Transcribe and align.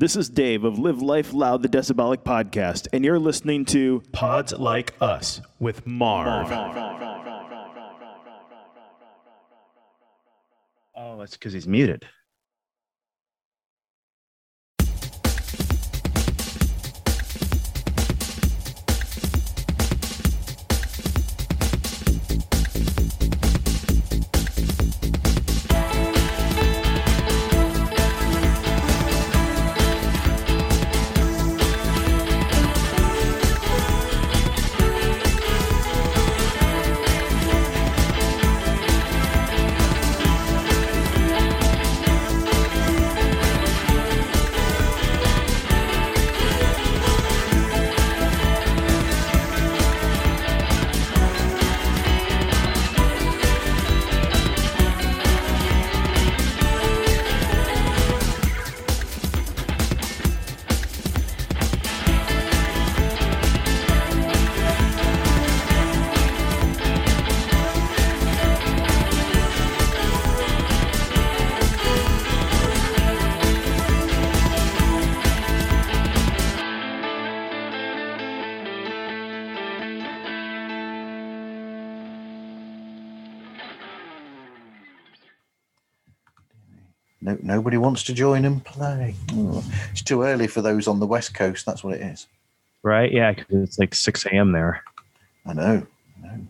This 0.00 0.16
is 0.16 0.30
Dave 0.30 0.64
of 0.64 0.78
Live 0.78 1.02
Life 1.02 1.34
Loud, 1.34 1.60
the 1.60 1.68
Decibelic 1.68 2.22
podcast, 2.22 2.88
and 2.94 3.04
you're 3.04 3.18
listening 3.18 3.66
to 3.66 4.02
Pods 4.12 4.54
Like 4.54 4.94
Us 4.98 5.42
with 5.58 5.86
Marv. 5.86 6.50
Oh, 10.96 11.18
that's 11.18 11.36
because 11.36 11.52
he's 11.52 11.68
muted. 11.68 12.06
Nobody 87.70 87.84
wants 87.84 88.02
to 88.02 88.12
join 88.12 88.44
and 88.44 88.64
play. 88.64 89.14
Oh, 89.30 89.64
it's 89.92 90.02
too 90.02 90.24
early 90.24 90.48
for 90.48 90.60
those 90.60 90.88
on 90.88 90.98
the 90.98 91.06
west 91.06 91.34
coast. 91.34 91.64
That's 91.64 91.84
what 91.84 91.94
it 91.94 92.00
is. 92.00 92.26
Right? 92.82 93.12
Yeah, 93.12 93.30
because 93.30 93.46
it's 93.62 93.78
like 93.78 93.94
6 93.94 94.26
a.m. 94.26 94.50
there. 94.50 94.82
I 95.46 95.52
know. 95.52 95.86
I 96.18 96.26
know. 96.26 96.46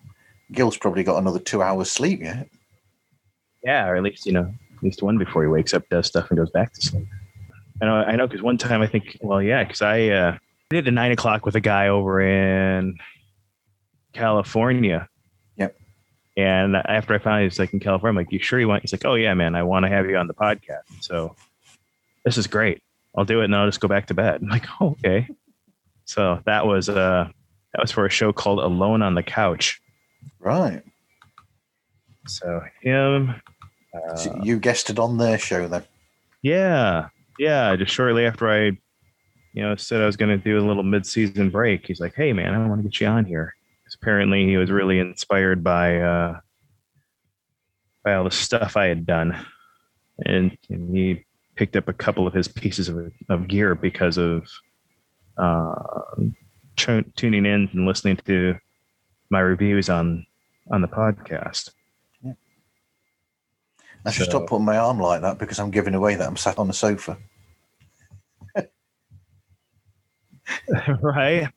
Gil's 0.51 0.79
probably 0.79 1.03
got 1.03 1.19
another 1.19 1.39
two 1.39 1.61
hours 1.61 1.91
sleep 1.91 2.23
yet. 2.23 2.49
Yeah, 3.63 3.87
or 3.87 3.97
at 3.97 4.03
least, 4.03 4.25
you 4.25 4.33
know, 4.33 4.51
at 4.75 4.83
least 4.83 5.03
one 5.03 5.19
before 5.19 5.43
he 5.43 5.49
wakes 5.49 5.75
up, 5.75 5.87
does 5.91 6.07
stuff, 6.07 6.31
and 6.31 6.39
goes 6.39 6.51
back 6.51 6.73
to 6.73 6.81
sleep. 6.81 7.07
I 7.83 7.85
know, 7.85 7.97
I 7.97 8.17
know, 8.17 8.27
because 8.27 8.41
one 8.41 8.57
time 8.57 8.81
I 8.81 8.87
think, 8.87 9.19
well, 9.21 9.43
yeah, 9.43 9.63
because 9.63 9.83
I 9.83 10.09
uh, 10.09 10.39
did 10.71 10.89
a 10.89 10.91
nine 10.91 11.13
o'clock 11.13 11.45
with 11.45 11.55
a 11.55 11.61
guy 11.61 11.89
over 11.89 12.23
in 12.23 12.97
California. 14.15 15.07
And 16.41 16.77
after 16.77 17.15
I 17.15 17.19
found 17.19 17.43
he's 17.43 17.59
like 17.59 17.73
in 17.73 17.81
California, 17.81 18.11
I'm 18.19 18.25
like, 18.25 18.33
you 18.33 18.39
sure 18.39 18.59
you 18.59 18.69
want? 18.69 18.83
He's 18.83 18.93
like, 18.93 19.05
oh, 19.05 19.15
yeah, 19.15 19.35
man, 19.35 19.55
I 19.55 19.63
want 19.63 19.85
to 19.85 19.89
have 19.91 20.09
you 20.09 20.17
on 20.17 20.27
the 20.27 20.35
podcast. 20.35 20.83
So 21.01 21.35
this 22.25 22.39
is 22.39 22.47
great. 22.47 22.83
I'll 23.17 23.25
do 23.25 23.41
it 23.41 23.45
and 23.47 23.55
I'll 23.57 23.67
just 23.67 23.81
go 23.81 23.89
back 23.89 24.07
to 24.07 24.15
bed. 24.15 24.41
I'm 24.43 24.49
like, 24.49 24.67
oh, 24.81 24.91
okay. 24.93 25.29
So 26.05 26.41
that 26.47 26.67
was 26.67 26.89
uh 26.89 27.29
that 27.73 27.81
was 27.81 27.91
for 27.93 28.07
a 28.07 28.11
show 28.11 28.33
called 28.33 28.59
Alone 28.59 29.03
on 29.03 29.15
the 29.15 29.23
Couch. 29.23 29.81
Right. 30.39 30.83
So 32.27 32.63
him, 32.83 33.35
uh, 33.95 34.17
So 34.17 34.41
you 34.43 34.59
guested 34.59 34.99
on 34.99 35.19
their 35.19 35.39
show 35.39 35.69
then. 35.69 35.85
yeah, 36.43 37.09
yeah. 37.39 37.75
Just 37.77 37.93
shortly 37.93 38.25
after 38.27 38.49
I, 38.51 38.67
you 39.53 39.63
know, 39.63 39.75
said 39.77 40.01
I 40.01 40.07
was 40.07 40.17
going 40.17 40.31
to 40.37 40.43
do 40.43 40.59
a 40.59 40.65
little 40.67 40.83
mid-season 40.83 41.51
break, 41.51 41.87
he's 41.87 42.01
like, 42.01 42.15
"Hey, 42.15 42.33
man, 42.33 42.55
I 42.55 42.67
want 42.69 42.81
to 42.83 42.89
get 42.89 43.01
you 43.01 43.07
on 43.09 43.25
here." 43.25 43.55
Apparently, 44.01 44.47
he 44.47 44.57
was 44.57 44.71
really 44.71 44.99
inspired 44.99 45.63
by 45.63 46.01
uh, 46.01 46.41
by 48.05 48.15
all 48.15 48.25
the 48.25 48.31
stuff 48.31 48.77
I 48.77 48.87
had 48.87 49.07
done, 49.07 49.45
and, 50.25 50.57
and 50.69 50.97
he 50.97 51.25
picked 51.57 51.77
up 51.77 51.89
a 51.89 51.93
couple 51.93 52.27
of 52.27 52.33
his 52.33 52.49
pieces 52.49 52.89
of, 52.89 53.13
of 53.29 53.47
gear 53.49 53.75
because 53.75 54.17
of 54.17 54.49
uh, 55.37 55.75
tu- 56.77 57.05
tuning 57.17 57.45
in 57.45 57.69
and 57.73 57.87
listening 57.87 58.17
to 58.27 58.57
my 59.29 59.41
reviews 59.41 59.89
on 59.91 60.27
on 60.71 60.81
the 60.81 60.89
podcast. 60.89 61.71
I 64.07 64.11
should 64.11 64.25
So- 64.25 64.31
stop 64.31 64.47
putting 64.47 64.65
my 64.65 64.79
arm 64.79 64.99
like 64.99 65.21
that 65.21 65.39
because 65.39 65.59
I'm 65.59 65.71
giving 65.71 65.95
away 65.95 66.15
that 66.15 66.27
I'm 66.27 66.37
sat 66.37 66.59
on 66.59 66.69
the 66.69 66.73
sofa. 66.73 67.19
right? 71.03 71.49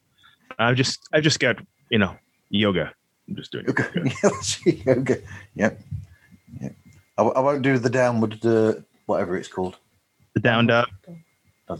I've 0.59 0.75
just 0.75 0.99
I've 1.13 1.23
just 1.23 1.39
got 1.39 1.57
you 1.89 1.99
know 1.99 2.15
yoga. 2.53 2.93
I'm 3.27 3.35
just 3.35 3.51
doing 3.51 3.65
Yoga. 3.65 3.89
yoga. 4.23 4.83
Yoga. 4.85 5.17
Yep. 5.55 5.81
Yep. 6.61 6.75
I, 7.17 7.21
I 7.23 7.39
won't 7.39 7.61
do 7.61 7.77
the 7.77 7.89
downward, 7.89 8.45
uh, 8.45 8.73
whatever 9.05 9.37
it's 9.37 9.47
called. 9.47 9.77
the 10.33 10.39
down 10.39 10.67
dog. 10.67 10.87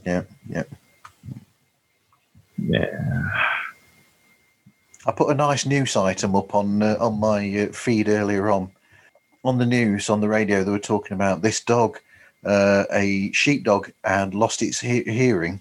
Yeah. 0.06 0.24
Yeah. 0.50 0.64
Yeah. 2.58 3.30
I 5.06 5.12
put 5.12 5.30
a 5.30 5.36
nice 5.36 5.66
news 5.66 5.96
item 5.98 6.36
up 6.36 6.56
on 6.56 6.82
uh, 6.82 6.96
on 7.00 7.20
my 7.20 7.64
uh, 7.68 7.72
feed 7.74 8.08
earlier 8.10 8.50
on. 8.50 8.72
On 9.46 9.58
the 9.58 9.66
news, 9.66 10.10
on 10.10 10.22
the 10.22 10.30
radio, 10.30 10.64
they 10.64 10.72
were 10.72 10.80
talking 10.80 11.16
about 11.16 11.42
this 11.42 11.60
dog, 11.60 12.00
uh, 12.46 12.86
a 12.94 13.30
sheepdog, 13.34 13.92
and 14.06 14.34
lost 14.34 14.62
its 14.62 14.80
he- 14.80 15.04
hearing, 15.04 15.60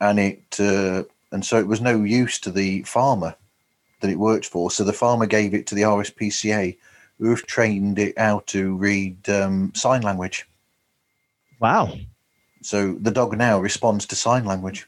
and 0.00 0.18
it 0.18 0.56
uh, 0.58 1.02
and 1.30 1.44
so 1.44 1.58
it 1.58 1.66
was 1.66 1.82
no 1.82 2.02
use 2.02 2.38
to 2.40 2.50
the 2.50 2.82
farmer 2.84 3.34
that 4.00 4.10
it 4.10 4.18
worked 4.18 4.46
for. 4.46 4.70
So 4.70 4.84
the 4.84 4.92
farmer 4.92 5.26
gave 5.26 5.54
it 5.54 5.66
to 5.68 5.74
the 5.74 5.82
RSPCA, 5.82 6.76
who 7.18 7.30
have 7.30 7.44
trained 7.46 7.98
it 7.98 8.16
how 8.18 8.42
to 8.46 8.76
read 8.76 9.28
um, 9.28 9.72
sign 9.74 10.02
language. 10.02 10.46
Wow, 11.60 11.98
So 12.62 12.94
the 12.94 13.10
dog 13.10 13.36
now 13.36 13.58
responds 13.58 14.06
to 14.06 14.14
sign 14.16 14.44
language. 14.44 14.86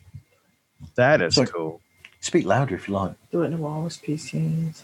that 0.95 1.21
is 1.21 1.35
So- 1.35 1.47
cool. 1.47 1.81
Speak 2.23 2.45
louder 2.45 2.75
if 2.75 2.87
you 2.87 2.93
like. 2.95 3.15
Do 3.33 3.43
it 3.43 3.47
in 3.47 3.59
what 3.59 3.71
RSPCA. 3.73 4.83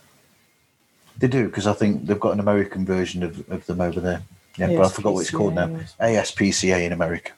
They 1.18 1.28
do 1.28 1.46
because 1.46 1.66
I 1.66 1.74
think 1.74 2.06
they've 2.06 2.18
got 2.18 2.32
an 2.32 2.40
American 2.40 2.86
version 2.86 3.22
of, 3.22 3.48
of 3.50 3.66
them 3.66 3.80
over 3.82 4.00
there. 4.00 4.22
Yeah, 4.56 4.68
but 4.68 4.86
I 4.86 4.88
forgot 4.88 5.12
what 5.12 5.20
it's 5.20 5.30
called 5.30 5.54
now. 5.54 5.66
ASPCA 6.00 6.84
in 6.86 6.92
America. 6.92 7.32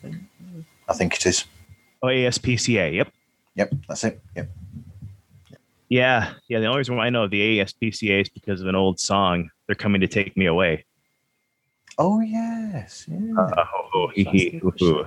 I 0.88 0.92
think 0.94 1.16
it 1.16 1.26
is. 1.26 1.44
Oh, 2.00 2.06
ASPCA. 2.06 2.94
Yep. 2.94 3.12
Yep, 3.56 3.72
that's 3.88 4.04
it. 4.04 4.20
Yep. 4.36 4.48
Yeah. 5.88 6.32
Yeah. 6.48 6.60
The 6.60 6.66
only 6.66 6.78
reason 6.78 6.96
why 6.96 7.06
I 7.06 7.10
know 7.10 7.24
of 7.24 7.30
the 7.30 7.58
ASPCA 7.58 8.22
is 8.22 8.28
because 8.28 8.60
of 8.60 8.66
an 8.66 8.74
old 8.74 9.00
song. 9.00 9.50
They're 9.66 9.74
coming 9.74 10.00
to 10.00 10.08
take 10.08 10.36
me 10.36 10.46
away. 10.46 10.84
Oh 11.98 12.20
yes. 12.20 13.06
Yeah. 13.08 13.34
Uh, 13.40 13.64
oh, 13.94 14.08
hee, 14.14 14.24
hee, 14.24 14.58
hoo, 14.62 14.72
hoo. 14.78 15.06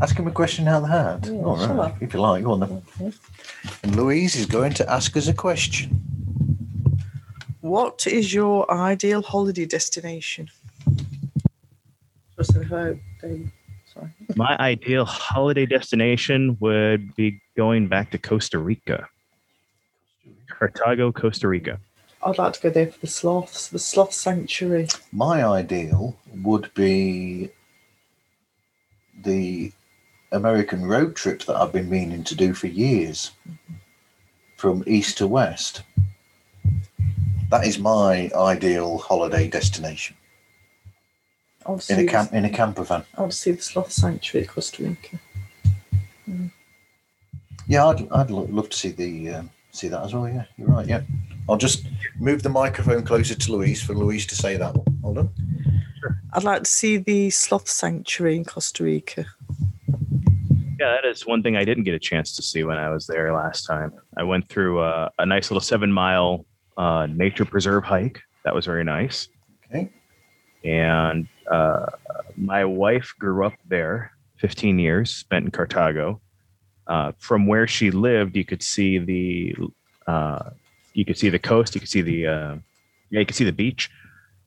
ask 0.00 0.16
him 0.16 0.26
a 0.26 0.30
question 0.30 0.68
out 0.68 0.76
of 0.76 0.82
the 0.82 0.88
hat. 0.88 1.26
Yeah, 1.26 1.42
All 1.42 1.58
shall 1.58 1.74
right, 1.74 1.92
I? 1.92 2.04
if 2.04 2.14
you 2.14 2.20
like. 2.20 2.44
Go 2.44 2.52
on 2.52 2.60
then. 2.60 2.82
Okay. 3.00 3.12
And 3.82 3.96
Louise 3.96 4.36
is 4.36 4.46
going 4.46 4.74
to 4.74 4.90
ask 4.90 5.16
us 5.16 5.26
a 5.28 5.34
question. 5.34 6.00
What 7.62 8.06
is 8.06 8.32
your 8.32 8.70
ideal 8.70 9.22
holiday 9.22 9.64
destination? 9.66 10.48
Just 12.38 12.54
a 12.54 12.60
vote, 12.64 12.98
Dave. 13.20 13.50
Sorry. 13.92 14.10
My 14.36 14.56
ideal 14.60 15.04
holiday 15.04 15.66
destination 15.66 16.56
would 16.60 17.14
be 17.16 17.40
going 17.56 17.88
back 17.88 18.10
to 18.12 18.18
Costa 18.18 18.58
Rica, 18.58 19.08
Cartago, 20.58 21.14
Costa 21.14 21.48
Rica. 21.48 21.78
I'd 22.22 22.38
like 22.38 22.54
to 22.54 22.60
go 22.60 22.70
there 22.70 22.86
for 22.86 22.98
the 23.00 23.06
sloths, 23.06 23.68
the 23.68 23.78
sloth 23.78 24.12
sanctuary. 24.12 24.88
My 25.12 25.44
ideal 25.44 26.16
would 26.42 26.72
be 26.74 27.50
the 29.22 29.72
American 30.32 30.84
road 30.84 31.14
trip 31.14 31.44
that 31.44 31.56
I've 31.56 31.72
been 31.72 31.88
meaning 31.88 32.24
to 32.24 32.34
do 32.34 32.54
for 32.54 32.66
years 32.66 33.32
from 34.56 34.82
east 34.86 35.18
to 35.18 35.26
west. 35.26 35.82
That 37.50 37.66
is 37.66 37.78
my 37.78 38.30
ideal 38.34 38.98
holiday 38.98 39.48
destination 39.48 40.16
I 41.64 41.78
in 41.90 42.00
a 42.00 42.06
camp 42.06 42.30
the, 42.30 42.38
in 42.38 42.44
a 42.44 42.50
camper 42.50 42.82
van. 42.82 43.04
I 43.16 43.20
want 43.20 43.32
to 43.32 43.38
see 43.38 43.52
the 43.52 43.62
sloth 43.62 43.92
sanctuary 43.92 44.46
at 44.46 44.52
Costa 44.52 44.82
Rica. 44.82 45.20
Yeah, 47.68 47.86
I'd, 47.86 48.10
I'd 48.10 48.30
lo- 48.30 48.48
love 48.50 48.70
to 48.70 48.76
see 48.76 48.90
the 48.90 49.30
um, 49.30 49.50
see 49.76 49.88
that 49.88 50.02
as 50.02 50.14
well. 50.14 50.28
Yeah, 50.28 50.44
you're 50.56 50.68
right. 50.68 50.86
Yeah, 50.86 51.02
I'll 51.48 51.56
just 51.56 51.86
move 52.18 52.42
the 52.42 52.48
microphone 52.48 53.04
closer 53.04 53.34
to 53.34 53.52
Louise 53.52 53.82
for 53.82 53.94
Louise 53.94 54.26
to 54.26 54.34
say 54.34 54.56
that. 54.56 54.74
Hold 55.02 55.18
on. 55.18 55.30
I'd 56.32 56.44
like 56.44 56.64
to 56.64 56.70
see 56.70 56.98
the 56.98 57.30
sloth 57.30 57.68
sanctuary 57.68 58.36
in 58.36 58.44
Costa 58.44 58.84
Rica. 58.84 59.26
Yeah, 60.78 60.98
that 61.00 61.04
is 61.06 61.26
one 61.26 61.42
thing 61.42 61.56
I 61.56 61.64
didn't 61.64 61.84
get 61.84 61.94
a 61.94 61.98
chance 61.98 62.36
to 62.36 62.42
see 62.42 62.62
when 62.64 62.76
I 62.76 62.90
was 62.90 63.06
there 63.06 63.32
last 63.32 63.66
time. 63.66 63.92
I 64.16 64.22
went 64.22 64.48
through 64.48 64.80
uh, 64.80 65.08
a 65.18 65.24
nice 65.24 65.50
little 65.50 65.62
seven 65.62 65.90
mile 65.90 66.44
uh, 66.76 67.06
nature 67.10 67.44
preserve 67.44 67.84
hike. 67.84 68.20
That 68.44 68.54
was 68.54 68.66
very 68.66 68.84
nice. 68.84 69.28
Okay. 69.70 69.90
And 70.64 71.26
uh, 71.50 71.86
my 72.36 72.64
wife 72.64 73.14
grew 73.18 73.46
up 73.46 73.54
there 73.66 74.12
15 74.38 74.78
years, 74.78 75.14
spent 75.14 75.46
in 75.46 75.50
Cartago. 75.50 76.20
Uh, 76.86 77.12
from 77.18 77.46
where 77.46 77.66
she 77.66 77.90
lived, 77.90 78.36
you 78.36 78.44
could 78.44 78.62
see 78.62 78.98
the 78.98 79.54
uh, 80.06 80.50
you 80.92 81.04
could 81.04 81.18
see 81.18 81.28
the 81.28 81.38
coast, 81.38 81.74
you 81.74 81.80
could 81.80 81.90
see 81.90 82.02
the 82.02 82.26
uh, 82.26 82.56
yeah, 83.10 83.20
you 83.20 83.26
could 83.26 83.36
see 83.36 83.44
the 83.44 83.52
beach, 83.52 83.90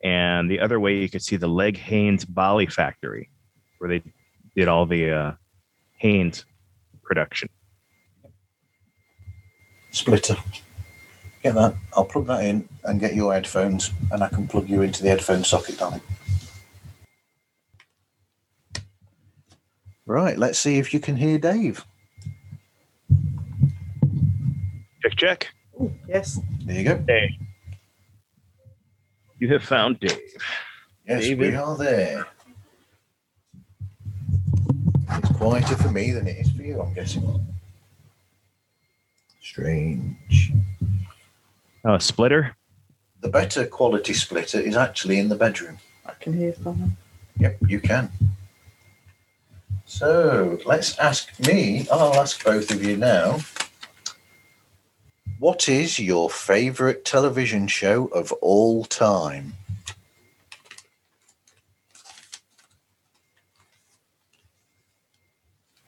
and 0.04 0.50
the 0.50 0.60
other 0.60 0.80
way 0.80 0.98
you 0.98 1.10
could 1.10 1.22
see 1.22 1.36
the 1.36 1.48
Leg 1.48 1.78
Hanes 1.78 2.26
Bali 2.26 2.68
factory, 2.68 3.30
where 3.78 3.90
they 3.90 4.04
did 4.56 4.68
all 4.68 4.86
the 4.86 5.12
uh, 5.12 5.32
Hanes 5.98 6.46
production. 7.04 7.50
Splitter. 9.92 10.38
Get 11.44 11.56
that. 11.56 11.76
I'll 11.94 12.06
plug 12.06 12.28
that 12.28 12.44
in 12.44 12.68
and 12.84 13.00
get 13.00 13.16
your 13.16 13.34
headphones, 13.34 13.92
and 14.12 14.24
I 14.24 14.28
can 14.30 14.48
plug 14.48 14.70
you 14.70 14.82
into 14.82 15.04
the 15.04 15.10
headphone 15.10 15.44
socket, 15.44 15.78
darling. 15.78 16.02
Right, 20.06 20.38
let's 20.38 20.58
see 20.58 20.80
if 20.80 20.94
you 20.94 21.00
can 21.00 21.16
hear 21.16 21.38
Dave. 21.38 21.86
Check, 25.10 25.18
check. 25.18 25.48
Yes. 26.08 26.40
There 26.66 26.76
you 26.76 26.84
go. 26.84 27.04
Hey, 27.08 27.40
you 29.40 29.52
have 29.54 29.64
found 29.64 30.00
Dave. 30.00 30.20
Yes, 31.08 31.24
David. 31.24 31.52
we 31.52 31.56
are 31.56 31.78
there. 31.78 32.28
It's 35.10 35.32
quieter 35.36 35.76
for 35.78 35.90
me 35.90 36.12
than 36.12 36.28
it 36.28 36.38
is 36.38 36.52
for 36.52 36.62
you, 36.62 36.82
I'm 36.82 36.94
guessing. 36.94 37.44
Strange. 39.42 40.52
Oh, 41.86 41.96
a 41.96 42.00
splitter. 42.00 42.56
The 43.22 43.30
better 43.30 43.66
quality 43.66 44.14
splitter 44.14 44.60
is 44.60 44.76
actually 44.76 45.18
in 45.18 45.30
the 45.30 45.36
bedroom. 45.36 45.80
I 46.06 46.14
can 46.20 46.34
hear 46.34 46.54
fine. 46.54 46.98
Yep, 47.40 47.58
you 47.68 47.80
can. 47.80 48.12
So 49.86 50.60
let's 50.66 51.00
ask 51.00 51.40
me, 51.40 51.88
I'll 51.92 52.14
ask 52.14 52.44
both 52.44 52.70
of 52.70 52.84
you 52.84 52.96
now. 52.96 53.40
What 55.40 55.70
is 55.70 56.00
your 56.00 56.30
favourite 56.30 57.06
television 57.06 57.70
show 57.70 58.08
of 58.08 58.34
all 58.42 58.84
time? 58.84 59.54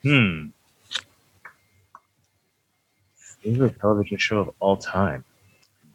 Hmm. 0.04 0.48
Favorite 3.44 3.78
television 3.82 4.18
show 4.18 4.40
of 4.40 4.52
all 4.62 4.78
time. 4.78 5.26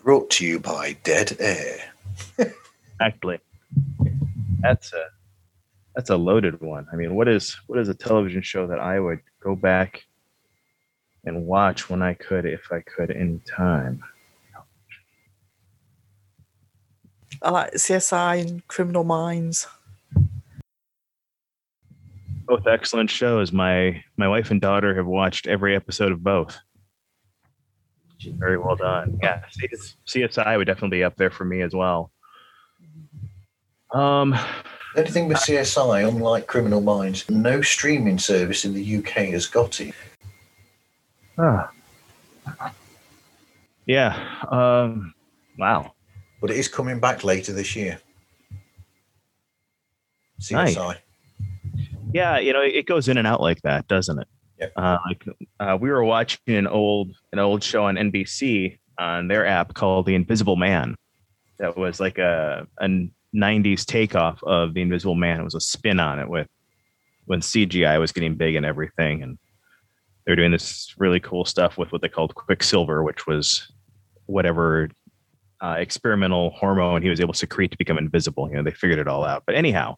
Brought 0.04 0.28
to 0.32 0.46
you 0.46 0.60
by 0.60 0.98
Dead 1.02 1.34
Air. 1.40 1.78
Actually, 3.00 3.40
that's 4.60 4.92
a 4.92 5.06
that's 5.94 6.10
a 6.10 6.16
loaded 6.16 6.60
one. 6.60 6.86
I 6.92 6.96
mean, 6.96 7.14
what 7.14 7.26
is 7.26 7.58
what 7.68 7.78
is 7.78 7.88
a 7.88 7.94
television 7.94 8.42
show 8.42 8.66
that 8.66 8.80
I 8.80 9.00
would 9.00 9.20
go 9.40 9.56
back 9.56 10.05
and 11.26 11.44
watch 11.46 11.90
when 11.90 12.02
I 12.02 12.14
could, 12.14 12.46
if 12.46 12.72
I 12.72 12.80
could, 12.80 13.10
in 13.10 13.40
time? 13.40 14.02
I 17.42 17.50
like 17.50 17.72
CSI 17.74 18.40
and 18.40 18.66
Criminal 18.68 19.04
Minds. 19.04 19.66
Both 22.46 22.66
excellent 22.66 23.10
shows. 23.10 23.52
My 23.52 24.02
my 24.16 24.28
wife 24.28 24.50
and 24.50 24.60
daughter 24.60 24.94
have 24.94 25.06
watched 25.06 25.46
every 25.46 25.74
episode 25.74 26.12
of 26.12 26.22
both. 26.22 26.56
Very 28.24 28.56
well 28.56 28.76
done. 28.76 29.18
Yeah, 29.22 29.42
CSI 30.06 30.56
would 30.56 30.66
definitely 30.66 30.98
be 30.98 31.04
up 31.04 31.16
there 31.16 31.30
for 31.30 31.44
me 31.44 31.60
as 31.60 31.74
well. 31.74 32.12
Um, 33.92 34.34
The 34.94 35.04
thing 35.04 35.28
with 35.28 35.38
CSI, 35.38 36.08
unlike 36.08 36.46
Criminal 36.46 36.80
Minds, 36.80 37.28
no 37.28 37.60
streaming 37.60 38.18
service 38.18 38.64
in 38.64 38.72
the 38.72 38.96
UK 38.96 39.28
has 39.32 39.46
got 39.46 39.80
it. 39.80 39.94
Ah. 41.38 41.70
yeah. 43.86 44.40
Um, 44.48 45.14
wow. 45.58 45.92
But 46.40 46.50
it 46.50 46.58
is 46.58 46.68
coming 46.68 47.00
back 47.00 47.24
later 47.24 47.52
this 47.52 47.74
year. 47.74 48.00
Nice. 50.50 50.76
Yeah, 52.12 52.38
you 52.38 52.52
know, 52.52 52.62
it 52.62 52.86
goes 52.86 53.08
in 53.08 53.18
and 53.18 53.26
out 53.26 53.40
like 53.40 53.62
that, 53.62 53.88
doesn't 53.88 54.18
it? 54.18 54.28
Yep. 54.60 54.72
Uh, 54.76 54.98
like 55.06 55.24
uh, 55.60 55.78
we 55.80 55.90
were 55.90 56.04
watching 56.04 56.56
an 56.56 56.66
old 56.66 57.14
an 57.32 57.38
old 57.38 57.62
show 57.62 57.84
on 57.84 57.96
NBC 57.96 58.78
on 58.98 59.28
their 59.28 59.46
app 59.46 59.74
called 59.74 60.06
The 60.06 60.14
Invisible 60.14 60.56
Man. 60.56 60.94
That 61.58 61.76
was 61.76 62.00
like 62.00 62.18
a 62.18 62.66
a 62.78 62.88
'90s 63.34 63.84
takeoff 63.84 64.42
of 64.44 64.72
The 64.74 64.82
Invisible 64.82 65.14
Man. 65.14 65.40
It 65.40 65.44
was 65.44 65.54
a 65.54 65.60
spin 65.60 66.00
on 66.00 66.18
it 66.18 66.28
with 66.28 66.48
when 67.26 67.40
CGI 67.40 67.98
was 67.98 68.12
getting 68.12 68.36
big 68.36 68.54
and 68.54 68.64
everything, 68.64 69.22
and 69.22 69.38
they 70.26 70.32
were 70.32 70.36
doing 70.36 70.50
this 70.50 70.94
really 70.98 71.20
cool 71.20 71.44
stuff 71.44 71.78
with 71.78 71.92
what 71.92 72.02
they 72.02 72.08
called 72.08 72.34
Quicksilver, 72.34 73.02
which 73.04 73.26
was 73.26 73.72
whatever 74.26 74.88
uh, 75.62 75.76
experimental 75.78 76.50
hormone 76.50 77.00
he 77.00 77.08
was 77.08 77.20
able 77.20 77.32
to 77.32 77.38
secrete 77.38 77.70
to 77.70 77.78
become 77.78 77.96
invisible. 77.96 78.48
You 78.50 78.56
know, 78.56 78.62
they 78.64 78.72
figured 78.72 78.98
it 78.98 79.06
all 79.06 79.24
out. 79.24 79.44
But 79.46 79.54
anyhow, 79.54 79.96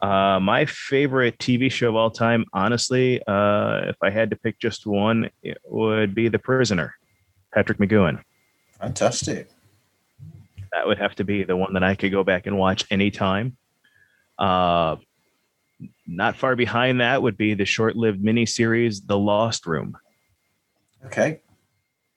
uh, 0.00 0.38
my 0.40 0.64
favorite 0.66 1.36
TV 1.38 1.70
show 1.70 1.88
of 1.88 1.96
all 1.96 2.10
time, 2.10 2.44
honestly, 2.52 3.20
uh, 3.26 3.88
if 3.88 3.96
I 4.00 4.10
had 4.10 4.30
to 4.30 4.36
pick 4.36 4.60
just 4.60 4.86
one, 4.86 5.30
it 5.42 5.58
would 5.64 6.14
be 6.14 6.28
The 6.28 6.38
Prisoner, 6.38 6.94
Patrick 7.52 7.78
McGoohan. 7.78 8.22
Fantastic. 8.80 9.50
That 10.72 10.86
would 10.86 10.98
have 10.98 11.16
to 11.16 11.24
be 11.24 11.42
the 11.42 11.56
one 11.56 11.72
that 11.72 11.82
I 11.82 11.96
could 11.96 12.12
go 12.12 12.22
back 12.22 12.46
and 12.46 12.56
watch 12.56 12.84
anytime. 12.90 13.56
Uh, 14.38 14.96
not 16.06 16.36
far 16.36 16.56
behind 16.56 17.00
that 17.00 17.22
would 17.22 17.36
be 17.36 17.54
the 17.54 17.64
short-lived 17.64 18.22
miniseries 18.22 19.06
The 19.06 19.18
Lost 19.18 19.66
Room. 19.66 19.96
Okay. 21.06 21.40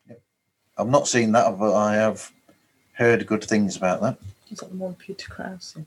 Yep. 0.10 0.22
I've 0.78 0.90
not 0.90 1.08
seen 1.08 1.32
that, 1.34 1.58
but 1.60 1.76
I 1.76 1.96
have 1.96 2.32
heard 2.94 3.26
good 3.28 3.44
things 3.44 3.78
about 3.78 4.02
that. 4.02 4.18
Is 4.50 4.60
that 4.60 4.70
the 4.70 4.76
one 4.76 4.96
Peter 4.96 5.30
Krause? 5.30 5.78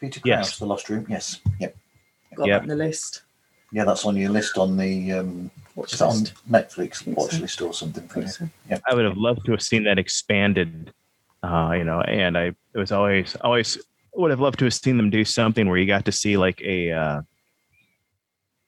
Peter 0.00 0.20
Krause, 0.20 0.26
Yes. 0.26 0.58
The 0.58 0.66
Lost 0.66 0.88
Room. 0.88 1.06
Yes. 1.08 1.40
Yep. 1.60 1.76
Got 2.36 2.46
Yep. 2.48 2.60
that 2.60 2.62
in 2.70 2.78
the 2.78 2.84
list. 2.84 3.22
Yeah, 3.72 3.84
that's 3.84 4.04
on 4.06 4.16
your 4.16 4.30
list 4.30 4.56
on 4.58 4.76
the 4.76 5.12
um, 5.12 5.50
Watch 5.74 5.92
is 5.92 5.98
that 5.98 6.06
on. 6.06 6.16
Netflix 6.48 7.06
watch 7.06 7.32
so. 7.32 7.38
list 7.40 7.60
or 7.60 7.74
something 7.74 8.04
I 8.04 8.06
for 8.06 8.20
you. 8.20 8.28
think 8.28 8.50
so. 8.70 8.80
I 8.88 8.94
would 8.94 9.04
have 9.04 9.16
loved 9.18 9.44
to 9.46 9.52
have 9.52 9.60
seen 9.62 9.84
that 9.84 9.98
expanded, 9.98 10.92
uh, 11.42 11.74
you 11.76 11.84
know, 11.84 12.00
and 12.00 12.38
I 12.38 12.44
it 12.46 12.78
was 12.78 12.92
always 12.92 13.36
always 13.42 13.76
would 14.18 14.30
have 14.30 14.40
loved 14.40 14.58
to 14.60 14.64
have 14.64 14.74
seen 14.74 14.96
them 14.96 15.10
do 15.10 15.24
something 15.24 15.68
where 15.68 15.78
you 15.78 15.86
got 15.86 16.04
to 16.06 16.12
see 16.12 16.36
like 16.36 16.60
a 16.62 16.90
uh, 16.92 17.22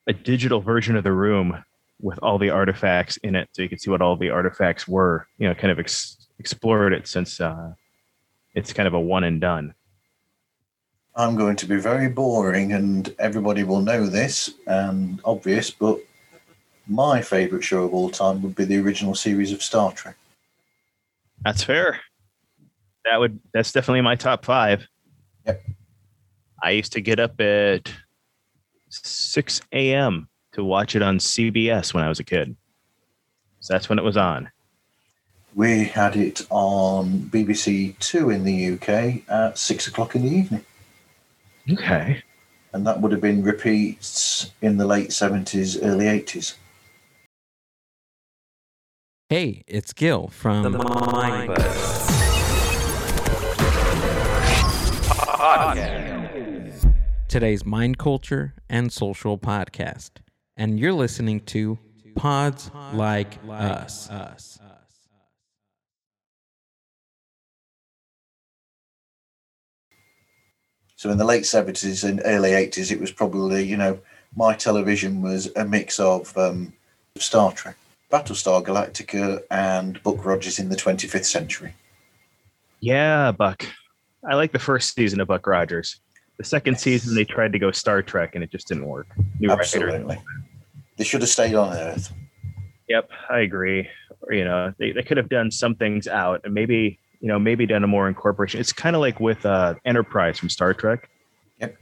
a 0.07 0.13
digital 0.13 0.61
version 0.61 0.95
of 0.95 1.03
the 1.03 1.11
room 1.11 1.63
with 2.01 2.19
all 2.23 2.37
the 2.37 2.49
artifacts 2.49 3.17
in 3.17 3.35
it, 3.35 3.49
so 3.51 3.61
you 3.61 3.69
could 3.69 3.81
see 3.81 3.91
what 3.91 4.01
all 4.01 4.15
the 4.15 4.29
artifacts 4.29 4.87
were. 4.87 5.27
You 5.37 5.47
know, 5.47 5.55
kind 5.55 5.71
of 5.71 5.79
ex- 5.79 6.17
explored 6.39 6.93
it 6.93 7.07
since 7.07 7.39
uh, 7.41 7.73
it's 8.55 8.73
kind 8.73 8.87
of 8.87 8.93
a 8.93 8.99
one 8.99 9.23
and 9.23 9.41
done. 9.41 9.73
I'm 11.15 11.35
going 11.35 11.57
to 11.57 11.65
be 11.65 11.77
very 11.77 12.07
boring, 12.07 12.71
and 12.71 13.13
everybody 13.19 13.63
will 13.63 13.81
know 13.81 14.07
this 14.07 14.53
and 14.67 15.19
obvious, 15.25 15.69
but 15.69 15.99
my 16.87 17.21
favourite 17.21 17.63
show 17.63 17.83
of 17.83 17.93
all 17.93 18.09
time 18.09 18.41
would 18.41 18.55
be 18.55 18.65
the 18.65 18.79
original 18.79 19.15
series 19.15 19.51
of 19.51 19.61
Star 19.61 19.91
Trek. 19.91 20.15
That's 21.43 21.63
fair. 21.63 21.99
That 23.05 23.19
would 23.19 23.39
that's 23.53 23.71
definitely 23.71 24.01
my 24.01 24.15
top 24.15 24.45
five. 24.45 24.87
Yep. 25.45 25.63
I 26.61 26.71
used 26.71 26.91
to 26.93 27.01
get 27.01 27.19
up 27.19 27.39
at 27.39 27.91
six 28.89 29.61
a.m. 29.71 30.27
to 30.53 30.63
watch 30.63 30.95
it 30.95 31.01
on 31.01 31.17
CBS 31.19 31.93
when 31.93 32.03
I 32.03 32.09
was 32.09 32.19
a 32.19 32.23
kid. 32.23 32.55
So 33.61 33.73
that's 33.73 33.89
when 33.89 33.99
it 33.99 34.03
was 34.03 34.17
on. 34.17 34.49
We 35.55 35.83
had 35.85 36.15
it 36.15 36.45
on 36.49 37.21
BBC 37.31 37.97
Two 37.99 38.29
in 38.29 38.43
the 38.43 38.73
UK 38.73 39.29
at 39.29 39.57
six 39.57 39.87
o'clock 39.87 40.15
in 40.15 40.23
the 40.23 40.29
evening, 40.31 40.65
Okay. 41.71 42.23
and 42.73 42.85
that 42.85 43.01
would 43.01 43.11
have 43.11 43.21
been 43.21 43.41
repeats 43.43 44.51
in 44.61 44.77
the 44.77 44.85
late 44.85 45.11
seventies, 45.11 45.81
early 45.81 46.07
eighties. 46.07 46.55
Hey, 49.29 49.63
it's 49.67 49.93
Gil 49.93 50.27
from 50.27 50.63
The 50.63 50.69
Mind 50.71 51.47
Buzz. 51.55 52.18
Today's 57.29 57.65
Mind 57.65 57.97
Culture 57.97 58.53
and 58.67 58.91
Social 58.91 59.37
Podcast, 59.37 60.11
and 60.57 60.77
you're 60.77 60.91
listening 60.91 61.39
to 61.45 61.79
Pods 62.15 62.69
Like 62.91 63.39
Us. 63.49 64.09
So 70.97 71.09
in 71.09 71.17
the 71.17 71.23
late 71.23 71.45
seventies 71.45 72.03
and 72.03 72.21
early 72.25 72.53
eighties, 72.53 72.91
it 72.91 72.99
was 72.99 73.13
probably 73.13 73.63
you 73.63 73.77
know 73.77 73.99
my 74.35 74.53
television 74.55 75.21
was 75.21 75.49
a 75.55 75.63
mix 75.63 76.01
of 76.01 76.37
um, 76.37 76.73
Star 77.17 77.53
Trek, 77.53 77.77
Battlestar 78.11 78.61
Galactica, 78.61 79.41
and 79.49 80.03
Buck 80.03 80.25
Rogers 80.25 80.59
in 80.59 80.67
the 80.67 80.75
25th 80.75 81.23
century. 81.25 81.75
Yeah, 82.81 83.31
Buck. 83.31 83.65
I 84.27 84.35
like 84.35 84.51
the 84.51 84.59
first 84.59 84.95
season 84.95 85.19
of 85.19 85.27
Buck 85.27 85.45
Rogers. 85.47 85.99
The 86.37 86.43
second 86.43 86.73
Yes. 86.73 86.83
season 86.83 87.15
they 87.15 87.25
tried 87.25 87.51
to 87.53 87.59
go 87.59 87.71
Star 87.71 88.01
Trek 88.01 88.35
and 88.35 88.43
it 88.43 88.51
just 88.51 88.67
didn't 88.67 88.85
work. 88.85 89.07
New. 89.39 89.49
Absolutely. 89.51 90.17
They 90.97 91.03
should 91.03 91.21
have 91.21 91.29
stayed 91.29 91.55
on 91.55 91.75
Earth. 91.75 92.13
Yep, 92.87 93.09
I 93.29 93.39
agree. 93.39 93.87
Or, 94.21 94.33
you 94.33 94.43
know, 94.43 94.73
they, 94.77 94.91
they 94.91 95.03
could 95.03 95.17
have 95.17 95.29
done 95.29 95.51
some 95.51 95.75
things 95.75 96.07
out 96.07 96.41
and 96.43 96.53
maybe, 96.53 96.99
you 97.21 97.27
know, 97.27 97.39
maybe 97.39 97.65
done 97.65 97.83
a 97.83 97.87
more 97.87 98.07
incorporation. 98.07 98.59
It's 98.59 98.73
kind 98.73 98.95
of 98.95 98.99
like 99.01 99.19
with 99.19 99.45
uh, 99.45 99.75
Enterprise 99.85 100.39
from 100.39 100.49
Star 100.49 100.73
Trek. 100.73 101.09
Yep. 101.59 101.77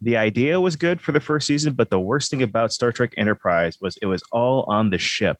The 0.00 0.16
idea 0.16 0.60
was 0.60 0.74
good 0.76 1.00
for 1.00 1.12
the 1.12 1.20
first 1.20 1.46
season, 1.46 1.74
but 1.74 1.90
the 1.90 2.00
worst 2.00 2.30
thing 2.30 2.42
about 2.42 2.72
Star 2.72 2.90
Trek 2.90 3.12
Enterprise 3.16 3.78
was 3.80 3.96
it 4.02 4.06
was 4.06 4.22
all 4.32 4.64
on 4.64 4.90
the 4.90 4.98
ship. 4.98 5.38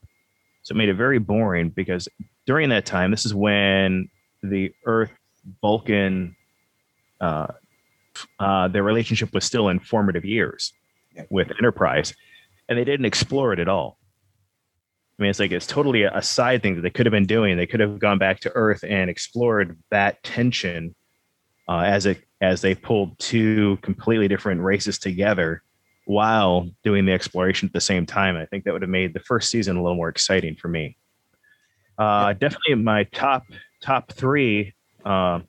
So 0.62 0.74
it 0.74 0.76
made 0.78 0.88
it 0.88 0.94
very 0.94 1.18
boring 1.18 1.70
because 1.70 2.08
during 2.46 2.68
that 2.68 2.86
time, 2.86 3.10
this 3.10 3.26
is 3.26 3.34
when 3.34 4.08
the 4.44 4.72
Earth 4.86 5.10
Vulcan, 5.60 6.36
uh, 7.20 7.48
uh, 8.38 8.68
their 8.68 8.82
relationship 8.82 9.32
was 9.32 9.44
still 9.44 9.68
in 9.68 9.80
formative 9.80 10.24
years 10.24 10.72
Yep. 11.14 11.26
with 11.30 11.50
Enterprise, 11.58 12.14
and 12.68 12.78
they 12.78 12.84
didn't 12.84 13.06
explore 13.06 13.52
it 13.52 13.58
at 13.58 13.68
all. 13.68 13.98
I 15.18 15.22
mean, 15.22 15.30
it's 15.30 15.38
like 15.38 15.52
it's 15.52 15.66
totally 15.66 16.04
a, 16.04 16.16
a 16.16 16.22
side 16.22 16.62
thing 16.62 16.74
that 16.76 16.80
they 16.80 16.90
could 16.90 17.04
have 17.06 17.10
been 17.12 17.26
doing. 17.26 17.56
They 17.56 17.66
could 17.66 17.80
have 17.80 17.98
gone 17.98 18.18
back 18.18 18.40
to 18.40 18.52
Earth 18.54 18.82
and 18.82 19.10
explored 19.10 19.78
that 19.90 20.22
tension 20.22 20.94
uh, 21.68 21.80
as 21.80 22.06
it 22.06 22.22
as 22.40 22.60
they 22.60 22.74
pulled 22.74 23.18
two 23.18 23.76
completely 23.82 24.26
different 24.26 24.62
races 24.62 24.98
together 24.98 25.62
while 26.06 26.68
doing 26.82 27.04
the 27.04 27.12
exploration 27.12 27.66
at 27.66 27.72
the 27.72 27.80
same 27.80 28.04
time. 28.04 28.36
I 28.36 28.46
think 28.46 28.64
that 28.64 28.72
would 28.72 28.82
have 28.82 28.90
made 28.90 29.14
the 29.14 29.20
first 29.20 29.50
season 29.50 29.76
a 29.76 29.82
little 29.82 29.96
more 29.96 30.08
exciting 30.08 30.56
for 30.56 30.68
me. 30.68 30.96
Uh, 31.98 32.32
Definitely 32.32 32.76
my 32.76 33.04
top 33.04 33.44
top 33.80 34.12
three. 34.12 34.74
Um, 35.04 35.44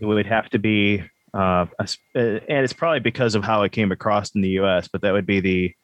it 0.00 0.06
would 0.06 0.26
have 0.26 0.48
to 0.50 0.58
be, 0.58 1.02
uh, 1.34 1.66
a 1.78 1.82
s- 1.82 1.98
uh, 2.14 2.18
and 2.48 2.64
it's 2.64 2.72
probably 2.72 3.00
because 3.00 3.34
of 3.34 3.44
how 3.44 3.62
it 3.62 3.72
came 3.72 3.92
across 3.92 4.34
in 4.34 4.40
the 4.40 4.48
U.S. 4.50 4.88
But 4.88 5.02
that 5.02 5.12
would 5.12 5.26
be 5.26 5.40
the 5.40 5.74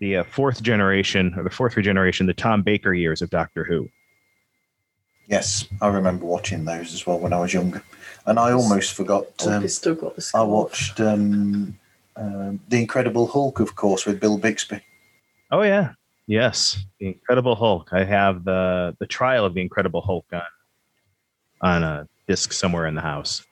the 0.00 0.16
uh, 0.16 0.24
fourth 0.24 0.62
generation 0.62 1.32
or 1.36 1.44
the 1.44 1.50
fourth 1.50 1.76
generation, 1.80 2.26
the 2.26 2.34
Tom 2.34 2.62
Baker 2.62 2.92
years 2.92 3.22
of 3.22 3.30
Doctor 3.30 3.62
Who. 3.64 3.88
Yes, 5.28 5.64
I 5.80 5.86
remember 5.86 6.26
watching 6.26 6.64
those 6.64 6.92
as 6.92 7.06
well 7.06 7.18
when 7.20 7.32
I 7.32 7.38
was 7.40 7.54
younger. 7.54 7.82
And 8.26 8.38
I 8.38 8.50
almost 8.52 8.92
forgot. 8.94 9.26
Oh, 9.42 9.52
Um, 9.52 9.68
still 9.68 9.94
got 9.94 10.16
the 10.16 10.30
I 10.34 10.42
watched 10.42 11.00
um, 11.00 11.78
um 12.16 12.60
The 12.68 12.80
Incredible 12.80 13.28
Hulk, 13.28 13.60
of 13.60 13.76
course, 13.76 14.04
with 14.04 14.18
Bill 14.20 14.38
Bixby. 14.38 14.80
Oh 15.52 15.62
yeah, 15.62 15.92
yes, 16.26 16.84
the 16.98 17.06
Incredible 17.06 17.54
Hulk. 17.54 17.90
I 17.92 18.04
have 18.04 18.44
the 18.44 18.96
the 18.98 19.06
trial 19.06 19.44
of 19.44 19.54
the 19.54 19.60
Incredible 19.60 20.00
Hulk 20.00 20.26
on 20.32 20.42
on 21.62 21.82
a 21.82 22.08
disc 22.28 22.52
somewhere 22.52 22.86
in 22.86 22.94
the 22.94 23.00
house. 23.00 23.44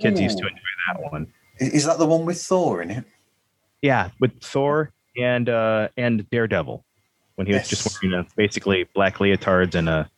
Kids 0.00 0.20
used 0.20 0.38
to 0.38 0.44
enjoy 0.44 0.60
that 0.88 1.12
one. 1.12 1.32
Is 1.58 1.84
that 1.84 1.98
the 1.98 2.06
one 2.06 2.24
with 2.24 2.40
Thor 2.40 2.82
in 2.82 2.90
it? 2.90 3.04
Yeah, 3.82 4.10
with 4.18 4.42
Thor 4.42 4.92
and 5.16 5.48
uh 5.48 5.88
and 5.96 6.28
Daredevil 6.30 6.84
when 7.36 7.46
he 7.46 7.52
was 7.52 7.68
just 7.68 8.02
wearing 8.02 8.18
a, 8.18 8.26
basically 8.36 8.88
black 8.94 9.16
leotards 9.18 9.74
and 9.74 9.88
a 9.88 10.10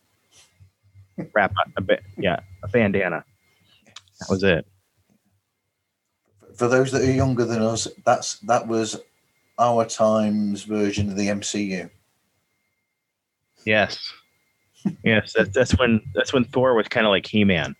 wrap 1.34 1.52
a 1.76 1.80
ba- 1.80 2.00
yeah 2.16 2.40
a 2.62 2.68
bandana. 2.68 3.24
That 4.20 4.30
was 4.30 4.42
it. 4.42 4.66
For 6.54 6.68
those 6.68 6.90
that 6.92 7.02
are 7.02 7.12
younger 7.12 7.44
than 7.44 7.62
us, 7.62 7.86
that's 8.04 8.38
that 8.40 8.66
was 8.66 8.98
our 9.58 9.84
time's 9.84 10.62
version 10.62 11.10
of 11.10 11.16
the 11.16 11.28
MCU. 11.28 11.90
Yes, 13.64 14.12
yes. 15.04 15.32
That's 15.36 15.50
that's 15.50 15.78
when 15.78 16.00
that's 16.14 16.32
when 16.32 16.44
Thor 16.44 16.74
was 16.74 16.88
kind 16.88 17.06
of 17.06 17.10
like 17.10 17.26
He 17.26 17.44
Man. 17.44 17.74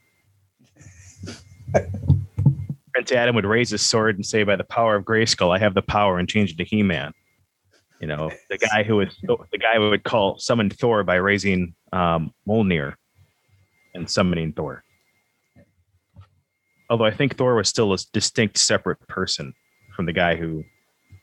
Prince 2.92 3.12
Adam 3.12 3.34
would 3.34 3.44
raise 3.44 3.70
his 3.70 3.82
sword 3.82 4.16
and 4.16 4.24
say, 4.24 4.42
"By 4.42 4.56
the 4.56 4.64
power 4.64 4.96
of 4.96 5.04
Grayskull, 5.04 5.54
I 5.54 5.58
have 5.58 5.74
the 5.74 5.82
power," 5.82 6.18
and 6.18 6.28
change 6.28 6.52
it 6.52 6.58
to 6.58 6.64
He 6.64 6.82
Man. 6.82 7.12
You 8.00 8.06
know, 8.06 8.30
the 8.50 8.58
guy 8.58 8.82
who 8.82 8.96
was 8.96 9.16
the 9.22 9.58
guy 9.58 9.74
who 9.76 9.90
would 9.90 10.04
call 10.04 10.38
summon 10.38 10.70
Thor 10.70 11.02
by 11.02 11.16
raising 11.16 11.74
um, 11.92 12.32
Mjolnir 12.46 12.94
and 13.94 14.08
summoning 14.08 14.52
Thor. 14.52 14.82
Although 16.88 17.06
I 17.06 17.10
think 17.10 17.36
Thor 17.36 17.54
was 17.54 17.68
still 17.68 17.92
a 17.92 17.98
distinct, 18.12 18.58
separate 18.58 19.00
person 19.08 19.54
from 19.94 20.06
the 20.06 20.12
guy 20.12 20.36
who 20.36 20.62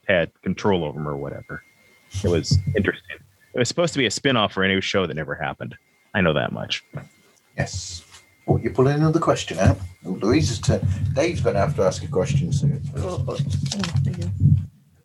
had 0.07 0.31
control 0.41 0.83
over 0.83 0.99
him 0.99 1.07
or 1.07 1.15
whatever. 1.15 1.63
It 2.23 2.27
was 2.27 2.57
interesting. 2.75 3.17
It 3.53 3.59
was 3.59 3.67
supposed 3.67 3.93
to 3.93 3.99
be 3.99 4.05
a 4.07 4.11
spin-off 4.11 4.53
for 4.53 4.63
a 4.63 4.67
new 4.67 4.81
show 4.81 5.05
that 5.05 5.13
never 5.13 5.35
happened. 5.35 5.75
I 6.13 6.21
know 6.21 6.33
that 6.33 6.51
much. 6.51 6.83
Yes. 7.57 8.03
Oh, 8.47 8.57
you're 8.57 8.73
pulling 8.73 8.95
another 8.95 9.19
question 9.19 9.59
out. 9.59 9.77
Oh, 10.05 10.11
Louise's 10.11 10.59
turn. 10.59 10.81
Dave's 11.13 11.41
going 11.41 11.53
to 11.53 11.59
have 11.59 11.75
to 11.75 11.83
ask 11.83 12.03
a 12.03 12.07
question 12.07 12.51
soon. 12.51 12.81
Oh, 12.97 13.23
oh, 13.27 13.35
there 13.35 14.13
you 14.13 14.23
go. 14.23 14.29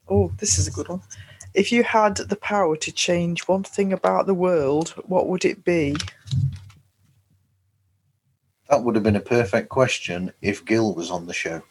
Oh, 0.08 0.32
this 0.38 0.58
is 0.58 0.66
a 0.66 0.70
good 0.70 0.88
one. 0.88 1.02
If 1.54 1.70
you 1.70 1.82
had 1.84 2.16
the 2.16 2.36
power 2.36 2.76
to 2.76 2.92
change 2.92 3.42
one 3.42 3.64
thing 3.64 3.92
about 3.92 4.26
the 4.26 4.34
world, 4.34 4.94
what 5.06 5.28
would 5.28 5.44
it 5.44 5.64
be? 5.64 5.96
That 8.70 8.82
would 8.82 8.94
have 8.94 9.04
been 9.04 9.16
a 9.16 9.20
perfect 9.20 9.68
question 9.68 10.32
if 10.42 10.64
Gil 10.64 10.94
was 10.94 11.10
on 11.10 11.26
the 11.26 11.34
show. 11.34 11.62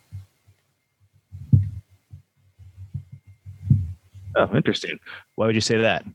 Oh, 4.36 4.56
interesting. 4.56 5.00
Why 5.36 5.48
would 5.48 5.56
you 5.56 5.62
say 5.62 5.78
that? 5.78 6.06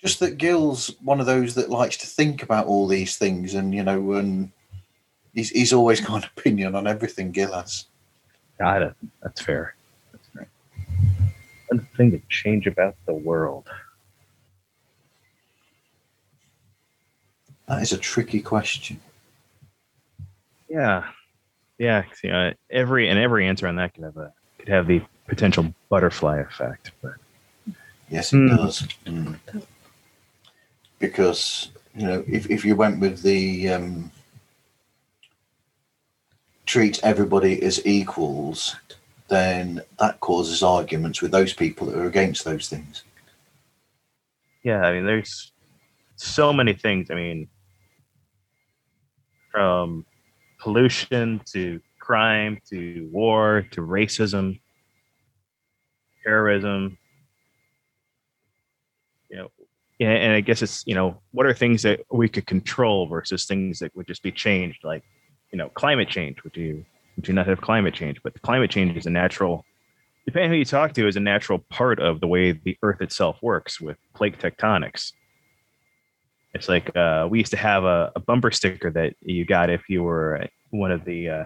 Just 0.00 0.20
that 0.20 0.38
Gil's 0.38 0.94
one 1.02 1.18
of 1.20 1.26
those 1.26 1.54
that 1.56 1.70
likes 1.70 1.96
to 1.98 2.06
think 2.06 2.42
about 2.42 2.66
all 2.66 2.86
these 2.86 3.16
things, 3.16 3.54
and 3.54 3.74
you 3.74 3.82
know, 3.82 4.12
and 4.12 4.50
he's 5.34 5.50
he's 5.50 5.72
always 5.72 6.00
got 6.00 6.22
an 6.24 6.30
opinion 6.36 6.74
on 6.74 6.86
everything. 6.86 7.32
Gil 7.32 7.52
has. 7.52 7.86
Got 8.58 8.82
it. 8.82 8.94
That's 9.22 9.40
fair. 9.40 9.74
That's 10.12 10.26
fair. 10.28 10.48
One 11.68 11.86
thing 11.96 12.10
to 12.12 12.20
change 12.28 12.66
about 12.66 12.94
the 13.06 13.14
world. 13.14 13.68
That 17.68 17.82
is 17.82 17.92
a 17.92 17.98
tricky 17.98 18.40
question. 18.40 19.00
Yeah, 20.70 21.08
yeah. 21.78 22.04
You 22.22 22.30
know, 22.30 22.52
every 22.70 23.08
and 23.08 23.18
every 23.18 23.46
answer 23.46 23.66
on 23.66 23.76
that 23.76 23.94
could 23.94 24.04
have 24.04 24.16
a 24.16 24.32
could 24.58 24.68
have 24.68 24.86
the 24.86 25.02
potential 25.26 25.74
butterfly 25.88 26.38
effect. 26.38 26.92
But 27.02 27.14
Yes, 28.10 28.32
it 28.32 28.36
Hmm. 28.38 28.56
does. 28.56 28.82
Mm. 29.04 29.38
Because 30.98 31.70
you 31.94 32.06
know, 32.06 32.24
if 32.26 32.50
if 32.50 32.64
you 32.64 32.76
went 32.76 33.00
with 33.00 33.22
the 33.22 33.68
um, 33.70 34.10
treat 36.66 37.00
everybody 37.02 37.62
as 37.62 37.84
equals, 37.86 38.76
then 39.28 39.80
that 39.98 40.20
causes 40.20 40.62
arguments 40.62 41.22
with 41.22 41.30
those 41.30 41.52
people 41.52 41.86
that 41.86 41.96
are 41.96 42.06
against 42.06 42.44
those 42.44 42.68
things. 42.68 43.04
yeah, 44.62 44.80
I 44.80 44.92
mean, 44.92 45.06
there's 45.06 45.52
so 46.16 46.52
many 46.52 46.74
things. 46.74 47.10
I 47.10 47.14
mean, 47.14 47.48
from 49.50 50.04
pollution 50.60 51.40
to 51.52 51.80
crime 51.98 52.58
to 52.70 53.08
war 53.12 53.66
to 53.70 53.80
racism, 53.80 54.60
terrorism. 56.22 56.98
You 59.30 59.36
know, 59.36 59.50
yeah, 59.58 59.64
and 60.00 60.32
I 60.32 60.40
guess 60.40 60.62
it's 60.62 60.84
you 60.86 60.94
know 60.94 61.20
what 61.32 61.46
are 61.46 61.54
things 61.54 61.82
that 61.82 62.00
we 62.10 62.28
could 62.28 62.46
control 62.46 63.06
versus 63.06 63.46
things 63.46 63.80
that 63.80 63.94
would 63.96 64.06
just 64.06 64.22
be 64.22 64.32
changed, 64.32 64.84
like 64.84 65.02
you 65.52 65.58
know 65.58 65.68
climate 65.70 66.08
change. 66.08 66.42
Would 66.44 66.56
you 66.56 66.84
would 67.16 67.26
you 67.26 67.34
not 67.34 67.46
have 67.46 67.60
climate 67.60 67.94
change? 67.94 68.20
But 68.22 68.40
climate 68.42 68.70
change 68.70 68.96
is 68.96 69.06
a 69.06 69.10
natural. 69.10 69.64
Depending 70.24 70.50
who 70.50 70.56
you 70.56 70.64
talk 70.64 70.92
to, 70.92 71.08
is 71.08 71.16
a 71.16 71.20
natural 71.20 71.58
part 71.70 72.00
of 72.00 72.20
the 72.20 72.26
way 72.26 72.52
the 72.52 72.76
Earth 72.82 73.00
itself 73.00 73.38
works 73.42 73.80
with 73.80 73.96
plate 74.14 74.38
tectonics. 74.38 75.12
It's 76.54 76.68
like 76.68 76.94
uh, 76.96 77.26
we 77.30 77.38
used 77.38 77.50
to 77.52 77.56
have 77.56 77.84
a, 77.84 78.12
a 78.14 78.20
bumper 78.20 78.50
sticker 78.50 78.90
that 78.90 79.14
you 79.20 79.44
got 79.44 79.70
if 79.70 79.88
you 79.88 80.02
were 80.02 80.46
one 80.70 80.92
of 80.92 81.04
the 81.04 81.28
uh, 81.28 81.44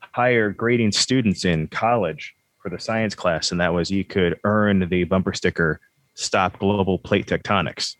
higher 0.00 0.50
grading 0.50 0.92
students 0.92 1.44
in 1.44 1.68
college 1.68 2.34
for 2.62 2.70
the 2.70 2.78
science 2.78 3.14
class, 3.14 3.52
and 3.52 3.60
that 3.60 3.72
was 3.72 3.90
you 3.90 4.04
could 4.04 4.38
earn 4.44 4.88
the 4.88 5.04
bumper 5.04 5.32
sticker 5.32 5.80
"Stop 6.14 6.58
Global 6.58 6.98
Plate 6.98 7.26
Tectonics," 7.26 7.96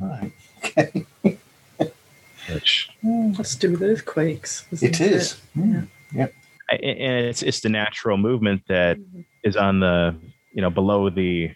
Right. 0.00 0.32
which 2.52 2.88
That's 3.02 3.54
to 3.56 3.66
do 3.68 3.72
with 3.72 3.82
earthquakes. 3.82 4.66
isn't 4.72 4.88
It 4.88 5.00
is. 5.00 5.40
Mm. 5.56 5.88
I- 6.18 6.74
and 6.74 7.26
it's 7.26 7.42
it's 7.42 7.60
the 7.60 7.68
natural 7.68 8.16
movement 8.16 8.62
that 8.68 8.96
is 9.44 9.56
on 9.56 9.80
the 9.80 10.14
you 10.54 10.62
know 10.62 10.70
below 10.70 11.10
the 11.10 11.50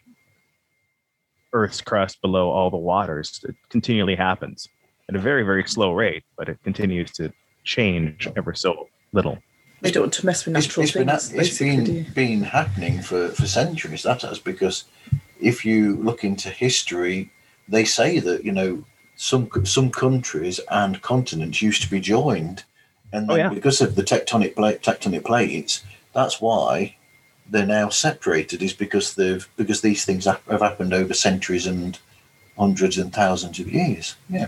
Earth's 1.52 1.80
crust, 1.80 2.20
below 2.20 2.50
all 2.50 2.70
the 2.70 2.76
waters. 2.76 3.40
It 3.48 3.54
continually 3.68 4.16
happens 4.16 4.68
at 5.08 5.14
a 5.14 5.20
very 5.20 5.44
very 5.44 5.64
slow 5.68 5.92
rate, 5.92 6.24
but 6.36 6.48
it 6.48 6.58
continues 6.64 7.10
to 7.12 7.32
change 7.64 8.28
ever 8.36 8.54
so 8.54 8.88
little. 9.12 9.38
They 9.84 9.90
don't 9.90 10.04
want 10.04 10.14
to 10.14 10.24
mess 10.26 10.46
with 10.46 10.56
It's, 10.56 10.66
natural 10.66 10.84
it's 10.84 10.92
been 10.94 11.06
things. 11.08 11.28
hap- 11.30 11.38
it's 11.40 11.48
basically, 11.58 11.84
do 11.84 11.92
you? 11.92 12.02
been 12.04 12.12
been 12.14 12.42
happening 12.42 13.02
for 13.02 13.28
for 13.28 13.46
centuries. 13.46 14.02
That 14.02 14.22
has 14.22 14.38
because 14.38 14.84
if 15.40 15.64
you 15.64 15.96
look 15.96 16.24
into 16.24 16.48
history, 16.48 17.30
they 17.68 17.84
say 17.84 18.18
that 18.18 18.44
you 18.44 18.52
know 18.52 18.84
some 19.16 19.50
some 19.64 19.90
countries 19.90 20.58
and 20.70 21.02
continents 21.02 21.60
used 21.60 21.82
to 21.82 21.90
be 21.90 22.00
joined, 22.00 22.64
and 23.12 23.30
Oh, 23.30 23.34
yeah. 23.34 23.50
because 23.50 23.82
of 23.82 23.94
the 23.94 24.02
tectonic 24.02 24.56
plate 24.56 24.80
tectonic 24.82 25.24
plates, 25.24 25.84
that's 26.14 26.40
why 26.40 26.96
they're 27.50 27.66
now 27.66 27.90
separated. 27.90 28.62
Is 28.62 28.72
because 28.72 29.14
they've 29.16 29.46
because 29.58 29.82
these 29.82 30.06
things 30.06 30.24
have 30.24 30.40
happened 30.62 30.94
over 30.94 31.12
centuries 31.12 31.66
and 31.66 31.98
hundreds 32.56 32.96
and 32.96 33.12
thousands 33.12 33.60
of 33.60 33.68
years. 33.70 34.16
Yeah. 34.30 34.46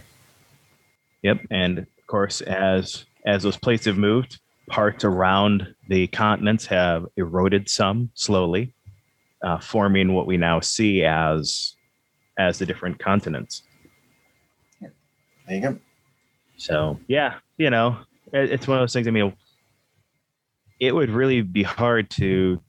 Yep, 1.22 1.40
and 1.50 1.78
of 1.80 2.06
course, 2.06 2.40
as 2.40 3.04
as 3.26 3.42
those 3.42 3.58
plates 3.58 3.84
have 3.84 3.98
moved, 3.98 4.38
parts 4.68 5.04
around 5.04 5.75
the 5.88 6.06
continents 6.08 6.66
have 6.66 7.06
eroded 7.16 7.68
some 7.68 8.11
slowly, 8.14 8.75
uh, 9.42 9.58
forming 9.58 10.12
what 10.12 10.26
we 10.26 10.37
now 10.37 10.61
see 10.61 11.04
as 11.04 11.75
as 12.38 12.58
the 12.58 12.66
different 12.66 12.99
continents. 12.99 13.62
There 14.80 14.90
you 15.56 15.61
go. 15.61 15.78
So 16.56 16.99
yeah, 17.08 17.35
you 17.56 17.70
know, 17.70 17.99
it, 18.32 18.50
it's 18.52 18.66
one 18.66 18.78
of 18.78 18.82
those 18.82 18.92
things. 18.92 19.06
I 19.06 19.11
mean, 19.11 19.32
it 20.80 20.94
would 20.94 21.11
really 21.11 21.42
be 21.42 21.62
hard 21.62 22.11
to 22.11 22.61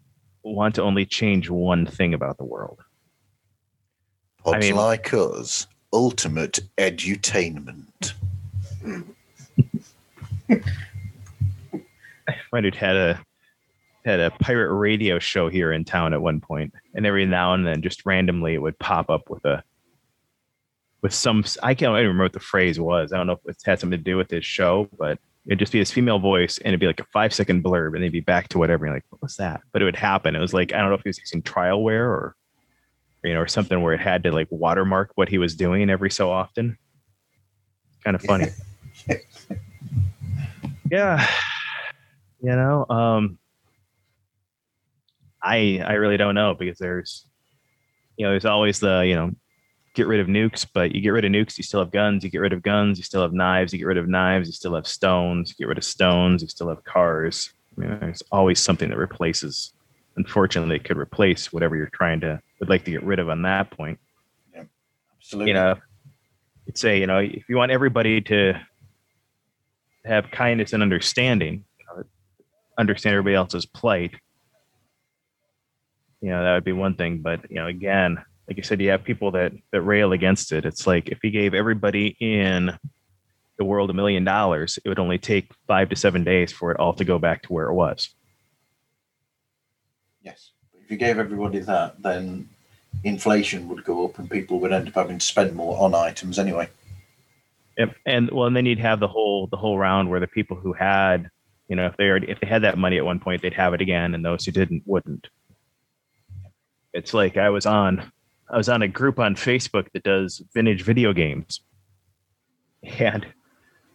want 0.43 0.75
to 0.75 0.83
only 0.83 1.05
change 1.05 1.49
one 1.49 1.85
thing 1.85 2.13
about 2.13 2.37
the 2.37 2.45
world. 2.45 2.79
Pods 4.43 4.65
mean- 4.65 4.75
like 4.75 5.13
us, 5.13 5.67
ultimate 5.91 6.59
edutainment. 6.77 8.13
My 12.51 12.61
dude 12.61 12.75
had 12.75 12.95
a 12.95 13.21
had 14.05 14.19
a 14.19 14.31
pirate 14.31 14.73
radio 14.73 15.19
show 15.19 15.49
here 15.49 15.71
in 15.71 15.83
town 15.83 16.13
at 16.13 16.21
one 16.21 16.39
point, 16.39 16.73
and 16.95 17.05
every 17.05 17.25
now 17.25 17.53
and 17.53 17.67
then, 17.67 17.81
just 17.81 18.05
randomly, 18.05 18.53
it 18.53 18.61
would 18.61 18.79
pop 18.79 19.09
up 19.09 19.29
with 19.29 19.43
a 19.45 19.63
with 21.01 21.13
some. 21.13 21.43
I 21.61 21.73
can't 21.73 21.93
I 21.93 21.99
remember 21.99 22.23
what 22.23 22.33
the 22.33 22.39
phrase 22.39 22.79
was. 22.79 23.11
I 23.11 23.17
don't 23.17 23.27
know 23.27 23.33
if 23.33 23.45
it 23.45 23.61
had 23.65 23.79
something 23.79 23.97
to 23.97 24.03
do 24.03 24.17
with 24.17 24.31
his 24.31 24.45
show, 24.45 24.89
but 24.97 25.19
it'd 25.45 25.59
just 25.59 25.71
be 25.71 25.79
his 25.79 25.91
female 25.91 26.19
voice, 26.19 26.57
and 26.59 26.67
it'd 26.67 26.79
be 26.79 26.87
like 26.87 26.99
a 26.99 27.05
five 27.05 27.33
second 27.33 27.63
blurb, 27.63 27.95
and 27.95 28.03
they'd 28.03 28.11
be 28.11 28.19
back 28.21 28.47
to 28.49 28.57
whatever. 28.57 28.85
And 28.85 28.95
like, 28.95 29.05
what 29.09 29.21
was 29.21 29.35
that? 29.37 29.61
But 29.71 29.81
it 29.81 29.85
would 29.85 29.95
happen. 29.95 30.35
It 30.35 30.39
was 30.39 30.53
like 30.53 30.73
I 30.73 30.77
don't 30.79 30.89
know 30.89 30.95
if 30.95 31.03
he 31.03 31.09
was 31.09 31.19
using 31.19 31.41
trialware 31.41 32.07
or 32.07 32.35
you 33.23 33.33
know, 33.33 33.41
or 33.41 33.47
something 33.47 33.81
where 33.81 33.93
it 33.93 33.99
had 33.99 34.23
to 34.23 34.31
like 34.31 34.47
watermark 34.49 35.11
what 35.15 35.29
he 35.29 35.37
was 35.37 35.55
doing 35.55 35.89
every 35.89 36.11
so 36.11 36.31
often. 36.31 36.77
Kind 38.03 38.15
of 38.15 38.21
funny. 38.21 38.47
yeah. 40.91 41.27
You 42.41 42.55
know, 42.55 42.85
um 42.89 43.39
I 45.41 45.81
I 45.85 45.93
really 45.93 46.17
don't 46.17 46.35
know 46.35 46.53
because 46.53 46.77
there's 46.77 47.25
you 48.17 48.25
know, 48.25 48.31
there's 48.31 48.45
always 48.45 48.79
the, 48.79 49.01
you 49.01 49.13
know, 49.13 49.31
get 49.93 50.07
rid 50.07 50.19
of 50.19 50.27
nukes, 50.27 50.65
but 50.73 50.93
you 50.93 51.01
get 51.01 51.09
rid 51.09 51.23
of 51.23 51.31
nukes, 51.31 51.57
you 51.57 51.63
still 51.63 51.79
have 51.79 51.91
guns, 51.91 52.23
you 52.23 52.31
get 52.31 52.39
rid 52.39 52.53
of 52.53 52.63
guns, 52.63 52.97
you 52.97 53.03
still 53.03 53.21
have 53.21 53.33
knives, 53.33 53.71
you 53.71 53.79
get 53.79 53.85
rid 53.85 53.97
of 53.97 54.07
knives, 54.07 54.47
you 54.47 54.53
still 54.53 54.73
have 54.73 54.87
stones, 54.87 55.49
you 55.49 55.55
get 55.63 55.67
rid 55.67 55.77
of 55.77 55.83
stones, 55.83 56.41
you 56.41 56.47
still 56.47 56.69
have 56.69 56.83
cars. 56.83 57.51
I 57.77 57.81
mean, 57.81 57.99
there's 57.99 58.23
always 58.31 58.59
something 58.59 58.89
that 58.89 58.97
replaces. 58.97 59.73
Unfortunately, 60.15 60.77
it 60.77 60.83
could 60.83 60.97
replace 60.97 61.53
whatever 61.53 61.75
you're 61.75 61.91
trying 61.93 62.19
to 62.21 62.41
would 62.59 62.69
like 62.69 62.83
to 62.85 62.91
get 62.91 63.03
rid 63.03 63.19
of 63.19 63.29
on 63.29 63.43
that 63.43 63.69
point 63.69 63.99
Absolutely. 65.27 65.49
you 65.49 65.53
know, 65.53 65.75
you'd 66.65 66.77
say, 66.77 66.99
you 66.99 67.07
know, 67.07 67.17
if 67.19 67.49
you 67.49 67.57
want 67.57 67.71
everybody 67.71 68.21
to 68.21 68.53
have 70.05 70.31
kindness 70.31 70.73
and 70.73 70.81
understanding, 70.81 71.65
understand 72.77 73.13
everybody 73.13 73.35
else's 73.35 73.65
plight, 73.65 74.15
you 76.21 76.29
know, 76.29 76.43
that 76.43 76.53
would 76.53 76.63
be 76.63 76.73
one 76.73 76.95
thing. 76.95 77.19
But, 77.19 77.49
you 77.49 77.57
know, 77.57 77.67
again, 77.67 78.23
like 78.47 78.57
you 78.57 78.63
said, 78.63 78.81
you 78.81 78.89
have 78.89 79.03
people 79.03 79.31
that, 79.31 79.51
that 79.71 79.81
rail 79.81 80.13
against 80.13 80.51
it. 80.51 80.65
It's 80.65 80.87
like 80.87 81.09
if 81.09 81.23
you 81.23 81.31
gave 81.31 81.53
everybody 81.53 82.15
in 82.19 82.77
the 83.57 83.65
world 83.65 83.89
a 83.89 83.93
million 83.93 84.23
dollars, 84.23 84.79
it 84.83 84.89
would 84.89 84.99
only 84.99 85.17
take 85.17 85.51
five 85.67 85.89
to 85.89 85.95
seven 85.95 86.23
days 86.23 86.51
for 86.51 86.71
it 86.71 86.79
all 86.79 86.93
to 86.93 87.03
go 87.03 87.19
back 87.19 87.41
to 87.43 87.53
where 87.53 87.67
it 87.67 87.73
was. 87.73 88.09
Yes. 90.21 90.51
If 90.83 90.91
you 90.91 90.97
gave 90.97 91.17
everybody 91.17 91.59
that, 91.59 92.01
then 92.01 92.49
inflation 93.03 93.67
would 93.69 93.83
go 93.83 94.05
up 94.05 94.17
and 94.19 94.29
people 94.29 94.59
would 94.59 94.71
end 94.71 94.87
up 94.87 94.93
having 94.93 95.19
to 95.19 95.25
spend 95.25 95.55
more 95.55 95.77
on 95.77 95.93
items 95.93 96.39
anyway. 96.39 96.69
Yep. 97.77 97.95
And 98.05 98.31
well, 98.31 98.47
and 98.47 98.55
then 98.55 98.65
you'd 98.65 98.79
have 98.79 98.99
the 98.99 99.07
whole 99.07 99.47
the 99.47 99.57
whole 99.57 99.77
round 99.77 100.09
where 100.09 100.19
the 100.19 100.27
people 100.27 100.57
who 100.57 100.73
had, 100.73 101.29
you 101.67 101.75
know, 101.75 101.87
if 101.87 101.97
they 101.97 102.05
already 102.05 102.29
if 102.29 102.39
they 102.39 102.47
had 102.47 102.63
that 102.63 102.77
money 102.77 102.97
at 102.97 103.05
one 103.05 103.19
point, 103.19 103.41
they'd 103.41 103.53
have 103.53 103.73
it 103.73 103.81
again, 103.81 104.13
and 104.13 104.23
those 104.23 104.45
who 104.45 104.51
didn't 104.51 104.83
wouldn't. 104.85 105.27
It's 106.93 107.13
like 107.13 107.37
I 107.37 107.49
was 107.49 107.65
on 107.65 108.11
I 108.49 108.57
was 108.57 108.69
on 108.69 108.81
a 108.81 108.87
group 108.87 109.19
on 109.19 109.35
Facebook 109.35 109.91
that 109.93 110.03
does 110.03 110.41
vintage 110.53 110.83
video 110.83 111.13
games. 111.13 111.61
And 112.99 113.25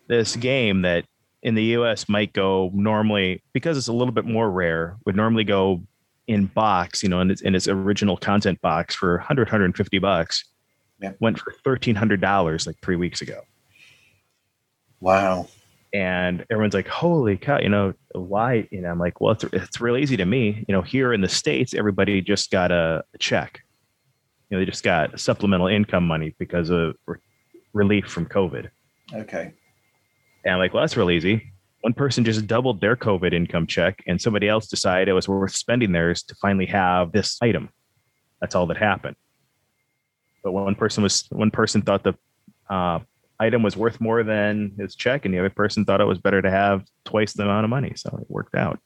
this 0.08 0.36
game 0.36 0.82
that 0.82 1.06
in 1.42 1.54
the 1.54 1.62
US 1.76 2.08
might 2.08 2.32
go 2.32 2.70
normally 2.74 3.42
because 3.52 3.78
it's 3.78 3.88
a 3.88 3.92
little 3.92 4.12
bit 4.12 4.26
more 4.26 4.50
rare, 4.50 4.96
would 5.06 5.16
normally 5.16 5.44
go 5.44 5.82
in 6.26 6.46
box, 6.46 7.02
you 7.02 7.08
know, 7.08 7.20
in 7.20 7.30
its 7.30 7.40
in 7.40 7.54
its 7.54 7.68
original 7.68 8.16
content 8.16 8.60
box 8.60 8.94
for 8.94 9.16
100 9.18 9.46
150 9.46 9.98
bucks. 9.98 10.44
Yeah. 11.00 11.12
Went 11.20 11.38
for 11.38 11.54
$1300 11.64 12.66
like 12.66 12.76
3 12.80 12.96
weeks 12.96 13.22
ago 13.22 13.40
Wow. 15.02 15.48
And 15.92 16.44
everyone's 16.50 16.74
like, 16.74 16.88
"Holy 16.88 17.36
cow!" 17.36 17.58
You 17.58 17.68
know 17.68 17.94
why? 18.12 18.66
You 18.70 18.80
know, 18.80 18.90
I'm 18.90 18.98
like, 18.98 19.20
"Well, 19.20 19.32
it's 19.32 19.44
it's 19.44 19.80
real 19.80 19.96
easy 19.96 20.16
to 20.16 20.24
me." 20.24 20.64
You 20.66 20.74
know, 20.74 20.82
here 20.82 21.12
in 21.12 21.20
the 21.20 21.28
states, 21.28 21.74
everybody 21.74 22.20
just 22.20 22.50
got 22.50 22.70
a, 22.70 23.04
a 23.14 23.18
check. 23.18 23.60
You 24.48 24.56
know, 24.56 24.64
they 24.64 24.70
just 24.70 24.84
got 24.84 25.18
supplemental 25.20 25.66
income 25.66 26.06
money 26.06 26.34
because 26.38 26.70
of 26.70 26.96
re- 27.06 27.18
relief 27.72 28.06
from 28.06 28.26
COVID. 28.26 28.68
Okay. 29.14 29.52
And 30.44 30.54
I'm 30.54 30.58
like, 30.58 30.72
"Well, 30.72 30.82
that's 30.82 30.96
real 30.96 31.10
easy." 31.10 31.52
One 31.82 31.94
person 31.94 32.24
just 32.24 32.46
doubled 32.46 32.80
their 32.80 32.96
COVID 32.96 33.32
income 33.32 33.66
check, 33.66 34.02
and 34.06 34.20
somebody 34.20 34.48
else 34.48 34.68
decided 34.68 35.08
it 35.08 35.14
was 35.14 35.28
worth 35.28 35.54
spending 35.54 35.92
theirs 35.92 36.22
to 36.24 36.34
finally 36.36 36.66
have 36.66 37.12
this 37.12 37.38
item. 37.42 37.70
That's 38.40 38.54
all 38.54 38.66
that 38.66 38.76
happened. 38.76 39.16
But 40.42 40.52
one 40.52 40.74
person 40.74 41.02
was 41.02 41.26
one 41.30 41.50
person 41.50 41.82
thought 41.82 42.02
the 42.02 42.14
uh, 42.70 43.00
item 43.42 43.62
was 43.62 43.76
worth 43.76 44.00
more 44.00 44.22
than 44.22 44.72
his 44.78 44.94
check, 44.94 45.24
and 45.24 45.34
the 45.34 45.40
other 45.40 45.50
person 45.50 45.84
thought 45.84 46.00
it 46.00 46.06
was 46.06 46.18
better 46.18 46.40
to 46.40 46.50
have 46.50 46.84
twice 47.04 47.32
the 47.32 47.42
amount 47.42 47.64
of 47.64 47.70
money. 47.70 47.92
So 47.96 48.16
it 48.20 48.30
worked 48.30 48.54
out. 48.54 48.78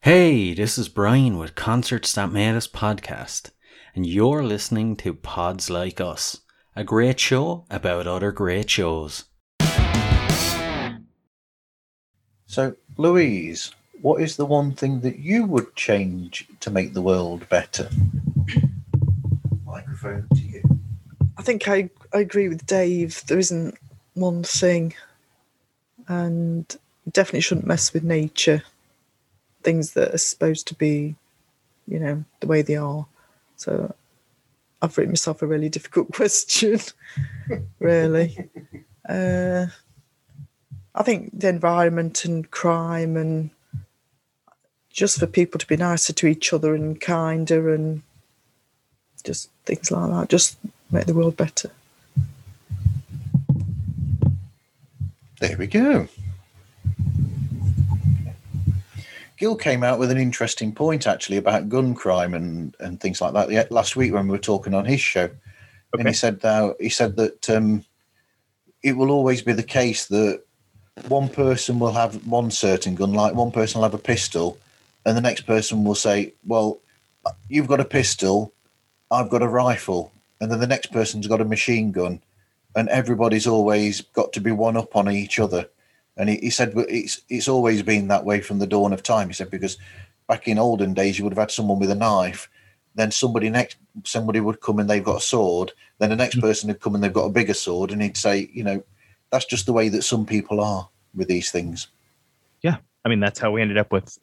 Hey, 0.00 0.52
this 0.52 0.78
is 0.78 0.88
Brian 0.88 1.38
with 1.38 1.54
Concerts 1.54 2.12
That 2.14 2.32
Made 2.32 2.56
Us 2.56 2.66
podcast, 2.66 3.50
and 3.94 4.04
you're 4.04 4.42
listening 4.42 4.96
to 4.96 5.14
Pods 5.14 5.70
Like 5.70 6.00
Us, 6.00 6.40
a 6.74 6.82
great 6.82 7.20
show 7.20 7.66
about 7.70 8.08
other 8.08 8.32
great 8.32 8.68
shows. 8.68 9.26
So, 12.46 12.74
Louise, 12.98 13.70
what 14.02 14.20
is 14.20 14.36
the 14.36 14.44
one 14.44 14.72
thing 14.72 15.00
that 15.02 15.20
you 15.20 15.46
would 15.46 15.76
change 15.76 16.48
to 16.58 16.70
make 16.70 16.94
the 16.94 17.00
world 17.00 17.48
better? 17.48 17.88
Microphone 19.64 20.26
to 20.34 20.40
you. 20.40 20.71
I 21.42 21.44
think 21.44 21.66
I, 21.66 21.90
I 22.14 22.20
agree 22.20 22.48
with 22.48 22.66
Dave. 22.66 23.24
There 23.26 23.36
isn't 23.36 23.76
one 24.14 24.44
thing, 24.44 24.94
and 26.06 26.64
definitely 27.10 27.40
shouldn't 27.40 27.66
mess 27.66 27.92
with 27.92 28.04
nature. 28.04 28.62
Things 29.64 29.94
that 29.94 30.14
are 30.14 30.18
supposed 30.18 30.68
to 30.68 30.74
be, 30.76 31.16
you 31.88 31.98
know, 31.98 32.24
the 32.38 32.46
way 32.46 32.62
they 32.62 32.76
are. 32.76 33.06
So 33.56 33.92
I've 34.80 34.96
written 34.96 35.10
myself 35.10 35.42
a 35.42 35.48
really 35.48 35.68
difficult 35.68 36.12
question, 36.14 36.78
really. 37.80 38.48
Uh, 39.08 39.66
I 40.94 41.02
think 41.02 41.36
the 41.36 41.48
environment 41.48 42.24
and 42.24 42.48
crime 42.52 43.16
and 43.16 43.50
just 44.90 45.18
for 45.18 45.26
people 45.26 45.58
to 45.58 45.66
be 45.66 45.76
nicer 45.76 46.12
to 46.12 46.28
each 46.28 46.52
other 46.52 46.72
and 46.72 47.00
kinder 47.00 47.74
and 47.74 48.02
just 49.24 49.50
things 49.66 49.90
like 49.90 50.08
that. 50.08 50.28
Just 50.28 50.56
make 50.92 51.06
the 51.06 51.14
world 51.14 51.36
better. 51.36 51.70
There 55.40 55.56
we 55.56 55.66
go. 55.66 56.06
Gil 59.38 59.56
came 59.56 59.82
out 59.82 59.98
with 59.98 60.12
an 60.12 60.18
interesting 60.18 60.72
point 60.72 61.08
actually 61.08 61.36
about 61.36 61.68
gun 61.68 61.94
crime 61.94 62.32
and, 62.34 62.76
and 62.78 63.00
things 63.00 63.20
like 63.20 63.32
that 63.32 63.50
yeah, 63.50 63.64
last 63.70 63.96
week 63.96 64.12
when 64.12 64.28
we 64.28 64.32
were 64.32 64.38
talking 64.38 64.72
on 64.72 64.84
his 64.84 65.00
show. 65.00 65.30
And 65.94 66.06
he 66.06 66.14
said 66.14 66.40
that 66.42 66.76
he 66.78 66.88
said 66.88 67.16
that 67.16 67.50
um, 67.50 67.84
it 68.84 68.96
will 68.96 69.10
always 69.10 69.42
be 69.42 69.52
the 69.52 69.62
case 69.62 70.06
that 70.06 70.42
one 71.08 71.28
person 71.28 71.78
will 71.78 71.92
have 71.92 72.26
one 72.26 72.50
certain 72.50 72.94
gun, 72.94 73.12
like 73.12 73.34
one 73.34 73.50
person 73.50 73.80
will 73.80 73.88
have 73.88 73.94
a 73.94 73.98
pistol, 73.98 74.58
and 75.04 75.16
the 75.16 75.20
next 75.20 75.42
person 75.42 75.84
will 75.84 75.94
say, 75.94 76.34
"Well, 76.46 76.78
you've 77.48 77.66
got 77.66 77.80
a 77.80 77.84
pistol, 77.84 78.52
I've 79.10 79.28
got 79.28 79.42
a 79.42 79.48
rifle," 79.48 80.12
and 80.42 80.50
then 80.50 80.58
the 80.58 80.66
next 80.66 80.90
person's 80.90 81.28
got 81.28 81.40
a 81.40 81.44
machine 81.44 81.92
gun, 81.92 82.20
and 82.74 82.88
everybody's 82.88 83.46
always 83.46 84.00
got 84.00 84.32
to 84.32 84.40
be 84.40 84.50
one 84.50 84.76
up 84.76 84.96
on 84.96 85.08
each 85.08 85.38
other. 85.38 85.68
And 86.16 86.28
he, 86.28 86.36
he 86.38 86.50
said, 86.50 86.74
"Well, 86.74 86.84
it's 86.88 87.20
it's 87.28 87.46
always 87.46 87.82
been 87.82 88.08
that 88.08 88.24
way 88.24 88.40
from 88.40 88.58
the 88.58 88.66
dawn 88.66 88.92
of 88.92 89.04
time. 89.04 89.28
He 89.28 89.34
said 89.34 89.52
because 89.52 89.78
back 90.26 90.48
in 90.48 90.58
olden 90.58 90.94
days, 90.94 91.16
you 91.16 91.24
would 91.24 91.32
have 91.32 91.38
had 91.38 91.52
someone 91.52 91.78
with 91.78 91.92
a 91.92 91.94
knife, 91.94 92.50
then 92.96 93.12
somebody 93.12 93.50
next 93.50 93.76
somebody 94.04 94.40
would 94.40 94.60
come 94.60 94.80
and 94.80 94.90
they've 94.90 95.04
got 95.04 95.18
a 95.18 95.20
sword, 95.20 95.72
then 95.98 96.10
the 96.10 96.16
next 96.16 96.38
mm. 96.38 96.40
person 96.40 96.66
would 96.66 96.80
come 96.80 96.96
and 96.96 97.04
they've 97.04 97.12
got 97.12 97.26
a 97.26 97.30
bigger 97.30 97.54
sword, 97.54 97.92
and 97.92 98.02
he'd 98.02 98.16
say, 98.16 98.50
you 98.52 98.64
know, 98.64 98.82
that's 99.30 99.44
just 99.44 99.66
the 99.66 99.72
way 99.72 99.88
that 99.90 100.02
some 100.02 100.26
people 100.26 100.60
are 100.60 100.88
with 101.14 101.28
these 101.28 101.52
things. 101.52 101.86
Yeah, 102.62 102.78
I 103.04 103.08
mean, 103.08 103.20
that's 103.20 103.38
how 103.38 103.52
we 103.52 103.62
ended 103.62 103.78
up 103.78 103.92
with 103.92 104.18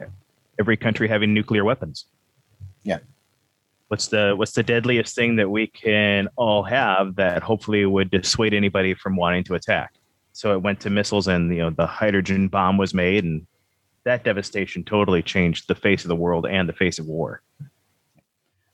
every 0.60 0.75
country 0.75 1.08
having 1.08 1.34
nuclear 1.34 1.63
weapons. 1.63 2.03
Yeah. 2.84 2.99
What's 3.89 4.08
the 4.08 4.34
what's 4.36 4.52
the 4.52 4.62
deadliest 4.62 5.15
thing 5.15 5.36
that 5.38 5.49
we 5.49 5.65
can 5.65 6.30
all 6.36 6.62
have 6.63 7.15
that 7.15 7.41
hopefully 7.41 7.86
would 7.88 8.12
dissuade 8.12 8.54
anybody 8.54 8.93
from 8.93 9.15
wanting 9.15 9.43
to 9.45 9.56
attack? 9.56 9.95
So 10.32 10.54
it 10.54 10.62
went 10.62 10.80
to 10.82 10.91
missiles, 10.91 11.28
and 11.28 11.52
you 11.52 11.63
know 11.63 11.71
the 11.71 11.88
hydrogen 11.88 12.49
bomb 12.49 12.78
was 12.78 12.93
made, 12.93 13.23
and 13.23 13.47
that 14.04 14.23
devastation 14.23 14.84
totally 14.84 15.23
changed 15.23 15.67
the 15.67 15.73
face 15.73 16.04
of 16.04 16.10
the 16.10 16.15
world 16.15 16.45
and 16.45 16.69
the 16.69 16.73
face 16.73 16.99
of 16.99 17.08
war. 17.08 17.41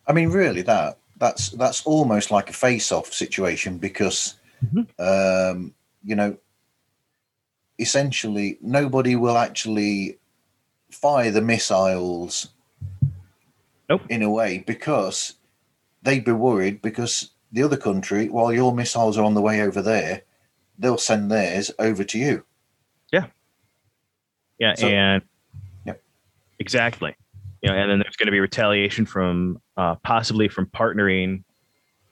I 0.05 0.11
mean, 0.11 0.29
really, 0.29 0.61
that 0.63 0.97
that's 1.17 1.49
that's 1.51 1.85
almost 1.85 2.29
like 2.29 2.49
a 2.49 2.53
face-off 2.53 3.13
situation 3.13 3.77
because, 3.77 4.35
Mhm. 4.65 4.85
um, 4.99 5.73
you 6.03 6.15
know, 6.15 6.37
essentially 7.79 8.57
nobody 8.61 9.15
will 9.15 9.37
actually 9.37 10.19
fire 10.91 11.31
the 11.31 11.41
missiles. 11.41 12.49
Nope. 13.89 14.01
In 14.09 14.21
a 14.23 14.29
way, 14.29 14.63
because 14.65 15.35
they'd 16.01 16.25
be 16.25 16.31
worried 16.31 16.81
because 16.81 17.31
the 17.51 17.63
other 17.63 17.77
country, 17.77 18.29
while 18.29 18.51
your 18.51 18.73
missiles 18.73 19.17
are 19.17 19.23
on 19.23 19.33
the 19.35 19.41
way 19.41 19.61
over 19.61 19.81
there, 19.81 20.23
they'll 20.79 20.97
send 20.97 21.31
theirs 21.31 21.71
over 21.79 22.03
to 22.03 22.19
you. 22.19 22.43
Yeah, 24.57 24.73
So- 24.75 24.87
and 24.87 25.21
yeah. 25.85 25.93
exactly. 26.59 27.15
You 27.61 27.69
know, 27.71 27.75
and 27.75 27.89
then 27.89 27.99
there's 27.99 28.15
going 28.15 28.27
to 28.27 28.31
be 28.31 28.39
retaliation 28.39 29.05
from 29.05 29.61
uh, 29.75 29.95
possibly 29.95 30.47
from 30.47 30.67
partnering 30.67 31.43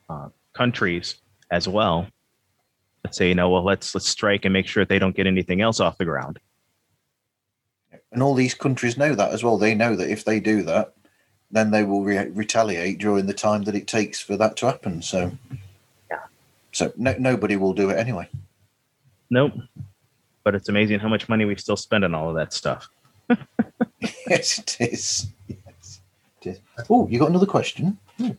uh, 0.10 0.30
countries 0.54 1.16
as 1.52 1.68
well. 1.68 2.08
Let's 3.04 3.18
say, 3.18 3.30
you 3.30 3.36
know, 3.36 3.50
well, 3.50 3.64
let's 3.64 3.94
let's 3.94 4.10
strike 4.10 4.46
and 4.46 4.52
make 4.54 4.68
sure 4.68 4.82
that 4.84 4.90
they 4.90 5.00
don't 5.00 5.16
get 5.16 5.28
anything 5.28 5.62
else 5.62 5.80
off 5.80 5.98
the 5.98 6.06
ground. 6.06 6.40
And 8.12 8.24
all 8.24 8.34
these 8.34 8.54
countries 8.56 8.98
know 8.98 9.14
that 9.16 9.32
as 9.32 9.44
well. 9.44 9.58
They 9.58 9.76
know 9.76 9.96
that 9.96 10.10
if 10.10 10.26
they 10.26 10.40
do 10.40 10.64
that, 10.64 10.94
then 11.54 11.70
they 11.70 11.84
will 11.84 12.04
re- 12.04 12.30
retaliate 12.30 12.98
during 12.98 13.28
the 13.28 13.34
time 13.34 13.64
that 13.64 13.76
it 13.76 13.88
takes 13.88 14.20
for 14.20 14.36
that 14.36 14.58
to 14.58 14.66
happen. 14.66 15.02
So, 15.02 15.32
Yeah. 16.10 16.24
So 16.72 16.92
no, 16.98 17.16
nobody 17.20 17.56
will 17.56 17.74
do 17.74 17.92
it 17.92 17.98
anyway. 17.98 18.28
Nope. 19.30 19.54
But 20.44 20.56
it's 20.56 20.68
amazing 20.68 21.00
how 21.00 21.08
much 21.08 21.30
money 21.30 21.46
we 21.46 21.56
still 21.56 21.78
spend 21.78 22.04
on 22.04 22.16
all 22.16 22.28
of 22.28 22.36
that 22.36 22.54
stuff. 22.54 22.90
yes, 24.28 24.58
it 24.58 24.78
is. 24.80 25.28
Yes, 25.48 26.02
it 26.42 26.50
is. 26.50 26.60
Oh, 26.90 27.08
you 27.08 27.20
got 27.20 27.30
another 27.30 27.46
question? 27.46 27.98
Hmm. 28.18 28.32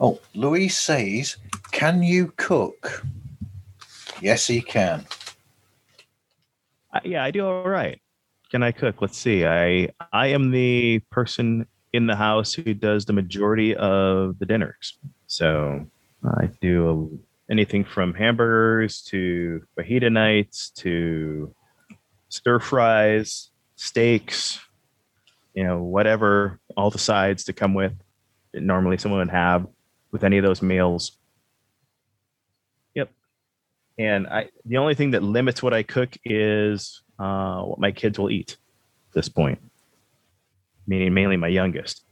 Oh, 0.00 0.18
Louise 0.34 0.76
says, 0.76 1.36
"Can 1.70 2.02
you 2.02 2.32
cook?" 2.36 3.04
Yes, 4.20 4.46
he 4.48 4.60
can. 4.60 5.06
I, 6.92 7.00
yeah, 7.04 7.22
I 7.22 7.30
do 7.30 7.46
all 7.46 7.68
right. 7.68 8.00
Can 8.52 8.62
I 8.62 8.70
cook? 8.70 9.00
Let's 9.00 9.16
see. 9.16 9.46
I 9.46 9.88
I 10.12 10.26
am 10.26 10.50
the 10.50 10.98
person 11.10 11.66
in 11.94 12.06
the 12.06 12.16
house 12.16 12.52
who 12.52 12.74
does 12.74 13.06
the 13.06 13.14
majority 13.14 13.74
of 13.74 14.38
the 14.38 14.44
dinners. 14.44 14.98
So 15.26 15.86
I 16.22 16.50
do 16.60 17.18
anything 17.50 17.82
from 17.82 18.12
hamburgers 18.12 19.00
to 19.04 19.62
fajita 19.78 20.12
nights 20.12 20.68
to 20.76 21.54
stir 22.28 22.58
fries, 22.58 23.48
steaks, 23.76 24.60
you 25.54 25.64
know, 25.64 25.82
whatever, 25.82 26.60
all 26.76 26.90
the 26.90 26.98
sides 26.98 27.44
to 27.44 27.54
come 27.54 27.72
with. 27.72 27.94
that 28.52 28.62
Normally, 28.62 28.98
someone 28.98 29.20
would 29.20 29.30
have 29.30 29.66
with 30.10 30.24
any 30.24 30.36
of 30.36 30.44
those 30.44 30.60
meals. 30.60 31.12
Yep. 32.94 33.10
And 33.98 34.26
I, 34.26 34.50
the 34.66 34.76
only 34.76 34.94
thing 34.94 35.12
that 35.12 35.22
limits 35.22 35.62
what 35.62 35.72
I 35.72 35.82
cook 35.82 36.18
is 36.22 37.01
uh, 37.18 37.62
what 37.62 37.78
my 37.78 37.92
kids 37.92 38.18
will 38.18 38.30
eat 38.30 38.56
at 39.10 39.14
this 39.14 39.28
point, 39.28 39.60
meaning 40.86 41.14
mainly 41.14 41.36
my 41.36 41.48
youngest. 41.48 42.04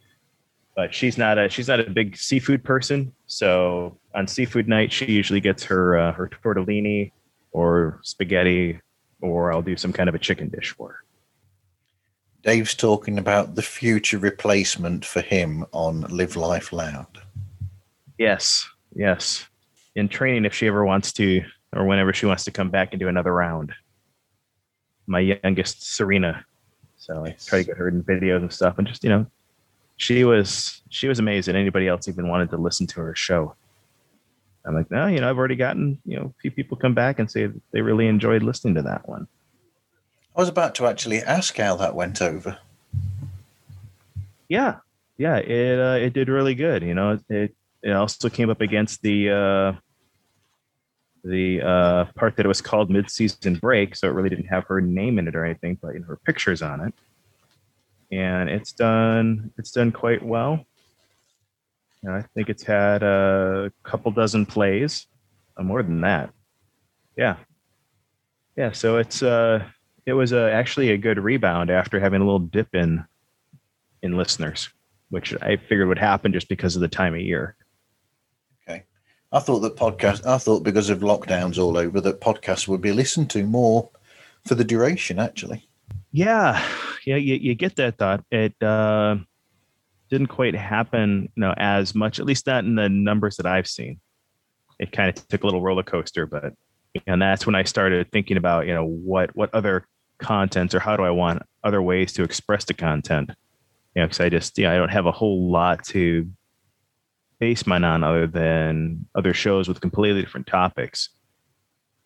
But 0.77 0.95
she's 0.95 1.19
not 1.19 1.39
a 1.39 1.49
she's 1.49 1.69
not 1.69 1.81
a 1.81 1.91
big 1.91 2.17
seafood 2.17 2.65
person, 2.65 3.13
so 3.27 3.99
on 4.15 4.27
seafood 4.27 4.69
night 4.69 4.93
she 4.93 5.07
usually 5.07 5.41
gets 5.41 5.65
her 5.65 5.99
uh, 5.99 6.13
her 6.13 6.29
tortellini 6.29 7.13
or 7.53 8.01
spaghetti, 8.03 8.81
or 9.21 9.53
I'll 9.53 9.63
do 9.63 9.77
some 9.77 9.93
kind 9.93 10.09
of 10.09 10.15
a 10.15 10.19
chicken 10.19 10.49
dish 10.49 10.71
for 10.71 10.89
her. 10.89 11.05
Dave's 12.43 12.75
talking 12.75 13.19
about 13.19 13.55
the 13.55 13.63
future 13.63 14.19
replacement 14.19 15.05
for 15.05 15.21
him 15.21 15.67
on 15.73 16.03
Live 16.03 16.37
Life 16.37 16.73
Loud. 16.73 17.21
Yes, 18.17 18.67
yes. 18.95 19.47
In 19.95 20.09
training, 20.09 20.47
if 20.47 20.55
she 20.55 20.67
ever 20.67 20.85
wants 20.85 21.13
to, 21.15 21.43
or 21.75 21.85
whenever 21.85 22.15
she 22.15 22.27
wants 22.27 22.45
to 22.45 22.51
come 22.51 22.71
back 22.71 22.93
and 22.93 23.01
do 23.01 23.09
another 23.09 23.35
round. 23.35 23.73
My 25.11 25.19
youngest, 25.19 25.83
Serena. 25.95 26.45
So 26.99 27.25
I 27.25 27.35
try 27.45 27.59
to 27.59 27.65
get 27.65 27.77
her 27.77 27.89
in 27.89 28.05
videos 28.05 28.43
and 28.43 28.53
stuff, 28.53 28.79
and 28.79 28.87
just 28.87 29.03
you 29.03 29.11
know, 29.11 29.27
she 29.97 30.23
was 30.23 30.83
she 30.89 31.09
was 31.09 31.19
amazing. 31.19 31.55
that 31.55 31.61
anybody 31.61 31.89
else 31.89 32.07
even 32.07 32.29
wanted 32.29 32.51
to 32.51 32.57
listen 32.57 32.87
to 32.87 33.01
her 33.01 33.15
show. 33.17 33.57
I'm 34.65 34.75
like, 34.75 34.91
no, 34.91 35.07
you 35.07 35.21
know, 35.21 35.29
I've 35.29 35.37
already 35.37 35.57
gotten 35.57 35.99
you 36.07 36.17
know 36.17 36.33
a 36.37 36.41
few 36.41 36.53
people 36.53 36.77
come 36.77 36.95
back 36.95 37.19
and 37.19 37.29
say 37.29 37.49
they 37.73 37.81
really 37.81 38.07
enjoyed 38.07 38.45
listening 38.45 38.77
to 38.77 38.83
that 38.83 39.09
one. 39.09 39.27
I 40.37 40.41
was 40.41 40.49
about 40.49 40.77
to 40.77 40.87
actually 40.87 41.19
ask 41.19 41.57
how 41.57 41.75
that 41.77 41.97
went 41.97 42.23
over. 42.23 42.59
Yeah, 44.49 44.77
yeah, 45.19 45.39
it 45.39 45.81
uh, 45.81 45.99
it 46.07 46.13
did 46.13 46.29
really 46.29 46.55
good. 46.55 46.85
You 46.85 46.95
know, 46.95 47.19
it 47.29 47.55
it 47.83 47.93
also 47.93 48.29
came 48.29 48.49
up 48.49 48.61
against 48.61 49.03
the 49.03 49.31
uh, 49.31 49.73
the 51.25 51.61
uh, 51.63 52.05
part 52.15 52.37
that 52.37 52.47
it 52.47 52.49
was 52.49 52.61
called 52.61 52.91
mid-season 52.91 53.57
break, 53.57 53.95
so 53.95 54.09
it 54.09 54.13
really 54.13 54.29
didn't 54.29 54.47
have 54.47 54.65
her 54.65 54.81
name 54.81 55.19
in 55.19 55.29
it 55.29 55.37
or 55.37 55.45
anything, 55.45 55.79
but 55.81 55.95
you 55.95 56.01
know, 56.01 56.07
her 56.07 56.17
pictures 56.25 56.63
on 56.63 56.81
it, 56.81 56.95
and 58.11 58.49
it's 58.49 58.73
done 58.73 59.53
it's 59.59 59.71
done 59.71 59.93
quite 59.93 60.23
well. 60.23 60.65
I 62.09 62.23
think 62.35 62.49
it's 62.49 62.63
had 62.63 63.03
a 63.03 63.71
couple 63.83 64.11
dozen 64.11 64.47
plays, 64.47 65.07
uh, 65.59 65.63
more 65.63 65.83
than 65.83 66.01
that. 66.01 66.31
Yeah, 67.17 67.37
yeah. 68.57 68.73
So 68.73 68.97
it's 68.97 69.23
uh, 69.23 69.65
it 70.07 70.15
was 70.15 70.33
uh, 70.33 70.51
actually 70.53 70.91
a 70.91 70.97
good 70.97 71.19
rebound 71.19 71.71
after 71.71 72.01
having 72.01 72.23
a 72.23 72.25
little 72.25 72.39
dip 72.39 72.75
in 72.75 73.05
in 74.03 74.17
listeners, 74.17 74.71
which 75.11 75.35
I 75.43 75.57
figured 75.57 75.89
would 75.89 75.99
happen 75.99 76.33
just 76.33 76.49
because 76.49 76.75
of 76.75 76.81
the 76.81 76.89
time 76.89 77.15
of 77.15 77.21
year. 77.21 77.55
I 79.33 79.39
thought 79.39 79.61
that 79.61 79.77
podcast, 79.77 80.27
I 80.27 80.39
thought 80.39 80.65
because 80.65 80.91
of 80.91 81.01
lockdowns 81.01 81.59
all 81.59 81.77
over, 81.77 82.01
that 82.01 82.21
podcasts 82.21 82.67
would 82.67 82.81
be 82.81 82.93
listened 82.93 83.31
to 83.31 83.45
more 83.45 83.89
for 84.47 84.57
the 84.57 84.65
duration, 84.65 85.19
actually. 85.19 85.69
Yeah, 86.13 86.65
yeah, 87.07 87.17
you, 87.17 87.37
you 87.37 87.55
get 87.55 87.77
that 87.77 87.97
thought. 87.97 88.25
It 88.33 88.61
uh, 88.61 89.17
didn't 90.09 90.27
quite 90.27 90.57
happen, 90.57 91.31
you 91.37 91.41
know, 91.41 91.55
as 91.57 91.95
much. 91.95 92.19
At 92.19 92.27
least 92.27 92.47
not 92.47 92.65
in 92.65 92.75
the 92.75 92.89
numbers 92.89 93.37
that 93.37 93.47
I've 93.47 93.69
seen. 93.69 94.01
It 94.81 94.91
kind 94.91 95.09
of 95.09 95.29
took 95.29 95.45
a 95.45 95.47
little 95.47 95.63
roller 95.63 95.85
coaster, 95.85 96.27
but 96.27 96.55
and 97.07 97.23
that's 97.23 97.47
when 97.47 97.55
I 97.55 97.63
started 97.63 98.11
thinking 98.11 98.37
about, 98.37 98.67
you 98.67 98.75
know, 98.75 98.85
what 98.85 99.37
what 99.37 99.55
other 99.55 99.87
contents 100.19 100.75
or 100.75 100.81
how 100.81 100.97
do 100.97 101.05
I 101.05 101.11
want 101.11 101.43
other 101.63 101.81
ways 101.81 102.13
to 102.15 102.25
express 102.25 102.65
the 102.65 102.75
content. 102.75 103.31
You 103.95 104.03
know, 104.03 104.07
because 104.07 104.21
I 104.21 104.29
just, 104.29 104.59
you 104.59 104.65
know, 104.65 104.73
I 104.73 104.77
don't 104.77 104.91
have 104.91 105.07
a 105.07 105.13
whole 105.13 105.51
lot 105.51 105.85
to 105.87 106.29
base 107.41 107.67
mine 107.67 107.85
on 107.85 108.05
other 108.05 108.27
than 108.27 109.07
other 109.15 109.35
shows 109.35 109.67
with 109.67 109.81
completely 109.81 110.21
different 110.21 110.47
topics. 110.47 111.09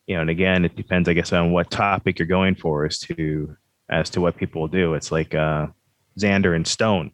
You 0.06 0.14
know, 0.14 0.22
and 0.22 0.30
again, 0.30 0.64
it 0.64 0.76
depends, 0.76 1.08
I 1.08 1.12
guess, 1.12 1.32
on 1.32 1.52
what 1.52 1.70
topic 1.70 2.18
you're 2.18 2.26
going 2.26 2.54
for 2.54 2.86
as 2.86 2.98
to 3.00 3.56
as 3.90 4.08
to 4.10 4.20
what 4.20 4.36
people 4.36 4.62
will 4.62 4.68
do. 4.68 4.94
It's 4.94 5.12
like 5.12 5.34
uh, 5.34 5.66
Xander 6.18 6.56
and 6.56 6.66
Stone, 6.66 7.10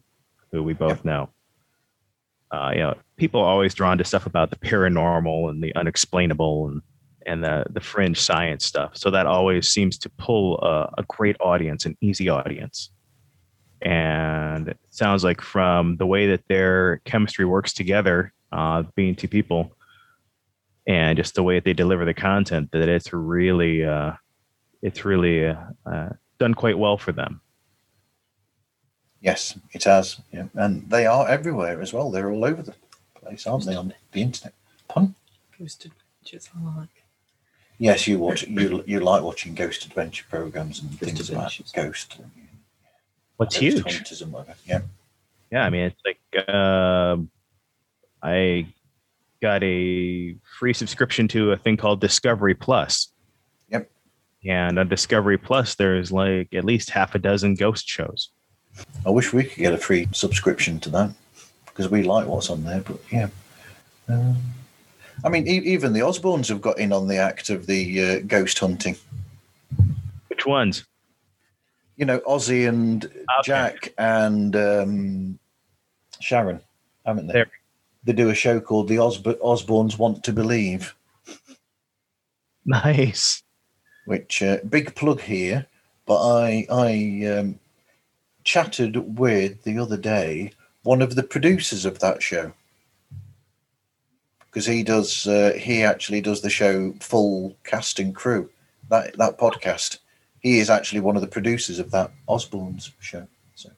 who 0.51 0.63
we 0.63 0.73
both 0.73 1.03
know. 1.03 1.29
Uh, 2.51 2.71
you 2.73 2.79
know, 2.79 2.97
people 3.17 3.41
are 3.41 3.47
always 3.47 3.73
drawn 3.73 3.97
to 3.97 4.03
stuff 4.03 4.25
about 4.25 4.49
the 4.49 4.57
paranormal 4.57 5.49
and 5.49 5.63
the 5.63 5.73
unexplainable 5.75 6.67
and 6.67 6.81
and 7.25 7.43
the 7.43 7.65
the 7.69 7.79
fringe 7.79 8.19
science 8.19 8.65
stuff. 8.65 8.95
So 8.95 9.09
that 9.11 9.25
always 9.25 9.69
seems 9.69 9.97
to 9.99 10.09
pull 10.09 10.59
a, 10.59 10.93
a 10.97 11.03
great 11.07 11.37
audience, 11.39 11.85
an 11.85 11.97
easy 12.01 12.29
audience. 12.29 12.91
And 13.81 14.67
it 14.67 14.77
sounds 14.91 15.23
like 15.23 15.41
from 15.41 15.97
the 15.97 16.05
way 16.05 16.27
that 16.27 16.47
their 16.47 17.01
chemistry 17.05 17.45
works 17.45 17.73
together, 17.73 18.31
uh, 18.51 18.83
being 18.95 19.15
two 19.15 19.27
people, 19.27 19.75
and 20.85 21.17
just 21.17 21.35
the 21.35 21.43
way 21.43 21.55
that 21.55 21.63
they 21.63 21.73
deliver 21.73 22.05
the 22.05 22.13
content, 22.13 22.71
that 22.71 22.89
it's 22.89 23.11
really, 23.11 23.83
uh, 23.83 24.13
it's 24.81 25.03
really 25.05 25.47
uh, 25.47 25.55
uh, 25.85 26.09
done 26.39 26.53
quite 26.53 26.77
well 26.77 26.97
for 26.97 27.11
them. 27.11 27.41
Yes, 29.19 29.57
it 29.71 29.83
has. 29.83 30.19
Yeah. 30.31 30.47
And 30.55 30.89
they 30.89 31.05
are 31.05 31.27
everywhere 31.27 31.81
as 31.81 31.93
well. 31.93 32.09
They're 32.11 32.31
all 32.31 32.43
over 32.45 32.61
the 32.63 32.73
place, 33.15 33.45
aren't 33.45 33.65
they, 33.65 33.75
on 33.75 33.93
the 34.11 34.21
internet? 34.21 34.53
Pun? 34.87 35.15
Posted 35.57 35.91
pictures 36.19 36.49
I 36.55 36.79
like. 36.79 36.89
Yes, 37.77 38.07
you 38.07 38.19
watch 38.19 38.43
you 38.47 38.83
you 38.85 38.99
like 38.99 39.23
watching 39.23 39.55
ghost 39.55 39.85
adventure 39.85 40.25
programs 40.29 40.81
and 40.81 40.91
Ghost 40.91 41.03
things 41.03 41.31
like 41.31 41.37
adventures. 41.37 41.71
ghost. 41.71 42.17
What's 43.41 43.55
huge? 43.55 44.13
Yeah. 44.67 44.81
Yeah, 45.51 45.65
I 45.65 45.71
mean, 45.71 45.85
it's 45.85 46.01
like 46.05 46.47
uh, 46.47 47.17
I 48.21 48.67
got 49.41 49.63
a 49.63 50.35
free 50.59 50.73
subscription 50.73 51.27
to 51.29 51.51
a 51.51 51.57
thing 51.57 51.75
called 51.75 52.01
Discovery 52.01 52.53
Plus. 52.53 53.11
Yep. 53.71 53.89
And 54.45 54.77
on 54.77 54.87
Discovery 54.89 55.39
Plus, 55.39 55.73
there's 55.73 56.11
like 56.11 56.53
at 56.53 56.63
least 56.63 56.91
half 56.91 57.15
a 57.15 57.17
dozen 57.17 57.55
ghost 57.55 57.89
shows. 57.89 58.29
I 59.07 59.09
wish 59.09 59.33
we 59.33 59.45
could 59.45 59.57
get 59.57 59.73
a 59.73 59.79
free 59.79 60.07
subscription 60.11 60.79
to 60.81 60.89
that 60.89 61.09
because 61.65 61.89
we 61.89 62.03
like 62.03 62.27
what's 62.27 62.51
on 62.51 62.63
there. 62.63 62.81
But 62.81 62.99
yeah, 63.11 63.29
um, 64.07 64.37
I 65.25 65.29
mean, 65.29 65.47
e- 65.47 65.65
even 65.73 65.93
the 65.93 66.01
Osbournes 66.01 66.49
have 66.49 66.61
got 66.61 66.77
in 66.77 66.93
on 66.93 67.07
the 67.07 67.17
act 67.17 67.49
of 67.49 67.65
the 67.65 68.03
uh, 68.03 68.19
ghost 68.19 68.59
hunting. 68.59 68.97
Which 70.27 70.45
ones? 70.45 70.85
You 71.97 72.05
know, 72.05 72.19
Ozzy 72.21 72.67
and 72.67 73.09
Jack 73.43 73.93
and 73.97 74.55
um, 74.55 75.39
Sharon, 76.19 76.61
haven't 77.05 77.27
they? 77.27 77.33
There. 77.33 77.51
They 78.03 78.13
do 78.13 78.29
a 78.29 78.35
show 78.35 78.59
called 78.59 78.87
The 78.87 78.95
Osb- 78.95 79.39
Osbournes 79.41 79.99
Want 79.99 80.23
to 80.23 80.33
Believe, 80.33 80.95
Nice. 82.65 83.43
which 84.05 84.41
uh, 84.41 84.57
big 84.67 84.95
plug 84.95 85.21
here. 85.21 85.67
But 86.07 86.27
I 86.27 86.65
I 86.71 87.27
um, 87.27 87.59
chatted 88.43 89.19
with 89.19 89.63
the 89.63 89.77
other 89.77 89.97
day 89.97 90.51
one 90.83 91.01
of 91.03 91.13
the 91.15 91.23
producers 91.23 91.85
of 91.85 91.99
that 91.99 92.23
show 92.23 92.51
because 94.45 94.65
he 94.65 94.81
does 94.83 95.27
uh, 95.27 95.53
he 95.55 95.83
actually 95.83 96.21
does 96.21 96.41
the 96.41 96.49
show 96.49 96.93
full 96.99 97.55
cast 97.63 97.99
and 97.99 98.15
crew 98.15 98.49
that 98.89 99.15
that 99.17 99.37
podcast. 99.37 99.99
He 100.41 100.59
is 100.59 100.69
actually 100.69 100.99
one 101.01 101.15
of 101.15 101.21
the 101.21 101.27
producers 101.27 101.79
of 101.79 101.91
that 101.91 102.11
Osbournes 102.27 102.91
show. 102.99 103.27
So 103.55 103.69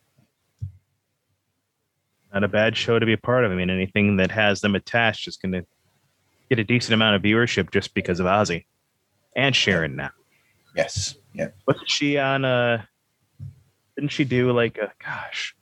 Not 2.34 2.44
a 2.44 2.48
bad 2.48 2.76
show 2.76 2.98
to 3.00 3.06
be 3.06 3.14
a 3.14 3.18
part 3.18 3.44
of. 3.46 3.52
I 3.52 3.56
mean, 3.56 3.70
anything 3.70 4.18
that 4.18 4.32
has 4.32 4.62
them 4.62 4.74
attached 4.76 5.28
is 5.28 5.38
going 5.38 5.52
to 5.52 5.66
get 6.50 6.60
a 6.60 6.64
decent 6.64 6.94
amount 6.94 7.16
of 7.18 7.22
viewership 7.22 7.72
just 7.72 7.94
because 7.94 8.20
of 8.20 8.26
Ozzy 8.26 8.66
and 9.36 9.56
Sharon 9.56 9.96
now. 9.96 10.12
yes, 10.76 11.16
yeah. 11.34 11.48
Wasn't 11.68 11.90
she 11.90 12.18
on 12.18 12.46
uh 12.46 12.84
didn't 13.96 14.12
she 14.12 14.24
do 14.24 14.52
like 14.52 14.78
a 14.78 14.92
gosh 15.04 15.56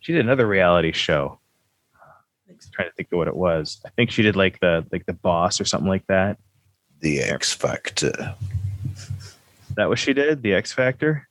she 0.00 0.12
did 0.12 0.24
another 0.24 0.46
reality 0.46 0.92
show 0.92 1.38
I'm 2.48 2.58
trying 2.72 2.88
to 2.88 2.94
think 2.94 3.08
of 3.12 3.18
what 3.18 3.28
it 3.28 3.36
was 3.36 3.80
i 3.84 3.90
think 3.90 4.10
she 4.10 4.22
did 4.22 4.36
like 4.36 4.58
the 4.60 4.86
like 4.90 5.04
the 5.06 5.12
boss 5.12 5.60
or 5.60 5.64
something 5.64 5.88
like 5.88 6.06
that 6.06 6.38
The 7.00 7.20
X 7.20 7.52
Factor. 7.52 8.34
That 9.76 9.88
what 9.88 9.98
she 9.98 10.12
did? 10.12 10.42
The 10.42 10.54
x 10.54 10.72
factor? 10.72 11.28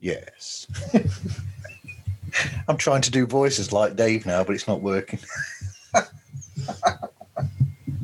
Yes. 0.00 0.66
I'm 2.68 2.76
trying 2.76 3.02
to 3.02 3.10
do 3.10 3.26
voices 3.26 3.72
like 3.72 3.96
Dave 3.96 4.26
now, 4.26 4.44
but 4.44 4.54
it's 4.54 4.68
not 4.68 4.80
working. 4.80 5.18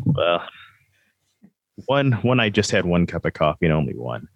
well 0.04 0.42
one 1.86 2.12
one 2.12 2.40
i 2.40 2.50
just 2.50 2.70
had 2.70 2.84
one 2.84 3.06
cup 3.06 3.24
of 3.24 3.32
coffee 3.32 3.66
and 3.66 3.72
only 3.72 3.94
one. 3.94 4.28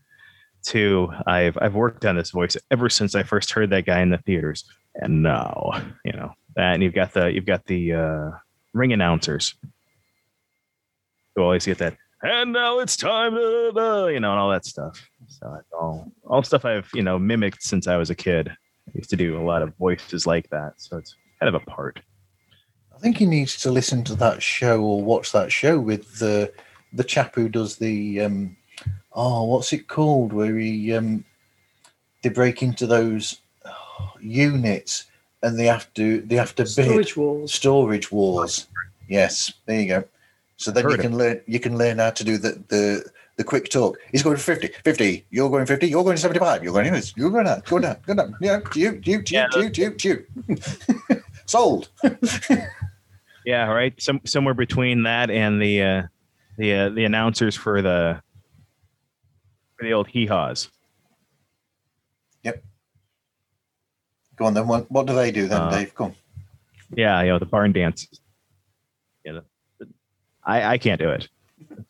Two 0.62 1.12
i've 1.26 1.58
i've 1.60 1.74
worked 1.74 2.04
on 2.04 2.16
this 2.16 2.30
voice 2.30 2.56
ever 2.70 2.88
since 2.88 3.14
i 3.14 3.22
first 3.22 3.50
heard 3.50 3.70
that 3.70 3.84
guy 3.84 4.00
in 4.00 4.10
the 4.10 4.18
theaters. 4.18 4.64
And 4.94 5.22
now 5.22 5.72
you 6.04 6.12
know 6.12 6.32
that 6.56 6.74
and 6.74 6.82
you've 6.82 6.94
got 6.94 7.12
the 7.12 7.32
you've 7.32 7.46
got 7.46 7.66
the 7.66 7.92
uh 7.92 8.30
ring 8.72 8.92
announcers. 8.92 9.54
Who 11.34 11.42
always 11.42 11.64
get 11.66 11.78
that 11.78 11.96
and 12.22 12.52
now 12.52 12.78
it's 12.78 12.96
time 12.96 13.34
to, 13.34 13.72
to," 13.74 14.10
you 14.12 14.20
know 14.20 14.30
and 14.30 14.40
all 14.40 14.50
that 14.50 14.64
stuff 14.64 15.08
so 15.28 15.54
it's 15.58 15.72
all 15.72 16.10
all 16.24 16.42
stuff 16.42 16.64
i've 16.64 16.88
you 16.94 17.02
know 17.02 17.18
mimicked 17.18 17.62
since 17.62 17.86
i 17.86 17.96
was 17.96 18.10
a 18.10 18.14
kid 18.14 18.48
i 18.48 18.92
used 18.94 19.10
to 19.10 19.16
do 19.16 19.40
a 19.40 19.42
lot 19.42 19.62
of 19.62 19.74
voices 19.76 20.26
like 20.26 20.48
that 20.50 20.72
so 20.76 20.96
it's 20.96 21.16
kind 21.40 21.54
of 21.54 21.60
a 21.60 21.64
part 21.66 22.00
I 22.94 22.98
think 22.98 23.16
he 23.16 23.26
needs 23.26 23.60
to 23.62 23.70
listen 23.72 24.04
to 24.04 24.14
that 24.16 24.40
show 24.40 24.80
or 24.80 25.02
watch 25.02 25.32
that 25.32 25.50
show 25.50 25.80
with 25.80 26.20
the 26.20 26.52
the 26.92 27.02
chap 27.02 27.34
who 27.34 27.48
does 27.48 27.76
the 27.76 28.20
um 28.20 28.56
oh 29.12 29.44
what's 29.44 29.72
it 29.72 29.88
called 29.88 30.32
where 30.32 30.56
he 30.56 30.94
um 30.94 31.24
they 32.22 32.28
break 32.28 32.62
into 32.62 32.86
those 32.86 33.40
oh, 33.64 34.12
units 34.20 35.06
and 35.42 35.58
they 35.58 35.66
have 35.66 35.92
to 35.94 36.20
they 36.20 36.36
have 36.36 36.54
to 36.54 36.62
bid 36.62 36.68
Storage 36.68 37.16
wars. 37.16 37.52
storage 37.52 38.12
wars. 38.12 38.66
Yes, 39.08 39.52
there 39.66 39.80
you 39.80 39.88
go. 39.88 40.04
So 40.62 40.70
then 40.70 40.84
you 40.84 40.90
Heard 40.90 41.00
it. 41.00 41.02
can 41.02 41.16
learn 41.18 41.40
you 41.46 41.58
can 41.60 41.76
learn 41.76 41.98
how 41.98 42.10
to 42.10 42.24
do 42.24 42.38
the 42.38 42.62
the 42.68 43.04
the 43.36 43.44
quick 43.44 43.68
talk. 43.68 43.98
He's 44.12 44.22
going 44.22 44.36
to 44.36 44.42
50, 44.42 44.68
50, 44.84 45.24
you're 45.30 45.48
going 45.50 45.64
50, 45.66 45.88
you're 45.88 46.04
going 46.04 46.18
75, 46.18 46.62
you're 46.62 46.72
going 46.72 46.92
this, 46.92 47.14
you're 47.16 47.30
going 47.30 47.46
that, 47.46 47.64
go 47.64 47.78
down, 47.78 47.96
go 48.06 48.14
down. 48.14 48.36
Yeah, 48.40 48.60
you, 48.74 49.00
you, 49.04 49.18
you, 49.18 49.22
Yeah, 49.28 49.48
you, 49.56 49.70
you, 49.74 49.96
you. 50.48 50.58
Sold. 51.46 51.88
Yeah, 53.44 53.66
right. 53.66 53.92
Some 54.00 54.20
somewhere 54.24 54.54
between 54.54 55.02
that 55.02 55.28
and 55.28 55.60
the 55.60 55.82
uh, 55.82 56.02
the 56.58 56.74
uh, 56.74 56.88
the 56.90 57.04
announcers 57.04 57.56
for 57.56 57.82
the 57.82 58.22
for 59.76 59.84
the 59.84 59.92
old 59.92 60.06
hee 60.06 60.26
haws. 60.26 60.68
Yep. 62.44 62.62
Go 64.36 64.44
on 64.44 64.54
then. 64.54 64.68
What, 64.68 64.88
what 64.92 65.06
do 65.06 65.14
they 65.16 65.32
do 65.32 65.48
then, 65.48 65.60
Uh, 65.60 65.70
Dave? 65.70 65.92
Come. 65.92 66.14
Yeah, 66.94 67.20
you 67.22 67.30
know 67.30 67.40
the 67.40 67.46
barn 67.46 67.72
dances. 67.72 68.20
Yeah, 70.46 70.50
the, 70.50 70.60
the- 70.62 70.68
I 70.68 70.72
I 70.74 70.78
can't 70.78 71.00
do 71.00 71.10
it. 71.10 71.28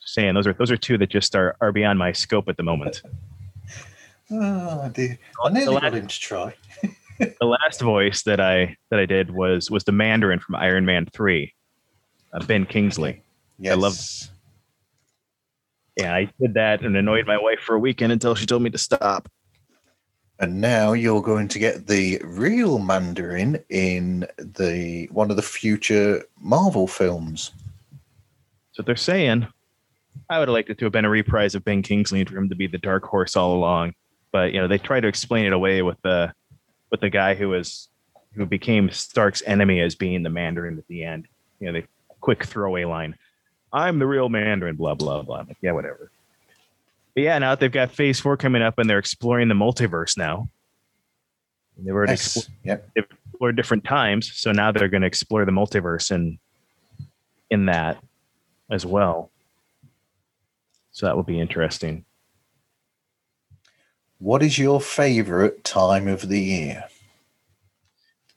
Just 0.00 0.14
saying 0.14 0.34
those 0.34 0.46
are 0.46 0.52
those 0.52 0.70
are 0.70 0.76
two 0.76 0.98
that 0.98 1.10
just 1.10 1.34
are 1.34 1.56
are 1.60 1.72
beyond 1.72 1.98
my 1.98 2.12
scope 2.12 2.48
at 2.48 2.56
the 2.56 2.62
moment. 2.62 3.02
Oh, 4.34 4.88
dear. 4.94 5.18
I 5.44 5.50
nearly 5.50 5.74
the 5.74 5.80
got 5.80 5.94
him 5.94 6.06
to 6.06 6.20
try. 6.20 6.54
the 7.18 7.44
last 7.46 7.82
voice 7.82 8.22
that 8.22 8.40
I 8.40 8.78
that 8.90 8.98
I 8.98 9.04
did 9.04 9.30
was 9.30 9.70
was 9.70 9.84
the 9.84 9.92
Mandarin 9.92 10.38
from 10.38 10.54
Iron 10.54 10.86
Man 10.86 11.04
Three, 11.12 11.52
uh, 12.32 12.42
Ben 12.46 12.64
Kingsley. 12.64 13.20
Yes. 13.58 13.72
I 13.72 13.74
love- 13.76 14.30
Yeah, 15.98 16.14
I 16.14 16.30
did 16.40 16.54
that 16.54 16.80
and 16.82 16.96
annoyed 16.96 17.26
my 17.26 17.36
wife 17.36 17.60
for 17.60 17.74
a 17.74 17.78
weekend 17.78 18.10
until 18.12 18.34
she 18.34 18.46
told 18.46 18.62
me 18.62 18.70
to 18.70 18.78
stop. 18.78 19.28
And 20.38 20.62
now 20.62 20.94
you're 20.94 21.20
going 21.20 21.48
to 21.48 21.58
get 21.58 21.86
the 21.86 22.18
real 22.24 22.78
Mandarin 22.78 23.62
in 23.68 24.26
the 24.38 25.08
one 25.12 25.30
of 25.30 25.36
the 25.36 25.42
future 25.42 26.24
Marvel 26.40 26.86
films. 26.86 27.52
What 28.76 28.86
they're 28.86 28.96
saying. 28.96 29.46
I 30.28 30.38
would 30.38 30.48
have 30.48 30.52
liked 30.52 30.70
it 30.70 30.78
to 30.78 30.84
have 30.86 30.92
been 30.92 31.04
a 31.04 31.10
reprise 31.10 31.54
of 31.54 31.64
Ben 31.64 31.82
Kingsley 31.82 32.20
and 32.20 32.28
for 32.28 32.36
him 32.36 32.48
to 32.48 32.54
be 32.54 32.66
the 32.66 32.78
dark 32.78 33.04
horse 33.04 33.36
all 33.36 33.54
along. 33.54 33.94
But 34.30 34.52
you 34.52 34.60
know, 34.60 34.68
they 34.68 34.78
try 34.78 35.00
to 35.00 35.08
explain 35.08 35.46
it 35.46 35.52
away 35.52 35.82
with 35.82 36.00
the 36.02 36.32
with 36.90 37.00
the 37.00 37.10
guy 37.10 37.34
who 37.34 37.50
was 37.50 37.88
who 38.34 38.46
became 38.46 38.90
Stark's 38.90 39.42
enemy 39.46 39.80
as 39.80 39.94
being 39.94 40.22
the 40.22 40.30
Mandarin 40.30 40.78
at 40.78 40.86
the 40.88 41.04
end. 41.04 41.28
You 41.60 41.66
know, 41.70 41.80
the 41.80 41.86
quick 42.20 42.44
throwaway 42.44 42.84
line. 42.84 43.16
I'm 43.72 43.98
the 43.98 44.06
real 44.06 44.28
Mandarin, 44.28 44.76
blah 44.76 44.94
blah 44.94 45.22
blah. 45.22 45.44
Like, 45.46 45.56
yeah, 45.60 45.72
whatever. 45.72 46.10
But 47.14 47.24
yeah, 47.24 47.38
now 47.38 47.54
they've 47.54 47.70
got 47.70 47.90
phase 47.90 48.20
four 48.20 48.36
coming 48.38 48.62
up 48.62 48.78
and 48.78 48.88
they're 48.88 48.98
exploring 48.98 49.48
the 49.48 49.54
multiverse 49.54 50.16
now. 50.16 50.48
They've 51.78 51.92
already 51.94 52.12
Yes. 52.12 52.36
explored 52.36 52.56
Yep. 52.64 52.88
explore 52.96 53.52
different 53.52 53.84
times. 53.84 54.32
So 54.34 54.50
now 54.52 54.72
they're 54.72 54.88
going 54.88 55.02
to 55.02 55.06
explore 55.06 55.44
the 55.44 55.52
multiverse 55.52 56.10
and 56.10 56.38
in 57.50 57.66
that 57.66 58.02
as 58.70 58.86
well. 58.86 59.30
So 60.92 61.06
that 61.06 61.16
will 61.16 61.22
be 61.22 61.40
interesting. 61.40 62.04
What 64.18 64.42
is 64.42 64.58
your 64.58 64.80
favorite 64.80 65.64
time 65.64 66.06
of 66.06 66.28
the 66.28 66.40
year? 66.40 66.84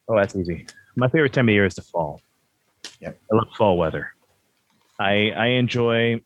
Oh, 0.08 0.18
that's 0.18 0.36
easy. 0.36 0.66
My 0.96 1.08
favorite 1.10 1.34
time 1.34 1.50
of 1.50 1.54
year 1.54 1.66
is 1.66 1.76
the 1.76 1.82
fall. 1.82 2.22
Yep. 3.02 3.20
I 3.32 3.36
love 3.36 3.48
fall 3.58 3.78
weather. 3.78 4.12
I 5.00 5.32
I 5.36 5.48
enjoy 5.48 6.22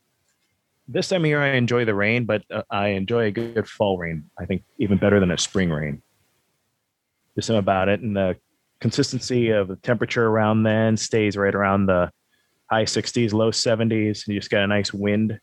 this 0.88 1.10
time 1.10 1.22
of 1.22 1.28
year. 1.28 1.42
I 1.42 1.56
enjoy 1.56 1.86
the 1.86 1.96
rain, 1.96 2.26
but 2.26 2.44
uh, 2.52 2.64
I 2.70 2.90
enjoy 2.90 3.26
a 3.26 3.32
good 3.32 3.68
fall 3.68 3.98
rain. 3.98 4.30
I 4.40 4.46
think 4.46 4.64
even 4.78 4.98
better 4.98 5.20
than 5.20 5.32
a 5.32 5.38
spring 5.38 5.70
rain. 5.70 6.02
There's 7.36 7.48
something 7.48 7.60
about 7.60 7.90
it, 7.90 8.02
and 8.02 8.16
the 8.16 8.38
consistency 8.80 9.50
of 9.50 9.68
the 9.68 9.76
temperature 9.78 10.26
around 10.26 10.64
then 10.64 10.96
stays 10.96 11.36
right 11.36 11.54
around 11.54 11.88
the 11.88 12.12
high 12.70 12.86
60s, 12.86 13.34
low 13.34 13.52
70s. 13.52 14.28
You 14.28 14.40
just 14.40 14.52
got 14.52 14.64
a 14.64 14.68
nice 14.68 14.94
wind. 14.94 15.40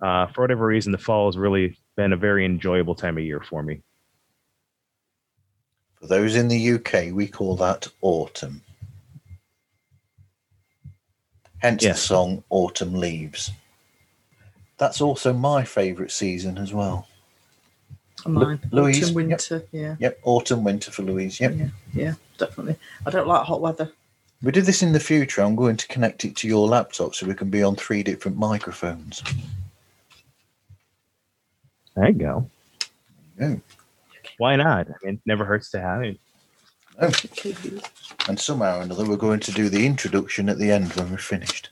Uh, 0.00 0.26
for 0.28 0.40
whatever 0.40 0.66
reason, 0.66 0.92
the 0.92 0.98
fall 0.98 1.28
has 1.28 1.36
really 1.36 1.78
been 1.96 2.12
a 2.12 2.16
very 2.16 2.44
enjoyable 2.44 2.94
time 2.94 3.18
of 3.18 3.24
year 3.24 3.40
for 3.40 3.62
me. 3.62 3.82
For 6.00 6.06
those 6.08 6.34
in 6.34 6.48
the 6.48 6.70
UK, 6.72 7.12
we 7.12 7.28
call 7.28 7.54
that 7.56 7.86
autumn. 8.00 8.62
Hence 11.58 11.84
Yeah. 11.84 11.92
the 11.92 11.98
song 11.98 12.42
Autumn 12.50 12.94
Leaves. 12.94 13.52
That's 14.78 15.00
also 15.00 15.32
my 15.32 15.62
favourite 15.62 16.10
season 16.10 16.58
as 16.58 16.74
well. 16.74 17.06
Mine. 18.26 18.60
Louise, 18.72 18.96
Autumn, 19.04 19.08
yep. 19.08 19.14
winter. 19.14 19.64
Yeah. 19.70 19.96
Yep, 20.00 20.18
autumn, 20.24 20.64
winter 20.64 20.90
for 20.90 21.02
Louise. 21.02 21.38
Yep. 21.38 21.54
Yeah. 21.56 21.68
Yeah. 21.94 22.14
Definitely. 22.38 22.76
I 23.06 23.10
don't 23.10 23.28
like 23.28 23.44
hot 23.46 23.60
weather. 23.60 23.92
We 24.42 24.50
do 24.50 24.60
this 24.60 24.82
in 24.82 24.92
the 24.92 25.00
future. 25.00 25.42
I'm 25.42 25.54
going 25.54 25.76
to 25.76 25.86
connect 25.86 26.24
it 26.24 26.34
to 26.36 26.48
your 26.48 26.66
laptop 26.66 27.14
so 27.14 27.26
we 27.26 27.34
can 27.34 27.48
be 27.48 27.62
on 27.62 27.76
three 27.76 28.02
different 28.02 28.36
microphones. 28.36 29.22
There 31.94 32.08
you 32.08 32.14
go. 32.14 32.50
Yeah. 33.38 33.56
Why 34.38 34.56
not? 34.56 34.88
I 34.88 34.94
mean, 35.04 35.14
it 35.14 35.20
never 35.26 35.44
hurts 35.44 35.70
to 35.70 35.80
have 35.80 36.02
it. 36.02 36.18
Oh, 37.00 37.10
and 38.28 38.38
somehow 38.38 38.80
or 38.80 38.82
another, 38.82 39.04
we're 39.04 39.16
going 39.16 39.40
to 39.40 39.52
do 39.52 39.68
the 39.68 39.86
introduction 39.86 40.48
at 40.48 40.58
the 40.58 40.70
end 40.70 40.92
when 40.92 41.10
we're 41.10 41.18
finished. 41.18 41.70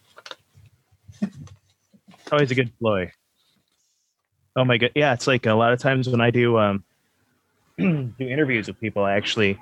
Always 2.33 2.51
a 2.51 2.55
good 2.55 2.77
ploy. 2.79 3.13
Oh 4.57 4.65
my 4.65 4.79
god, 4.79 4.93
yeah, 4.95 5.13
it's 5.13 5.27
like 5.27 5.47
a 5.47 5.55
lot 5.55 5.73
of 5.73 5.81
times 5.81 6.09
when 6.09 6.21
I 6.21 6.31
do 6.31 6.59
um 6.59 6.85
do 7.79 8.15
interviews 8.21 8.69
with 8.69 8.81
people, 8.81 9.05
I 9.05 9.13
actually 9.13 9.59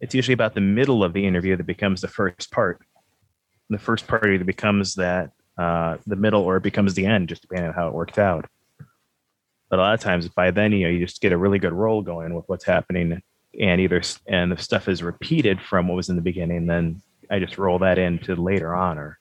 it's 0.00 0.14
usually 0.14 0.34
about 0.34 0.54
the 0.54 0.60
middle 0.60 1.04
of 1.04 1.12
the 1.12 1.26
interview 1.26 1.56
that 1.56 1.66
becomes 1.66 2.00
the 2.00 2.08
first 2.08 2.50
part. 2.50 2.80
The 3.68 3.78
first 3.78 4.06
part 4.06 4.26
either 4.26 4.44
becomes 4.44 4.94
that 4.94 5.30
uh 5.58 5.98
the 6.06 6.16
middle 6.16 6.42
or 6.42 6.56
it 6.56 6.62
becomes 6.62 6.94
the 6.94 7.06
end, 7.06 7.28
just 7.28 7.42
depending 7.42 7.68
on 7.68 7.74
how 7.74 7.88
it 7.88 7.94
worked 7.94 8.18
out. 8.18 8.46
But 9.68 9.78
a 9.78 9.82
lot 9.82 9.94
of 9.94 10.00
times 10.00 10.28
by 10.28 10.50
then, 10.50 10.72
you 10.72 10.84
know, 10.84 10.90
you 10.90 11.04
just 11.04 11.20
get 11.20 11.32
a 11.32 11.38
really 11.38 11.58
good 11.58 11.72
roll 11.72 12.02
going 12.02 12.34
with 12.34 12.48
what's 12.48 12.64
happening 12.64 13.22
and 13.58 13.80
either 13.80 14.02
and 14.26 14.52
if 14.52 14.60
stuff 14.60 14.88
is 14.88 15.02
repeated 15.02 15.60
from 15.60 15.88
what 15.88 15.96
was 15.96 16.08
in 16.08 16.16
the 16.16 16.22
beginning, 16.22 16.66
then 16.66 17.02
I 17.30 17.38
just 17.38 17.58
roll 17.58 17.78
that 17.80 17.98
into 17.98 18.34
later 18.34 18.74
on 18.74 18.98
or 18.98 19.18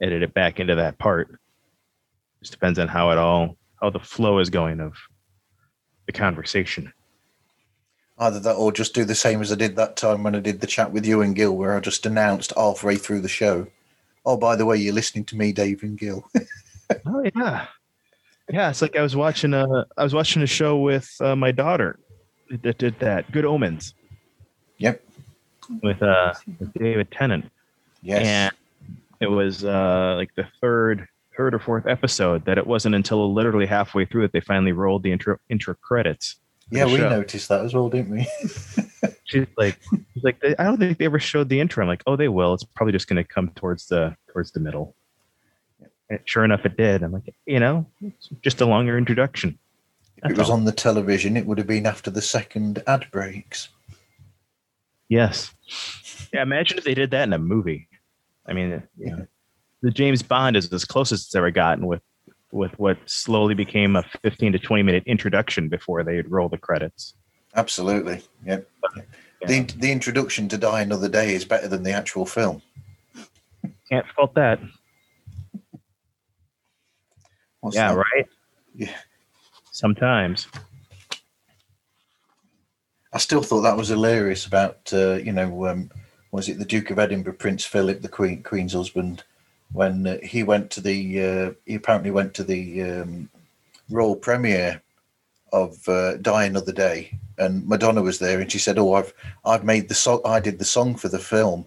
edit 0.00 0.22
it 0.22 0.34
back 0.34 0.60
into 0.60 0.76
that 0.76 0.98
part. 0.98 1.38
Just 2.40 2.52
depends 2.52 2.78
on 2.78 2.88
how 2.88 3.10
it 3.10 3.18
all 3.18 3.56
how 3.80 3.90
the 3.90 4.00
flow 4.00 4.38
is 4.38 4.50
going 4.50 4.80
of 4.80 4.94
the 6.06 6.12
conversation. 6.12 6.92
Either 8.18 8.40
that 8.40 8.54
or 8.54 8.72
just 8.72 8.94
do 8.94 9.04
the 9.04 9.14
same 9.14 9.42
as 9.42 9.52
I 9.52 9.56
did 9.56 9.76
that 9.76 9.96
time 9.96 10.22
when 10.22 10.34
I 10.34 10.40
did 10.40 10.60
the 10.60 10.66
chat 10.66 10.90
with 10.90 11.04
you 11.04 11.20
and 11.20 11.36
Gil, 11.36 11.54
where 11.54 11.76
I 11.76 11.80
just 11.80 12.06
announced 12.06 12.52
halfway 12.56 12.96
through 12.96 13.20
the 13.20 13.28
show, 13.28 13.66
oh, 14.24 14.36
by 14.38 14.56
the 14.56 14.64
way, 14.64 14.76
you're 14.78 14.94
listening 14.94 15.24
to 15.26 15.36
me, 15.36 15.52
Dave 15.52 15.82
and 15.82 15.98
Gil. 15.98 16.28
Oh 17.04 17.28
yeah, 17.34 17.66
yeah. 18.48 18.70
It's 18.70 18.80
like 18.80 18.94
I 18.94 19.02
was 19.02 19.16
watching 19.16 19.52
a 19.54 19.66
I 19.96 20.04
was 20.04 20.14
watching 20.14 20.40
a 20.42 20.46
show 20.46 20.78
with 20.78 21.10
uh, 21.20 21.34
my 21.34 21.50
daughter 21.50 21.98
that 22.62 22.78
did 22.78 22.96
that. 23.00 23.32
Good 23.32 23.44
Omens 23.44 23.92
yep. 24.78 25.02
with 25.82 26.00
uh 26.00 26.32
with 26.60 26.72
David 26.74 27.10
Tennant, 27.10 27.50
Yes. 28.02 28.24
and 28.24 28.52
it 29.20 29.26
was 29.26 29.64
uh 29.64 30.14
like 30.16 30.32
the 30.36 30.46
third 30.60 31.08
third 31.36 31.54
or 31.54 31.58
fourth 31.58 31.86
episode 31.88 32.44
that 32.44 32.56
it 32.56 32.66
wasn't 32.68 32.94
until 32.94 33.34
literally 33.34 33.66
halfway 33.66 34.04
through 34.04 34.22
that 34.22 34.30
they 34.32 34.40
finally 34.40 34.70
rolled 34.70 35.02
the 35.02 35.10
intro 35.10 35.38
intro 35.50 35.74
credits. 35.74 36.36
For 36.68 36.76
yeah, 36.76 36.86
we 36.86 36.96
show. 36.96 37.08
noticed 37.08 37.48
that 37.48 37.64
as 37.64 37.74
well, 37.74 37.88
didn't 37.88 38.10
we? 38.10 38.26
She's 39.24 39.46
like, 39.56 39.78
she's 40.14 40.22
like, 40.22 40.36
I 40.58 40.64
don't 40.64 40.78
think 40.78 40.98
they 40.98 41.04
ever 41.04 41.18
showed 41.18 41.48
the 41.48 41.58
intro. 41.58 41.82
I'm 41.82 41.88
like, 41.88 42.02
oh, 42.06 42.14
they 42.14 42.28
will. 42.28 42.54
It's 42.54 42.62
probably 42.62 42.92
just 42.92 43.08
going 43.08 43.16
to 43.16 43.24
come 43.24 43.50
towards 43.56 43.86
the 43.88 44.16
towards 44.32 44.52
the 44.52 44.60
middle. 44.60 44.94
And 46.08 46.20
sure 46.24 46.44
enough, 46.44 46.64
it 46.64 46.76
did. 46.76 47.02
I'm 47.02 47.12
like, 47.12 47.34
you 47.44 47.58
know, 47.58 47.86
it's 48.00 48.28
just 48.42 48.60
a 48.60 48.66
longer 48.66 48.96
introduction. 48.96 49.58
if 50.18 50.30
it 50.30 50.38
was 50.38 50.48
all. 50.48 50.56
on 50.56 50.64
the 50.64 50.72
television, 50.72 51.36
it 51.36 51.44
would 51.44 51.58
have 51.58 51.66
been 51.66 51.86
after 51.86 52.08
the 52.10 52.22
second 52.22 52.82
ad 52.86 53.06
breaks. 53.10 53.68
Yes. 55.08 55.52
Yeah. 56.32 56.42
Imagine 56.42 56.78
if 56.78 56.84
they 56.84 56.94
did 56.94 57.10
that 57.10 57.24
in 57.24 57.32
a 57.32 57.38
movie. 57.38 57.88
I 58.46 58.52
mean, 58.52 58.82
you 58.96 59.10
know, 59.10 59.26
the 59.82 59.90
James 59.90 60.22
Bond 60.22 60.56
is 60.56 60.72
as 60.72 60.84
close 60.84 61.10
as 61.10 61.22
it's 61.22 61.34
ever 61.34 61.50
gotten 61.50 61.86
with 61.86 62.02
with 62.52 62.72
what 62.78 62.98
slowly 63.06 63.54
became 63.54 63.96
a 63.96 64.02
15 64.22 64.52
to 64.52 64.58
20 64.58 64.82
minute 64.82 65.02
introduction 65.06 65.68
before 65.68 66.02
they'd 66.04 66.30
roll 66.30 66.48
the 66.48 66.58
credits. 66.58 67.14
Absolutely. 67.54 68.22
Yep. 68.44 68.68
Yeah. 68.96 69.02
The, 69.46 69.62
the 69.76 69.92
introduction 69.92 70.48
to 70.48 70.58
Die 70.58 70.80
Another 70.80 71.08
Day 71.08 71.34
is 71.34 71.44
better 71.44 71.68
than 71.68 71.82
the 71.82 71.92
actual 71.92 72.26
film. 72.26 72.62
Can't 73.88 74.06
fault 74.14 74.34
that. 74.34 74.60
What's 77.60 77.76
yeah. 77.76 77.92
that? 77.92 77.98
Right. 77.98 78.26
Yeah. 78.74 78.96
Sometimes. 79.72 80.48
I 83.12 83.18
still 83.18 83.42
thought 83.42 83.62
that 83.62 83.76
was 83.76 83.88
hilarious 83.88 84.46
about 84.46 84.92
uh, 84.92 85.14
you 85.14 85.32
know 85.32 85.66
um, 85.66 85.90
was 86.32 86.48
it 86.48 86.58
the 86.58 86.64
Duke 86.64 86.90
of 86.90 86.98
Edinburgh, 86.98 87.34
Prince 87.34 87.64
Philip, 87.64 88.02
the 88.02 88.08
Queen 88.08 88.42
Queen's 88.42 88.74
husband, 88.74 89.24
when 89.72 90.06
uh, 90.06 90.18
he 90.22 90.42
went 90.42 90.70
to 90.72 90.80
the 90.80 91.22
uh, 91.22 91.52
he 91.64 91.74
apparently 91.74 92.10
went 92.10 92.34
to 92.34 92.44
the 92.44 92.82
um, 92.82 93.30
royal 93.90 94.16
premiere 94.16 94.82
of 95.52 95.88
uh, 95.88 96.16
Die 96.16 96.44
Another 96.44 96.72
Day, 96.72 97.18
and 97.38 97.66
Madonna 97.66 98.02
was 98.02 98.18
there, 98.18 98.40
and 98.40 98.50
she 98.50 98.58
said, 98.58 98.78
"Oh, 98.78 98.94
I've 98.94 99.12
I've 99.44 99.64
made 99.64 99.88
the 99.88 99.94
song, 99.94 100.20
I 100.24 100.40
did 100.40 100.58
the 100.58 100.64
song 100.64 100.96
for 100.96 101.08
the 101.08 101.18
film," 101.18 101.66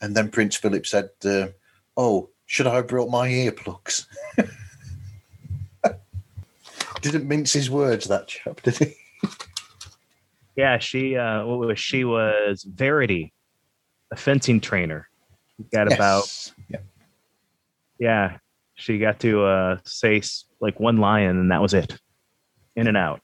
and 0.00 0.16
then 0.16 0.30
Prince 0.30 0.56
Philip 0.56 0.86
said, 0.86 1.10
uh, 1.24 1.48
"Oh, 1.96 2.30
should 2.46 2.66
I 2.66 2.76
have 2.76 2.88
brought 2.88 3.10
my 3.10 3.28
earplugs?" 3.28 4.06
Didn't 7.00 7.28
mince 7.28 7.52
his 7.54 7.70
words, 7.70 8.06
that 8.08 8.28
chap, 8.28 8.60
did 8.62 8.76
he? 8.76 8.94
Yeah, 10.56 10.78
she 10.78 11.16
uh 11.16 11.46
what 11.46 11.58
was 11.58 11.78
she 11.78 12.04
was 12.04 12.62
Verity, 12.64 13.32
a 14.10 14.16
fencing 14.16 14.60
trainer. 14.60 15.08
Got 15.72 15.92
about 15.92 16.24
Yes. 16.24 16.52
Yeah. 16.56 16.59
Yeah, 18.00 18.38
she 18.74 18.98
got 18.98 19.20
to 19.20 19.44
uh 19.44 19.78
say 19.84 20.20
like 20.60 20.80
one 20.80 20.96
line 20.96 21.28
and 21.28 21.50
that 21.52 21.62
was 21.62 21.74
it. 21.74 21.96
In 22.74 22.88
and 22.88 22.96
out. 22.96 23.20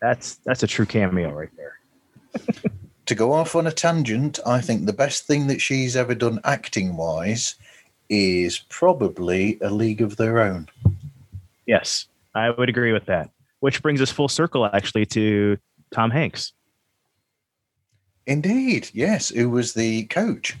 That's 0.00 0.36
that's 0.46 0.62
a 0.62 0.66
true 0.66 0.86
cameo 0.86 1.30
right 1.32 1.50
there. 1.56 1.76
to 3.06 3.14
go 3.14 3.32
off 3.32 3.54
on 3.56 3.66
a 3.66 3.72
tangent, 3.72 4.38
I 4.46 4.60
think 4.62 4.86
the 4.86 4.92
best 4.92 5.26
thing 5.26 5.48
that 5.48 5.60
she's 5.60 5.96
ever 5.96 6.14
done 6.14 6.40
acting 6.44 6.96
wise 6.96 7.56
is 8.08 8.60
probably 8.68 9.58
A 9.60 9.70
League 9.70 10.00
of 10.00 10.16
Their 10.16 10.40
Own. 10.40 10.68
Yes, 11.66 12.06
I 12.34 12.50
would 12.50 12.68
agree 12.68 12.92
with 12.92 13.06
that. 13.06 13.30
Which 13.60 13.82
brings 13.82 14.00
us 14.00 14.10
full 14.10 14.28
circle 14.28 14.66
actually 14.66 15.06
to 15.06 15.58
Tom 15.92 16.10
Hanks. 16.10 16.52
Indeed, 18.26 18.90
yes, 18.92 19.28
who 19.30 19.50
was 19.50 19.74
the 19.74 20.04
coach 20.04 20.56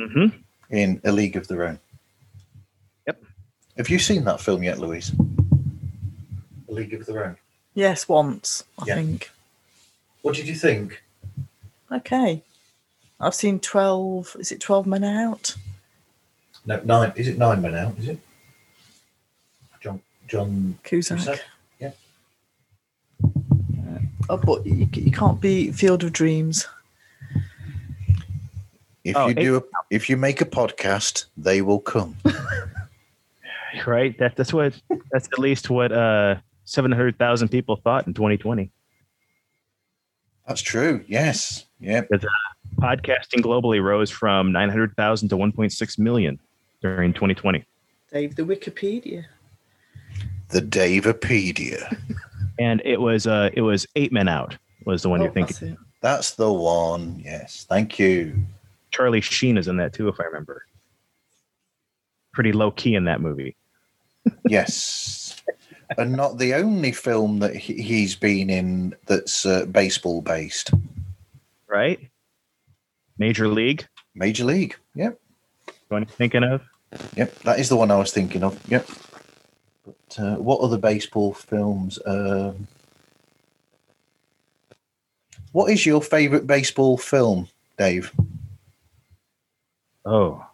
Mm-hmm. 0.00 0.36
in 0.70 1.00
A 1.04 1.12
League 1.12 1.36
of 1.36 1.46
Their 1.48 1.64
Own. 1.64 1.78
Yep. 3.76 3.86
Have 3.86 3.88
you 3.90 3.98
seen 3.98 4.24
that 4.24 4.40
film 4.40 4.62
yet, 4.62 4.78
Louise? 4.78 5.12
A 6.68 6.72
League 6.72 6.92
of 6.94 7.06
Their 7.06 7.24
Own. 7.26 7.36
Yes, 7.74 8.08
once, 8.08 8.64
I 8.78 8.84
Yeah. 8.86 8.94
think. 8.96 9.30
What 10.22 10.36
did 10.36 10.46
you 10.46 10.54
think? 10.54 11.02
Okay. 11.90 12.42
I've 13.18 13.34
seen 13.34 13.60
12, 13.60 14.36
is 14.38 14.52
it 14.52 14.60
12 14.60 14.86
Men 14.86 15.04
Out? 15.04 15.56
No, 16.64 16.80
nine. 16.84 17.12
Is 17.16 17.26
it 17.28 17.38
nine 17.38 17.60
men 17.60 17.74
out? 17.74 17.98
Is 17.98 18.08
it? 18.08 18.18
John. 19.80 20.00
John. 20.28 20.78
Cusack. 20.84 21.18
Cusack? 21.18 21.40
Yeah. 21.80 21.90
Oh, 24.28 24.36
but 24.36 24.64
you, 24.64 24.88
you 24.92 25.10
can't 25.10 25.40
beat 25.40 25.74
Field 25.74 26.04
of 26.04 26.12
Dreams. 26.12 26.68
If 29.02 29.16
Oh, 29.16 29.26
you 29.26 29.34
do, 29.34 29.56
a, 29.56 29.62
if 29.90 30.08
you 30.08 30.16
make 30.16 30.40
a 30.40 30.44
podcast, 30.44 31.24
they 31.36 31.62
will 31.62 31.80
come. 31.80 32.16
Right? 33.86 34.18
That 34.18 34.36
that's 34.36 34.52
what 34.52 34.80
that's 35.10 35.28
at 35.32 35.38
least 35.38 35.70
what 35.70 35.92
uh 35.92 36.36
seven 36.64 36.92
hundred 36.92 37.18
thousand 37.18 37.48
people 37.48 37.76
thought 37.76 38.06
in 38.06 38.14
2020. 38.14 38.70
That's 40.46 40.60
true. 40.60 41.04
Yes. 41.06 41.66
Yeah. 41.80 42.02
podcasting 42.80 43.40
globally 43.40 43.82
rose 43.82 44.10
from 44.10 44.50
900,000 44.52 45.28
to 45.28 45.36
1.6 45.36 45.98
million 45.98 46.38
during 46.80 47.12
2020. 47.12 47.64
Dave, 48.12 48.34
the 48.34 48.42
Wikipedia. 48.42 49.24
The 50.48 50.60
Davepedia. 50.60 51.96
And 52.58 52.82
it 52.84 53.00
was 53.00 53.26
uh 53.26 53.48
it 53.54 53.62
was 53.62 53.86
8 53.96 54.12
men 54.12 54.28
out 54.28 54.56
was 54.84 55.02
the 55.02 55.08
one 55.08 55.20
Oh, 55.20 55.24
you're 55.24 55.32
thinking. 55.32 55.54
that's 55.54 55.62
it. 55.62 55.78
That's 56.02 56.30
the 56.32 56.52
one. 56.52 57.22
Yes. 57.24 57.64
Thank 57.68 57.98
you. 57.98 58.34
Charlie 58.90 59.22
Sheen 59.22 59.56
is 59.56 59.68
in 59.68 59.78
that 59.78 59.94
too 59.94 60.08
if 60.08 60.20
I 60.20 60.24
remember. 60.24 60.66
Pretty 62.34 62.52
low 62.52 62.70
key 62.70 62.94
in 62.94 63.04
that 63.04 63.20
movie. 63.22 63.56
Yes. 64.48 65.42
and 65.98 66.12
not 66.12 66.38
the 66.38 66.54
only 66.54 66.92
film 66.92 67.38
that 67.40 67.54
he- 67.56 67.82
he's 67.82 68.14
been 68.14 68.50
in 68.50 68.94
that's 69.06 69.44
uh, 69.46 69.66
baseball 69.66 70.22
based. 70.22 70.70
Right? 71.66 72.10
Major 73.18 73.48
League, 73.48 73.86
Major 74.14 74.44
League. 74.44 74.76
Yep. 74.94 75.18
what 75.88 76.02
are 76.02 76.06
thinking 76.06 76.44
of? 76.44 76.62
Yep. 77.16 77.38
That 77.40 77.60
is 77.60 77.68
the 77.68 77.76
one 77.76 77.90
I 77.90 77.96
was 77.96 78.12
thinking 78.12 78.42
of. 78.44 78.60
Yep. 78.68 78.86
But 79.84 80.18
uh, 80.18 80.36
what 80.36 80.60
other 80.60 80.78
baseball 80.78 81.32
films? 81.32 81.98
Um, 82.04 82.66
what 85.52 85.70
is 85.70 85.84
your 85.86 86.02
favorite 86.02 86.46
baseball 86.46 86.96
film, 86.96 87.48
Dave? 87.78 88.12
Oh. 90.04 90.44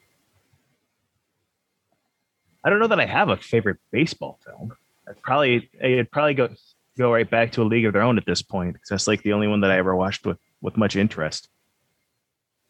I 2.64 2.70
don't 2.70 2.80
know 2.80 2.88
that 2.88 3.00
I 3.00 3.06
have 3.06 3.28
a 3.28 3.36
favorite 3.36 3.78
baseball 3.90 4.38
film. 4.44 4.72
I'd 5.08 5.20
probably 5.22 5.70
I'd 5.82 6.10
probably 6.10 6.34
go 6.34 6.48
go 6.96 7.12
right 7.12 7.28
back 7.28 7.52
to 7.52 7.62
a 7.62 7.64
League 7.64 7.86
of 7.86 7.92
Their 7.92 8.02
Own 8.02 8.18
at 8.18 8.26
this 8.26 8.42
point 8.42 8.74
because 8.74 8.88
that's 8.88 9.06
like 9.06 9.22
the 9.22 9.32
only 9.32 9.46
one 9.46 9.60
that 9.60 9.70
I 9.70 9.78
ever 9.78 9.94
watched 9.94 10.26
with 10.26 10.38
with 10.60 10.76
much 10.76 10.96
interest. 10.96 11.48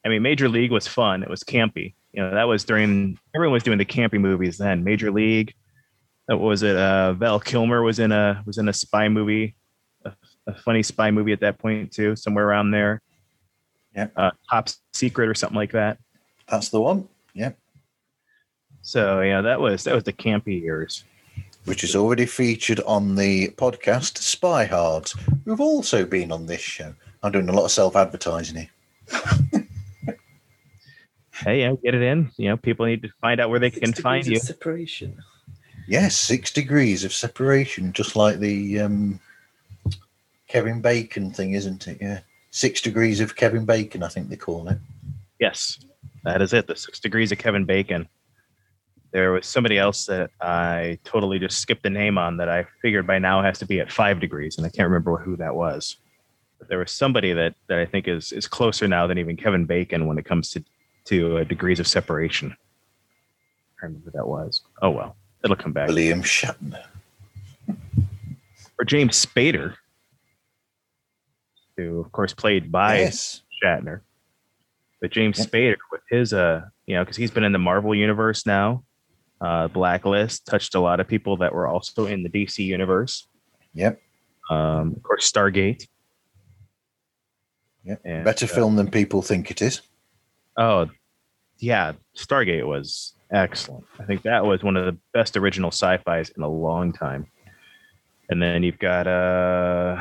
I 0.05 0.09
mean, 0.09 0.22
Major 0.22 0.49
League 0.49 0.70
was 0.70 0.86
fun. 0.86 1.22
It 1.22 1.30
was 1.30 1.43
campy. 1.43 1.95
You 2.12 2.22
know, 2.22 2.34
that 2.34 2.45
was 2.45 2.64
during 2.64 3.18
everyone 3.34 3.55
was 3.55 3.62
doing 3.62 3.78
the 3.78 3.84
campy 3.84 4.20
movies 4.20 4.59
then. 4.59 4.84
Major 4.84 5.11
League, 5.11 5.55
What 6.26 6.41
was 6.41 6.62
it? 6.62 6.76
Uh, 6.76 7.14
Val 7.14 7.41
Kilmer 7.41 7.82
was 7.82 7.99
in 7.99 8.12
a 8.12 8.43
was 8.47 8.59
in 8.59 8.68
a 8.68 8.72
spy 8.72 9.09
movie, 9.09 9.55
a, 10.05 10.12
a 10.47 10.55
funny 10.55 10.82
spy 10.82 11.11
movie 11.11 11.32
at 11.32 11.41
that 11.41 11.59
point 11.59 11.93
too, 11.93 12.14
somewhere 12.16 12.47
around 12.47 12.70
there. 12.70 13.03
Yeah. 13.95 14.09
Uh, 14.16 14.30
Top 14.51 14.68
Secret 14.93 15.28
or 15.28 15.34
something 15.34 15.57
like 15.57 15.72
that. 15.72 15.99
That's 16.49 16.68
the 16.68 16.80
one. 16.80 17.09
Yeah. 17.34 17.53
So 18.83 19.20
yeah, 19.20 19.41
that 19.43 19.61
was 19.61 19.85
that 19.85 19.95
was 19.95 20.05
the 20.05 20.12
campy 20.12 20.61
years. 20.61 21.05
Which 21.64 21.85
is 21.85 21.95
already 21.95 22.24
featured 22.24 22.81
on 22.87 23.14
the 23.14 23.49
podcast 23.51 24.16
Spy 24.18 24.64
Hards, 24.64 25.14
who've 25.45 25.61
also 25.61 26.07
been 26.07 26.33
on 26.33 26.47
this 26.47 26.62
show. 26.62 26.95
I'm 27.22 27.33
doing 27.33 27.49
a 27.49 27.53
lot 27.53 27.66
of 27.66 27.70
self 27.70 27.95
advertising 27.95 28.68
here. 29.12 29.64
Hey, 31.45 31.61
yeah, 31.61 31.74
get 31.83 31.95
it 31.95 32.03
in. 32.03 32.31
You 32.37 32.49
know, 32.49 32.57
people 32.57 32.87
need 32.87 33.03
to 33.03 33.11
find 33.20 33.41
out 33.41 33.51
where 33.51 33.61
they 33.61 33.70
Six 33.70 33.81
can 33.81 33.93
find 33.93 34.24
degrees 34.24 34.43
you. 34.43 34.47
Separation. 34.47 35.22
Yes, 35.87 36.16
six 36.16 36.53
degrees 36.53 37.05
of 37.05 37.12
separation, 37.12 37.93
just 37.93 38.16
like 38.16 38.41
the 38.41 38.81
um, 38.81 39.20
Kevin 40.49 40.81
Bacon 40.81 41.31
thing, 41.31 41.53
isn't 41.53 41.87
it? 41.87 41.99
Yeah. 42.01 42.20
Six 42.51 42.81
degrees 42.81 43.20
of 43.20 43.37
Kevin 43.37 43.64
Bacon, 43.64 44.03
I 44.03 44.09
think 44.09 44.29
they 44.29 44.37
call 44.37 44.68
it. 44.68 44.79
Yes, 45.39 45.79
that 46.24 46.43
is 46.43 46.53
it. 46.53 46.66
The 46.66 46.74
six 46.74 46.99
degrees 46.99 47.31
of 47.31 47.39
Kevin 47.39 47.64
Bacon. 47.64 48.09
There 49.11 49.33
was 49.33 49.47
somebody 49.47 49.79
else 49.79 50.05
that 50.07 50.31
I 50.41 50.99
totally 51.05 51.39
just 51.39 51.61
skipped 51.61 51.83
the 51.83 51.91
name 51.91 52.19
on 52.19 52.37
that 52.37 52.49
I 52.49 52.67
figured 52.83 53.07
by 53.07 53.19
now 53.19 53.43
has 53.43 53.59
to 53.61 53.67
be 53.67 53.81
at 53.81 53.91
five 53.91 54.21
degrees, 54.21 54.59
and 54.59 54.67
I 54.67 54.71
can't 54.71 54.89
remember 54.89 55.17
who 55.17 55.37
that 55.37 55.55
was. 55.55 55.97
But 56.59 56.69
there 56.69 56.79
was 56.79 56.91
somebody 56.93 57.33
that 57.33 57.55
that 57.69 57.79
I 57.79 57.87
think 57.87 58.07
is 58.09 58.33
is 58.33 58.47
closer 58.47 58.87
now 58.87 59.07
than 59.07 59.17
even 59.19 59.37
Kevin 59.37 59.65
Bacon 59.65 60.07
when 60.07 60.19
it 60.19 60.25
comes 60.27 60.51
to 60.51 60.65
to 61.07 61.39
uh, 61.39 61.45
degrees 61.45 61.81
of 61.81 61.87
separation. 61.87 62.55
I 63.81 63.87
remember 63.87 64.07
who 64.07 64.19
that 64.19 64.27
was. 64.27 64.61
Oh 64.83 64.91
well, 64.91 65.17
it'll 65.43 65.57
come 65.57 65.73
back. 65.73 65.89
William 65.89 66.23
Shatner. 66.23 66.85
Or 68.79 68.85
James 68.85 69.25
Spader, 69.25 69.75
who 71.77 72.01
of 72.01 72.13
course 72.13 72.35
played 72.35 72.71
by 72.71 72.99
Yes. 72.99 73.43
Shatner. 73.65 74.01
But 75.01 75.13
James 75.13 75.39
Yep. 75.39 75.49
Spader 75.49 75.77
with 75.91 76.03
his 76.11 76.33
uh 76.33 76.63
you 76.87 76.95
know 76.97 77.03
because 77.05 77.17
he's 77.17 77.31
been 77.31 77.45
in 77.45 77.53
the 77.53 77.59
Marvel 77.59 77.95
universe 77.95 78.45
now. 78.45 78.85
Uh, 79.41 79.68
Blacklist 79.68 80.47
touched 80.47 80.74
a 80.74 80.80
lot 80.80 81.01
of 81.01 81.07
people 81.07 81.36
that 81.39 81.55
were 81.55 81.68
also 81.68 82.07
in 82.07 82.22
the 82.22 82.28
DC 82.28 82.64
universe. 82.64 83.26
Yep. 83.74 84.01
Um, 84.51 84.95
of 84.97 85.03
course, 85.03 85.30
Stargate. 85.30 85.86
Yep. 87.84 88.01
And, 88.05 88.24
Better 88.24 88.47
uh, 88.47 88.49
film 88.49 88.76
than 88.76 88.91
people 88.91 89.22
think 89.22 89.51
it 89.51 89.62
is. 89.62 89.80
Oh, 90.57 90.89
yeah, 91.59 91.93
Stargate 92.16 92.66
was 92.66 93.14
excellent. 93.30 93.84
I 94.01 94.05
think 94.05 94.22
that 94.22 94.45
was 94.45 94.62
one 94.62 94.76
of 94.76 94.86
the 94.86 94.99
best 95.12 95.36
original 95.36 95.70
sci-fi's 95.70 96.30
in 96.30 96.43
a 96.43 96.49
long 96.49 96.93
time. 96.93 97.26
And 98.30 98.43
then 98.43 98.62
you've 98.62 98.78
got 98.78 99.07
uh, 99.07 99.97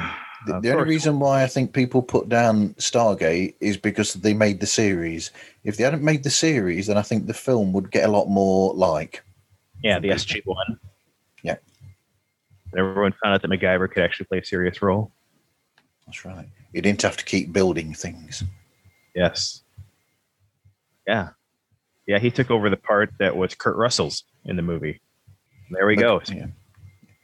The, 0.45 0.59
the 0.59 0.71
only 0.73 0.89
reason 0.89 1.19
why 1.19 1.43
I 1.43 1.47
think 1.47 1.73
people 1.73 2.01
put 2.01 2.29
down 2.29 2.73
Stargate 2.75 3.55
is 3.59 3.77
because 3.77 4.13
they 4.13 4.33
made 4.33 4.59
the 4.59 4.67
series. 4.67 5.31
If 5.63 5.77
they 5.77 5.83
hadn't 5.83 6.03
made 6.03 6.23
the 6.23 6.29
series, 6.29 6.87
then 6.87 6.97
I 6.97 7.01
think 7.01 7.25
the 7.25 7.33
film 7.33 7.73
would 7.73 7.91
get 7.91 8.07
a 8.07 8.11
lot 8.11 8.27
more 8.27 8.73
like. 8.73 9.23
Yeah, 9.83 9.99
the 9.99 10.09
SG 10.09 10.41
One. 10.45 10.79
Yeah. 11.43 11.55
Everyone 12.77 13.13
found 13.23 13.35
out 13.35 13.41
that 13.41 13.49
MacGyver 13.51 13.91
could 13.91 14.03
actually 14.03 14.25
play 14.25 14.39
a 14.39 14.45
serious 14.45 14.81
role. 14.81 15.11
That's 16.05 16.25
right. 16.25 16.47
You 16.73 16.81
didn't 16.81 17.01
have 17.01 17.17
to 17.17 17.25
keep 17.25 17.53
building 17.53 17.93
things. 17.93 18.43
Yes. 19.15 19.63
Yeah. 21.07 21.29
Yeah, 22.05 22.19
he 22.19 22.31
took 22.31 22.51
over 22.51 22.69
the 22.69 22.77
part 22.77 23.11
that 23.19 23.35
was 23.35 23.55
Kurt 23.55 23.75
Russell's 23.75 24.23
in 24.45 24.55
the 24.55 24.61
movie. 24.61 25.01
There 25.71 25.85
we 25.85 25.95
go. 25.95 26.21
Yeah. 26.27 26.47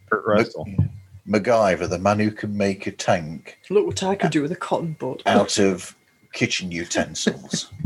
Kurt 0.09 0.25
Russell. 0.25 0.65
Yeah. 0.67 0.85
MacGyver, 1.27 1.89
the 1.89 1.99
man 1.99 2.19
who 2.19 2.31
can 2.31 2.55
make 2.57 2.85
a 2.85 2.91
tank 2.91 3.57
Look 3.69 3.85
what 3.85 4.03
I 4.03 4.15
could 4.15 4.31
do 4.31 4.41
with 4.41 4.51
a 4.51 4.57
cotton 4.57 4.97
bud. 4.99 5.23
out 5.25 5.57
of 5.57 5.95
kitchen 6.33 6.71
utensils. 6.71 7.71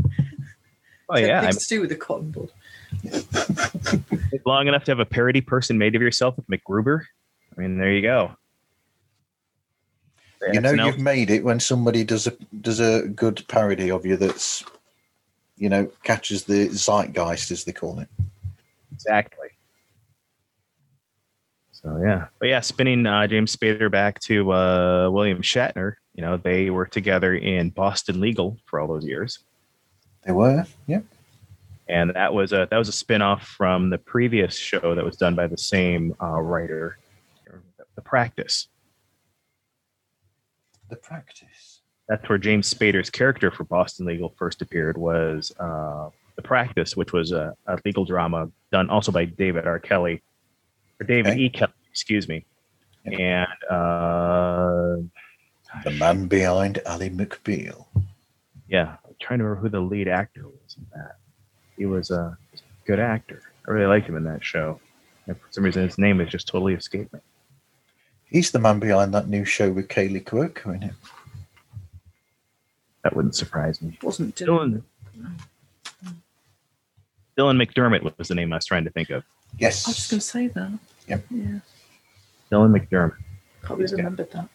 Oh 1.10 1.16
yeah, 1.16 1.40
Things 1.40 1.56
I'm 1.56 1.60
to 1.60 1.68
do 1.68 1.80
with 1.80 1.92
a 1.92 1.96
cotton 1.96 2.30
bud. 2.32 2.52
long 4.46 4.68
enough 4.68 4.84
to 4.84 4.90
have 4.90 5.00
a 5.00 5.04
parody 5.04 5.40
person 5.40 5.78
made 5.78 5.94
of 5.94 6.02
yourself 6.02 6.36
with 6.36 6.46
MacGruber. 6.48 7.02
I 7.56 7.60
mean, 7.60 7.78
there 7.78 7.92
you 7.92 8.02
go. 8.02 8.36
You 10.52 10.60
know 10.60 10.72
you've 10.72 11.00
made 11.00 11.30
it 11.30 11.42
when 11.42 11.58
somebody 11.58 12.04
does 12.04 12.26
a 12.26 12.32
does 12.60 12.78
a 12.78 13.08
good 13.08 13.44
parody 13.48 13.90
of 13.90 14.06
you 14.06 14.16
that's 14.16 14.64
you 15.56 15.68
know 15.68 15.90
catches 16.04 16.44
the 16.44 16.68
zeitgeist 16.68 17.50
as 17.50 17.64
they 17.64 17.72
call 17.72 17.98
it. 17.98 18.08
exactly. 18.92 19.48
So 21.72 22.00
yeah, 22.02 22.26
but 22.38 22.48
yeah, 22.48 22.60
spinning 22.60 23.06
uh, 23.06 23.26
James 23.26 23.54
Spader 23.54 23.90
back 23.90 24.20
to 24.20 24.52
uh, 24.52 25.10
William 25.10 25.42
Shatner. 25.42 25.94
You 26.14 26.22
know, 26.22 26.36
they 26.36 26.70
were 26.70 26.86
together 26.86 27.34
in 27.34 27.70
Boston 27.70 28.20
Legal 28.20 28.56
for 28.66 28.80
all 28.80 28.88
those 28.88 29.04
years. 29.04 29.40
They 30.24 30.32
were, 30.32 30.66
yeah. 30.86 31.00
And 31.88 32.14
that 32.14 32.34
was 32.34 32.52
a 32.52 32.68
that 32.70 32.76
was 32.76 32.88
a 32.88 32.92
spin-off 32.92 33.46
from 33.46 33.88
the 33.90 33.98
previous 33.98 34.56
show 34.56 34.94
that 34.94 35.04
was 35.04 35.16
done 35.16 35.34
by 35.34 35.46
the 35.46 35.56
same 35.58 36.14
uh, 36.22 36.38
writer. 36.40 36.98
The 37.94 38.02
practice. 38.02 38.68
The 40.90 40.96
practice. 40.96 41.80
that's 42.08 42.26
where 42.28 42.38
james 42.38 42.72
spader's 42.72 43.10
character 43.10 43.50
for 43.50 43.64
boston 43.64 44.06
legal 44.06 44.32
first 44.38 44.62
appeared 44.62 44.96
was 44.96 45.52
uh, 45.60 46.08
the 46.36 46.42
practice 46.42 46.96
which 46.96 47.12
was 47.12 47.32
a, 47.32 47.54
a 47.66 47.78
legal 47.84 48.04
drama 48.06 48.48
done 48.72 48.88
also 48.88 49.12
by 49.12 49.24
david 49.26 49.66
r. 49.66 49.78
Kelley. 49.78 50.22
Or 51.00 51.06
david 51.06 51.32
Okay. 51.32 51.40
e. 51.42 51.50
Kelley 51.50 51.72
excuse 51.90 52.26
me. 52.28 52.44
And 53.04 53.48
uh, 53.70 54.96
The 55.84 55.90
man 55.98 56.26
behind 56.28 56.80
Ally 56.86 57.08
McBeal. 57.10 57.84
yeah 58.68 58.96
i'm 59.06 59.14
trying 59.20 59.40
to 59.40 59.44
remember 59.44 59.60
who 59.62 59.68
the 59.68 59.80
lead 59.80 60.08
actor 60.08 60.44
was 60.46 60.76
in 60.78 60.86
that 60.94 61.16
he 61.78 61.86
was 61.86 62.10
a 62.10 62.36
good 62.84 62.98
actor 62.98 63.42
i 63.66 63.70
really 63.70 63.86
liked 63.86 64.08
him 64.08 64.16
in 64.16 64.24
that 64.24 64.44
show 64.44 64.78
and 65.26 65.38
for 65.38 65.46
some 65.50 65.64
reason 65.64 65.82
his 65.82 65.98
name 65.98 66.18
has 66.18 66.28
just 66.28 66.48
totally 66.48 66.74
escaped 66.74 67.12
me 67.12 67.20
He's 68.30 68.50
the 68.50 68.58
man 68.58 68.78
behind 68.78 69.14
that 69.14 69.28
new 69.28 69.44
show 69.44 69.72
with 69.72 69.88
Kaley 69.88 70.22
Cuoco 70.22 70.74
in 70.74 70.82
it. 70.82 70.92
That 73.02 73.16
wouldn't 73.16 73.34
surprise 73.34 73.80
me. 73.80 73.98
Wasn't 74.02 74.34
Dylan. 74.36 74.82
Dylan 75.16 75.34
Dylan 77.38 77.64
McDermott 77.64 78.18
was 78.18 78.28
the 78.28 78.34
name 78.34 78.52
I 78.52 78.56
was 78.56 78.66
trying 78.66 78.84
to 78.84 78.90
think 78.90 79.10
of. 79.10 79.24
Yes. 79.58 79.86
I 79.86 79.90
was 79.90 79.96
just 79.96 80.10
going 80.10 80.20
to 80.20 80.26
say 80.26 80.48
that. 80.48 80.78
Yep. 81.06 81.24
Yeah. 81.30 81.60
Dylan 82.52 82.76
McDermott. 82.76 83.16
Can't 83.62 83.70
really 83.70 83.82
He's 83.84 83.92
remember 83.92 84.24
that. 84.24 84.48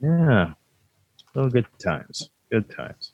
Yeah. 0.00 0.52
Oh, 1.34 1.48
good 1.48 1.66
times. 1.78 2.28
Good 2.50 2.68
times. 2.68 3.12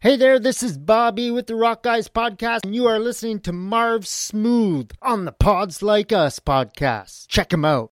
Hey 0.00 0.16
there, 0.16 0.40
this 0.40 0.62
is 0.62 0.76
Bobby 0.76 1.30
with 1.30 1.46
the 1.46 1.54
Rock 1.54 1.84
Guys 1.84 2.08
Podcast, 2.08 2.60
and 2.64 2.74
you 2.74 2.86
are 2.86 2.98
listening 2.98 3.38
to 3.40 3.52
Marv 3.52 4.08
Smooth 4.08 4.90
on 5.02 5.26
the 5.26 5.32
Pods 5.32 5.82
Like 5.82 6.10
Us 6.10 6.40
podcast. 6.40 7.28
Check 7.28 7.52
him 7.52 7.64
out. 7.64 7.92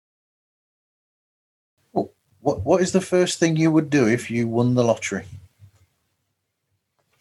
Oh, 1.95 2.12
what 2.41 2.64
What 2.64 2.80
is 2.80 2.93
the 2.93 3.03
first 3.03 3.39
thing 3.39 3.57
you 3.57 3.70
would 3.70 3.91
do 3.91 4.07
if 4.07 4.30
you 4.30 4.49
won 4.49 4.74
the 4.74 4.84
lottery? 4.84 5.26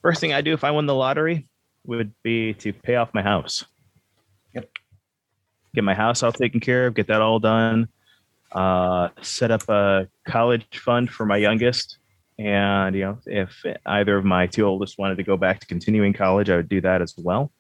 First 0.02 0.22
thing 0.22 0.32
I 0.32 0.42
do 0.42 0.54
if 0.54 0.64
I 0.64 0.72
won 0.72 0.86
the 0.86 0.96
lottery 0.96 1.48
would 1.86 2.14
be 2.24 2.54
to 2.54 2.72
pay 2.72 2.96
off 2.96 3.14
my 3.14 3.24
house. 3.24 3.66
Yep. 4.54 4.70
Get 5.74 5.84
my 5.84 5.96
house 5.96 6.24
all 6.24 6.32
taken 6.32 6.62
care 6.62 6.88
of, 6.88 6.94
get 6.94 7.08
that 7.08 7.22
all 7.22 7.40
done. 7.40 7.90
Uh, 8.52 9.10
set 9.22 9.52
up 9.52 9.68
a 9.70 10.08
college 10.28 10.66
fund 10.74 11.10
for 11.10 11.26
my 11.26 11.38
youngest. 11.38 11.98
And, 12.38 12.96
you 12.96 13.02
know, 13.04 13.18
if 13.26 13.64
either 13.86 14.18
of 14.18 14.26
my 14.26 14.48
two 14.48 14.66
oldest 14.66 14.98
wanted 14.98 15.18
to 15.18 15.24
go 15.24 15.38
back 15.38 15.60
to 15.62 15.68
continuing 15.68 16.14
college, 16.14 16.50
I 16.50 16.58
would 16.58 16.70
do 16.70 16.82
that 16.82 17.02
as 17.02 17.16
well. 17.18 17.52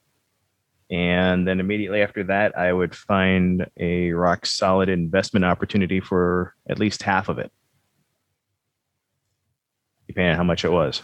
And 0.92 1.48
then 1.48 1.60
immediately 1.60 2.02
after 2.02 2.24
that, 2.26 2.58
I 2.58 2.72
would 2.72 2.94
find 2.94 3.66
a 3.78 4.12
rock 4.12 4.46
solid 4.46 4.90
investment 4.90 5.44
opportunity 5.44 6.00
for 6.00 6.54
at 6.70 6.78
least 6.78 7.02
half 7.04 7.28
of 7.28 7.40
it, 7.40 7.52
depending 10.08 10.32
on 10.32 10.38
how 10.38 10.44
much 10.44 10.64
it 10.64 10.72
was. 10.72 11.02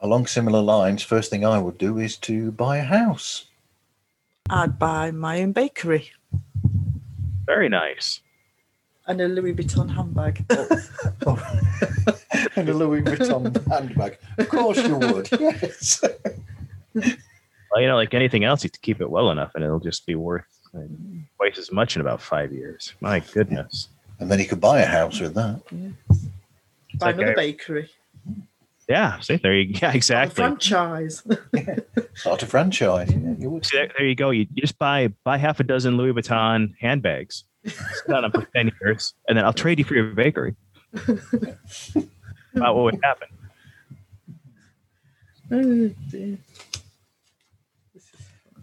Along 0.00 0.26
similar 0.26 0.60
lines, 0.60 1.02
first 1.02 1.30
thing 1.30 1.44
I 1.44 1.58
would 1.58 1.78
do 1.78 1.98
is 1.98 2.16
to 2.18 2.52
buy 2.52 2.76
a 2.78 2.84
house. 2.84 3.46
I'd 4.50 4.78
buy 4.78 5.10
my 5.10 5.40
own 5.40 5.52
bakery 5.52 6.12
Very 7.46 7.68
nice. 7.68 8.20
And 9.06 9.20
a 9.20 9.28
Louis 9.28 9.54
Vuitton 9.54 9.90
handbag. 9.90 10.44
and 12.56 12.68
a 12.68 12.74
Louis 12.74 13.02
Vuitton 13.02 13.66
handbag. 13.68 14.18
Of 14.38 14.48
course 14.48 14.78
you 14.78 14.96
would. 14.96 15.28
Yes. 15.32 16.02
Well, 16.94 17.80
you 17.80 17.88
know, 17.88 17.96
like 17.96 18.14
anything 18.14 18.44
else, 18.44 18.62
you 18.62 18.68
have 18.68 18.72
to 18.72 18.80
keep 18.80 19.00
it 19.00 19.10
well 19.10 19.30
enough, 19.30 19.52
and 19.54 19.64
it'll 19.64 19.80
just 19.80 20.06
be 20.06 20.14
worth 20.14 20.44
like, 20.72 20.88
twice 21.36 21.58
as 21.58 21.72
much 21.72 21.96
in 21.96 22.00
about 22.00 22.22
five 22.22 22.52
years. 22.52 22.94
My 23.00 23.20
goodness. 23.20 23.88
And 24.20 24.30
then 24.30 24.38
you 24.38 24.46
could 24.46 24.60
buy 24.60 24.80
a 24.80 24.86
house 24.86 25.18
with 25.18 25.34
that. 25.34 25.60
buy 26.98 27.06
like 27.06 27.16
another 27.16 27.32
I- 27.32 27.34
bakery. 27.34 27.90
Yeah, 28.88 29.18
see, 29.20 29.36
there 29.36 29.54
you 29.54 29.74
yeah, 29.82 29.92
A 29.92 29.94
exactly. 29.94 30.34
franchise. 30.34 31.22
Start 32.14 32.42
a 32.42 32.46
franchise. 32.46 33.10
Yeah, 33.10 33.34
you 33.38 33.50
would. 33.50 33.64
See, 33.64 33.76
there, 33.76 33.90
there 33.96 34.06
you 34.06 34.14
go. 34.14 34.30
You, 34.30 34.46
you 34.54 34.62
just 34.62 34.78
buy 34.78 35.08
buy 35.24 35.38
half 35.38 35.60
a 35.60 35.64
dozen 35.64 35.96
Louis 35.96 36.12
Vuitton 36.12 36.74
handbags, 36.80 37.44
sit 37.64 38.10
on 38.14 38.22
them 38.22 38.32
for 38.32 38.46
ten 38.54 38.70
years, 38.80 39.14
and 39.28 39.38
then 39.38 39.44
I'll 39.44 39.52
trade 39.52 39.78
you 39.78 39.84
for 39.84 39.94
your 39.94 40.12
bakery. 40.14 40.54
About 42.54 42.76
what 42.76 42.84
would 42.84 43.00
happen? 43.02 43.28
oh 45.50 45.90
dear. 46.10 46.38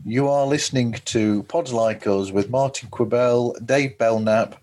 You 0.04 0.30
are 0.30 0.48
listening 0.48 0.94
to 1.06 1.44
Pods 1.44 1.72
Like 1.72 2.08
Us 2.08 2.32
with 2.32 2.50
Martin 2.50 2.90
Quibell, 2.90 3.64
Dave 3.66 4.00
Belknap, 4.00 4.56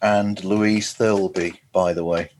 and 0.00 0.42
Louise 0.42 0.94
Thirlby, 0.94 1.60
by 1.72 1.92
the 1.92 2.02
way. 2.04 2.30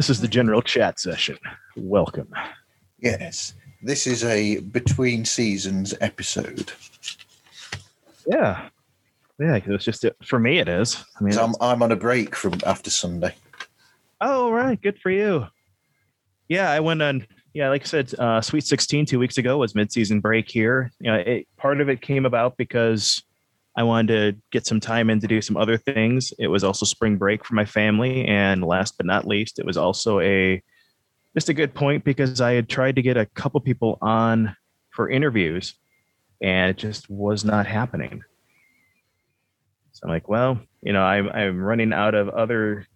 This 0.00 0.08
is 0.08 0.22
the 0.22 0.28
general 0.28 0.62
chat 0.62 0.98
session. 0.98 1.36
Welcome. 1.76 2.32
Yes, 3.00 3.52
this 3.82 4.06
is 4.06 4.24
a 4.24 4.60
between 4.60 5.26
seasons 5.26 5.92
episode. 6.00 6.72
Yeah, 8.26 8.70
yeah. 9.38 9.60
It's 9.62 9.84
just 9.84 10.06
for 10.24 10.38
me. 10.38 10.58
It 10.58 10.70
is. 10.70 11.04
I 11.20 11.24
mean, 11.24 11.36
I'm, 11.36 11.54
I'm 11.60 11.82
on 11.82 11.92
a 11.92 11.96
break 11.96 12.34
from 12.34 12.54
after 12.64 12.88
Sunday. 12.88 13.34
Oh, 14.22 14.50
right. 14.50 14.80
Good 14.80 14.98
for 15.02 15.10
you. 15.10 15.46
Yeah, 16.48 16.70
I 16.70 16.80
went 16.80 17.02
on. 17.02 17.26
Yeah, 17.52 17.68
like 17.68 17.82
I 17.82 17.84
said, 17.84 18.14
uh, 18.18 18.40
Sweet 18.40 18.64
16 18.64 19.04
two 19.04 19.18
weeks 19.18 19.36
ago 19.36 19.58
was 19.58 19.74
mid 19.74 19.92
season 19.92 20.20
break 20.20 20.50
here. 20.50 20.90
You 21.00 21.12
know, 21.12 21.18
it, 21.18 21.46
part 21.58 21.82
of 21.82 21.90
it 21.90 22.00
came 22.00 22.24
about 22.24 22.56
because 22.56 23.22
I 23.76 23.82
wanted 23.84 24.34
to 24.36 24.42
get 24.50 24.66
some 24.66 24.80
time 24.80 25.10
in 25.10 25.20
to 25.20 25.26
do 25.26 25.40
some 25.40 25.56
other 25.56 25.76
things. 25.76 26.32
It 26.38 26.48
was 26.48 26.64
also 26.64 26.84
spring 26.84 27.16
break 27.16 27.44
for 27.44 27.54
my 27.54 27.64
family, 27.64 28.26
and 28.26 28.64
last 28.64 28.96
but 28.96 29.06
not 29.06 29.26
least, 29.26 29.58
it 29.58 29.66
was 29.66 29.76
also 29.76 30.20
a 30.20 30.62
just 31.34 31.48
a 31.48 31.54
good 31.54 31.74
point 31.74 32.04
because 32.04 32.40
I 32.40 32.52
had 32.52 32.68
tried 32.68 32.96
to 32.96 33.02
get 33.02 33.16
a 33.16 33.26
couple 33.26 33.60
people 33.60 33.98
on 34.02 34.56
for 34.90 35.08
interviews, 35.08 35.74
and 36.42 36.70
it 36.70 36.78
just 36.78 37.08
was 37.08 37.44
not 37.44 37.66
happening. 37.66 38.22
So 39.92 40.00
I'm 40.04 40.10
like, 40.10 40.28
well, 40.28 40.60
you 40.82 40.92
know, 40.92 41.02
I'm 41.02 41.28
I'm 41.28 41.60
running 41.60 41.92
out 41.92 42.14
of 42.14 42.28
other 42.28 42.86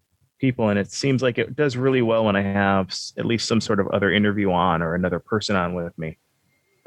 people 0.45 0.69
and 0.69 0.79
it 0.79 0.91
seems 0.91 1.23
like 1.23 1.39
it 1.39 1.57
does 1.57 1.77
really 1.77 2.03
well 2.03 2.25
when 2.25 2.37
i 2.37 2.43
have 2.43 2.95
at 3.17 3.25
least 3.25 3.49
some 3.49 3.61
sort 3.61 3.81
of 3.81 3.89
other 3.89 4.13
interview 4.13 4.51
on 4.51 4.83
or 4.83 4.95
another 4.95 5.19
person 5.19 5.57
on 5.57 5.75
with 5.75 5.97
me 5.99 6.19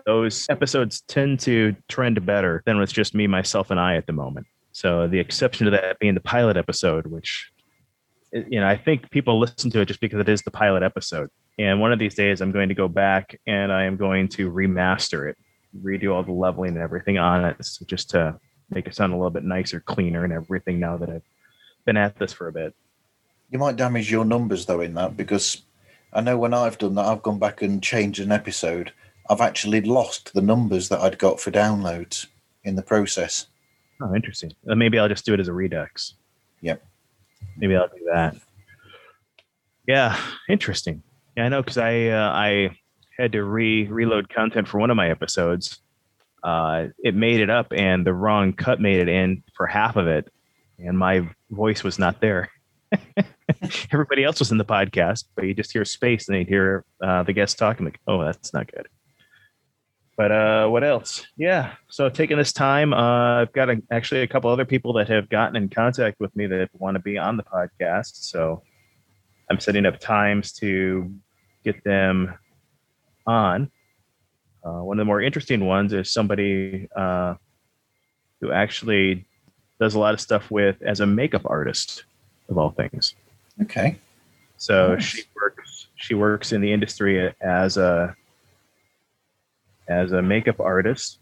those 0.08 0.48
episodes 0.50 1.02
tend 1.02 1.38
to 1.38 1.76
trend 1.90 2.26
better 2.26 2.64
than 2.66 2.80
with 2.80 2.92
just 2.92 3.14
me 3.14 3.28
myself 3.28 3.70
and 3.70 3.80
i 3.80 3.96
at 3.96 4.08
the 4.08 4.14
moment 4.14 4.48
so 4.72 5.08
the 5.08 5.20
exception 5.20 5.66
to 5.66 5.72
that 5.72 6.00
being 6.00 6.16
the 6.16 6.22
pilot 6.22 6.56
episode 6.56 7.06
which 7.06 7.52
you 8.32 8.60
know 8.60 8.68
i 8.68 8.76
think 8.76 9.12
people 9.12 9.38
listen 9.38 9.70
to 9.70 9.82
it 9.82 9.86
just 9.86 10.00
because 10.00 10.20
it 10.20 10.30
is 10.30 10.42
the 10.42 10.52
pilot 10.52 10.82
episode 10.82 11.30
and 11.60 11.82
one 11.82 11.92
of 11.92 12.00
these 12.00 12.16
days 12.16 12.42
i'm 12.42 12.54
going 12.54 12.70
to 12.70 12.76
go 12.76 12.88
back 12.88 13.38
and 13.46 13.72
i 13.72 13.84
am 13.84 13.98
going 13.98 14.30
to 14.30 14.50
remaster 14.50 15.30
it 15.30 15.38
redo 15.84 16.14
all 16.16 16.24
the 16.24 16.32
leveling 16.32 16.74
and 16.76 16.82
everything 16.82 17.18
on 17.18 17.44
it 17.44 17.58
so 17.64 17.86
just 17.86 18.10
to 18.10 18.40
make 18.70 18.88
it 18.88 18.96
sound 18.96 19.12
a 19.12 19.16
little 19.16 19.30
bit 19.30 19.44
nicer 19.44 19.82
cleaner 19.82 20.24
and 20.24 20.32
everything 20.32 20.80
now 20.80 20.98
that 20.98 21.10
i've 21.10 21.30
been 21.86 21.98
at 21.98 22.18
this 22.18 22.32
for 22.32 22.48
a 22.48 22.54
bit 22.54 22.74
You 23.52 23.60
might 23.60 23.76
damage 23.76 24.10
your 24.10 24.24
numbers 24.24 24.66
though 24.66 24.82
in 24.82 24.94
that 24.94 25.18
because 25.18 25.64
I 26.14 26.22
know 26.22 26.38
when 26.38 26.54
I've 26.54 26.78
done 26.78 26.96
that, 26.96 27.06
I've 27.06 27.22
gone 27.22 27.38
back 27.38 27.62
and 27.62 27.84
changed 27.84 28.22
an 28.22 28.32
episode. 28.32 28.94
I've 29.30 29.42
actually 29.42 29.82
lost 29.82 30.34
the 30.34 30.42
numbers 30.42 30.90
that 30.90 31.02
I'd 31.02 31.18
got 31.18 31.40
for 31.40 31.52
downloads 31.52 32.28
in 32.64 32.76
the 32.76 32.82
process. 32.82 33.48
Oh, 34.02 34.14
interesting. 34.16 34.52
Uh, 34.70 34.76
maybe 34.76 35.00
I'll 35.00 35.10
just 35.10 35.26
do 35.26 35.34
it 35.34 35.40
as 35.40 35.48
a 35.48 35.54
redux. 35.54 36.14
Yep. 36.62 36.84
Maybe 37.58 37.76
I'll 37.76 37.88
do 37.88 38.06
that. 38.14 38.36
Yeah, 39.88 40.20
interesting. 40.50 41.02
Yeah, 41.36 41.46
I 41.46 41.50
know 41.50 41.62
because 41.62 41.78
I 41.78 42.08
uh, 42.08 42.30
I 42.30 42.78
had 43.18 43.32
to 43.32 43.44
re 43.44 43.88
reload 43.88 44.30
content 44.30 44.68
for 44.68 44.80
one 44.80 44.90
of 44.90 44.98
my 44.98 45.10
episodes. 45.10 45.80
Uh, 46.44 46.88
it 47.04 47.16
made 47.16 47.40
it 47.40 47.50
up, 47.50 47.68
and 47.72 48.06
the 48.06 48.14
wrong 48.14 48.54
cut 48.54 48.80
made 48.80 49.00
it 49.00 49.08
in 49.08 49.44
for 49.56 49.66
half 49.66 49.96
of 49.96 50.08
it, 50.08 50.32
and 50.78 50.98
my 50.98 51.28
voice 51.50 51.84
was 51.84 51.98
not 51.98 52.22
there. 52.22 52.50
Everybody 53.92 54.24
else 54.24 54.40
was 54.40 54.52
in 54.52 54.58
the 54.58 54.66
podcast, 54.66 55.26
but 55.36 55.46
you 55.46 55.54
just 55.54 55.72
hear 55.72 55.86
space, 55.86 56.28
and 56.28 56.38
you 56.38 56.46
hear 56.46 56.86
uh, 57.02 57.24
the 57.24 57.34
guest 57.34 57.58
talking. 57.58 57.86
Like, 57.86 58.00
oh, 58.08 58.24
that's 58.24 58.54
not 58.54 58.72
good. 58.72 58.88
But 60.18 60.32
uh, 60.32 60.68
what 60.68 60.84
else? 60.84 61.28
Yeah. 61.38 61.76
So 61.90 62.10
taking 62.10 62.38
this 62.38 62.52
time, 62.52 62.92
uh, 62.92 63.42
I've 63.42 63.54
got 63.54 63.70
a, 63.70 63.82
actually 63.92 64.22
a 64.24 64.28
couple 64.28 64.50
other 64.50 64.66
people 64.66 64.92
that 64.94 65.08
have 65.10 65.30
gotten 65.30 65.56
in 65.56 65.70
contact 65.70 66.20
with 66.20 66.36
me 66.36 66.48
that 66.48 66.70
want 66.74 66.96
to 66.96 67.00
be 67.00 67.20
on 67.20 67.38
the 67.38 67.44
podcast. 67.44 68.24
So 68.24 68.64
I'm 69.50 69.60
setting 69.60 69.86
up 69.86 70.00
times 70.00 70.52
to 70.54 71.14
get 71.64 71.84
them 71.84 72.34
on. 73.28 73.70
Uh, 74.66 74.82
one 74.82 74.98
of 74.98 75.02
the 75.02 75.06
more 75.06 75.22
interesting 75.22 75.66
ones 75.66 75.94
is 75.94 76.12
somebody 76.12 76.90
uh, 76.96 77.36
who 78.42 78.52
actually 78.52 79.24
does 79.80 79.94
a 79.94 80.00
lot 80.00 80.16
of 80.16 80.20
stuff 80.20 80.50
with 80.50 80.82
as 80.82 81.00
a 81.00 81.06
makeup 81.06 81.44
artist, 81.46 82.06
of 82.50 82.58
all 82.58 82.72
things. 82.72 83.14
Okay. 83.62 83.98
So 84.58 84.96
Nice. 84.96 85.04
she 85.04 85.24
works 85.36 85.88
she 85.96 86.14
works 86.16 86.52
in 86.52 86.62
the 86.62 86.74
industry 86.74 87.32
as 87.40 87.78
a 87.78 88.16
as 89.88 90.12
a 90.12 90.22
makeup 90.22 90.60
artist 90.60 91.20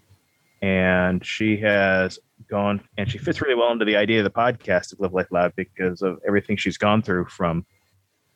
and 0.61 1.26
she 1.26 1.57
has 1.57 2.20
gone 2.49 2.82
and 2.97 3.09
she 3.09 3.18
fits 3.18 3.41
really 3.41 3.55
well 3.55 3.72
into 3.72 3.86
the 3.86 3.95
idea 3.95 4.20
of 4.20 4.24
the 4.24 4.30
podcast 4.30 4.93
of 4.93 4.99
Live 4.99 5.13
Life 5.13 5.28
Loud 5.32 5.53
because 5.55 6.01
of 6.01 6.20
everything 6.28 6.57
she's 6.57 6.78
gone 6.78 7.01
through 7.01 7.26
from 7.26 7.66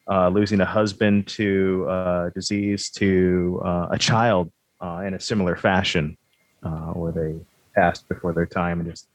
uh, 0.09 0.30
losing 0.30 0.61
a 0.61 0.65
husband 0.65 1.27
to 1.27 1.86
uh, 1.89 2.30
disease 2.30 2.89
to 2.91 3.61
uh, 3.63 3.88
a 3.91 3.97
child 3.97 4.51
uh, 4.82 5.03
in 5.05 5.13
a 5.13 5.19
similar 5.19 5.55
fashion 5.55 6.17
uh, 6.63 6.91
where 6.93 7.11
they 7.11 7.36
passed 7.75 8.07
before 8.09 8.34
their 8.34 8.45
time 8.45 8.80
and 8.80 8.89
just 8.89 9.07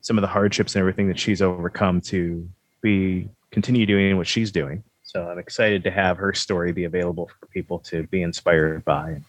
some 0.00 0.18
of 0.18 0.22
the 0.22 0.28
hardships 0.28 0.74
and 0.74 0.80
everything 0.80 1.08
that 1.08 1.18
she's 1.18 1.42
overcome 1.42 2.00
to 2.00 2.48
be 2.80 3.28
continue 3.50 3.86
doing 3.86 4.16
what 4.16 4.26
she's 4.26 4.52
doing. 4.52 4.82
So 5.02 5.28
I'm 5.28 5.38
excited 5.38 5.84
to 5.84 5.90
have 5.90 6.16
her 6.18 6.34
story 6.34 6.72
be 6.72 6.84
available 6.84 7.30
for 7.40 7.46
people 7.46 7.78
to 7.80 8.04
be 8.08 8.22
inspired 8.22 8.84
by 8.84 9.20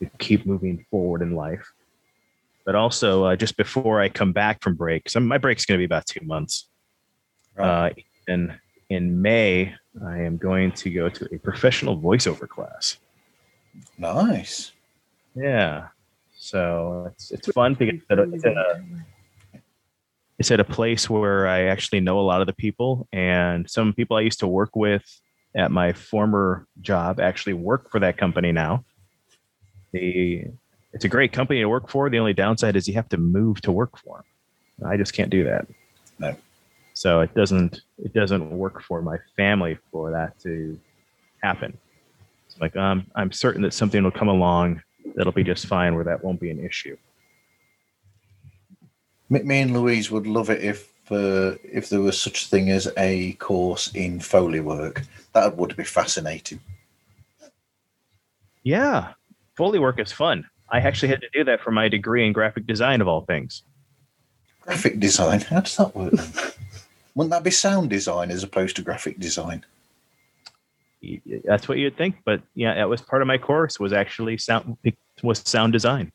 to 0.00 0.10
keep 0.18 0.46
moving 0.46 0.84
forward 0.90 1.22
in 1.22 1.34
life. 1.34 1.72
But 2.64 2.74
also, 2.74 3.24
uh, 3.24 3.36
just 3.36 3.56
before 3.56 4.00
I 4.00 4.08
come 4.08 4.32
back 4.32 4.62
from 4.62 4.74
break, 4.74 5.08
so 5.08 5.20
my 5.20 5.38
break's 5.38 5.64
going 5.64 5.78
to 5.78 5.80
be 5.80 5.86
about 5.86 6.06
two 6.06 6.24
months. 6.24 6.68
Uh, 7.56 7.90
in 8.28 8.54
in 8.90 9.20
May, 9.20 9.74
I 10.06 10.18
am 10.18 10.36
going 10.36 10.72
to 10.72 10.90
go 10.90 11.08
to 11.08 11.34
a 11.34 11.38
professional 11.38 11.98
voiceover 11.98 12.48
class. 12.48 12.98
Nice. 13.96 14.72
Yeah, 15.34 15.88
so 16.36 17.10
it's 17.12 17.30
it's 17.30 17.48
fun 17.48 17.74
because 17.74 17.96
it's 17.96 18.10
at 18.10 18.18
it's 18.18 18.44
at 18.44 18.56
a 18.56 18.82
it's 20.38 20.50
at 20.50 20.60
a 20.60 20.64
place 20.64 21.10
where 21.10 21.48
I 21.48 21.64
actually 21.64 22.00
know 22.00 22.20
a 22.20 22.22
lot 22.22 22.40
of 22.40 22.46
the 22.46 22.52
people, 22.52 23.08
and 23.12 23.68
some 23.68 23.92
people 23.92 24.16
I 24.16 24.20
used 24.20 24.40
to 24.40 24.46
work 24.46 24.76
with 24.76 25.04
at 25.56 25.70
my 25.70 25.92
former 25.92 26.66
job 26.80 27.18
actually 27.18 27.54
work 27.54 27.90
for 27.90 27.98
that 28.00 28.16
company 28.16 28.52
now. 28.52 28.84
The 29.92 30.44
it's 30.92 31.04
a 31.04 31.08
great 31.08 31.32
company 31.32 31.60
to 31.60 31.68
work 31.68 31.88
for. 31.88 32.08
The 32.08 32.18
only 32.18 32.34
downside 32.34 32.76
is 32.76 32.88
you 32.88 32.94
have 32.94 33.08
to 33.10 33.18
move 33.18 33.60
to 33.62 33.72
work 33.72 33.98
for 33.98 34.24
them. 34.78 34.88
I 34.88 34.96
just 34.96 35.12
can't 35.12 35.30
do 35.30 35.44
that. 35.44 35.66
No. 36.18 36.36
So 36.94 37.20
it 37.20 37.34
doesn't 37.34 37.82
it 37.98 38.12
doesn't 38.12 38.50
work 38.50 38.82
for 38.82 39.02
my 39.02 39.18
family 39.36 39.78
for 39.92 40.10
that 40.10 40.38
to 40.40 40.78
happen. 41.42 41.76
It's 42.46 42.60
like 42.60 42.76
um, 42.76 43.06
I'm 43.14 43.32
certain 43.32 43.62
that 43.62 43.74
something 43.74 44.02
will 44.02 44.10
come 44.10 44.28
along 44.28 44.82
that'll 45.14 45.32
be 45.32 45.44
just 45.44 45.66
fine 45.66 45.94
where 45.94 46.04
that 46.04 46.24
won't 46.24 46.40
be 46.40 46.50
an 46.50 46.64
issue. 46.64 46.96
Me, 49.30 49.42
me 49.42 49.60
and 49.60 49.74
Louise 49.74 50.10
would 50.10 50.26
love 50.26 50.50
it 50.50 50.62
if 50.62 50.90
uh, 51.10 51.52
if 51.64 51.88
there 51.88 52.00
was 52.00 52.20
such 52.20 52.44
a 52.44 52.48
thing 52.48 52.70
as 52.70 52.90
a 52.96 53.32
course 53.34 53.94
in 53.94 54.20
Foley 54.20 54.60
work. 54.60 55.02
That 55.34 55.56
would 55.56 55.76
be 55.76 55.84
fascinating. 55.84 56.60
Yeah, 58.62 59.12
Foley 59.58 59.80
work 59.80 59.98
is 59.98 60.12
fun. 60.12 60.48
I 60.70 60.78
actually 60.78 61.08
had 61.08 61.20
to 61.20 61.28
do 61.32 61.42
that 61.42 61.60
for 61.60 61.72
my 61.72 61.88
degree 61.88 62.24
in 62.24 62.32
graphic 62.32 62.64
design 62.64 63.00
of 63.00 63.08
all 63.08 63.22
things. 63.22 63.64
Graphic 64.60 65.00
design. 65.00 65.40
How 65.40 65.60
does 65.60 65.76
that 65.78 65.96
work? 65.96 66.12
then? 66.12 66.28
Wouldn't 67.16 67.32
that 67.32 67.42
be 67.42 67.50
sound 67.50 67.90
design 67.90 68.30
as 68.30 68.44
opposed 68.44 68.76
to 68.76 68.82
graphic 68.82 69.18
design? 69.18 69.66
That's 71.44 71.68
what 71.68 71.78
you'd 71.78 71.96
think, 71.96 72.18
but 72.24 72.40
yeah, 72.54 72.74
that 72.74 72.88
was 72.88 73.00
part 73.00 73.20
of 73.20 73.26
my 73.26 73.36
course 73.36 73.80
was 73.80 73.92
actually 73.92 74.38
sound 74.38 74.76
was 75.24 75.42
sound 75.44 75.72
design. 75.72 76.12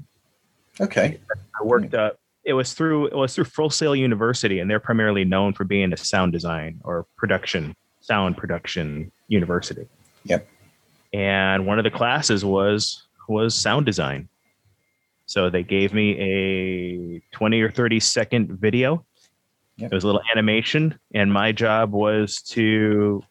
Okay. 0.80 1.20
I 1.60 1.64
worked. 1.66 1.94
Uh, 1.94 2.12
it 2.46 2.54
was 2.54 2.74
through 2.74 3.08
it 3.08 3.16
was 3.16 3.36
through 3.36 3.46
Full 3.46 3.70
Sail 3.70 3.94
University, 3.96 4.60
and 4.60 4.70
they're 4.72 4.80
primarily 4.80 5.26
known 5.26 5.54
for 5.54 5.66
being 5.66 5.91
a 5.91 5.98
sound 5.98 6.32
design 6.32 6.80
or 6.86 7.06
production 7.18 7.76
sound 8.00 8.38
production 8.38 9.12
university. 9.28 9.86
Yep. 10.24 10.48
And 11.14 11.68
one 11.68 11.78
of 11.78 11.84
the 11.84 11.91
classes 11.91 12.44
was 12.44 13.04
was 13.28 13.56
sound 13.56 13.86
design. 13.86 14.30
So 15.26 15.50
they 15.50 15.64
gave 15.64 15.94
me 15.94 16.20
a 16.20 17.36
twenty 17.36 17.62
or 17.62 17.72
thirty 17.72 18.00
second 18.00 18.60
video. 18.60 19.06
Yep. 19.78 19.92
It 19.92 19.96
was 19.96 20.04
a 20.04 20.08
little 20.08 20.22
animation, 20.32 21.00
and 21.14 21.34
my 21.34 21.52
job 21.52 21.92
was 21.92 22.42
to 22.50 23.24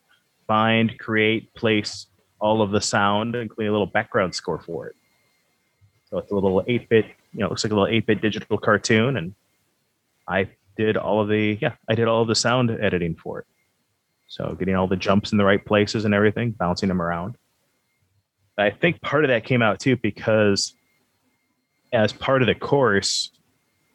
find, 0.47 0.99
create, 0.99 1.55
place 1.55 2.09
all 2.41 2.61
of 2.61 2.73
the 2.73 2.81
sound, 2.81 3.37
including 3.37 3.69
a 3.69 3.73
little 3.73 3.87
background 3.87 4.35
score 4.35 4.59
for 4.59 4.89
it. 4.89 4.97
So 6.11 6.19
it's 6.19 6.31
a 6.33 6.35
little 6.35 6.63
8 6.67 6.89
bit, 6.89 7.07
you 7.33 7.41
know, 7.41 7.47
it 7.47 7.51
looks 7.51 7.65
like 7.65 7.73
a 7.73 7.77
little 7.77 7.89
8 7.89 8.05
bit 8.05 8.21
digital 8.21 8.59
cartoon. 8.59 9.17
And 9.17 9.35
I 10.29 10.51
did 10.77 10.97
all 10.97 11.21
of 11.21 11.29
the, 11.29 11.57
yeah, 11.61 11.75
I 11.89 11.95
did 11.95 12.09
all 12.09 12.21
of 12.21 12.29
the 12.29 12.35
sound 12.35 12.71
editing 12.71 13.15
for 13.15 13.39
it. 13.39 13.47
So 14.27 14.55
getting 14.59 14.75
all 14.75 14.89
the 14.89 14.97
jumps 14.97 15.33
in 15.33 15.39
the 15.39 15.45
right 15.45 15.65
places 15.65 16.05
and 16.05 16.13
everything, 16.13 16.51
bouncing 16.51 16.89
them 16.89 17.01
around. 17.01 17.37
I 18.59 18.71
think 18.71 19.01
part 19.01 19.25
of 19.25 19.29
that 19.29 19.45
came 19.45 19.63
out 19.63 19.81
too 19.81 19.97
because 19.97 20.75
as 21.93 22.13
part 22.13 22.43
of 22.43 22.47
the 22.47 22.55
course, 22.55 23.31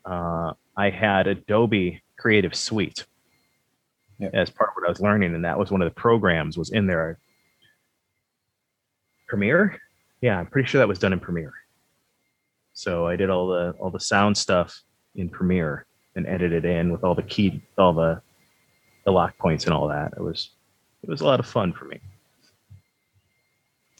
uh, 0.05 0.53
I 0.75 0.89
had 0.89 1.27
Adobe 1.27 2.01
Creative 2.17 2.53
Suite 2.55 3.05
Yeah. 4.19 4.29
as 4.33 4.49
part 4.49 4.69
of 4.69 4.75
what 4.75 4.85
I 4.85 4.89
was 4.89 4.99
learning, 5.01 5.35
and 5.35 5.45
that 5.45 5.57
was 5.59 5.71
one 5.71 5.81
of 5.81 5.87
the 5.87 5.93
programs 5.99 6.57
was 6.57 6.71
in 6.71 6.87
there. 6.87 7.19
Premiere, 9.27 9.79
yeah, 10.21 10.39
I'm 10.39 10.47
pretty 10.47 10.67
sure 10.67 10.79
that 10.79 10.87
was 10.87 10.99
done 10.99 11.11
in 11.13 11.19
Premiere. 11.19 11.53
So 12.73 13.05
I 13.07 13.15
did 13.15 13.29
all 13.29 13.47
the 13.47 13.71
all 13.79 13.89
the 13.91 13.99
sound 13.99 14.37
stuff 14.37 14.81
in 15.15 15.29
Premiere 15.29 15.85
and 16.15 16.25
edited 16.27 16.63
in 16.65 16.91
with 16.91 17.03
all 17.03 17.13
the 17.15 17.23
key, 17.23 17.61
all 17.77 17.93
the 17.93 18.21
the 19.05 19.11
lock 19.11 19.37
points 19.37 19.65
and 19.65 19.73
all 19.73 19.87
that. 19.89 20.13
It 20.15 20.21
was 20.21 20.51
it 21.03 21.09
was 21.09 21.21
a 21.21 21.25
lot 21.25 21.39
of 21.39 21.45
fun 21.45 21.73
for 21.73 21.85
me. 21.85 21.99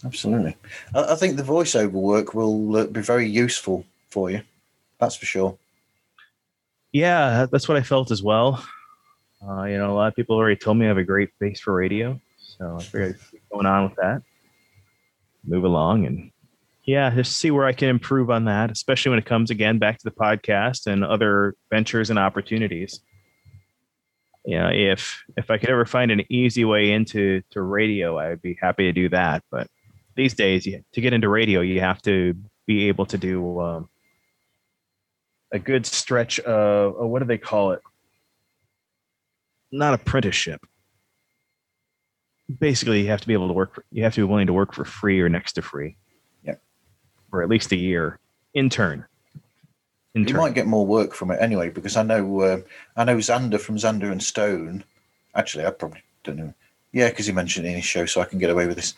Absolutely. 0.06 0.56
I, 0.94 1.16
think 1.16 1.38
the 1.38 1.44
voiceover 1.44 1.92
work 1.92 2.34
will 2.34 2.76
uh, 2.76 2.86
be 2.86 3.02
very 3.02 3.28
useful 3.28 3.86
for 4.10 4.30
you. 4.30 4.42
That's 5.00 5.16
for 5.16 5.26
sure. 5.26 5.58
Yeah, 6.92 7.48
that's 7.52 7.68
what 7.68 7.78
I 7.78 7.82
felt 7.82 8.12
as 8.12 8.22
well. 8.22 8.64
Uh, 9.48 9.64
you 9.64 9.78
know, 9.78 9.92
a 9.92 9.96
lot 9.96 10.08
of 10.08 10.16
people 10.16 10.36
already 10.36 10.56
told 10.56 10.78
me 10.78 10.86
I 10.86 10.90
have 10.90 10.98
a 10.98 11.04
great 11.04 11.30
face 11.40 11.60
for 11.60 11.74
radio, 11.74 12.20
so 12.40 12.78
I 12.80 12.84
figured 12.84 13.20
going 13.52 13.66
on 13.66 13.84
with 13.86 13.96
that. 13.96 14.22
Move 15.44 15.64
along 15.64 16.06
and 16.06 16.32
yeah, 16.88 17.10
just 17.10 17.38
see 17.38 17.52
where 17.52 17.66
I 17.66 17.74
can 17.74 17.90
improve 17.90 18.30
on 18.30 18.46
that, 18.46 18.72
especially 18.72 19.10
when 19.10 19.20
it 19.20 19.26
comes 19.26 19.52
again 19.52 19.78
back 19.78 19.98
to 19.98 20.04
the 20.06 20.16
podcast 20.16 20.88
and 20.88 21.04
other 21.04 21.54
ventures 21.70 22.10
and 22.10 22.18
opportunities. 22.18 23.02
Yeah, 24.46 24.70
if 24.70 25.22
if 25.36 25.52
I 25.52 25.58
could 25.58 25.70
ever 25.70 25.86
find 25.86 26.12
an 26.12 26.24
easy 26.30 26.64
way 26.64 26.92
into 26.92 27.42
to 27.52 27.62
radio, 27.62 28.18
I 28.18 28.30
would 28.30 28.42
be 28.42 28.58
happy 28.60 28.86
to 28.86 28.94
do 28.94 29.10
that. 29.10 29.44
But 29.52 29.68
these 30.18 30.34
days, 30.34 30.66
you, 30.66 30.84
to 30.92 31.00
get 31.00 31.14
into 31.14 31.30
radio, 31.30 31.62
you 31.62 31.80
have 31.80 32.02
to 32.02 32.36
be 32.66 32.90
able 32.90 33.06
to 33.06 33.18
do 33.18 33.62
um, 33.62 33.90
a 35.54 35.60
good 35.60 35.86
stretch 35.86 36.40
of 36.42 37.00
uh, 37.00 37.06
what 37.06 37.20
do 37.20 37.26
they 37.26 37.38
call 37.38 37.72
it? 37.72 37.82
Not 39.72 39.94
apprenticeship. 39.94 40.66
Basically, 42.60 43.02
you 43.02 43.08
have 43.08 43.22
to 43.22 43.28
be 43.28 43.34
able 43.34 43.48
to 43.48 43.54
work. 43.54 43.76
For, 43.76 43.86
you 43.92 44.04
have 44.04 44.16
to 44.16 44.22
be 44.22 44.24
willing 44.24 44.48
to 44.48 44.54
work 44.54 44.74
for 44.74 44.86
free 44.86 45.22
or 45.22 45.30
next 45.30 45.54
to 45.54 45.62
free. 45.62 45.98
Yeah. 46.44 46.56
For 47.30 47.42
at 47.42 47.50
least 47.50 47.72
a 47.72 47.76
year. 47.76 48.20
Intern. 48.54 49.06
Intern. 50.16 50.36
You 50.36 50.42
might 50.42 50.56
get 50.56 50.66
more 50.66 50.86
work 50.86 51.14
from 51.14 51.32
it 51.32 51.38
anyway, 51.42 51.70
because 51.70 51.96
I 51.96 52.04
know 52.04 52.42
uh, 52.42 52.62
I 52.96 53.04
know 53.04 53.18
Xander 53.18 53.60
from 53.60 53.78
Xander 53.78 54.12
and 54.12 54.24
Stone. 54.24 54.84
Actually, 55.36 55.66
I 55.66 55.72
probably 55.72 56.02
don't 56.24 56.38
know. 56.38 56.54
Yeah, 56.94 57.10
because 57.10 57.28
he 57.28 57.34
mentioned 57.34 57.68
it 57.68 57.70
in 57.70 57.76
his 57.76 57.86
show, 57.86 58.06
so 58.06 58.22
I 58.22 58.26
can 58.26 58.40
get 58.40 58.50
away 58.50 58.66
with 58.66 58.78
this. 58.78 58.96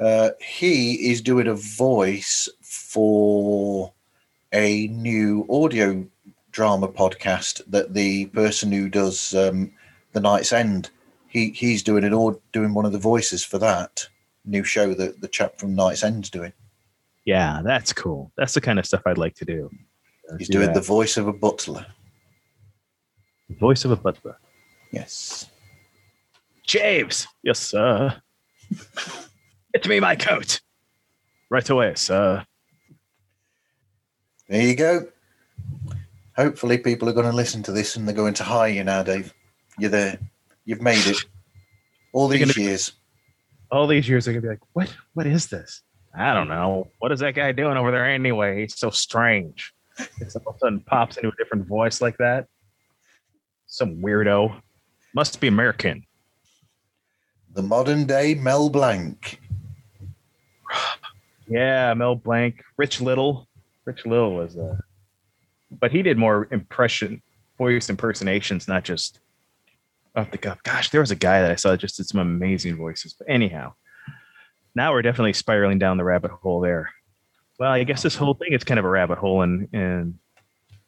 Uh, 0.00 0.30
he 0.40 1.10
is 1.10 1.20
doing 1.20 1.46
a 1.46 1.54
voice 1.54 2.48
for 2.62 3.92
a 4.52 4.88
new 4.88 5.46
audio 5.50 6.06
drama 6.52 6.88
podcast 6.88 7.60
that 7.66 7.92
the 7.94 8.26
person 8.26 8.72
who 8.72 8.88
does 8.88 9.34
um, 9.34 9.70
the 10.12 10.20
Night's 10.20 10.52
End, 10.52 10.90
he 11.28 11.50
he's 11.50 11.82
doing 11.82 12.02
it 12.02 12.12
or 12.12 12.38
doing 12.52 12.72
one 12.74 12.86
of 12.86 12.92
the 12.92 12.98
voices 12.98 13.44
for 13.44 13.58
that 13.58 14.08
new 14.46 14.64
show 14.64 14.94
that 14.94 15.20
the 15.20 15.28
chap 15.28 15.58
from 15.60 15.74
Night's 15.74 16.02
End's 16.02 16.30
doing. 16.30 16.52
yeah, 17.24 17.60
that's 17.62 17.92
cool. 17.92 18.32
That's 18.36 18.54
the 18.54 18.60
kind 18.60 18.78
of 18.78 18.86
stuff 18.86 19.02
I'd 19.06 19.18
like 19.18 19.34
to 19.36 19.44
do. 19.44 19.70
He's 20.38 20.48
Do 20.48 20.54
doing 20.54 20.68
that. 20.68 20.74
the 20.74 20.80
voice 20.80 21.16
of 21.16 21.28
a 21.28 21.32
butler. 21.32 21.84
The 23.48 23.56
voice 23.56 23.84
of 23.84 23.90
a 23.90 23.96
butler. 23.96 24.38
Yes. 24.92 25.46
James. 26.64 27.26
Yes, 27.42 27.58
sir. 27.58 28.20
Get 29.74 29.86
me 29.88 30.00
my 30.00 30.16
coat. 30.16 30.60
Right 31.48 31.68
away, 31.68 31.94
sir. 31.96 32.44
There 34.48 34.62
you 34.62 34.74
go. 34.74 35.06
Hopefully, 36.36 36.78
people 36.78 37.08
are 37.08 37.12
going 37.12 37.30
to 37.30 37.36
listen 37.36 37.62
to 37.64 37.72
this 37.72 37.96
and 37.96 38.06
they're 38.06 38.14
going 38.14 38.34
to 38.34 38.44
hire 38.44 38.68
you 38.70 38.82
now, 38.84 39.02
Dave. 39.02 39.32
You're 39.78 39.90
there. 39.90 40.18
You've 40.64 40.80
made 40.82 41.04
it. 41.06 41.16
All 42.12 42.28
these 42.28 42.40
gonna- 42.40 42.66
years. 42.66 42.92
all 43.70 43.86
these 43.86 44.08
years 44.08 44.24
they're 44.24 44.34
gonna 44.34 44.42
be 44.42 44.48
like, 44.48 44.60
what 44.72 44.92
what 45.14 45.26
is 45.26 45.46
this? 45.46 45.82
I 46.16 46.34
don't 46.34 46.48
know. 46.48 46.88
What 46.98 47.12
is 47.12 47.20
that 47.20 47.36
guy 47.36 47.52
doing 47.52 47.76
over 47.76 47.92
there 47.92 48.04
anyway? 48.04 48.62
He's 48.62 48.76
so 48.76 48.90
strange. 48.90 49.72
It's 50.20 50.34
all 50.34 50.42
of 50.48 50.56
a 50.56 50.58
sudden 50.58 50.80
pops 50.80 51.16
into 51.18 51.28
a 51.28 51.36
different 51.38 51.68
voice 51.68 52.00
like 52.00 52.16
that. 52.18 52.46
Some 53.66 53.98
weirdo. 54.02 54.60
Must 55.14 55.40
be 55.40 55.46
American. 55.46 56.04
The 57.54 57.62
modern 57.62 58.06
day 58.06 58.34
Mel 58.34 58.68
Blanc. 58.70 59.38
Yeah, 61.50 61.92
Mel 61.94 62.14
Blanc, 62.14 62.62
Rich 62.76 63.00
Little. 63.00 63.48
Rich 63.84 64.06
Little 64.06 64.36
was 64.36 64.56
uh 64.56 64.76
but 65.70 65.92
he 65.92 66.02
did 66.02 66.18
more 66.18 66.48
impression 66.50 67.22
voice 67.58 67.90
impersonations, 67.90 68.66
not 68.66 68.84
just 68.84 69.20
off 70.16 70.30
the 70.30 70.38
cuff. 70.38 70.62
Gosh, 70.62 70.90
there 70.90 71.00
was 71.00 71.10
a 71.10 71.16
guy 71.16 71.42
that 71.42 71.50
I 71.50 71.56
saw 71.56 71.70
that 71.70 71.80
just 71.80 71.96
did 71.96 72.06
some 72.06 72.20
amazing 72.20 72.76
voices. 72.76 73.12
But 73.12 73.28
anyhow, 73.28 73.74
now 74.74 74.92
we're 74.92 75.02
definitely 75.02 75.34
spiraling 75.34 75.78
down 75.78 75.96
the 75.96 76.04
rabbit 76.04 76.30
hole 76.30 76.60
there. 76.60 76.90
Well, 77.58 77.70
I 77.70 77.84
guess 77.84 78.02
this 78.02 78.16
whole 78.16 78.34
thing 78.34 78.52
is 78.52 78.64
kind 78.64 78.78
of 78.78 78.86
a 78.86 78.88
rabbit 78.88 79.18
hole 79.18 79.42
in 79.42 79.68
in 79.72 80.18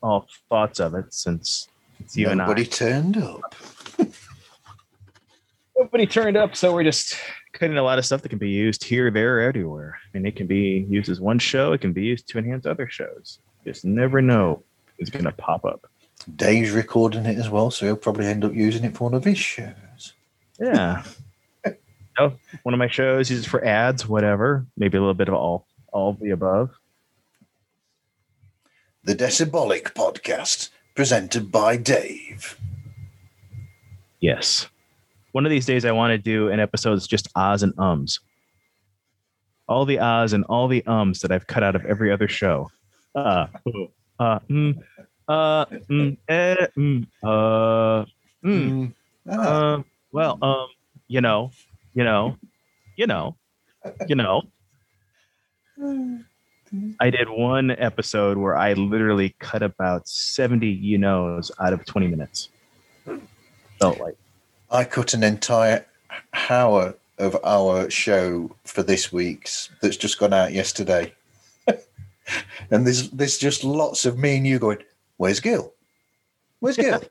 all 0.02 0.26
thoughts 0.48 0.80
of 0.80 0.94
it 0.94 1.12
since 1.12 1.68
it's 2.00 2.16
you 2.16 2.34
Nobody 2.34 2.62
and 2.62 2.72
turned 2.72 3.16
up. 3.18 3.54
Nobody 5.76 6.06
turned 6.06 6.36
up, 6.36 6.56
so 6.56 6.72
we're 6.72 6.84
just 6.84 7.16
cutting 7.52 7.76
a 7.76 7.82
lot 7.82 7.98
of 7.98 8.06
stuff 8.06 8.22
that 8.22 8.28
can 8.28 8.38
be 8.38 8.50
used 8.50 8.84
here, 8.84 9.10
there, 9.10 9.40
everywhere. 9.40 9.98
I 10.02 10.18
mean, 10.18 10.26
it 10.26 10.36
can 10.36 10.46
be 10.46 10.86
used 10.88 11.08
as 11.08 11.20
one 11.20 11.38
show, 11.38 11.72
it 11.72 11.80
can 11.80 11.92
be 11.92 12.04
used 12.04 12.28
to 12.28 12.38
enhance 12.38 12.66
other 12.66 12.88
shows. 12.88 13.38
Just 13.64 13.84
never 13.84 14.20
know 14.20 14.62
it's 14.98 15.10
gonna 15.10 15.32
pop 15.32 15.64
up. 15.64 15.86
Dave's 16.36 16.70
recording 16.70 17.26
it 17.26 17.38
as 17.38 17.50
well, 17.50 17.70
so 17.70 17.86
he'll 17.86 17.96
probably 17.96 18.26
end 18.26 18.44
up 18.44 18.54
using 18.54 18.84
it 18.84 18.96
for 18.96 19.04
one 19.04 19.14
of 19.14 19.24
his 19.24 19.38
shows. 19.38 20.12
Yeah. 20.60 21.02
oh, 22.18 22.34
one 22.62 22.74
of 22.74 22.78
my 22.78 22.88
shows 22.88 23.30
uses 23.30 23.46
for 23.46 23.64
ads, 23.64 24.08
whatever. 24.08 24.66
Maybe 24.76 24.96
a 24.96 25.00
little 25.00 25.14
bit 25.14 25.28
of 25.28 25.34
all 25.34 25.66
all 25.92 26.10
of 26.10 26.20
the 26.20 26.30
above. 26.30 26.70
The 29.04 29.14
Decibelic 29.14 29.94
Podcast, 29.94 30.70
presented 30.94 31.50
by 31.50 31.76
Dave. 31.76 32.56
Yes. 34.20 34.68
One 35.32 35.46
of 35.46 35.50
these 35.50 35.66
days, 35.66 35.84
I 35.84 35.92
want 35.92 36.12
to 36.12 36.18
do 36.18 36.48
an 36.48 36.60
episode 36.60 36.94
that's 36.94 37.06
just 37.06 37.28
ahs 37.34 37.62
and 37.62 37.72
ums. 37.78 38.20
All 39.68 39.84
the 39.84 39.98
ahs 39.98 40.32
and 40.32 40.44
all 40.44 40.68
the 40.68 40.84
ums 40.86 41.20
that 41.20 41.32
I've 41.32 41.46
cut 41.46 41.62
out 41.62 41.74
of 41.74 41.84
every 41.86 42.12
other 42.12 42.28
show. 42.28 42.70
Uh, 43.14 43.46
uh, 44.18 44.38
mm, 44.50 44.78
uh, 45.28 45.64
mm, 45.64 46.16
eh, 46.28 46.66
mm, 46.76 47.06
uh, 47.22 48.04
mm, 48.44 48.92
Ah, 49.30 49.76
uh, 49.76 49.82
well, 50.10 50.38
um, 50.42 50.66
you 51.06 51.20
know, 51.20 51.52
you 51.94 52.04
know, 52.04 52.36
you 52.96 53.06
know, 53.06 53.36
you 54.08 54.16
know. 54.16 54.42
I 57.00 57.10
did 57.10 57.28
one 57.28 57.70
episode 57.70 58.38
where 58.38 58.56
I 58.56 58.72
literally 58.72 59.34
cut 59.38 59.62
about 59.62 60.08
70 60.08 60.66
you 60.66 60.98
knows 60.98 61.50
out 61.60 61.72
of 61.72 61.84
20 61.84 62.08
minutes. 62.08 62.48
Felt 63.78 64.00
like. 64.00 64.16
I 64.72 64.84
cut 64.84 65.12
an 65.12 65.22
entire 65.22 65.84
hour 66.48 66.94
of 67.18 67.36
our 67.44 67.90
show 67.90 68.56
for 68.64 68.82
this 68.82 69.12
week's 69.12 69.68
that's 69.82 69.98
just 69.98 70.18
gone 70.18 70.32
out 70.32 70.54
yesterday. 70.54 71.12
and 72.70 72.86
there's 72.86 73.10
there's 73.10 73.36
just 73.36 73.64
lots 73.64 74.06
of 74.06 74.18
me 74.18 74.38
and 74.38 74.46
you 74.46 74.58
going, 74.58 74.78
Where's 75.18 75.40
Gil? 75.40 75.74
Where's 76.60 76.78
Gil? 76.78 77.02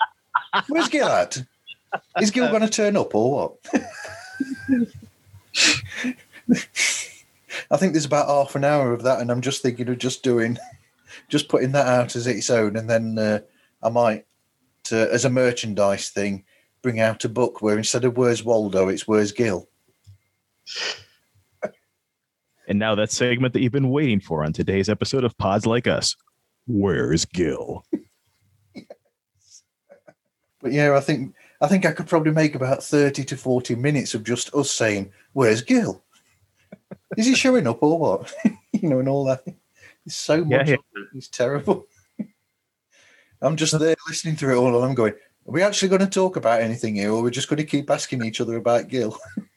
Where's 0.67 0.89
Gil 0.89 1.07
at? 1.07 1.37
Is 2.19 2.31
Gil 2.31 2.49
going 2.49 2.61
to 2.61 2.69
turn 2.69 2.97
up 2.97 3.13
or 3.13 3.31
what? 3.31 3.57
I 7.69 7.77
think 7.77 7.93
there's 7.93 8.05
about 8.05 8.27
half 8.27 8.55
an 8.55 8.63
hour 8.63 8.91
of 8.93 9.03
that, 9.03 9.19
and 9.19 9.29
I'm 9.29 9.41
just 9.41 9.61
thinking 9.61 9.87
of 9.89 9.97
just 9.97 10.23
doing, 10.23 10.57
just 11.27 11.47
putting 11.47 11.73
that 11.73 11.85
out 11.85 12.15
as 12.15 12.25
its 12.27 12.49
own, 12.49 12.75
and 12.75 12.89
then 12.89 13.19
uh, 13.19 13.39
I 13.83 13.89
might, 13.89 14.25
uh, 14.91 14.95
as 14.95 15.25
a 15.25 15.29
merchandise 15.29 16.09
thing, 16.09 16.45
bring 16.81 16.99
out 16.99 17.23
a 17.25 17.29
book 17.29 17.61
where 17.61 17.77
instead 17.77 18.05
of 18.05 18.17
"Where's 18.17 18.43
Waldo," 18.43 18.87
it's 18.89 19.07
"Where's 19.07 19.31
Gil." 19.31 19.67
And 22.67 22.79
now 22.79 22.95
that 22.95 23.11
segment 23.11 23.53
that 23.53 23.61
you've 23.61 23.71
been 23.71 23.89
waiting 23.89 24.19
for 24.19 24.43
on 24.45 24.53
today's 24.53 24.87
episode 24.89 25.23
of 25.23 25.37
Pods 25.37 25.65
Like 25.65 25.87
Us. 25.87 26.15
Where's 26.67 27.25
Gil? 27.25 27.83
But 30.61 30.71
yeah, 30.71 30.95
I 30.95 30.99
think 31.01 31.33
I 31.59 31.67
think 31.67 31.85
I 31.85 31.91
could 31.91 32.07
probably 32.07 32.31
make 32.31 32.55
about 32.55 32.83
30 32.83 33.23
to 33.25 33.37
40 33.37 33.75
minutes 33.75 34.13
of 34.13 34.23
just 34.23 34.53
us 34.53 34.71
saying, 34.71 35.11
Where's 35.33 35.61
Gil? 35.61 36.01
Is 37.17 37.25
he 37.25 37.35
showing 37.35 37.67
up 37.67 37.81
or 37.81 37.97
what? 37.99 38.33
you 38.73 38.87
know, 38.89 38.99
and 38.99 39.09
all 39.09 39.25
that. 39.25 39.43
It's 40.05 40.15
so 40.15 40.35
Yeah, 40.35 40.57
much. 40.57 40.69
yeah. 40.69 40.75
It's 41.15 41.27
terrible. 41.27 41.87
I'm 43.41 43.55
just 43.57 43.77
there 43.77 43.95
listening 44.07 44.35
to 44.37 44.51
it 44.51 44.55
all 44.55 44.75
and 44.75 44.85
I'm 44.85 44.93
going, 44.95 45.13
Are 45.51 45.53
we 45.53 45.63
actually 45.63 45.89
going 45.89 45.99
to 45.99 46.07
talk 46.07 46.37
about 46.37 46.61
anything 46.61 46.95
here 46.95 47.09
or 47.11 47.17
we're 47.17 47.23
we 47.23 47.31
just 47.31 47.49
going 47.49 47.57
to 47.57 47.65
keep 47.65 47.89
asking 47.89 48.23
each 48.23 48.39
other 48.39 48.55
about 48.55 48.87
Gil? 48.87 49.17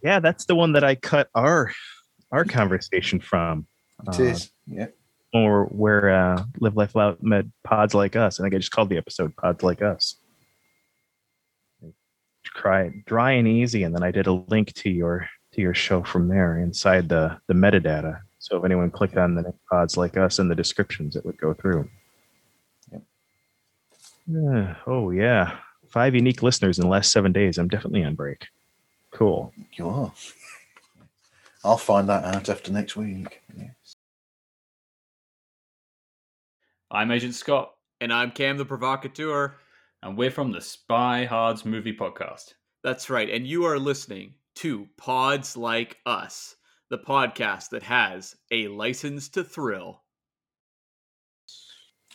Yeah, 0.00 0.20
that's 0.20 0.44
the 0.44 0.54
one 0.54 0.74
that 0.74 0.84
I 0.84 0.96
cut 0.96 1.28
our 1.34 1.72
our 2.30 2.44
conversation 2.44 3.20
from. 3.20 3.66
It 4.06 4.20
Uh, 4.20 4.22
is. 4.22 4.52
Yeah. 4.66 4.88
or 5.32 5.64
where 5.64 6.10
uh, 6.10 6.44
Live 6.60 6.76
Life 6.76 6.94
Loud 6.94 7.22
met 7.22 7.46
pods 7.64 7.94
like 7.94 8.14
us. 8.14 8.38
I 8.38 8.42
think 8.44 8.54
I 8.54 8.58
just 8.58 8.70
called 8.70 8.90
the 8.90 8.98
episode 8.98 9.34
Pods 9.34 9.62
Like 9.64 9.80
Us. 9.80 10.16
Cry 12.52 12.90
dry 13.06 13.32
and 13.32 13.48
easy, 13.48 13.82
and 13.82 13.94
then 13.94 14.02
I 14.04 14.10
did 14.10 14.26
a 14.26 14.32
link 14.32 14.74
to 14.74 14.90
your 14.90 15.26
to 15.54 15.62
your 15.62 15.74
show 15.74 16.02
from 16.04 16.28
there 16.28 16.58
inside 16.58 17.08
the 17.08 17.38
the 17.48 17.54
metadata. 17.54 18.20
So 18.38 18.58
if 18.58 18.64
anyone 18.64 18.90
clicked 18.90 19.16
on 19.16 19.34
the 19.34 19.54
Pods 19.70 19.96
Like 19.96 20.18
Us 20.18 20.38
in 20.38 20.48
the 20.48 20.54
descriptions, 20.54 21.16
it 21.16 21.24
would 21.24 21.38
go 21.38 21.54
through. 21.54 21.88
Yep. 24.26 24.42
Yeah. 24.42 24.76
Oh 24.86 25.10
yeah, 25.10 25.58
five 25.88 26.14
unique 26.14 26.42
listeners 26.42 26.78
in 26.78 26.82
the 26.82 26.88
last 26.90 27.12
seven 27.12 27.32
days. 27.32 27.58
I'm 27.58 27.68
definitely 27.68 28.04
on 28.04 28.14
break. 28.14 28.46
Cool. 29.10 29.52
You 29.74 29.88
are. 29.88 30.12
I'll 31.64 31.78
find 31.78 32.08
that 32.08 32.24
out 32.24 32.48
after 32.48 32.72
next 32.72 32.96
week. 32.96 33.42
Yeah. 33.56 33.68
I'm 36.90 37.10
Agent 37.10 37.34
Scott. 37.34 37.72
And 38.00 38.12
I'm 38.12 38.32
Cam 38.32 38.58
the 38.58 38.64
Provocateur. 38.66 39.54
and 40.02 40.16
we're 40.18 40.30
from 40.30 40.52
the 40.52 40.60
Spy 40.60 41.24
Hards 41.24 41.64
Movie 41.64 41.96
Podcast. 41.96 42.54
That's 42.82 43.08
right. 43.08 43.30
And 43.30 43.46
you 43.46 43.64
are 43.64 43.78
listening 43.78 44.34
to 44.56 44.86
Pods 44.98 45.56
Like 45.56 45.96
Us, 46.04 46.56
the 46.90 46.98
podcast 46.98 47.70
that 47.70 47.82
has 47.84 48.34
a 48.50 48.68
license 48.68 49.28
to 49.30 49.42
thrill. 49.44 50.02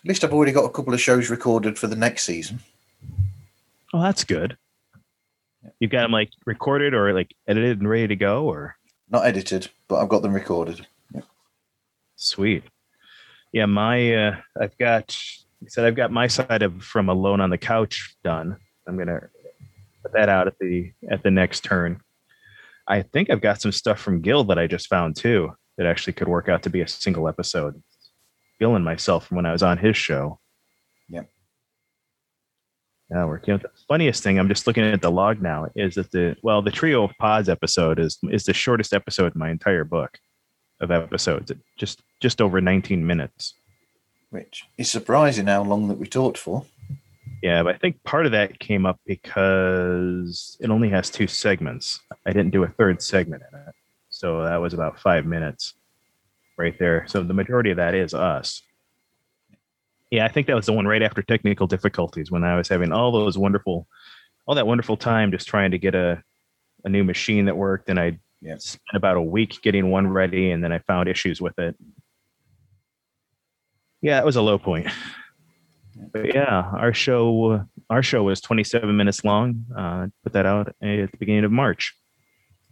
At 0.03 0.07
least 0.07 0.23
I've 0.23 0.33
already 0.33 0.51
got 0.53 0.65
a 0.65 0.69
couple 0.69 0.93
of 0.93 1.01
shows 1.01 1.29
recorded 1.29 1.77
for 1.77 1.87
the 1.87 1.95
next 1.95 2.23
season. 2.23 2.61
Oh, 3.93 4.01
that's 4.01 4.23
good. 4.23 4.57
You've 5.79 5.91
got 5.91 6.03
them 6.03 6.11
like 6.11 6.29
recorded 6.45 6.93
or 6.93 7.13
like 7.13 7.35
edited 7.47 7.79
and 7.79 7.89
ready 7.89 8.07
to 8.07 8.15
go, 8.15 8.45
or 8.45 8.77
Not 9.09 9.25
edited, 9.25 9.69
but 9.87 9.97
I've 9.97 10.09
got 10.09 10.21
them 10.21 10.33
recorded. 10.33 10.85
Sweet. 12.15 12.63
Yeah, 13.51 13.65
my 13.65 14.13
uh 14.13 14.35
I've 14.59 14.77
got 14.77 15.17
I 15.63 15.67
said 15.67 15.85
I've 15.85 15.95
got 15.95 16.11
my 16.11 16.27
side 16.27 16.61
of 16.61 16.81
from 16.83 17.09
Alone 17.09 17.41
on 17.41 17.49
the 17.49 17.57
Couch 17.57 18.15
done. 18.23 18.57
I'm 18.87 18.97
gonna 18.97 19.21
put 20.03 20.13
that 20.13 20.29
out 20.29 20.47
at 20.47 20.57
the 20.59 20.91
at 21.09 21.23
the 21.23 21.31
next 21.31 21.63
turn. 21.63 22.01
I 22.87 23.01
think 23.01 23.29
I've 23.29 23.41
got 23.41 23.61
some 23.61 23.71
stuff 23.71 23.99
from 23.99 24.21
Gil 24.21 24.45
that 24.45 24.57
I 24.57 24.67
just 24.67 24.87
found 24.87 25.15
too 25.15 25.51
that 25.77 25.85
actually 25.85 26.13
could 26.13 26.27
work 26.27 26.49
out 26.49 26.63
to 26.63 26.69
be 26.69 26.81
a 26.81 26.87
single 26.87 27.27
episode. 27.27 27.81
And 28.61 28.83
myself 28.83 29.27
from 29.27 29.37
when 29.37 29.45
I 29.45 29.51
was 29.51 29.63
on 29.63 29.77
his 29.77 29.95
show. 29.95 30.39
Yep. 31.09 31.29
Yeah, 33.09 33.25
we're 33.25 33.39
you 33.45 33.53
know, 33.53 33.57
the 33.57 33.71
funniest 33.87 34.21
thing, 34.21 34.37
I'm 34.37 34.49
just 34.49 34.67
looking 34.67 34.83
at 34.83 35.01
the 35.01 35.09
log 35.09 35.41
now, 35.41 35.69
is 35.75 35.95
that 35.95 36.11
the 36.11 36.35
well, 36.43 36.61
the 36.61 36.71
trio 36.71 37.03
of 37.03 37.11
pods 37.17 37.49
episode 37.49 37.99
is 37.99 38.19
is 38.23 38.45
the 38.45 38.53
shortest 38.53 38.93
episode 38.93 39.33
in 39.33 39.39
my 39.39 39.49
entire 39.49 39.83
book 39.83 40.19
of 40.81 40.91
episodes. 40.91 41.51
It 41.51 41.57
just 41.77 42.01
just 42.19 42.41
over 42.41 42.61
19 42.61 43.05
minutes. 43.05 43.53
Which 44.29 44.65
is 44.77 44.91
surprising 44.91 45.47
how 45.47 45.63
long 45.63 45.87
that 45.87 45.97
we 45.97 46.05
talked 46.05 46.37
for. 46.37 46.65
Yeah, 47.41 47.63
but 47.63 47.75
I 47.75 47.77
think 47.77 48.03
part 48.03 48.25
of 48.25 48.33
that 48.33 48.59
came 48.59 48.85
up 48.85 48.99
because 49.07 50.57
it 50.59 50.69
only 50.69 50.89
has 50.89 51.09
two 51.09 51.25
segments. 51.25 52.01
I 52.25 52.31
didn't 52.31 52.51
do 52.51 52.63
a 52.63 52.67
third 52.67 53.01
segment 53.01 53.43
in 53.51 53.59
it. 53.59 53.73
So 54.09 54.43
that 54.43 54.57
was 54.57 54.73
about 54.73 54.99
five 54.99 55.25
minutes 55.25 55.73
right 56.59 56.77
there. 56.77 57.05
So 57.07 57.23
the 57.23 57.33
majority 57.33 57.71
of 57.71 57.77
that 57.77 57.95
is 57.95 58.13
us. 58.13 58.61
Yeah, 60.11 60.25
I 60.25 60.27
think 60.27 60.47
that 60.47 60.55
was 60.55 60.65
the 60.65 60.73
one 60.73 60.85
right 60.85 61.01
after 61.01 61.21
technical 61.21 61.65
difficulties 61.67 62.29
when 62.31 62.43
I 62.43 62.57
was 62.57 62.67
having 62.67 62.91
all 62.91 63.11
those 63.11 63.37
wonderful, 63.37 63.87
all 64.45 64.55
that 64.55 64.67
wonderful 64.67 64.97
time 64.97 65.31
just 65.31 65.47
trying 65.47 65.71
to 65.71 65.77
get 65.77 65.95
a, 65.95 66.21
a 66.83 66.89
new 66.89 67.03
machine 67.03 67.45
that 67.45 67.55
worked. 67.57 67.89
And 67.89 67.99
I 67.99 68.19
Yeah. 68.41 68.57
spent 68.57 68.81
about 68.95 69.17
a 69.17 69.21
week 69.21 69.61
getting 69.61 69.89
one 69.89 70.07
ready 70.07 70.51
and 70.51 70.63
then 70.63 70.71
I 70.73 70.79
found 70.79 71.07
issues 71.07 71.39
with 71.41 71.57
it. 71.59 71.75
Yeah, 74.01 74.19
it 74.19 74.25
was 74.25 74.35
a 74.35 74.41
low 74.41 74.57
point. 74.57 74.87
But 76.13 76.33
yeah, 76.33 76.71
our 76.73 76.93
show 76.93 77.65
our 77.89 78.01
show 78.01 78.23
was 78.23 78.39
27 78.39 78.95
minutes 78.95 79.23
long. 79.25 79.65
Uh, 79.75 80.07
put 80.23 80.33
that 80.33 80.45
out 80.45 80.69
at 80.69 81.11
the 81.11 81.17
beginning 81.19 81.43
of 81.43 81.51
March. 81.51 81.93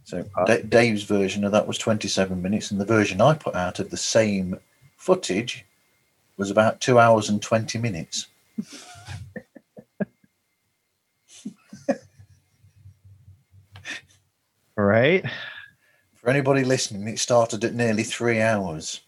So 0.08 0.24
Da- 0.46 0.62
Dave's 0.62 1.02
version 1.02 1.44
of 1.44 1.52
that 1.52 1.66
was 1.66 1.76
27 1.76 2.40
minutes, 2.40 2.70
and 2.70 2.80
the 2.80 2.86
version 2.86 3.20
I 3.20 3.34
put 3.34 3.54
out 3.54 3.78
of 3.78 3.90
the 3.90 3.98
same 3.98 4.58
footage 4.96 5.66
was 6.38 6.50
about 6.50 6.80
two 6.80 6.98
hours 6.98 7.28
and 7.28 7.42
20 7.42 7.76
minutes. 7.78 8.26
All 14.78 14.84
right. 14.84 15.22
For 16.14 16.30
anybody 16.30 16.64
listening, 16.64 17.06
it 17.06 17.18
started 17.18 17.62
at 17.62 17.74
nearly 17.74 18.02
three 18.02 18.40
hours. 18.40 19.02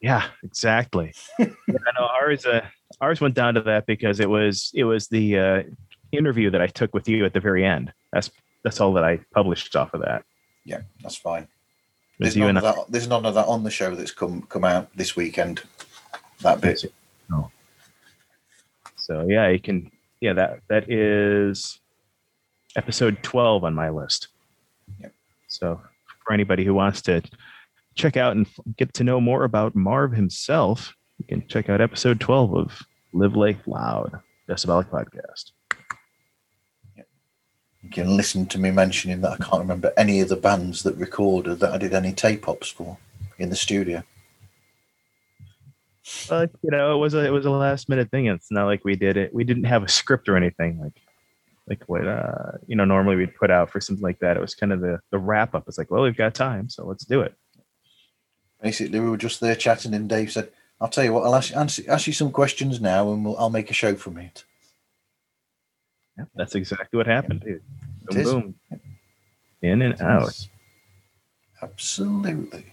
Yeah, 0.00 0.24
exactly. 0.42 1.14
yeah, 1.38 1.46
no, 1.68 2.04
ours 2.20 2.44
uh, 2.44 2.66
ours 3.00 3.20
went 3.20 3.36
down 3.36 3.54
to 3.54 3.60
that 3.60 3.86
because 3.86 4.18
it 4.18 4.28
was 4.28 4.72
it 4.74 4.82
was 4.82 5.06
the 5.06 5.38
uh, 5.38 5.62
interview 6.10 6.50
that 6.50 6.60
I 6.60 6.66
took 6.66 6.92
with 6.92 7.08
you 7.08 7.24
at 7.24 7.32
the 7.32 7.38
very 7.38 7.64
end. 7.64 7.92
That's 8.12 8.28
that's 8.64 8.80
all 8.80 8.92
that 8.94 9.04
I 9.04 9.18
published 9.32 9.74
off 9.76 9.94
of 9.94 10.02
that. 10.02 10.24
Yeah, 10.64 10.82
that's 11.02 11.16
fine. 11.16 11.48
There's 12.18 12.36
none, 12.36 12.54
that, 12.54 12.76
there's 12.88 13.08
none 13.08 13.26
of 13.26 13.34
that 13.34 13.46
on 13.46 13.64
the 13.64 13.70
show 13.70 13.94
that's 13.94 14.12
come 14.12 14.42
come 14.42 14.64
out 14.64 14.94
this 14.96 15.16
weekend. 15.16 15.62
That 16.40 16.60
bit. 16.60 16.84
So 18.96 19.26
yeah, 19.28 19.48
you 19.48 19.58
can 19.58 19.90
yeah 20.20 20.32
that 20.34 20.60
that 20.68 20.90
is 20.90 21.80
episode 22.76 23.22
12 23.22 23.64
on 23.64 23.74
my 23.74 23.90
list. 23.90 24.28
Yep. 25.00 25.12
So 25.48 25.80
for 26.24 26.32
anybody 26.32 26.64
who 26.64 26.74
wants 26.74 27.02
to 27.02 27.22
check 27.96 28.16
out 28.16 28.36
and 28.36 28.46
get 28.76 28.94
to 28.94 29.04
know 29.04 29.20
more 29.20 29.44
about 29.44 29.74
Marv 29.74 30.12
himself, 30.12 30.94
you 31.18 31.26
can 31.26 31.46
check 31.48 31.68
out 31.68 31.80
episode 31.80 32.20
12 32.20 32.54
of 32.54 32.78
Live 33.12 33.34
Life 33.36 33.60
Loud, 33.66 34.20
Decibelic 34.48 34.88
Podcast. 34.88 35.50
You 37.82 37.90
can 37.90 38.16
listen 38.16 38.46
to 38.46 38.58
me 38.58 38.70
mentioning 38.70 39.20
that 39.22 39.32
I 39.32 39.36
can't 39.36 39.60
remember 39.60 39.92
any 39.96 40.20
of 40.20 40.28
the 40.28 40.36
bands 40.36 40.84
that 40.84 40.96
recorded 40.96 41.60
that 41.60 41.72
I 41.72 41.78
did 41.78 41.92
any 41.92 42.12
tape 42.12 42.48
ops 42.48 42.68
for 42.68 42.98
in 43.38 43.50
the 43.50 43.56
studio. 43.56 44.04
But 46.28 46.50
you 46.62 46.70
know, 46.70 46.94
it 46.94 46.98
was 46.98 47.14
a 47.14 47.24
it 47.24 47.30
was 47.30 47.46
a 47.46 47.50
last 47.50 47.88
minute 47.88 48.10
thing. 48.10 48.26
It's 48.26 48.50
not 48.50 48.66
like 48.66 48.84
we 48.84 48.96
did 48.96 49.16
it. 49.16 49.34
We 49.34 49.44
didn't 49.44 49.64
have 49.64 49.82
a 49.82 49.88
script 49.88 50.28
or 50.28 50.36
anything 50.36 50.80
like 50.80 51.00
like 51.68 51.84
what 51.86 52.06
uh 52.06 52.58
you 52.66 52.74
know 52.74 52.84
normally 52.84 53.16
we'd 53.16 53.36
put 53.36 53.50
out 53.50 53.70
for 53.70 53.80
something 53.80 54.02
like 54.02 54.18
that. 54.18 54.36
It 54.36 54.40
was 54.40 54.54
kind 54.54 54.72
of 54.72 54.80
the 54.80 55.00
the 55.10 55.18
wrap 55.18 55.54
up. 55.54 55.64
It's 55.66 55.78
like, 55.78 55.90
well, 55.90 56.02
we've 56.02 56.16
got 56.16 56.34
time, 56.34 56.68
so 56.68 56.84
let's 56.86 57.04
do 57.04 57.20
it. 57.20 57.34
Basically, 58.60 59.00
we 59.00 59.10
were 59.10 59.16
just 59.16 59.40
there 59.40 59.56
chatting, 59.56 59.94
and 59.94 60.08
Dave 60.08 60.30
said, 60.30 60.50
"I'll 60.80 60.88
tell 60.88 61.04
you 61.04 61.12
what, 61.12 61.24
I'll 61.24 61.34
ask, 61.34 61.52
ask 61.88 62.06
you 62.06 62.12
some 62.12 62.30
questions 62.30 62.80
now, 62.80 63.12
and 63.12 63.24
we'll, 63.24 63.36
I'll 63.36 63.50
make 63.50 63.70
a 63.70 63.74
show 63.74 63.94
from 63.96 64.18
it." 64.18 64.44
Yeah, 66.18 66.24
that's 66.34 66.54
exactly 66.54 66.96
what 66.96 67.06
happened, 67.06 67.40
dude. 67.40 67.62
It 68.02 68.06
Boom, 68.10 68.18
is. 68.18 68.30
boom. 68.32 68.54
In 69.62 69.82
and 69.82 70.00
out. 70.00 70.48
Absolutely. 71.62 72.66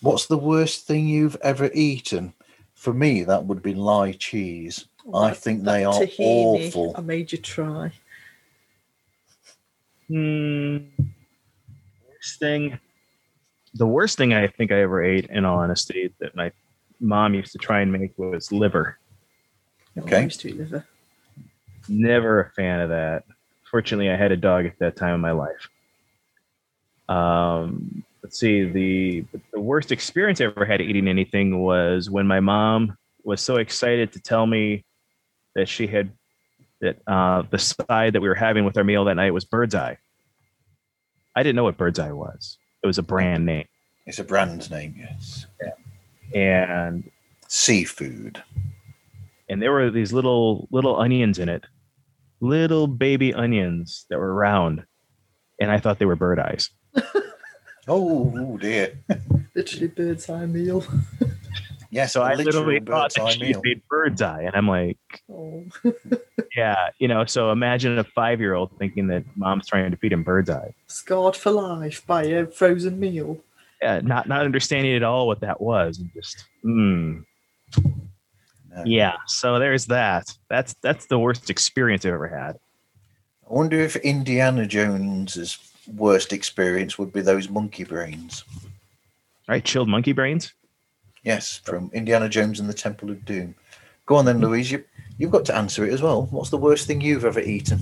What's 0.00 0.26
the 0.26 0.38
worst 0.38 0.86
thing 0.86 1.06
you've 1.06 1.36
ever 1.42 1.70
eaten? 1.74 2.32
For 2.74 2.92
me, 2.92 3.22
that 3.24 3.44
would 3.44 3.62
be 3.62 3.74
lye 3.74 4.12
cheese. 4.12 4.86
I 5.14 5.28
That- 5.30 5.36
think 5.38 5.64
that 5.64 5.72
they 5.72 5.84
are 5.84 5.92
tahini 5.94 6.66
awful. 6.68 6.94
I 6.96 7.00
made 7.00 7.32
you 7.32 7.38
try. 7.38 7.92
Hmm. 10.08 10.78
Worst 12.08 12.38
thing. 12.38 12.78
The 13.74 13.86
worst 13.86 14.16
thing 14.16 14.32
I 14.32 14.46
think 14.48 14.72
I 14.72 14.80
ever 14.80 15.02
ate, 15.04 15.26
in 15.26 15.44
all 15.44 15.58
honesty, 15.58 16.12
that 16.18 16.34
my 16.34 16.50
mom 17.00 17.34
used 17.34 17.52
to 17.52 17.58
try 17.58 17.80
and 17.80 17.92
make 17.92 18.16
was 18.18 18.50
liver. 18.52 18.98
Oh, 19.96 20.00
I 20.00 20.04
Okay. 20.04 20.24
used 20.24 20.40
to 20.40 20.48
eat 20.48 20.56
liver. 20.56 20.86
Never 21.88 22.40
a 22.40 22.50
fan 22.50 22.80
of 22.80 22.88
that. 22.90 23.24
Fortunately, 23.70 24.10
I 24.10 24.16
had 24.16 24.32
a 24.32 24.36
dog 24.36 24.66
at 24.66 24.78
that 24.78 24.96
time 24.96 25.14
in 25.14 25.20
my 25.20 25.32
life. 25.32 25.68
Um, 27.08 28.04
let's 28.22 28.38
see. 28.38 28.64
The 28.64 29.24
the 29.52 29.60
worst 29.60 29.92
experience 29.92 30.40
I 30.40 30.44
ever 30.44 30.64
had 30.64 30.80
eating 30.80 31.08
anything 31.08 31.60
was 31.62 32.10
when 32.10 32.26
my 32.26 32.40
mom 32.40 32.96
was 33.24 33.40
so 33.40 33.56
excited 33.56 34.12
to 34.12 34.20
tell 34.20 34.46
me 34.46 34.84
that 35.54 35.68
she 35.68 35.86
had 35.86 36.10
that 36.80 36.98
uh, 37.06 37.42
the 37.50 37.58
side 37.58 38.12
that 38.14 38.20
we 38.20 38.28
were 38.28 38.34
having 38.34 38.64
with 38.64 38.76
our 38.76 38.84
meal 38.84 39.04
that 39.04 39.14
night 39.14 39.32
was 39.32 39.44
bird's 39.44 39.74
eye. 39.74 39.98
I 41.34 41.42
didn't 41.42 41.56
know 41.56 41.64
what 41.64 41.76
bird's 41.76 41.98
eye 41.98 42.12
was. 42.12 42.58
It 42.82 42.86
was 42.86 42.98
a 42.98 43.02
brand 43.02 43.44
name, 43.46 43.66
It's 44.06 44.18
a 44.18 44.24
brand 44.24 44.70
name, 44.70 44.94
yes. 44.98 45.46
Yeah. 46.32 46.38
and 46.40 47.10
Seafood. 47.48 48.42
and 49.48 49.60
there 49.62 49.72
were 49.72 49.90
these 49.90 50.12
little 50.12 50.66
little 50.70 50.96
onions 50.96 51.38
in 51.38 51.48
it, 51.48 51.64
little 52.40 52.86
baby 52.86 53.32
onions 53.34 54.06
that 54.10 54.18
were 54.18 54.32
round, 54.34 54.84
and 55.60 55.70
I 55.70 55.78
thought 55.78 55.98
they 55.98 56.06
were 56.06 56.16
bird 56.16 56.38
eyes. 56.38 56.70
Oh, 57.88 58.34
oh 58.36 58.56
dear. 58.58 58.98
Literally 59.54 59.86
bird's 59.86 60.28
eye 60.28 60.46
meal. 60.46 60.84
Yeah, 61.92 62.06
So 62.06 62.20
I 62.20 62.34
literal 62.34 62.64
literally 62.64 62.80
thought 62.80 63.14
bird's 63.14 63.14
that 63.14 63.32
she 63.34 63.40
meal. 63.52 63.60
made 63.62 63.80
bird's 63.88 64.20
eye, 64.20 64.42
and 64.42 64.56
I'm 64.56 64.66
like, 64.66 64.98
Oh. 65.32 65.64
yeah, 66.56 66.88
you 66.98 67.06
know. 67.06 67.24
So 67.26 67.52
imagine 67.52 67.96
a 67.96 68.02
five 68.04 68.40
year 68.40 68.54
old 68.54 68.76
thinking 68.76 69.06
that 69.06 69.22
mom's 69.36 69.68
trying 69.68 69.92
to 69.92 69.96
feed 69.96 70.12
him 70.12 70.24
bird's 70.24 70.50
eye. 70.50 70.74
Scarred 70.88 71.36
for 71.36 71.52
life 71.52 72.04
by 72.04 72.24
a 72.24 72.46
frozen 72.48 72.98
meal. 72.98 73.38
Yeah, 73.80 74.00
not 74.02 74.26
not 74.26 74.44
understanding 74.44 74.96
at 74.96 75.04
all 75.04 75.28
what 75.28 75.40
that 75.40 75.60
was, 75.60 75.98
and 76.00 76.10
just 76.12 76.44
hmm. 76.62 77.20
No. 78.76 78.82
Yeah, 78.84 79.16
so 79.26 79.58
there's 79.58 79.86
that. 79.86 80.36
That's 80.50 80.74
that's 80.82 81.06
the 81.06 81.18
worst 81.18 81.48
experience 81.48 82.04
I've 82.04 82.12
ever 82.12 82.28
had. 82.28 82.56
I 83.48 83.54
wonder 83.54 83.80
if 83.80 83.96
Indiana 83.96 84.66
Jones's 84.66 85.58
worst 85.94 86.32
experience 86.32 86.98
would 86.98 87.12
be 87.12 87.22
those 87.22 87.48
monkey 87.48 87.84
brains. 87.84 88.44
Right, 89.48 89.64
chilled 89.64 89.88
monkey 89.88 90.12
brains. 90.12 90.52
Yes, 91.22 91.58
from 91.64 91.90
Indiana 91.94 92.28
Jones 92.28 92.60
and 92.60 92.68
the 92.68 92.74
Temple 92.74 93.10
of 93.10 93.24
Doom. 93.24 93.54
Go 94.04 94.16
on 94.16 94.26
then, 94.26 94.36
hmm. 94.36 94.44
Louise. 94.44 94.70
You, 94.70 94.84
you've 95.16 95.30
got 95.30 95.46
to 95.46 95.56
answer 95.56 95.86
it 95.86 95.92
as 95.92 96.02
well. 96.02 96.26
What's 96.30 96.50
the 96.50 96.58
worst 96.58 96.86
thing 96.86 97.00
you've 97.00 97.24
ever 97.24 97.40
eaten? 97.40 97.80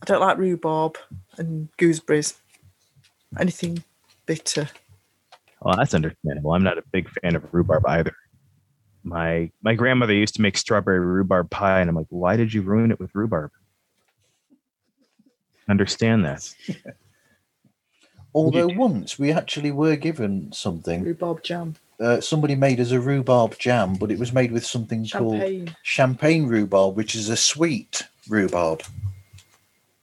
I 0.00 0.06
don't 0.06 0.20
like 0.20 0.38
rhubarb 0.38 0.96
and 1.38 1.68
gooseberries. 1.76 2.34
Anything 3.38 3.82
bitter. 4.26 4.68
Well, 5.60 5.76
that's 5.76 5.94
understandable. 5.94 6.52
I'm 6.52 6.62
not 6.62 6.78
a 6.78 6.84
big 6.92 7.08
fan 7.20 7.36
of 7.36 7.52
rhubarb 7.52 7.86
either. 7.86 8.14
My 9.02 9.50
my 9.62 9.74
grandmother 9.74 10.12
used 10.12 10.34
to 10.36 10.42
make 10.42 10.56
strawberry 10.58 11.00
rhubarb 11.00 11.50
pie, 11.50 11.80
and 11.80 11.88
I'm 11.88 11.96
like, 11.96 12.06
why 12.10 12.36
did 12.36 12.52
you 12.52 12.62
ruin 12.62 12.90
it 12.90 13.00
with 13.00 13.14
rhubarb? 13.14 13.50
Understand 15.68 16.24
that. 16.24 16.52
Although 18.34 18.68
once 18.68 19.18
we 19.18 19.32
actually 19.32 19.72
were 19.72 19.96
given 19.96 20.52
something. 20.52 21.02
Rhubarb 21.04 21.42
jam. 21.42 21.74
Uh, 21.98 22.20
somebody 22.20 22.54
made 22.54 22.80
us 22.80 22.92
a 22.92 23.00
rhubarb 23.00 23.58
jam, 23.58 23.94
but 23.94 24.10
it 24.10 24.18
was 24.18 24.32
made 24.32 24.52
with 24.52 24.64
something 24.64 25.06
called 25.08 25.40
Champagne. 25.42 25.76
champagne 25.82 26.46
rhubarb, 26.46 26.96
which 26.96 27.14
is 27.14 27.28
a 27.28 27.36
sweet 27.36 28.04
rhubarb. 28.28 28.82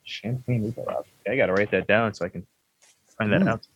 Champagne 0.03 0.63
rhubarb. 0.65 1.05
Okay, 1.25 1.33
I 1.33 1.37
got 1.37 1.47
to 1.47 1.53
write 1.53 1.71
that 1.71 1.87
down 1.87 2.13
so 2.13 2.25
I 2.25 2.29
can 2.29 2.45
find 3.17 3.31
that 3.31 3.41
Hmm. 3.41 3.47
out. 3.47 3.67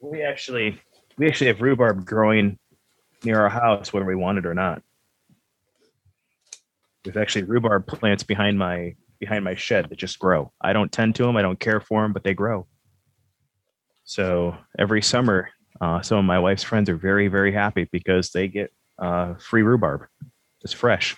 We 0.00 0.22
actually 0.22 0.80
we 1.16 1.28
actually 1.28 1.46
have 1.46 1.62
rhubarb 1.62 2.04
growing 2.04 2.58
near 3.24 3.40
our 3.40 3.48
house 3.48 3.92
whether 3.92 4.06
we 4.06 4.14
want 4.14 4.38
it 4.38 4.46
or 4.46 4.54
not. 4.54 4.82
There's 7.02 7.16
actually 7.16 7.44
rhubarb 7.44 7.86
plants 7.86 8.22
behind 8.22 8.58
my 8.58 8.94
behind 9.20 9.44
my 9.44 9.54
shed 9.54 9.88
that 9.88 9.98
just 9.98 10.18
grow. 10.18 10.52
I 10.60 10.72
don't 10.72 10.92
tend 10.92 11.14
to 11.16 11.22
them. 11.24 11.36
I 11.36 11.42
don't 11.42 11.60
care 11.60 11.80
for 11.80 12.02
them, 12.02 12.12
but 12.12 12.24
they 12.24 12.34
grow. 12.34 12.66
So 14.04 14.56
every 14.78 15.02
summer, 15.02 15.50
uh, 15.80 16.02
some 16.02 16.18
of 16.18 16.24
my 16.24 16.38
wife's 16.38 16.62
friends 16.62 16.88
are 16.88 16.96
very 16.96 17.28
very 17.28 17.52
happy 17.52 17.88
because 17.90 18.30
they 18.30 18.48
get 18.48 18.72
uh, 18.98 19.34
free 19.34 19.62
rhubarb. 19.62 20.06
It's 20.62 20.72
fresh. 20.72 21.16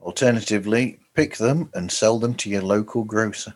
Alternatively, 0.00 0.98
pick 1.14 1.36
them 1.36 1.70
and 1.74 1.90
sell 1.90 2.18
them 2.18 2.34
to 2.34 2.50
your 2.50 2.62
local 2.62 3.04
grocer. 3.04 3.54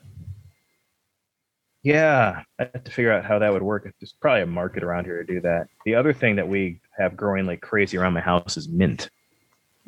Yeah, 1.82 2.42
I 2.60 2.68
have 2.72 2.84
to 2.84 2.90
figure 2.92 3.12
out 3.12 3.24
how 3.24 3.40
that 3.40 3.52
would 3.52 3.62
work. 3.62 3.92
There's 4.00 4.14
probably 4.20 4.42
a 4.42 4.46
market 4.46 4.84
around 4.84 5.04
here 5.04 5.22
to 5.22 5.32
do 5.32 5.40
that. 5.40 5.66
The 5.84 5.96
other 5.96 6.12
thing 6.12 6.36
that 6.36 6.46
we 6.48 6.80
have 6.96 7.16
growing 7.16 7.44
like 7.44 7.60
crazy 7.60 7.96
around 7.96 8.12
my 8.12 8.20
house 8.20 8.56
is 8.56 8.68
mint. 8.68 9.10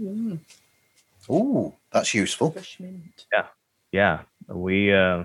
Mm, 0.01 0.41
Ooh, 1.31 1.73
that's 1.93 2.13
useful. 2.13 2.51
fresh 2.51 2.81
mint. 2.81 3.27
Yeah, 3.33 3.47
yeah. 3.93 4.21
we 4.49 4.93
uh, 4.93 5.25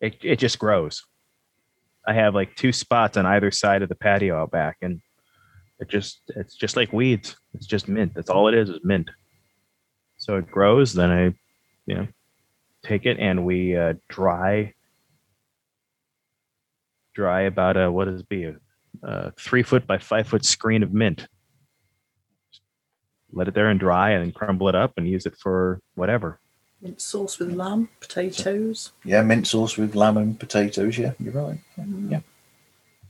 it 0.00 0.18
it 0.22 0.38
just 0.38 0.58
grows. 0.60 1.04
I 2.06 2.14
have 2.14 2.34
like 2.34 2.54
two 2.54 2.72
spots 2.72 3.16
on 3.16 3.26
either 3.26 3.50
side 3.50 3.82
of 3.82 3.88
the 3.88 3.96
patio 3.96 4.40
out 4.40 4.52
back, 4.52 4.76
and 4.82 5.00
it 5.80 5.88
just 5.88 6.20
it's 6.28 6.54
just 6.54 6.76
like 6.76 6.92
weeds. 6.92 7.36
It's 7.54 7.66
just 7.66 7.88
mint. 7.88 8.14
That's 8.14 8.30
all 8.30 8.46
it 8.46 8.54
is 8.54 8.68
is 8.68 8.80
mint. 8.84 9.10
So 10.18 10.36
it 10.36 10.48
grows. 10.48 10.92
Then 10.92 11.10
I, 11.10 11.24
you 11.86 11.94
know, 11.96 12.06
take 12.84 13.04
it 13.04 13.18
and 13.18 13.44
we 13.44 13.76
uh, 13.76 13.94
dry 14.08 14.74
dry 17.16 17.42
about 17.42 17.76
a 17.76 17.90
what 17.90 18.04
does 18.04 18.20
it 18.20 18.28
be 18.28 18.44
a, 18.44 18.54
a 19.02 19.32
three 19.32 19.62
foot 19.62 19.86
by 19.86 19.98
five 19.98 20.28
foot 20.28 20.44
screen 20.44 20.82
of 20.82 20.92
mint. 20.92 21.26
Let 23.32 23.48
it 23.48 23.54
there 23.54 23.68
and 23.68 23.80
dry, 23.80 24.10
and 24.10 24.22
then 24.22 24.32
crumble 24.32 24.68
it 24.68 24.74
up 24.74 24.92
and 24.96 25.08
use 25.08 25.26
it 25.26 25.36
for 25.36 25.80
whatever. 25.94 26.38
Mint 26.80 27.00
sauce 27.00 27.38
with 27.38 27.52
lamb, 27.52 27.88
potatoes. 28.00 28.92
Yeah, 29.04 29.22
mint 29.22 29.46
sauce 29.46 29.76
with 29.76 29.94
lamb 29.96 30.18
and 30.18 30.38
potatoes. 30.38 30.96
Yeah, 30.96 31.12
you're 31.18 31.32
right. 31.32 31.58
Mm. 31.78 32.12
Yeah. 32.12 32.20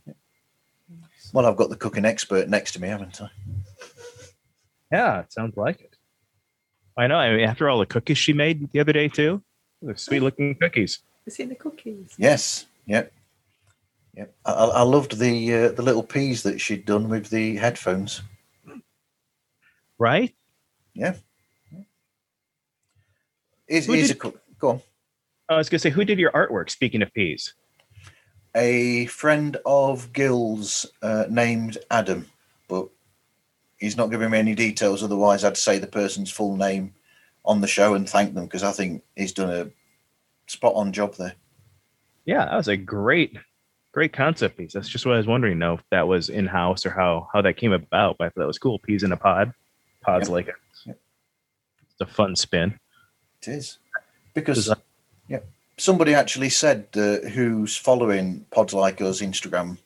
yeah. 0.06 0.14
Well, 1.32 1.46
I've 1.46 1.56
got 1.56 1.68
the 1.68 1.76
cooking 1.76 2.04
expert 2.04 2.48
next 2.48 2.72
to 2.72 2.80
me, 2.80 2.88
haven't 2.88 3.20
I? 3.20 3.28
Yeah, 4.90 5.20
it 5.20 5.32
sounds 5.32 5.56
like 5.56 5.80
it. 5.80 5.96
I 6.96 7.08
know. 7.08 7.16
I 7.16 7.36
mean, 7.36 7.46
after 7.46 7.68
all 7.68 7.80
the 7.80 7.86
cookies 7.86 8.18
she 8.18 8.32
made 8.32 8.70
the 8.72 8.80
other 8.80 8.92
day 8.92 9.08
too, 9.08 9.42
they're 9.82 9.96
sweet 9.96 10.20
looking 10.20 10.54
cookies. 10.54 11.00
Is 11.26 11.38
it 11.38 11.42
in 11.42 11.48
the 11.50 11.56
cookies? 11.56 12.14
Yes. 12.16 12.66
Yep. 12.86 13.12
Yep. 14.16 14.34
I, 14.46 14.52
I 14.52 14.82
loved 14.82 15.18
the 15.18 15.54
uh, 15.54 15.68
the 15.72 15.82
little 15.82 16.02
peas 16.02 16.42
that 16.44 16.60
she'd 16.60 16.86
done 16.86 17.08
with 17.08 17.28
the 17.30 17.56
headphones. 17.56 18.22
Right? 19.98 20.34
Yeah. 20.94 21.14
Is 23.68 23.88
is 23.88 24.10
a 24.10 24.14
did- 24.14 24.18
cook? 24.20 24.40
Go 24.58 24.68
on. 24.70 24.80
I 25.48 25.56
was 25.56 25.68
gonna 25.68 25.78
say, 25.78 25.90
who 25.90 26.04
did 26.04 26.18
your 26.18 26.32
artwork? 26.32 26.70
Speaking 26.70 27.02
of 27.02 27.12
peas, 27.14 27.54
A 28.54 29.06
friend 29.06 29.56
of 29.64 30.12
Gil's 30.12 30.86
uh, 31.02 31.26
named 31.30 31.78
Adam, 31.90 32.26
but 32.68 32.88
he's 33.78 33.96
not 33.96 34.10
giving 34.10 34.30
me 34.30 34.38
any 34.38 34.54
details. 34.54 35.02
Otherwise, 35.04 35.44
I'd 35.44 35.56
say 35.56 35.78
the 35.78 35.86
person's 35.86 36.30
full 36.32 36.56
name 36.56 36.94
on 37.44 37.60
the 37.60 37.68
show 37.68 37.94
and 37.94 38.08
thank 38.08 38.34
them 38.34 38.44
because 38.46 38.64
I 38.64 38.72
think 38.72 39.04
he's 39.14 39.32
done 39.32 39.50
a 39.50 39.70
spot 40.50 40.72
on 40.74 40.92
job 40.92 41.14
there. 41.14 41.34
yeah, 42.24 42.44
that 42.46 42.56
was 42.56 42.66
a 42.68 42.76
great, 42.76 43.36
great 43.96 44.12
concept 44.12 44.58
piece. 44.58 44.74
That's 44.74 44.90
just 44.90 45.06
what 45.06 45.14
I 45.14 45.16
was 45.16 45.26
wondering. 45.26 45.58
Know 45.58 45.72
if 45.72 45.82
that 45.90 46.06
was 46.06 46.28
in 46.28 46.46
house 46.46 46.84
or 46.84 46.90
how 46.90 47.28
how 47.32 47.40
that 47.40 47.56
came 47.56 47.72
about. 47.72 48.18
But 48.18 48.24
I 48.26 48.28
thought 48.28 48.40
that 48.42 48.46
was 48.46 48.58
cool. 48.58 48.78
Peas 48.78 49.02
in 49.02 49.10
a 49.10 49.16
pod. 49.16 49.54
Pods 50.02 50.28
Yep. 50.28 50.34
like 50.34 50.48
it. 50.48 50.54
Yep. 50.84 50.98
It's 51.92 52.00
a 52.02 52.06
fun 52.06 52.36
spin. 52.36 52.78
It 53.40 53.48
is 53.48 53.78
because 54.34 54.70
yeah, 55.28 55.38
somebody 55.78 56.12
actually 56.12 56.50
said 56.50 56.88
uh, 56.94 57.26
who's 57.30 57.74
following 57.74 58.44
Pods 58.50 58.74
Like 58.74 59.00
Us 59.00 59.22
Instagram. 59.22 59.78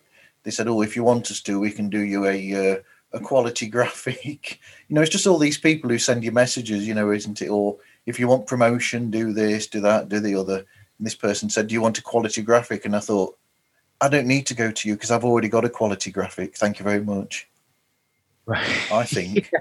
They 0.43 0.51
said, 0.51 0.67
"Oh, 0.67 0.83
if 0.83 0.97
you 0.97 1.05
want 1.05 1.31
us 1.31 1.41
to, 1.43 1.61
we 1.61 1.71
can 1.71 1.89
do 1.89 2.01
you 2.01 2.27
a 2.27 2.73
uh, 2.73 2.77
a 3.13 3.21
quality 3.21 3.69
graphic." 3.77 4.59
you 4.89 4.95
know, 4.97 5.03
it's 5.03 5.13
just 5.13 5.29
all 5.29 5.39
these 5.39 5.59
people 5.59 5.89
who 5.89 5.99
send 5.99 6.25
you 6.25 6.33
messages. 6.33 6.85
You 6.89 6.95
know, 6.95 7.13
isn't 7.13 7.43
it? 7.43 7.49
Or 7.49 7.77
if 8.07 8.19
you 8.19 8.27
want 8.27 8.49
promotion, 8.49 9.13
do 9.13 9.33
this, 9.33 9.69
do 9.69 9.81
that, 9.83 10.09
do 10.09 10.19
the 10.19 10.35
other. 10.35 10.59
And 10.99 11.07
this 11.07 11.15
person 11.15 11.49
said, 11.49 11.69
"Do 11.69 11.75
you 11.75 11.81
want 11.81 11.99
a 11.99 12.03
quality 12.03 12.43
graphic?" 12.43 12.85
And 12.85 12.97
I 12.97 13.01
thought, 13.01 13.37
I 14.01 14.09
don't 14.09 14.27
need 14.27 14.47
to 14.47 14.55
go 14.55 14.71
to 14.71 14.89
you 14.89 14.95
because 14.95 15.11
I've 15.11 15.25
already 15.25 15.49
got 15.49 15.65
a 15.65 15.69
quality 15.69 16.11
graphic. 16.11 16.57
Thank 16.57 16.79
you 16.79 16.85
very 16.85 17.03
much. 17.05 17.49
Right. 18.47 18.91
I 18.91 19.05
think. 19.05 19.51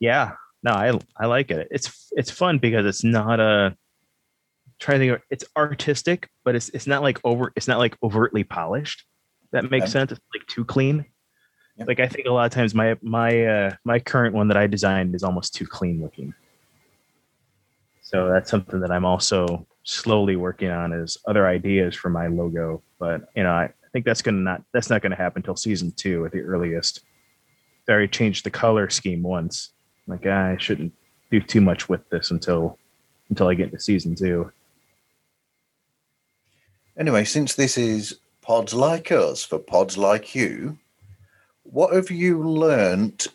yeah 0.00 0.32
no 0.64 0.72
i 0.72 0.92
i 1.16 1.26
like 1.26 1.50
it 1.52 1.68
it's 1.70 2.08
it's 2.12 2.30
fun 2.30 2.58
because 2.58 2.84
it's 2.84 3.04
not 3.04 3.38
a 3.38 3.76
trying 4.80 4.98
to 4.98 5.06
think 5.06 5.16
of, 5.16 5.22
it's 5.30 5.44
artistic 5.56 6.28
but 6.44 6.54
it's 6.56 6.68
it's 6.70 6.86
not 6.86 7.00
like 7.00 7.20
over 7.24 7.52
it's 7.56 7.68
not 7.68 7.78
like 7.78 7.96
overtly 8.02 8.42
polished 8.44 9.04
that 9.52 9.70
makes 9.70 9.84
Okay. 9.84 9.92
sense 9.92 10.10
it's 10.12 10.20
like 10.34 10.46
too 10.48 10.64
clean 10.64 11.04
Yep. 11.76 11.88
like 11.88 12.00
i 12.00 12.08
think 12.08 12.26
a 12.26 12.30
lot 12.32 12.44
of 12.44 12.50
times 12.52 12.74
my 12.74 12.96
my 13.02 13.46
uh 13.46 13.70
my 13.84 13.98
current 13.98 14.34
one 14.34 14.48
that 14.48 14.56
i 14.56 14.66
designed 14.66 15.14
is 15.14 15.22
almost 15.22 15.54
too 15.54 15.66
clean 15.66 16.02
looking 16.02 16.34
so 18.02 18.28
that's 18.28 18.50
something 18.50 18.80
that 18.80 18.90
i'm 18.90 19.04
also 19.04 19.66
slowly 19.84 20.36
working 20.36 20.70
on 20.70 20.92
is 20.92 21.18
other 21.26 21.46
ideas 21.46 21.94
for 21.94 22.08
my 22.08 22.26
logo 22.26 22.82
but 22.98 23.28
you 23.36 23.42
know 23.42 23.52
i, 23.52 23.70
think 23.92 24.04
that's 24.04 24.22
gonna 24.22 24.38
not 24.38 24.60
that's 24.72 24.90
not 24.90 25.02
gonna 25.02 25.14
happen 25.14 25.38
until 25.38 25.54
season 25.54 25.92
two 25.92 26.26
at 26.26 26.32
the 26.32 26.40
earliest 26.40 27.04
I 27.88 27.92
already 27.92 28.08
changed 28.08 28.44
the 28.44 28.50
color 28.50 28.88
scheme 28.88 29.22
once. 29.22 29.70
Like 30.06 30.24
ah, 30.26 30.48
I 30.48 30.56
shouldn't 30.58 30.92
do 31.30 31.40
too 31.40 31.60
much 31.60 31.88
with 31.88 32.08
this 32.10 32.30
until 32.30 32.78
until 33.28 33.48
I 33.48 33.54
get 33.54 33.66
into 33.66 33.80
season 33.80 34.14
two. 34.14 34.50
Anyway, 36.98 37.24
since 37.24 37.54
this 37.54 37.76
is 37.76 38.18
Pods 38.40 38.72
Like 38.72 39.10
Us 39.10 39.44
for 39.44 39.58
Pods 39.58 39.98
Like 39.98 40.34
You, 40.34 40.78
what 41.64 41.94
have 41.94 42.10
you 42.10 42.42
learnt 42.42 43.28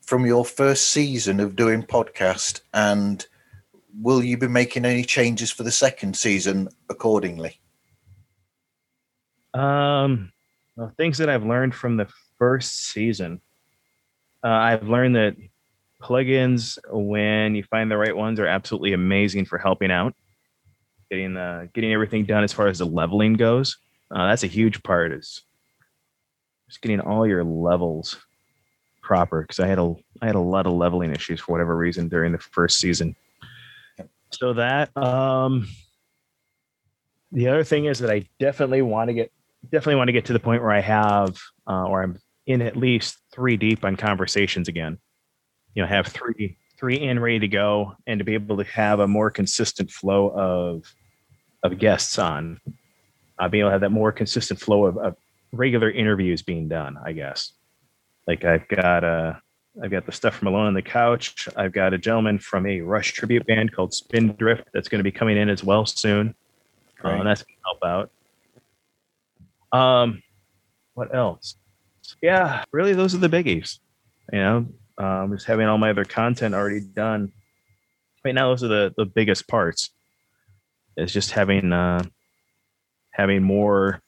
from 0.00 0.24
your 0.24 0.44
first 0.44 0.90
season 0.90 1.40
of 1.40 1.56
doing 1.56 1.82
podcast 1.82 2.60
and 2.72 3.26
will 4.00 4.22
you 4.22 4.36
be 4.36 4.48
making 4.48 4.84
any 4.84 5.02
changes 5.02 5.50
for 5.50 5.62
the 5.62 5.70
second 5.70 6.16
season 6.16 6.68
accordingly? 6.88 7.60
Um, 9.54 10.32
Well, 10.76 10.92
things 10.96 11.18
that 11.18 11.30
I've 11.30 11.44
learned 11.44 11.74
from 11.74 11.96
the 11.96 12.08
first 12.38 12.90
season. 12.90 13.40
Uh, 14.44 14.48
I've 14.48 14.88
learned 14.88 15.16
that 15.16 15.36
plugins, 16.02 16.78
when 16.90 17.54
you 17.54 17.64
find 17.64 17.90
the 17.90 17.96
right 17.96 18.14
ones, 18.14 18.38
are 18.38 18.46
absolutely 18.46 18.92
amazing 18.92 19.46
for 19.46 19.58
helping 19.58 19.90
out, 19.90 20.14
getting 21.10 21.34
the 21.34 21.70
getting 21.72 21.92
everything 21.92 22.26
done 22.26 22.44
as 22.44 22.52
far 22.52 22.66
as 22.66 22.78
the 22.78 22.84
leveling 22.84 23.34
goes. 23.34 23.78
Uh, 24.10 24.26
that's 24.26 24.44
a 24.44 24.48
huge 24.48 24.82
part. 24.82 25.12
Is 25.12 25.42
just 26.68 26.82
getting 26.82 27.00
all 27.00 27.26
your 27.26 27.42
levels 27.42 28.18
proper 29.00 29.42
because 29.42 29.60
I 29.60 29.66
had 29.66 29.78
a 29.78 29.94
I 30.20 30.26
had 30.26 30.34
a 30.34 30.40
lot 30.40 30.66
of 30.66 30.74
leveling 30.74 31.12
issues 31.12 31.40
for 31.40 31.52
whatever 31.52 31.76
reason 31.76 32.08
during 32.08 32.32
the 32.32 32.38
first 32.38 32.78
season. 32.78 33.16
So 34.30 34.54
that 34.54 34.96
um 34.96 35.66
the 37.32 37.48
other 37.48 37.64
thing 37.64 37.86
is 37.86 37.98
that 38.00 38.10
I 38.10 38.28
definitely 38.38 38.82
want 38.82 39.08
to 39.08 39.14
get 39.14 39.32
definitely 39.64 39.96
want 39.96 40.08
to 40.08 40.12
get 40.12 40.26
to 40.26 40.32
the 40.32 40.40
point 40.40 40.62
where 40.62 40.72
I 40.72 40.80
have 40.80 41.36
uh, 41.66 41.84
or 41.86 42.02
I'm 42.02 42.18
in 42.46 42.62
at 42.62 42.76
least 42.76 43.18
three 43.32 43.56
deep 43.56 43.84
on 43.84 43.96
conversations 43.96 44.68
again. 44.68 44.98
You 45.74 45.82
know, 45.82 45.88
have 45.88 46.06
three 46.06 46.56
three 46.78 47.00
in 47.00 47.18
ready 47.18 47.38
to 47.40 47.48
go 47.48 47.94
and 48.06 48.18
to 48.18 48.24
be 48.24 48.34
able 48.34 48.56
to 48.58 48.64
have 48.64 49.00
a 49.00 49.08
more 49.08 49.30
consistent 49.30 49.90
flow 49.90 50.30
of 50.30 50.84
of 51.62 51.78
guests 51.78 52.18
on. 52.18 52.60
Uh, 53.38 53.48
being 53.48 53.60
able 53.60 53.68
to 53.68 53.72
have 53.72 53.80
that 53.82 53.90
more 53.90 54.12
consistent 54.12 54.58
flow 54.58 54.86
of, 54.86 54.96
of 54.96 55.14
regular 55.52 55.90
interviews 55.90 56.40
being 56.40 56.68
done, 56.68 56.96
I 57.04 57.12
guess. 57.12 57.52
Like 58.26 58.44
I've 58.44 58.66
got 58.68 59.04
uh 59.04 59.34
I've 59.82 59.90
got 59.90 60.06
the 60.06 60.12
stuff 60.12 60.34
from 60.34 60.48
Alone 60.48 60.66
on 60.66 60.74
the 60.74 60.82
Couch. 60.82 61.48
I've 61.56 61.72
got 61.72 61.92
a 61.92 61.98
gentleman 61.98 62.38
from 62.38 62.66
a 62.66 62.80
Rush 62.80 63.12
tribute 63.12 63.46
band 63.46 63.72
called 63.72 63.92
Spindrift 63.92 64.68
that's 64.72 64.88
going 64.88 65.00
to 65.00 65.04
be 65.04 65.12
coming 65.12 65.36
in 65.36 65.50
as 65.50 65.62
well 65.62 65.84
soon. 65.84 66.34
Uh, 67.04 67.08
and 67.08 67.26
that's 67.26 67.42
going 67.42 67.56
to 67.56 67.62
help 67.64 68.10
out. 69.72 69.78
Um, 69.78 70.22
what 70.94 71.14
else? 71.14 71.56
Yeah, 72.22 72.64
really, 72.72 72.94
those 72.94 73.14
are 73.14 73.18
the 73.18 73.28
biggies. 73.28 73.78
You 74.32 74.38
know, 74.38 74.66
um, 74.98 75.32
just 75.32 75.46
having 75.46 75.66
all 75.66 75.78
my 75.78 75.90
other 75.90 76.04
content 76.04 76.54
already 76.54 76.80
done. 76.80 77.32
Right 78.24 78.34
now, 78.34 78.48
those 78.48 78.64
are 78.64 78.68
the 78.68 78.94
the 78.96 79.04
biggest 79.04 79.46
parts. 79.46 79.90
It's 80.96 81.12
just 81.12 81.32
having 81.32 81.72
uh, 81.72 82.02
having 83.10 83.42
more 83.42 84.00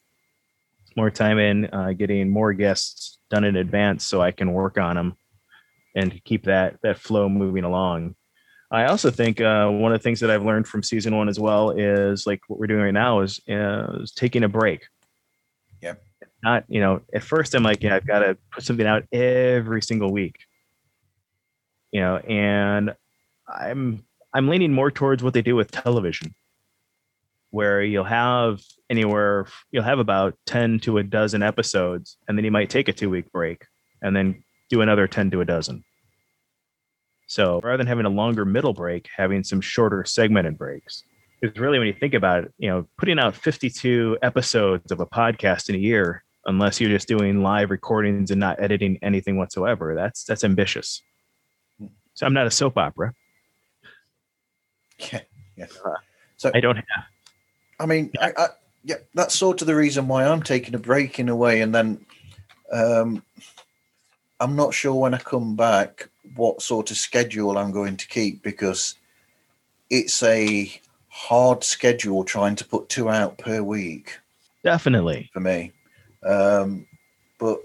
more 0.96 1.10
time 1.10 1.38
in, 1.38 1.66
uh, 1.66 1.92
getting 1.92 2.30
more 2.30 2.52
guests 2.52 3.18
done 3.30 3.44
in 3.44 3.56
advance, 3.56 4.04
so 4.04 4.22
I 4.22 4.32
can 4.32 4.52
work 4.52 4.78
on 4.78 4.96
them 4.96 5.16
and 5.98 6.22
keep 6.24 6.44
that 6.44 6.78
that 6.82 6.98
flow 6.98 7.28
moving 7.28 7.64
along. 7.64 8.14
I 8.70 8.84
also 8.84 9.10
think 9.10 9.40
uh, 9.40 9.68
one 9.68 9.92
of 9.92 9.98
the 9.98 10.02
things 10.02 10.20
that 10.20 10.30
I've 10.30 10.44
learned 10.44 10.68
from 10.68 10.82
season 10.82 11.16
one 11.16 11.28
as 11.28 11.40
well 11.40 11.70
is 11.70 12.26
like 12.26 12.40
what 12.48 12.58
we're 12.58 12.66
doing 12.66 12.82
right 12.82 12.90
now 12.90 13.20
is, 13.20 13.40
uh, 13.48 14.00
is 14.02 14.12
taking 14.12 14.44
a 14.44 14.48
break. 14.48 14.86
Yeah. 15.80 15.94
Not 16.42 16.64
you 16.68 16.80
know 16.80 17.00
at 17.12 17.24
first 17.24 17.54
I'm 17.54 17.64
like 17.64 17.82
yeah 17.82 17.96
I've 17.96 18.06
got 18.06 18.20
to 18.20 18.36
put 18.52 18.62
something 18.62 18.86
out 18.86 19.04
every 19.12 19.82
single 19.82 20.12
week. 20.12 20.36
You 21.90 22.00
know, 22.00 22.16
and 22.18 22.94
I'm 23.48 24.04
I'm 24.32 24.48
leaning 24.48 24.72
more 24.72 24.90
towards 24.90 25.22
what 25.22 25.34
they 25.34 25.42
do 25.42 25.56
with 25.56 25.70
television, 25.70 26.34
where 27.50 27.82
you'll 27.82 28.04
have 28.04 28.60
anywhere 28.88 29.46
you'll 29.72 29.82
have 29.82 29.98
about 29.98 30.34
ten 30.46 30.78
to 30.80 30.98
a 30.98 31.02
dozen 31.02 31.42
episodes, 31.42 32.18
and 32.28 32.36
then 32.36 32.44
you 32.44 32.52
might 32.52 32.70
take 32.70 32.88
a 32.88 32.92
two 32.92 33.10
week 33.10 33.32
break, 33.32 33.64
and 34.02 34.14
then 34.14 34.44
do 34.68 34.82
another 34.82 35.08
ten 35.08 35.30
to 35.30 35.40
a 35.40 35.44
dozen. 35.44 35.82
So 37.28 37.60
rather 37.62 37.76
than 37.76 37.86
having 37.86 38.06
a 38.06 38.10
longer 38.10 38.46
middle 38.46 38.72
break, 38.72 39.06
having 39.14 39.44
some 39.44 39.60
shorter 39.60 40.04
segmented 40.04 40.56
breaks. 40.56 41.04
Because 41.40 41.58
really, 41.60 41.78
when 41.78 41.86
you 41.86 41.94
think 41.94 42.14
about 42.14 42.44
it, 42.44 42.52
you 42.58 42.68
know, 42.68 42.88
putting 42.96 43.18
out 43.18 43.36
52 43.36 44.18
episodes 44.22 44.90
of 44.90 44.98
a 44.98 45.06
podcast 45.06 45.68
in 45.68 45.76
a 45.76 45.78
year, 45.78 46.24
unless 46.46 46.80
you're 46.80 46.90
just 46.90 47.06
doing 47.06 47.42
live 47.42 47.70
recordings 47.70 48.30
and 48.30 48.40
not 48.40 48.60
editing 48.60 48.98
anything 49.02 49.36
whatsoever, 49.36 49.94
that's 49.94 50.24
that's 50.24 50.42
ambitious. 50.42 51.02
So 52.14 52.26
I'm 52.26 52.32
not 52.32 52.46
a 52.46 52.50
soap 52.50 52.76
opera. 52.78 53.12
Yeah, 55.12 55.20
yeah. 55.56 55.66
So 56.38 56.50
I 56.54 56.60
don't 56.60 56.76
have. 56.76 56.84
I 57.78 57.86
mean, 57.86 58.10
I, 58.20 58.32
I, 58.36 58.46
yeah, 58.82 58.96
that's 59.14 59.38
sort 59.38 59.60
of 59.60 59.68
the 59.68 59.76
reason 59.76 60.08
why 60.08 60.24
I'm 60.24 60.42
taking 60.42 60.74
a 60.74 60.78
break 60.78 61.20
in 61.20 61.28
a 61.28 61.36
way, 61.36 61.60
and 61.60 61.72
then 61.72 62.04
um, 62.72 63.22
I'm 64.40 64.56
not 64.56 64.74
sure 64.74 64.94
when 64.94 65.14
I 65.14 65.18
come 65.18 65.54
back 65.54 66.08
what 66.34 66.62
sort 66.62 66.90
of 66.90 66.96
schedule 66.96 67.58
I'm 67.58 67.72
going 67.72 67.96
to 67.96 68.08
keep 68.08 68.42
because 68.42 68.94
it's 69.90 70.22
a 70.22 70.72
hard 71.08 71.64
schedule 71.64 72.24
trying 72.24 72.56
to 72.56 72.64
put 72.64 72.88
two 72.88 73.08
out 73.08 73.38
per 73.38 73.62
week 73.62 74.18
Definitely. 74.62 75.30
for 75.32 75.40
me. 75.40 75.72
Um, 76.22 76.86
but 77.38 77.58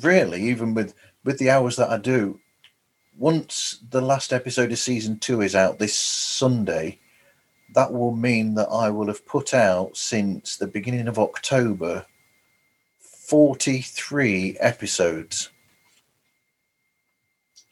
really, 0.00 0.42
even 0.42 0.74
with 0.74 0.94
with 1.24 1.38
the 1.38 1.50
hours 1.50 1.76
that 1.76 1.90
I 1.90 1.98
do, 1.98 2.38
once 3.16 3.80
the 3.90 4.00
last 4.00 4.32
episode 4.32 4.72
of 4.72 4.78
season 4.78 5.18
two 5.18 5.40
is 5.40 5.54
out 5.54 5.78
this 5.78 5.98
Sunday, 5.98 6.98
that 7.74 7.92
will 7.92 8.14
mean 8.14 8.54
that 8.54 8.68
I 8.68 8.90
will 8.90 9.08
have 9.08 9.26
put 9.26 9.54
out 9.54 9.96
since 9.96 10.56
the 10.56 10.66
beginning 10.66 11.08
of 11.08 11.18
October 11.18 12.06
43 13.00 14.56
episodes. 14.60 15.50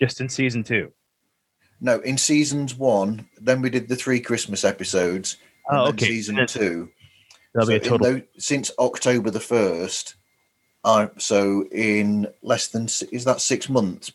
Just 0.01 0.21
in 0.21 0.29
season 0.29 0.63
two. 0.63 0.93
No, 1.81 2.01
in 2.01 2.17
seasons 2.19 2.75
one, 2.75 3.29
then 3.41 3.61
we 3.63 3.71
did 3.71 3.89
the 3.89 3.97
three 3.97 4.21
Christmas 4.21 4.65
episodes. 4.65 5.37
Oh, 5.71 5.89
okay. 5.89 6.07
Season 6.07 6.37
Then 6.37 6.47
two. 6.47 6.91
That'll 7.55 7.69
be 7.69 7.77
a 7.77 7.81
total. 7.81 8.21
since 8.39 8.71
October 8.79 9.31
the 9.31 9.41
first. 9.41 10.15
I 10.85 11.09
so 11.19 11.65
in 11.73 12.29
less 12.43 12.69
than 12.69 12.85
is 13.11 13.25
that 13.25 13.41
six 13.41 13.69
months 13.69 14.13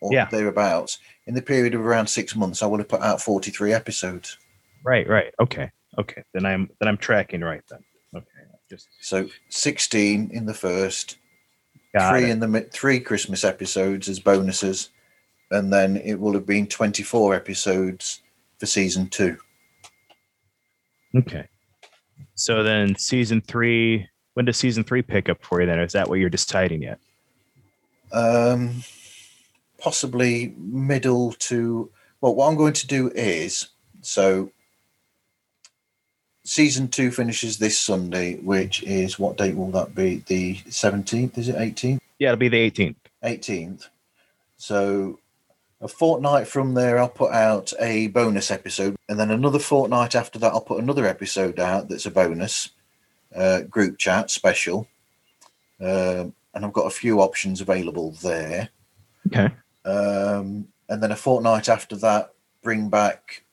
or 0.00 0.12
Yeah. 0.12 0.28
thereabouts. 0.30 0.98
In 1.26 1.34
the 1.34 1.42
period 1.42 1.74
of 1.74 1.80
around 1.80 2.06
six 2.08 2.34
months, 2.36 2.62
I 2.62 2.66
will 2.66 2.78
have 2.78 2.88
put 2.88 3.00
out 3.02 3.20
forty 3.20 3.50
three 3.50 3.72
episodes. 3.72 4.38
Right, 4.84 5.08
right. 5.08 5.32
Okay. 5.40 5.70
Okay. 5.98 6.22
Then 6.34 6.46
I'm 6.46 6.70
then 6.80 6.88
I'm 6.88 6.96
tracking 6.98 7.40
right 7.42 7.62
then. 7.68 7.80
Okay. 8.14 8.26
Just 8.70 8.88
So 9.00 9.28
sixteen 9.48 10.30
in 10.32 10.46
the 10.46 10.54
first, 10.54 11.16
got 11.94 12.10
three 12.10 12.24
it. 12.24 12.30
in 12.30 12.40
the 12.40 12.60
three 12.72 13.00
Christmas 13.00 13.42
episodes 13.44 14.08
as 14.08 14.20
bonuses, 14.20 14.90
and 15.52 15.72
then 15.72 15.96
it 15.98 16.18
will 16.18 16.34
have 16.34 16.46
been 16.46 16.66
twenty 16.66 17.02
four 17.02 17.34
episodes 17.34 18.20
for 18.58 18.66
season 18.66 19.08
two. 19.08 19.36
Okay. 21.14 21.46
So 22.34 22.62
then 22.62 22.96
season 22.96 23.40
three, 23.40 24.08
when 24.34 24.46
does 24.46 24.56
season 24.56 24.82
three 24.82 25.02
pick 25.02 25.28
up 25.28 25.44
for 25.44 25.60
you 25.60 25.66
then? 25.66 25.78
Is 25.78 25.92
that 25.92 26.08
what 26.08 26.18
you're 26.18 26.30
deciding 26.30 26.82
yet? 26.82 26.98
Um, 28.12 28.82
possibly 29.78 30.54
middle 30.58 31.32
to 31.32 31.90
well, 32.20 32.36
what 32.36 32.48
I'm 32.48 32.56
going 32.56 32.72
to 32.74 32.86
do 32.86 33.10
is 33.14 33.68
so 34.00 34.50
season 36.44 36.88
two 36.88 37.10
finishes 37.10 37.58
this 37.58 37.78
Sunday, 37.78 38.36
which 38.36 38.82
is 38.84 39.18
what 39.18 39.36
date 39.36 39.56
will 39.56 39.72
that 39.72 39.94
be? 39.94 40.22
The 40.26 40.56
17th, 40.68 41.36
is 41.36 41.48
it 41.48 41.56
18th? 41.56 41.98
Yeah, 42.18 42.28
it'll 42.28 42.38
be 42.38 42.48
the 42.48 42.70
18th. 42.70 42.96
18th. 43.24 43.88
So 44.56 45.18
a 45.82 45.88
fortnight 45.88 46.46
from 46.46 46.74
there, 46.74 46.98
I'll 46.98 47.08
put 47.08 47.32
out 47.32 47.72
a 47.80 48.06
bonus 48.08 48.50
episode, 48.50 48.96
and 49.08 49.18
then 49.18 49.30
another 49.30 49.58
fortnight 49.58 50.14
after 50.14 50.38
that, 50.38 50.52
I'll 50.52 50.60
put 50.60 50.82
another 50.82 51.06
episode 51.06 51.58
out 51.58 51.88
that's 51.88 52.06
a 52.06 52.10
bonus 52.10 52.70
uh, 53.34 53.62
group 53.62 53.98
chat 53.98 54.30
special. 54.30 54.86
Um, 55.80 56.34
and 56.54 56.64
I've 56.64 56.72
got 56.72 56.86
a 56.86 56.90
few 56.90 57.20
options 57.20 57.60
available 57.60 58.12
there. 58.22 58.68
Okay. 59.26 59.52
Um, 59.84 60.68
and 60.88 61.02
then 61.02 61.10
a 61.10 61.16
fortnight 61.16 61.68
after 61.68 61.96
that, 61.96 62.32
bring 62.62 62.88
back 62.88 63.44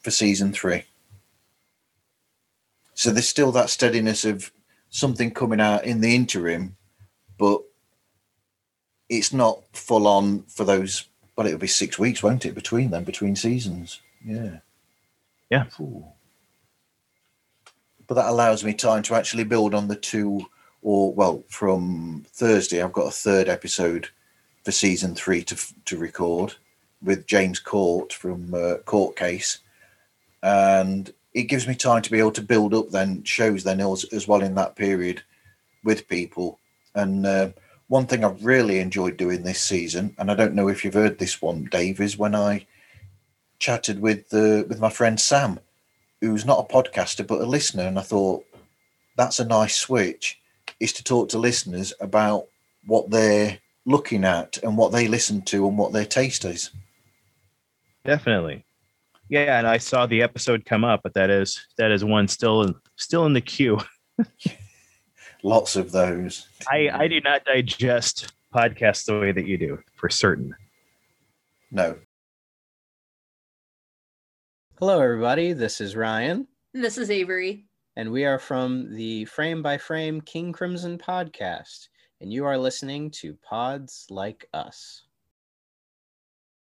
for 0.00 0.10
season 0.10 0.52
three. 0.52 0.84
So 2.94 3.10
there's 3.10 3.28
still 3.28 3.52
that 3.52 3.70
steadiness 3.70 4.24
of 4.24 4.50
something 4.90 5.30
coming 5.30 5.60
out 5.60 5.84
in 5.84 6.00
the 6.00 6.14
interim, 6.14 6.76
but 7.38 7.62
it's 9.08 9.32
not 9.32 9.62
full 9.72 10.08
on 10.08 10.42
for 10.44 10.64
those. 10.64 11.08
Well, 11.36 11.46
it'll 11.46 11.58
be 11.58 11.66
six 11.66 11.98
weeks, 11.98 12.22
won't 12.22 12.46
it, 12.46 12.54
between 12.54 12.90
them, 12.90 13.04
between 13.04 13.36
seasons? 13.36 14.00
Yeah. 14.24 14.58
Yeah. 15.50 15.64
Ooh. 15.80 16.04
But 18.06 18.14
that 18.14 18.28
allows 18.28 18.62
me 18.64 18.74
time 18.74 19.02
to 19.04 19.14
actually 19.14 19.44
build 19.44 19.74
on 19.74 19.88
the 19.88 19.96
two, 19.96 20.46
or 20.82 21.12
well, 21.12 21.42
from 21.48 22.24
Thursday, 22.28 22.82
I've 22.82 22.92
got 22.92 23.06
a 23.06 23.10
third 23.10 23.48
episode 23.48 24.08
for 24.64 24.72
season 24.72 25.14
three 25.14 25.42
to 25.44 25.56
to 25.86 25.96
record 25.96 26.54
with 27.02 27.26
James 27.26 27.58
Court 27.58 28.12
from 28.12 28.54
uh, 28.54 28.76
Court 28.84 29.16
Case, 29.16 29.58
and 30.42 31.12
it 31.32 31.44
gives 31.44 31.66
me 31.66 31.74
time 31.74 32.02
to 32.02 32.10
be 32.10 32.18
able 32.18 32.32
to 32.32 32.42
build 32.42 32.74
up 32.74 32.90
then 32.90 33.22
shows 33.24 33.64
then 33.64 33.80
as, 33.80 34.04
as 34.12 34.28
well 34.28 34.42
in 34.42 34.54
that 34.54 34.76
period 34.76 35.22
with 35.82 36.08
people. 36.08 36.58
And 36.94 37.26
uh, 37.26 37.50
one 37.88 38.06
thing 38.06 38.24
I've 38.24 38.44
really 38.44 38.78
enjoyed 38.78 39.16
doing 39.16 39.42
this 39.42 39.60
season, 39.60 40.14
and 40.18 40.30
I 40.30 40.34
don't 40.34 40.54
know 40.54 40.68
if 40.68 40.84
you've 40.84 40.94
heard 40.94 41.18
this 41.18 41.42
one, 41.42 41.64
Dave, 41.64 42.00
is 42.00 42.18
when 42.18 42.34
I 42.34 42.66
chatted 43.58 44.00
with 44.00 44.32
uh, 44.32 44.64
with 44.68 44.80
my 44.80 44.90
friend 44.90 45.20
Sam, 45.20 45.60
who's 46.20 46.44
not 46.44 46.58
a 46.58 46.72
podcaster 46.72 47.26
but 47.26 47.40
a 47.40 47.46
listener, 47.46 47.84
and 47.84 47.98
I 47.98 48.02
thought 48.02 48.44
that's 49.16 49.38
a 49.38 49.44
nice 49.44 49.76
switch. 49.76 50.40
is 50.80 50.92
to 50.94 51.04
talk 51.04 51.28
to 51.30 51.38
listeners 51.38 51.92
about 52.00 52.46
what 52.86 53.10
they're 53.10 53.58
looking 53.86 54.24
at 54.24 54.58
and 54.62 54.76
what 54.76 54.92
they 54.92 55.08
listen 55.08 55.42
to 55.42 55.68
and 55.68 55.78
what 55.78 55.92
their 55.92 56.06
taste 56.06 56.44
is. 56.44 56.70
Definitely. 58.04 58.64
Yeah, 59.28 59.58
and 59.58 59.66
I 59.66 59.78
saw 59.78 60.06
the 60.06 60.22
episode 60.22 60.64
come 60.64 60.84
up, 60.84 61.00
but 61.02 61.14
that 61.14 61.30
is 61.30 61.66
that 61.78 61.90
is 61.90 62.04
one 62.04 62.28
still 62.28 62.62
in, 62.62 62.74
still 62.96 63.26
in 63.26 63.32
the 63.32 63.40
queue. 63.40 63.78
Lots 65.44 65.76
of 65.76 65.92
those. 65.92 66.48
I 66.72 66.88
I 66.90 67.06
do 67.06 67.20
not 67.20 67.44
digest 67.44 68.32
podcasts 68.54 69.04
the 69.04 69.20
way 69.20 69.30
that 69.30 69.46
you 69.46 69.58
do, 69.58 69.78
for 69.94 70.08
certain. 70.08 70.54
No. 71.70 71.96
Hello, 74.78 75.02
everybody. 75.02 75.52
This 75.52 75.82
is 75.82 75.96
Ryan, 75.96 76.48
This 76.72 76.96
is 76.96 77.10
Avery. 77.10 77.66
and 77.96 78.10
we 78.10 78.24
are 78.24 78.38
from 78.38 78.96
the 78.96 79.26
Frame 79.26 79.60
by 79.62 79.76
Frame 79.76 80.22
King 80.22 80.50
Crimson 80.50 80.96
podcast, 80.96 81.88
and 82.22 82.32
you 82.32 82.46
are 82.46 82.56
listening 82.56 83.10
to 83.10 83.36
Pods 83.46 84.06
Like 84.08 84.48
Us. 84.54 85.02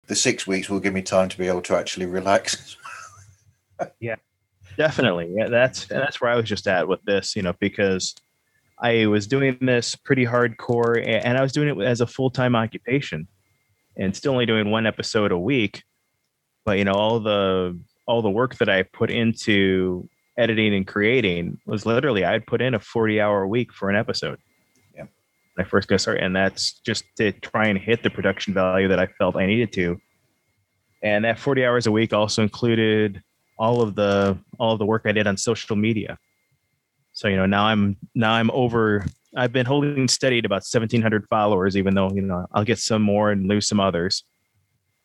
The 0.07 0.15
six 0.15 0.47
weeks 0.47 0.71
will 0.71 0.79
give 0.81 0.95
me 0.95 1.03
time 1.03 1.29
to 1.31 1.37
be 1.37 1.49
able 1.49 1.63
to 1.63 1.77
actually 1.77 2.07
relax. 2.07 2.77
Yeah, 4.01 4.17
definitely. 4.77 5.33
Yeah, 5.37 5.47
that's 5.49 5.87
that's 5.87 6.21
where 6.21 6.33
I 6.33 6.35
was 6.35 6.49
just 6.49 6.67
at 6.67 6.89
with 6.89 7.01
this, 7.05 7.37
you 7.37 7.43
know, 7.43 7.55
because 7.61 8.17
I 8.81 9.07
was 9.07 9.27
doing 9.27 9.59
this 9.61 9.97
pretty 9.97 10.25
hardcore 10.25 11.05
and 11.07 11.37
I 11.37 11.43
was 11.43 11.53
doing 11.53 11.69
it 11.69 11.85
as 11.85 12.01
a 12.01 12.07
full-time 12.07 12.55
occupation 12.55 13.27
and 13.97 14.15
still 14.15 14.33
only 14.33 14.47
doing 14.47 14.71
one 14.71 14.87
episode 14.87 15.33
a 15.33 15.39
week. 15.39 15.83
But 16.65 16.79
you 16.79 16.85
know, 16.85 16.93
all 16.93 17.21
the 17.21 17.79
all 18.07 18.23
the 18.23 18.31
work 18.31 18.57
that 18.57 18.69
I 18.69 18.85
put 18.85 19.11
into 19.11 20.09
editing 20.39 20.75
and 20.75 20.87
creating 20.87 21.59
was 21.67 21.85
literally 21.85 22.25
I'd 22.25 22.47
put 22.47 22.63
in 22.63 22.75
a 22.75 22.79
40-hour 22.79 23.47
week 23.47 23.73
for 23.73 23.91
an 23.91 23.97
episode. 23.97 24.39
Yeah. 24.95 25.03
When 25.55 25.67
I 25.67 25.69
first 25.69 25.89
got 25.89 26.01
started. 26.01 26.23
And 26.23 26.35
that's 26.37 26.81
just 26.81 27.05
to 27.17 27.33
try 27.33 27.67
and 27.67 27.79
hit 27.79 28.03
the 28.03 28.11
production 28.11 28.55
value 28.55 28.89
that 28.89 29.01
I 29.01 29.07
felt 29.07 29.37
I 29.37 29.47
needed 29.47 29.73
to. 29.75 29.99
And 31.03 31.25
that 31.25 31.39
40 31.39 31.65
hours 31.65 31.87
a 31.87 31.93
week 31.93 32.13
also 32.13 32.43
included 32.43 33.23
all 33.59 33.83
of 33.83 33.97
the 33.97 34.39
all 34.59 34.73
of 34.73 34.79
the 34.79 34.87
work 34.87 35.03
I 35.05 35.13
did 35.13 35.27
on 35.27 35.37
social 35.37 35.75
media. 35.75 36.19
So 37.19 37.27
you 37.27 37.35
know 37.35 37.47
now 37.47 37.65
I'm 37.65 37.97
now 38.15 38.31
I'm 38.31 38.49
over. 38.53 39.05
I've 39.35 39.53
been 39.53 39.67
holding 39.67 40.07
steady 40.07 40.39
at 40.39 40.45
about 40.45 40.63
1,700 40.63 41.27
followers, 41.27 41.77
even 41.77 41.97
though 41.97 42.13
you 42.15 42.23
know 42.23 42.47
I'll 42.53 42.63
get 42.63 42.79
some 42.79 43.03
more 43.03 43.33
and 43.33 43.49
lose 43.49 43.67
some 43.67 43.81
others. 43.81 44.23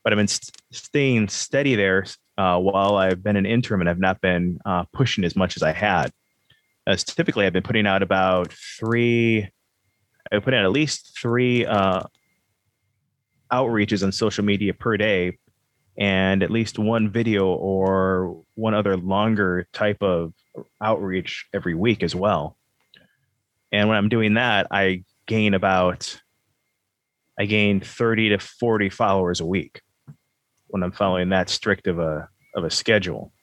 But 0.03 0.13
I've 0.13 0.17
been 0.17 0.27
st- 0.27 0.55
staying 0.71 1.29
steady 1.29 1.73
there 1.73 2.05
uh, 2.37 2.59
while 2.59 2.97
I've 2.97 3.23
been 3.23 3.35
an 3.35 3.47
interim 3.47 3.81
and 3.81 3.89
I've 3.89 3.97
not 3.97 4.21
been 4.21 4.59
uh, 4.63 4.83
pushing 4.93 5.23
as 5.23 5.35
much 5.35 5.57
as 5.57 5.63
I 5.63 5.71
had. 5.71 6.11
As 6.85 7.03
typically 7.03 7.47
I've 7.47 7.53
been 7.53 7.63
putting 7.63 7.87
out 7.87 8.03
about 8.03 8.53
three. 8.53 9.49
I 10.31 10.37
put 10.37 10.53
out 10.53 10.65
at 10.65 10.71
least 10.71 11.17
three 11.19 11.65
uh, 11.65 12.03
outreaches 13.51 14.03
on 14.03 14.11
social 14.11 14.45
media 14.45 14.75
per 14.75 14.97
day 14.97 15.39
and 15.97 16.43
at 16.43 16.51
least 16.51 16.77
one 16.77 17.09
video 17.09 17.47
or 17.47 18.43
one 18.53 18.75
other 18.75 18.97
longer 18.97 19.67
type 19.73 20.03
of 20.03 20.31
outreach 20.81 21.45
every 21.53 21.75
week 21.75 22.03
as 22.03 22.15
well. 22.15 22.57
And 23.71 23.89
when 23.89 23.97
I'm 23.97 24.09
doing 24.09 24.35
that, 24.35 24.67
I 24.71 25.03
gain 25.25 25.53
about 25.53 26.19
I 27.39 27.45
gain 27.45 27.79
30 27.79 28.29
to 28.29 28.37
40 28.37 28.89
followers 28.89 29.39
a 29.39 29.45
week 29.45 29.81
when 30.67 30.83
I'm 30.83 30.91
following 30.91 31.29
that 31.29 31.49
strict 31.49 31.87
of 31.87 31.99
a 31.99 32.29
of 32.55 32.63
a 32.63 32.69
schedule. 32.69 33.33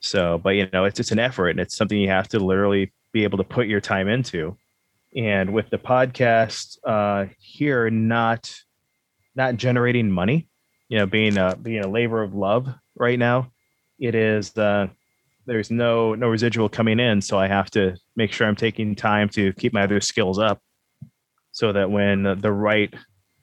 So, 0.00 0.38
but 0.38 0.50
you 0.50 0.68
know, 0.72 0.84
it's 0.84 0.98
it's 0.98 1.12
an 1.12 1.18
effort 1.18 1.50
and 1.50 1.60
it's 1.60 1.76
something 1.76 1.98
you 1.98 2.08
have 2.08 2.28
to 2.28 2.40
literally 2.40 2.92
be 3.12 3.24
able 3.24 3.38
to 3.38 3.44
put 3.44 3.66
your 3.66 3.80
time 3.80 4.08
into. 4.08 4.56
And 5.16 5.52
with 5.52 5.70
the 5.70 5.78
podcast 5.78 6.78
uh 6.84 7.26
here 7.38 7.90
not 7.90 8.52
not 9.36 9.56
generating 9.56 10.10
money, 10.10 10.48
you 10.90 10.98
know 10.98 11.06
being 11.06 11.38
a 11.38 11.56
being 11.56 11.82
a 11.82 11.88
labor 11.88 12.22
of 12.22 12.34
love 12.34 12.68
right 12.96 13.18
now 13.18 13.50
it 13.98 14.14
is 14.14 14.54
uh 14.58 14.88
there's 15.46 15.70
no 15.70 16.14
no 16.14 16.28
residual 16.28 16.68
coming 16.68 17.00
in 17.00 17.20
so 17.20 17.38
i 17.38 17.46
have 17.46 17.70
to 17.70 17.96
make 18.16 18.32
sure 18.32 18.46
i'm 18.46 18.56
taking 18.56 18.94
time 18.94 19.28
to 19.28 19.52
keep 19.54 19.72
my 19.72 19.82
other 19.82 20.00
skills 20.00 20.38
up 20.38 20.60
so 21.52 21.72
that 21.72 21.90
when 21.90 22.22
the 22.40 22.52
right 22.52 22.94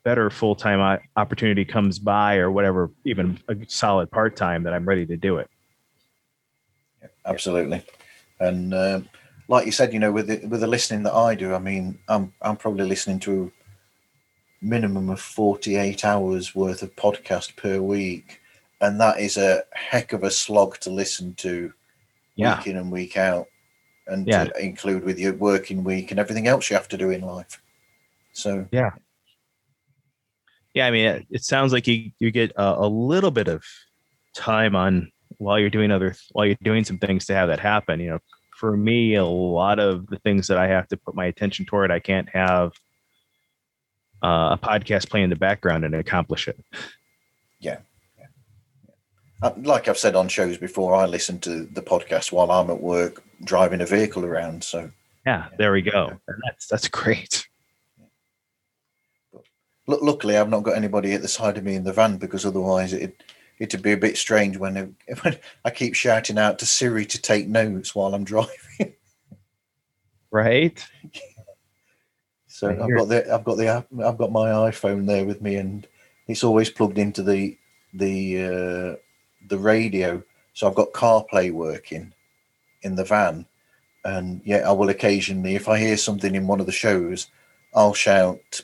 better 0.03 0.29
full-time 0.29 0.99
opportunity 1.17 1.65
comes 1.65 1.99
by 1.99 2.37
or 2.37 2.49
whatever 2.49 2.91
even 3.05 3.37
a 3.49 3.55
solid 3.67 4.09
part-time 4.11 4.63
that 4.63 4.73
i'm 4.73 4.85
ready 4.85 5.05
to 5.05 5.17
do 5.17 5.37
it 5.37 5.49
Absolutely. 7.25 7.83
And 8.39 8.73
um 8.73 9.09
like 9.49 9.65
you 9.65 9.71
said, 9.71 9.93
you 9.93 9.99
know, 9.99 10.11
with 10.11 10.27
the, 10.27 10.45
with 10.45 10.59
the 10.59 10.67
listening 10.67 11.03
that 11.03 11.13
I 11.13 11.33
do, 11.33 11.53
I 11.53 11.59
mean, 11.59 11.99
I'm 12.07 12.33
I'm 12.41 12.57
probably 12.57 12.85
listening 12.85 13.19
to 13.21 13.51
minimum 14.61 15.09
of 15.09 15.21
48 15.21 16.03
hours 16.03 16.53
worth 16.55 16.81
of 16.81 16.95
podcast 16.95 17.55
per 17.55 17.79
week, 17.81 18.41
and 18.81 18.99
that 18.99 19.19
is 19.19 19.37
a 19.37 19.63
heck 19.73 20.11
of 20.11 20.23
a 20.23 20.31
slog 20.31 20.79
to 20.79 20.89
listen 20.89 21.33
to 21.35 21.73
yeah 22.37 22.57
week 22.59 22.67
in 22.67 22.77
and 22.77 22.91
week 22.91 23.17
out, 23.17 23.47
and 24.07 24.25
Yeah. 24.27 24.45
to 24.45 24.63
include 24.63 25.03
with 25.03 25.19
your 25.19 25.33
working 25.33 25.83
week 25.83 26.11
and 26.11 26.19
everything 26.19 26.47
else 26.47 26.69
you 26.69 26.75
have 26.75 26.87
to 26.89 26.97
do 26.97 27.09
in 27.09 27.21
life. 27.21 27.61
So 28.33 28.67
yeah 28.71 28.91
yeah. 30.73 30.85
i 30.87 30.91
mean 30.91 31.05
it, 31.05 31.27
it 31.29 31.43
sounds 31.43 31.73
like 31.73 31.87
you 31.87 32.11
you 32.19 32.31
get 32.31 32.51
a, 32.55 32.85
a 32.85 32.87
little 32.87 33.31
bit 33.31 33.47
of 33.47 33.63
time 34.35 34.75
on 34.75 35.11
while 35.39 35.59
you're 35.59 35.69
doing 35.69 35.91
other 35.91 36.15
while 36.31 36.45
you're 36.45 36.55
doing 36.61 36.83
some 36.83 36.99
things 36.99 37.25
to 37.25 37.33
have 37.33 37.49
that 37.49 37.59
happen 37.59 37.99
you 37.99 38.09
know 38.09 38.19
for 38.55 38.77
me 38.77 39.15
a 39.15 39.25
lot 39.25 39.79
of 39.79 40.07
the 40.07 40.19
things 40.19 40.47
that 40.47 40.57
i 40.57 40.67
have 40.67 40.87
to 40.87 40.97
put 40.97 41.15
my 41.15 41.25
attention 41.25 41.65
toward 41.65 41.91
i 41.91 41.99
can't 41.99 42.29
have 42.29 42.71
uh, 44.23 44.55
a 44.55 44.59
podcast 44.61 45.09
play 45.09 45.21
in 45.21 45.29
the 45.29 45.35
background 45.35 45.83
and 45.85 45.95
accomplish 45.95 46.47
it 46.47 46.59
yeah. 47.59 47.79
Uh, 49.41 49.51
Like 49.57 49.87
I've 49.87 49.97
said 49.97 50.15
on 50.15 50.27
shows 50.27 50.57
before, 50.57 50.95
I 50.95 51.05
listen 51.05 51.39
to 51.41 51.65
the 51.65 51.81
podcast 51.81 52.31
while 52.31 52.51
I'm 52.51 52.69
at 52.69 52.81
work 52.81 53.23
driving 53.43 53.81
a 53.81 53.85
vehicle 53.85 54.25
around. 54.25 54.63
So. 54.63 54.91
Yeah 55.25 55.47
there 55.57 55.71
we 55.73 55.81
go. 55.81 56.07
And 56.27 56.41
that's 56.45 56.67
that's 56.67 56.87
great. 56.87 57.47
Lu 59.87 59.99
luckily, 60.01 60.37
I've 60.37 60.49
not 60.49 60.63
got 60.63 60.77
anybody 60.77 61.13
at 61.13 61.21
the 61.21 61.27
side 61.27 61.57
of 61.57 61.63
me 61.63 61.75
in 61.75 61.83
the 61.83 61.93
van 61.93 62.17
because 62.17 62.45
otherwise 62.45 62.93
it 62.93 63.23
it'd 63.59 63.81
be 63.81 63.91
a 63.91 63.97
bit 63.97 64.17
strange 64.17 64.57
when, 64.57 64.77
it, 64.77 64.89
when 65.21 65.37
I 65.65 65.69
keep 65.71 65.95
shouting 65.95 66.37
out 66.37 66.59
to 66.59 66.65
Siri 66.65 67.05
to 67.05 67.21
take 67.21 67.47
notes 67.47 67.95
while 67.95 68.13
I'm 68.13 68.23
driving. 68.23 68.93
right? 70.31 70.85
So 72.47 72.69
I've 72.69 72.95
got 72.95 73.07
the 73.07 73.33
I've 73.33 73.43
got 73.43 73.57
the 73.57 73.69
I've 73.69 74.17
got 74.17 74.31
my 74.31 74.49
iPhone 74.49 75.05
there 75.05 75.25
with 75.25 75.41
me, 75.41 75.55
and 75.55 75.87
it's 76.27 76.43
always 76.43 76.69
plugged 76.69 76.97
into 76.97 77.21
the 77.21 77.57
the 77.93 78.43
uh, 78.43 78.95
the 79.47 79.57
radio. 79.57 80.23
So 80.53 80.67
I've 80.67 80.75
got 80.75 80.93
CarPlay 80.93 81.51
working 81.51 82.13
in 82.81 82.95
the 82.95 83.03
van, 83.03 83.45
and 84.03 84.41
yeah, 84.45 84.67
I 84.67 84.71
will 84.71 84.89
occasionally, 84.89 85.55
if 85.55 85.67
I 85.67 85.79
hear 85.79 85.97
something 85.97 86.35
in 86.35 86.47
one 86.47 86.59
of 86.59 86.65
the 86.65 86.71
shows, 86.71 87.27
I'll 87.73 87.93
shout. 87.93 88.61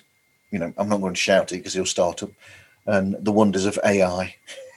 You 0.51 0.60
know, 0.60 0.73
I'm 0.77 0.89
not 0.89 1.01
going 1.01 1.14
to 1.14 1.19
shout 1.19 1.51
it 1.51 1.57
because 1.57 1.73
he'll 1.73 1.85
start 1.85 2.23
up. 2.23 2.31
And 2.85 3.15
the 3.19 3.31
wonders 3.31 3.65
of 3.65 3.80
AI. 3.84 4.35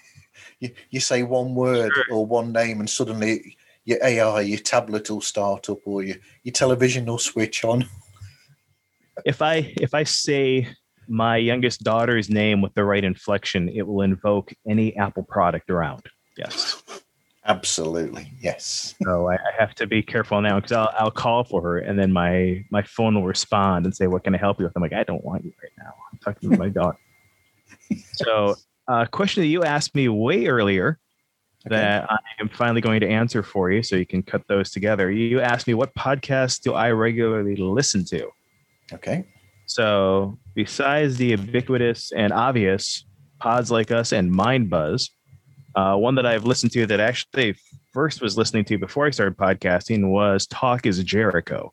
you, 0.60 0.70
you 0.90 1.00
say 1.00 1.22
one 1.22 1.54
word 1.54 1.92
or 2.10 2.24
one 2.24 2.52
name, 2.52 2.80
and 2.80 2.88
suddenly 2.88 3.56
your 3.84 3.98
AI, 4.02 4.40
your 4.42 4.58
tablet 4.58 5.10
will 5.10 5.20
start 5.20 5.68
up, 5.70 5.78
or 5.84 6.02
your 6.02 6.16
your 6.42 6.52
television 6.52 7.06
will 7.06 7.18
switch 7.18 7.64
on. 7.64 7.88
if 9.24 9.40
i 9.40 9.72
if 9.80 9.94
i 9.94 10.02
say 10.02 10.68
my 11.08 11.36
youngest 11.36 11.82
daughter's 11.82 12.28
name 12.28 12.60
with 12.60 12.74
the 12.74 12.84
right 12.84 13.04
inflection 13.04 13.68
it 13.68 13.86
will 13.86 14.02
invoke 14.02 14.52
any 14.68 14.96
apple 14.96 15.22
product 15.22 15.70
around 15.70 16.02
yes 16.36 16.82
Absolutely, 17.48 18.32
yes. 18.40 18.96
So 19.04 19.28
I, 19.28 19.34
I 19.34 19.52
have 19.58 19.74
to 19.76 19.86
be 19.86 20.02
careful 20.02 20.40
now 20.40 20.56
because 20.56 20.72
I'll, 20.72 20.92
I'll 20.98 21.10
call 21.12 21.44
for 21.44 21.62
her 21.62 21.78
and 21.78 21.96
then 21.98 22.12
my 22.12 22.64
my 22.70 22.82
phone 22.82 23.14
will 23.14 23.26
respond 23.26 23.84
and 23.84 23.94
say, 23.94 24.08
"What 24.08 24.24
can 24.24 24.34
I 24.34 24.38
help 24.38 24.58
you 24.58 24.64
with?" 24.64 24.72
I'm 24.74 24.82
like, 24.82 24.92
"I 24.92 25.04
don't 25.04 25.24
want 25.24 25.44
you 25.44 25.52
right 25.62 25.72
now. 25.78 25.94
I'm 26.12 26.18
talking 26.18 26.50
to 26.50 26.58
my 26.58 26.68
daughter." 26.80 26.98
so, 28.12 28.56
a 28.88 28.92
uh, 28.92 29.06
question 29.06 29.42
that 29.42 29.48
you 29.48 29.62
asked 29.62 29.94
me 29.94 30.08
way 30.08 30.46
earlier 30.46 30.98
that 31.66 32.10
I 32.10 32.18
am 32.40 32.48
finally 32.48 32.80
going 32.80 33.00
to 33.00 33.08
answer 33.08 33.42
for 33.44 33.70
you, 33.70 33.82
so 33.82 33.94
you 33.94 34.06
can 34.06 34.22
cut 34.22 34.42
those 34.48 34.70
together. 34.70 35.10
You 35.10 35.40
asked 35.40 35.68
me 35.68 35.74
what 35.74 35.94
podcasts 35.94 36.60
do 36.60 36.74
I 36.74 36.90
regularly 36.90 37.54
listen 37.56 38.04
to. 38.06 38.28
Okay. 38.92 39.24
So, 39.66 40.38
besides 40.54 41.16
the 41.16 41.26
ubiquitous 41.26 42.12
and 42.12 42.32
obvious 42.32 43.04
pods 43.40 43.70
like 43.70 43.90
us 43.90 44.12
and 44.12 44.30
Mind 44.30 44.70
Buzz, 44.70 45.10
uh, 45.74 45.96
one 45.96 46.14
that 46.14 46.24
I've 46.26 46.44
listened 46.44 46.72
to 46.72 46.86
that 46.86 47.00
actually 47.00 47.56
first 47.92 48.22
was 48.22 48.38
listening 48.38 48.64
to 48.66 48.78
before 48.78 49.06
I 49.06 49.10
started 49.10 49.36
podcasting 49.36 50.08
was 50.08 50.46
Talk 50.46 50.86
is 50.86 51.02
Jericho 51.02 51.72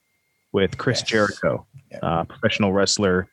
with 0.51 0.77
Chris 0.77 1.01
Yes. 1.01 1.09
Jericho, 1.09 1.65
uh, 2.01 2.23
professional 2.25 2.73
wrestler. 2.73 3.27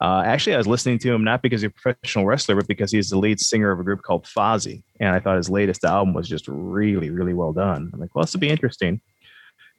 Uh, 0.00 0.22
actually, 0.24 0.54
I 0.54 0.58
was 0.58 0.68
listening 0.68 0.98
to 1.00 1.12
him 1.12 1.24
not 1.24 1.42
because 1.42 1.62
he's 1.62 1.70
a 1.70 1.80
professional 1.80 2.24
wrestler, 2.26 2.54
but 2.54 2.68
because 2.68 2.92
he's 2.92 3.08
the 3.10 3.18
lead 3.18 3.40
singer 3.40 3.72
of 3.72 3.80
a 3.80 3.82
group 3.82 4.02
called 4.02 4.24
Fozzy. 4.26 4.82
And 5.00 5.08
I 5.10 5.18
thought 5.18 5.36
his 5.38 5.50
latest 5.50 5.84
album 5.84 6.14
was 6.14 6.28
just 6.28 6.46
really, 6.46 7.10
really 7.10 7.34
well 7.34 7.52
done. 7.52 7.90
I'm 7.92 7.98
like, 7.98 8.14
well, 8.14 8.24
this 8.24 8.32
will 8.32 8.40
be 8.40 8.48
interesting. 8.50 9.00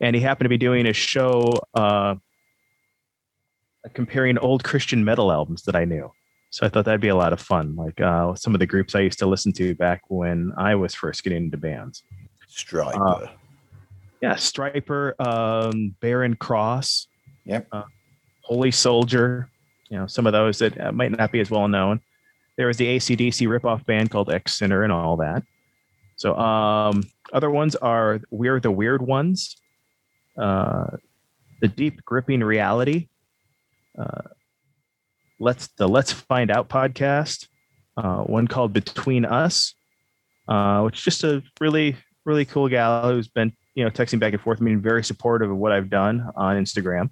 and 0.02 0.16
he 0.16 0.22
happened 0.22 0.46
to 0.46 0.50
be 0.50 0.58
doing 0.58 0.88
a 0.88 0.94
show 0.94 1.54
uh, 1.74 2.16
comparing 3.94 4.38
old 4.38 4.64
Christian 4.64 5.04
metal 5.04 5.32
albums 5.32 5.64
that 5.64 5.76
I 5.76 5.86
knew. 5.86 6.12
So 6.52 6.66
I 6.66 6.70
thought 6.70 6.86
that'd 6.86 7.00
be 7.02 7.10
a 7.10 7.16
lot 7.16 7.32
of 7.32 7.40
fun, 7.40 7.76
like 7.76 8.02
uh, 8.02 8.34
some 8.36 8.56
of 8.56 8.60
the 8.60 8.66
groups 8.66 8.96
I 8.96 9.02
used 9.02 9.20
to 9.20 9.28
listen 9.28 9.52
to 9.54 9.76
back 9.76 10.02
when 10.08 10.52
I 10.58 10.74
was 10.76 10.96
first 10.96 11.24
getting 11.24 11.44
into 11.46 11.58
bands. 11.58 12.02
Stryper. 12.50 13.24
Uh, 13.26 13.28
yeah, 14.22 14.34
Stryper, 14.34 15.14
um, 15.20 15.96
Barren 16.02 16.36
Cross, 16.36 17.08
Yep. 17.46 17.68
uh, 17.72 17.84
Holy 18.42 18.72
Soldier. 18.72 19.50
You 19.90 20.00
know, 20.00 20.08
some 20.08 20.26
of 20.28 20.34
those 20.34 20.58
that 20.60 20.80
uh, 20.80 20.92
might 20.92 21.12
not 21.12 21.32
be 21.32 21.40
as 21.40 21.50
well 21.52 21.68
known. 21.68 22.02
There 22.58 22.68
was 22.68 22.78
the 22.78 22.98
ACDC 22.98 23.48
ripoff 23.48 23.86
band 23.86 24.10
called 24.12 24.32
X 24.34 24.58
Sinner 24.58 24.84
and 24.84 24.92
all 24.92 25.18
that. 25.18 25.44
So, 26.18 26.36
um, 26.36 27.04
other 27.32 27.50
ones 27.50 27.76
are 27.78 28.20
We're 28.32 28.60
the 28.60 28.72
Weird 28.72 29.02
Ones, 29.02 29.56
uh, 30.38 30.88
The 31.62 31.68
Deep 31.70 32.04
Gripping 32.04 32.42
Reality, 32.42 33.08
uh, 33.98 34.22
Let's 35.40 35.68
the 35.78 35.88
Let's 35.88 36.12
Find 36.12 36.52
Out 36.52 36.70
podcast, 36.70 37.48
uh, 37.96 38.24
one 38.24 38.48
called 38.48 38.74
Between 38.74 39.26
Us, 39.26 39.74
uh, 40.48 40.82
which 40.82 40.98
is 40.98 41.04
just 41.04 41.24
a 41.24 41.42
really 41.60 41.96
really 42.26 42.46
cool 42.46 42.68
gal 42.68 43.10
who's 43.10 43.28
been 43.28 43.54
you 43.76 43.84
know 43.84 43.90
texting 43.90 44.20
back 44.20 44.34
and 44.34 44.42
forth, 44.42 44.60
being 44.60 44.82
very 44.82 45.04
supportive 45.04 45.50
of 45.50 45.58
what 45.58 45.72
I've 45.72 45.90
done 45.90 46.30
on 46.36 46.58
Instagram. 46.58 47.10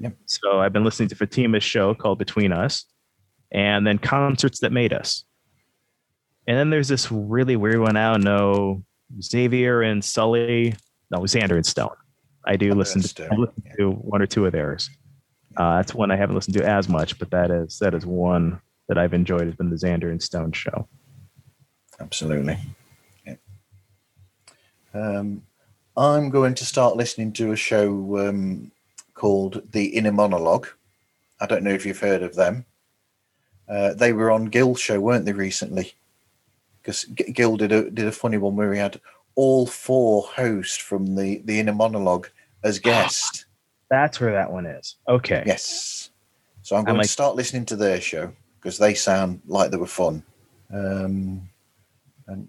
Yep. 0.00 0.14
So 0.26 0.60
I've 0.60 0.72
been 0.72 0.84
listening 0.84 1.08
to 1.08 1.16
Fatima's 1.16 1.64
show 1.64 1.94
called 1.94 2.18
Between 2.18 2.52
Us, 2.52 2.84
and 3.52 3.86
then 3.86 3.98
concerts 3.98 4.60
that 4.60 4.72
made 4.72 4.92
us. 4.92 5.24
And 6.46 6.56
then 6.56 6.70
there's 6.70 6.88
this 6.88 7.10
really 7.10 7.56
weird 7.56 7.80
one. 7.80 7.96
I 7.96 8.12
don't 8.12 8.22
know 8.22 8.84
Xavier 9.20 9.82
and 9.82 10.04
Sully. 10.04 10.74
No, 11.10 11.18
Xander 11.20 11.56
and 11.56 11.66
Stone. 11.66 11.96
I 12.44 12.56
do 12.56 12.72
listen 12.74 13.02
to 13.02 13.28
I 13.30 13.34
listen 13.34 13.62
to 13.78 13.90
one 13.90 14.22
or 14.22 14.26
two 14.26 14.46
of 14.46 14.52
theirs. 14.52 14.88
Uh, 15.56 15.76
that's 15.76 15.94
one 15.94 16.10
I 16.10 16.16
haven't 16.16 16.34
listened 16.34 16.56
to 16.56 16.68
as 16.68 16.88
much, 16.88 17.18
but 17.18 17.30
that 17.30 17.50
is 17.50 17.78
that 17.78 17.94
is 17.94 18.04
one 18.04 18.60
that 18.88 18.98
I've 18.98 19.14
enjoyed. 19.14 19.42
Has 19.42 19.54
been 19.54 19.70
the 19.70 19.76
Xander 19.76 20.10
and 20.10 20.22
Stone 20.22 20.52
show. 20.52 20.88
Absolutely. 21.98 22.58
Yeah. 23.26 23.36
Um, 24.92 25.42
I'm 25.96 26.28
going 26.28 26.54
to 26.54 26.64
start 26.64 26.96
listening 26.96 27.32
to 27.34 27.52
a 27.52 27.56
show 27.56 28.28
um, 28.28 28.70
called 29.14 29.62
The 29.72 29.86
Inner 29.86 30.12
Monologue. 30.12 30.68
I 31.40 31.46
don't 31.46 31.62
know 31.62 31.70
if 31.70 31.86
you've 31.86 32.00
heard 32.00 32.22
of 32.22 32.34
them. 32.34 32.66
Uh, 33.68 33.94
they 33.94 34.12
were 34.12 34.30
on 34.30 34.46
Gil's 34.46 34.80
show, 34.80 35.00
weren't 35.00 35.24
they, 35.24 35.32
recently? 35.32 35.94
Because 36.80 37.04
Gil 37.04 37.56
did 37.56 37.72
a 37.72 37.90
did 37.90 38.06
a 38.06 38.12
funny 38.12 38.36
one 38.36 38.56
where 38.56 38.72
he 38.72 38.78
had 38.78 39.00
all 39.34 39.66
four 39.66 40.22
hosts 40.22 40.76
from 40.76 41.16
the 41.16 41.42
the 41.44 41.58
Inner 41.58 41.74
Monologue 41.74 42.28
as 42.62 42.78
guests. 42.78 43.46
That's 43.90 44.20
where 44.20 44.32
that 44.32 44.50
one 44.50 44.66
is. 44.66 44.96
Okay. 45.08 45.42
Yes. 45.46 46.10
So 46.62 46.76
I'm 46.76 46.84
going 46.84 46.96
like- 46.98 47.06
to 47.06 47.12
start 47.12 47.36
listening 47.36 47.64
to 47.66 47.76
their 47.76 48.00
show 48.00 48.32
because 48.60 48.78
they 48.78 48.94
sound 48.94 49.42
like 49.46 49.70
they 49.70 49.76
were 49.76 49.86
fun. 49.86 50.22
Um, 50.72 51.48
and 52.26 52.48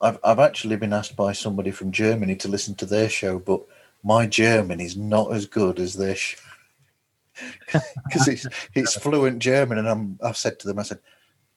I've 0.00 0.18
I've 0.24 0.40
actually 0.40 0.76
been 0.76 0.92
asked 0.92 1.16
by 1.16 1.32
somebody 1.32 1.70
from 1.70 1.92
Germany 1.92 2.34
to 2.36 2.48
listen 2.48 2.74
to 2.76 2.86
their 2.86 3.08
show, 3.08 3.38
but 3.38 3.62
my 4.02 4.26
German 4.26 4.80
is 4.80 4.96
not 4.96 5.32
as 5.32 5.46
good 5.46 5.78
as 5.78 5.94
their 5.94 6.16
show 6.16 6.38
because 8.04 8.28
it's 8.28 8.46
it's 8.74 8.94
fluent 8.96 9.38
German, 9.38 9.78
and 9.78 9.88
I'm 9.88 10.18
I've 10.22 10.36
said 10.36 10.58
to 10.60 10.66
them, 10.66 10.78
I 10.78 10.82
said, 10.82 10.98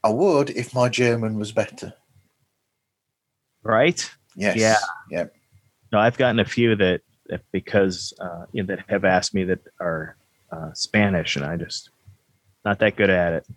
I 0.03 0.09
would 0.09 0.51
if 0.51 0.73
my 0.73 0.89
German 0.89 1.37
was 1.39 1.51
better. 1.51 1.93
Right. 3.63 4.09
Yes. 4.35 4.55
Yeah. 4.57 4.77
Yeah. 5.09 5.25
No, 5.91 5.99
I've 5.99 6.17
gotten 6.17 6.39
a 6.39 6.45
few 6.45 6.75
that 6.75 7.01
because 7.51 8.13
uh, 8.19 8.45
you 8.51 8.63
know, 8.63 8.67
that 8.75 8.85
have 8.87 9.05
asked 9.05 9.33
me 9.33 9.43
that 9.45 9.59
are 9.79 10.15
uh, 10.51 10.71
Spanish, 10.73 11.35
and 11.35 11.45
I 11.45 11.57
just 11.57 11.89
not 12.65 12.79
that 12.79 12.95
good 12.95 13.09
at 13.09 13.33
it. 13.33 13.47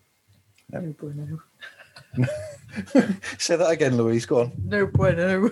No 0.70 0.94
bueno. 0.98 1.40
Say 3.38 3.56
that 3.56 3.70
again, 3.70 3.96
Louise. 3.96 4.26
Go 4.26 4.42
on. 4.42 4.52
No 4.64 4.86
bueno. 4.86 5.50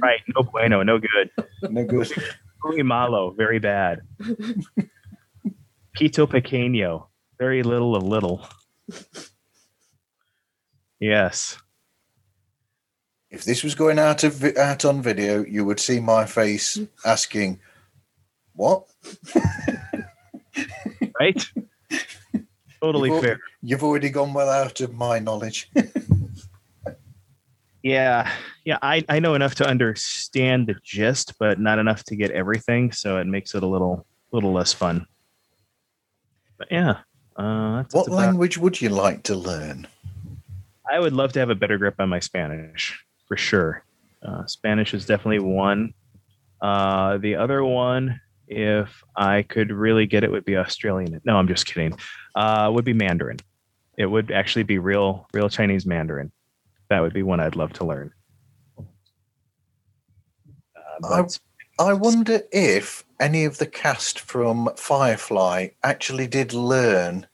Right? 0.00 0.20
No 0.34 0.42
bueno, 0.42 0.82
no 0.82 0.98
good. 0.98 1.30
No 1.70 1.84
good. 1.84 2.10
Muy 2.64 2.82
malo, 2.82 3.30
very 3.30 3.58
bad. 3.58 4.00
Pito 5.96 6.26
pequeño, 6.26 7.06
very 7.38 7.62
little 7.62 7.96
of 7.96 8.02
little. 8.02 8.46
Yes. 11.00 11.58
If 13.30 13.44
this 13.44 13.62
was 13.62 13.74
going 13.74 13.98
out 13.98 14.24
of 14.24 14.42
out 14.56 14.84
on 14.84 15.02
video, 15.02 15.44
you 15.44 15.64
would 15.64 15.80
see 15.80 16.00
my 16.00 16.24
face 16.24 16.78
asking, 17.04 17.60
"What?" 18.54 18.84
Right. 21.20 21.44
totally 22.80 23.08
You've 23.08 23.16
al- 23.16 23.22
fair. 23.22 23.40
You've 23.60 23.82
already 23.82 24.08
gone 24.10 24.32
well 24.32 24.48
out 24.48 24.80
of 24.80 24.94
my 24.94 25.18
knowledge. 25.18 25.70
Yeah, 27.80 28.28
yeah. 28.64 28.78
I 28.82 29.04
I 29.08 29.20
know 29.20 29.34
enough 29.34 29.54
to 29.56 29.66
understand 29.66 30.66
the 30.66 30.74
gist, 30.82 31.34
but 31.38 31.60
not 31.60 31.78
enough 31.78 32.02
to 32.04 32.16
get 32.16 32.32
everything. 32.32 32.90
So 32.90 33.18
it 33.18 33.26
makes 33.28 33.54
it 33.54 33.62
a 33.62 33.66
little 33.66 34.04
little 34.32 34.52
less 34.52 34.72
fun. 34.72 35.06
But 36.58 36.68
yeah, 36.72 36.98
uh, 37.36 37.76
that's, 37.76 37.94
what 37.94 38.06
that's 38.06 38.08
about- 38.08 38.16
language 38.26 38.58
would 38.58 38.80
you 38.80 38.88
like 38.88 39.22
to 39.24 39.36
learn? 39.36 39.86
I 40.90 40.98
would 40.98 41.12
love 41.12 41.32
to 41.34 41.38
have 41.38 41.50
a 41.50 41.54
better 41.54 41.78
grip 41.78 41.94
on 42.00 42.08
my 42.08 42.18
Spanish 42.18 42.98
for 43.28 43.36
sure. 43.36 43.84
Uh, 44.22 44.46
Spanish 44.46 44.94
is 44.94 45.06
definitely 45.06 45.38
one. 45.38 45.94
Uh, 46.60 47.18
the 47.18 47.36
other 47.36 47.62
one, 47.62 48.20
if 48.48 49.04
I 49.16 49.42
could 49.42 49.70
really 49.70 50.06
get 50.06 50.24
it, 50.24 50.30
would 50.32 50.44
be 50.44 50.56
Australian. 50.56 51.20
No, 51.24 51.36
I'm 51.36 51.46
just 51.46 51.66
kidding. 51.66 51.96
Uh, 52.34 52.70
would 52.74 52.84
be 52.84 52.94
Mandarin. 52.94 53.38
It 53.96 54.06
would 54.06 54.32
actually 54.32 54.64
be 54.64 54.78
real, 54.78 55.28
real 55.32 55.48
Chinese 55.48 55.86
Mandarin. 55.86 56.32
That 56.88 57.00
would 57.00 57.12
be 57.12 57.22
one 57.22 57.40
I'd 57.40 57.56
love 57.56 57.72
to 57.74 57.84
learn. 57.84 58.12
Uh, 61.04 61.26
I, 61.78 61.90
I 61.90 61.92
wonder 61.92 62.40
if 62.50 63.04
any 63.20 63.44
of 63.44 63.58
the 63.58 63.66
cast 63.66 64.20
from 64.20 64.70
Firefly 64.76 65.68
actually 65.84 66.26
did 66.26 66.52
learn 66.52 67.26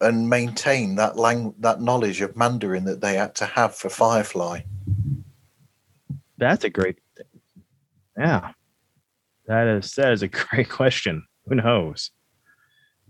and 0.00 0.28
maintain 0.30 0.94
that 0.94 1.16
lang- 1.16 1.54
that 1.58 1.80
knowledge 1.80 2.20
of 2.20 2.36
Mandarin 2.36 2.84
that 2.84 3.00
they 3.00 3.14
had 3.14 3.34
to 3.36 3.46
have 3.46 3.74
for 3.74 3.88
Firefly. 3.88 4.60
That's 6.38 6.64
a 6.64 6.70
great 6.70 6.98
thing. 7.16 7.40
Yeah. 8.16 8.52
That 9.46 9.66
is 9.66 9.92
that 9.94 10.12
is 10.12 10.22
a 10.22 10.28
great 10.48 10.68
question. 10.68 11.26
Who 11.46 11.56
knows? 11.56 12.10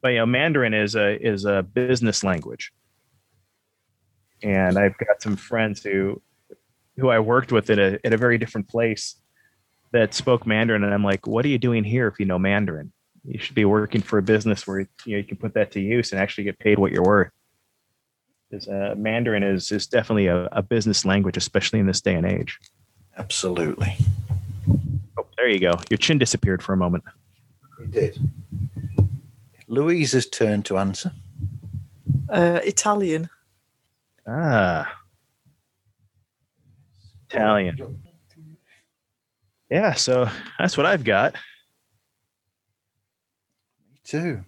But 0.01 0.09
you 0.09 0.19
know, 0.19 0.27
Mandarin 0.27 0.75
is 0.75 0.97
a 0.97 1.21
is 1.21 1.45
a 1.45 1.63
business 1.63 2.25
language. 2.25 2.73
And 4.43 4.79
I've 4.79 4.97
got 4.99 5.21
some 5.21 5.37
friends 5.37 5.83
who 5.83 6.23
who 6.97 7.09
I 7.09 7.19
worked 7.21 7.53
with 7.53 7.71
at 7.71 7.79
a 7.79 8.01
at 8.05 8.13
a 8.13 8.17
very 8.17 8.39
different 8.39 8.69
place 8.69 9.21
that 9.93 10.15
spoke 10.15 10.47
Mandarin 10.47 10.85
and 10.85 10.93
I'm 10.93 11.05
like, 11.05 11.27
what 11.27 11.45
are 11.45 11.49
you 11.49 11.59
doing 11.59 11.85
here 11.85 12.09
if 12.09 12.21
you 12.21 12.27
know 12.27 12.39
Mandarin? 12.39 12.93
You 13.25 13.39
should 13.39 13.55
be 13.55 13.65
working 13.65 14.01
for 14.01 14.19
a 14.19 14.23
business 14.23 14.67
where 14.67 14.81
you 14.81 14.89
know 15.07 15.19
you 15.19 15.25
can 15.25 15.37
put 15.37 15.55
that 15.55 15.73
to 15.73 15.81
use 15.81 16.13
and 16.13 16.21
actually 16.21 16.45
get 16.45 16.59
paid 16.59 16.79
what 16.79 16.93
you're 16.93 17.03
worth. 17.03 17.33
Because 18.49 18.69
uh, 18.69 18.95
Mandarin 18.97 19.43
is 19.43 19.73
is 19.73 19.87
definitely 19.87 20.29
a, 20.29 20.49
a 20.53 20.63
business 20.63 21.05
language, 21.05 21.37
especially 21.37 21.81
in 21.81 21.87
this 21.87 22.01
day 22.01 22.15
and 22.15 22.25
age. 22.25 22.59
Absolutely. 23.19 23.97
Oh, 25.19 25.27
there 25.37 25.49
you 25.49 25.59
go. 25.59 25.73
Your 25.91 25.99
chin 25.99 26.19
disappeared 26.19 26.63
for 26.63 26.73
a 26.73 26.77
moment. 26.77 27.05
It 27.81 27.91
did. 27.91 28.19
Louise's 29.67 30.27
turn 30.29 30.63
to 30.65 30.79
answer. 30.79 31.13
uh, 32.31 32.61
Italian. 32.65 33.29
Ah, 34.27 34.91
Italian. 37.31 38.01
Yeah, 39.71 39.93
so 39.95 40.29
that's 40.59 40.77
what 40.77 40.87
I've 40.87 41.05
got. 41.05 41.35
Me 43.91 43.99
too. 44.05 44.45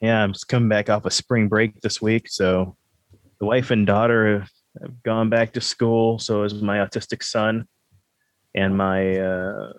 Yeah, 0.00 0.22
I'm 0.22 0.32
just 0.32 0.48
coming 0.48 0.68
back 0.68 0.88
off 0.90 1.04
a 1.04 1.10
spring 1.10 1.48
break 1.48 1.80
this 1.80 2.00
week, 2.00 2.28
so 2.28 2.76
the 3.38 3.44
wife 3.46 3.70
and 3.70 3.86
daughter 3.86 4.46
have 4.80 5.02
gone 5.02 5.28
back 5.28 5.52
to 5.52 5.60
school. 5.60 6.18
So 6.18 6.42
is 6.44 6.54
my 6.54 6.78
autistic 6.78 7.22
son, 7.22 7.66
and 8.54 8.76
my 8.76 9.18
uh, 9.18 9.72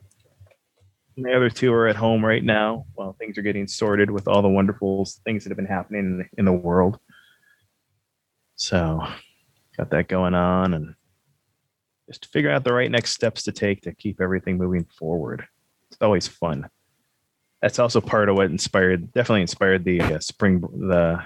my 1.17 1.33
other 1.33 1.49
two 1.49 1.73
are 1.73 1.87
at 1.87 1.95
home 1.95 2.25
right 2.25 2.43
now 2.43 2.85
while 2.95 3.13
things 3.13 3.37
are 3.37 3.43
getting 3.43 3.67
sorted 3.67 4.09
with 4.09 4.27
all 4.27 4.41
the 4.41 4.49
wonderful 4.49 5.07
things 5.25 5.43
that 5.43 5.49
have 5.49 5.57
been 5.57 5.65
happening 5.65 6.27
in 6.37 6.45
the, 6.45 6.51
world. 6.51 6.99
So, 8.55 9.05
got 9.77 9.89
that 9.91 10.07
going 10.07 10.33
on, 10.33 10.73
and 10.73 10.95
just 12.07 12.31
figure 12.31 12.51
out 12.51 12.63
the 12.63 12.73
right 12.73 12.91
next 12.91 13.11
steps 13.11 13.43
to 13.43 13.51
take 13.51 13.81
to 13.81 13.93
keep 13.93 14.21
everything 14.21 14.57
moving 14.57 14.85
forward. 14.85 15.45
It's 15.89 16.01
always 16.01 16.27
fun 16.27 16.69
that's 17.63 17.79
also 17.79 18.01
part 18.01 18.27
of 18.27 18.35
what 18.35 18.47
inspired 18.47 19.09
definitely 19.13 19.39
inspired 19.39 19.85
the 19.85 20.01
uh, 20.01 20.19
spring 20.19 20.59
the 20.59 21.17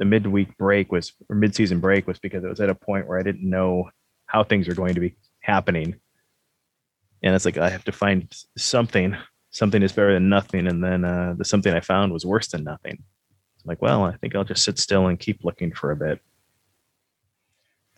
the 0.00 0.04
midweek 0.04 0.58
break 0.58 0.90
was 0.90 1.12
or 1.28 1.36
mid-season 1.36 1.78
break 1.78 2.08
was 2.08 2.18
because 2.18 2.42
it 2.42 2.48
was 2.48 2.60
at 2.60 2.68
a 2.68 2.74
point 2.74 3.06
where 3.06 3.20
I 3.20 3.22
didn't 3.22 3.48
know 3.48 3.88
how 4.26 4.42
things 4.42 4.66
were 4.66 4.74
going 4.74 4.94
to 4.94 5.00
be 5.00 5.14
happening 5.40 6.00
and 7.22 7.34
it's 7.34 7.44
like 7.44 7.58
I 7.58 7.68
have 7.70 7.84
to 7.84 7.92
find 7.92 8.32
something. 8.56 9.16
Something 9.50 9.82
is 9.82 9.92
better 9.92 10.14
than 10.14 10.28
nothing, 10.28 10.66
and 10.66 10.82
then 10.82 11.04
uh, 11.04 11.34
the 11.36 11.44
something 11.44 11.72
I 11.74 11.80
found 11.80 12.12
was 12.12 12.24
worse 12.24 12.48
than 12.48 12.64
nothing. 12.64 12.92
I'm 12.98 13.66
like, 13.66 13.82
well, 13.82 14.04
I 14.04 14.16
think 14.16 14.34
I'll 14.34 14.44
just 14.44 14.64
sit 14.64 14.78
still 14.78 15.08
and 15.08 15.18
keep 15.18 15.44
looking 15.44 15.72
for 15.72 15.90
a 15.90 15.96
bit. 15.96 16.20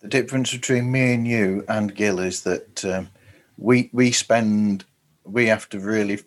The 0.01 0.07
difference 0.07 0.51
between 0.51 0.91
me 0.91 1.13
and 1.13 1.27
you 1.27 1.63
and 1.69 1.95
Gil 1.95 2.19
is 2.19 2.41
that 2.43 2.83
um, 2.85 3.09
we 3.57 3.89
we 3.93 4.11
spend 4.11 4.83
we 5.23 5.45
have 5.47 5.69
to 5.69 5.79
really 5.79 6.19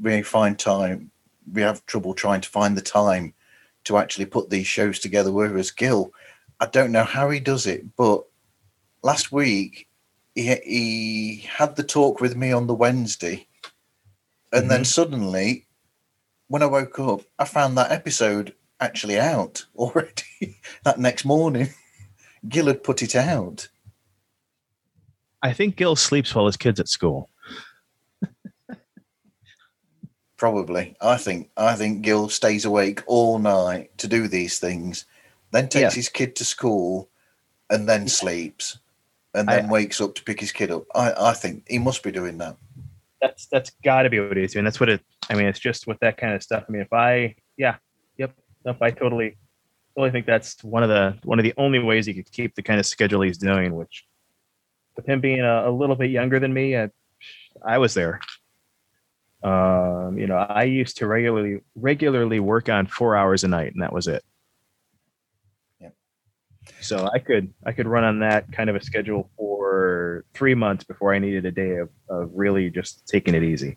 really 0.00 0.22
find 0.22 0.58
time. 0.58 1.10
We 1.52 1.62
have 1.62 1.84
trouble 1.86 2.14
trying 2.14 2.40
to 2.40 2.48
find 2.48 2.76
the 2.76 2.82
time 2.82 3.34
to 3.84 3.96
actually 3.96 4.26
put 4.26 4.50
these 4.50 4.66
shows 4.66 4.98
together. 4.98 5.32
Whereas 5.32 5.70
Gil, 5.70 6.12
I 6.60 6.66
don't 6.66 6.92
know 6.92 7.04
how 7.04 7.30
he 7.30 7.40
does 7.40 7.66
it, 7.66 7.84
but 7.96 8.24
last 9.02 9.32
week 9.32 9.88
he 10.34 10.54
he 10.64 11.48
had 11.48 11.76
the 11.76 11.82
talk 11.82 12.20
with 12.20 12.36
me 12.36 12.52
on 12.52 12.66
the 12.66 12.74
Wednesday, 12.74 13.46
and 14.52 14.70
then 14.70 14.80
mm-hmm. 14.80 14.84
suddenly, 14.84 15.66
when 16.48 16.62
I 16.62 16.66
woke 16.66 16.98
up, 16.98 17.22
I 17.38 17.44
found 17.44 17.76
that 17.78 17.92
episode 17.92 18.54
actually 18.80 19.18
out 19.18 19.66
already 19.76 20.58
that 20.84 20.98
next 20.98 21.24
morning. 21.24 21.68
Gil 22.48 22.66
had 22.66 22.82
put 22.82 23.02
it 23.02 23.14
out. 23.14 23.68
I 25.42 25.52
think 25.52 25.76
Gil 25.76 25.96
sleeps 25.96 26.34
while 26.34 26.46
his 26.46 26.56
kid's 26.56 26.80
at 26.80 26.88
school. 26.88 27.28
Probably. 30.40 30.96
I 31.02 31.18
think 31.18 31.50
I 31.54 31.74
think 31.74 32.00
Gil 32.00 32.30
stays 32.30 32.64
awake 32.64 33.02
all 33.06 33.38
night 33.38 33.90
to 33.98 34.08
do 34.08 34.26
these 34.26 34.58
things, 34.58 35.04
then 35.50 35.68
takes 35.68 35.92
Yeah. 35.92 35.98
his 36.00 36.08
kid 36.08 36.34
to 36.36 36.46
school 36.46 37.10
and 37.68 37.86
then 37.86 38.08
sleeps 38.08 38.78
and 39.34 39.46
then 39.46 39.66
I- 39.66 39.70
wakes 39.70 40.00
up 40.00 40.14
to 40.14 40.24
pick 40.24 40.40
his 40.40 40.50
kid 40.50 40.70
up. 40.70 40.84
I, 40.94 41.12
I 41.12 41.32
think 41.34 41.64
he 41.68 41.78
must 41.78 42.02
be 42.02 42.10
doing 42.10 42.38
that. 42.38 42.56
That's 43.20 43.48
that's 43.48 43.72
got 43.84 44.04
to 44.04 44.08
be 44.08 44.18
what 44.18 44.34
he's 44.34 44.54
doing. 44.54 44.64
That's 44.64 44.80
what 44.80 44.88
it. 44.88 45.02
I 45.28 45.34
mean, 45.34 45.44
it's 45.44 45.58
just 45.58 45.86
with 45.86 45.98
that 46.00 46.16
kind 46.16 46.32
of 46.32 46.42
stuff. 46.42 46.64
I 46.66 46.72
mean, 46.72 46.80
if 46.80 46.92
I, 46.94 47.34
yeah, 47.58 47.76
yep, 48.16 48.32
nope, 48.64 48.78
I 48.80 48.92
totally, 48.92 49.36
totally 49.94 50.10
think 50.10 50.24
that's 50.24 50.64
one 50.64 50.82
of 50.82 50.88
the 50.88 51.18
one 51.24 51.38
of 51.38 51.42
the 51.42 51.52
only 51.58 51.80
ways 51.80 52.06
he 52.06 52.14
could 52.14 52.32
keep 52.32 52.54
the 52.54 52.62
kind 52.62 52.80
of 52.80 52.86
schedule 52.86 53.20
he's 53.20 53.36
doing. 53.36 53.76
Which, 53.76 54.06
with 54.96 55.04
him 55.04 55.20
being 55.20 55.42
a, 55.42 55.68
a 55.68 55.70
little 55.70 55.96
bit 55.96 56.10
younger 56.10 56.40
than 56.40 56.54
me, 56.54 56.78
I, 56.78 56.88
I 57.62 57.76
was 57.76 57.92
there. 57.92 58.20
Um, 59.42 60.18
you 60.18 60.26
know, 60.26 60.36
I 60.36 60.64
used 60.64 60.98
to 60.98 61.06
regularly 61.06 61.60
regularly 61.74 62.40
work 62.40 62.68
on 62.68 62.86
four 62.86 63.16
hours 63.16 63.42
a 63.44 63.48
night, 63.48 63.72
and 63.72 63.82
that 63.82 63.92
was 63.92 64.06
it. 64.06 64.22
Yep. 65.80 65.94
So 66.80 67.08
I 67.12 67.18
could 67.18 67.52
I 67.64 67.72
could 67.72 67.86
run 67.88 68.04
on 68.04 68.20
that 68.20 68.52
kind 68.52 68.68
of 68.68 68.76
a 68.76 68.82
schedule 68.82 69.30
for 69.36 70.24
three 70.34 70.54
months 70.54 70.84
before 70.84 71.14
I 71.14 71.18
needed 71.18 71.46
a 71.46 71.50
day 71.50 71.76
of, 71.76 71.88
of 72.08 72.30
really 72.34 72.68
just 72.70 73.06
taking 73.06 73.34
it 73.34 73.42
easy. 73.42 73.76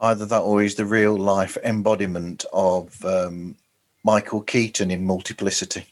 Either 0.00 0.26
that 0.26 0.40
or 0.40 0.62
he's 0.62 0.74
the 0.76 0.84
real 0.84 1.16
life 1.16 1.56
embodiment 1.64 2.44
of 2.52 3.04
um, 3.04 3.56
Michael 4.04 4.42
Keaton 4.42 4.90
in 4.90 5.04
Multiplicity. 5.04 5.86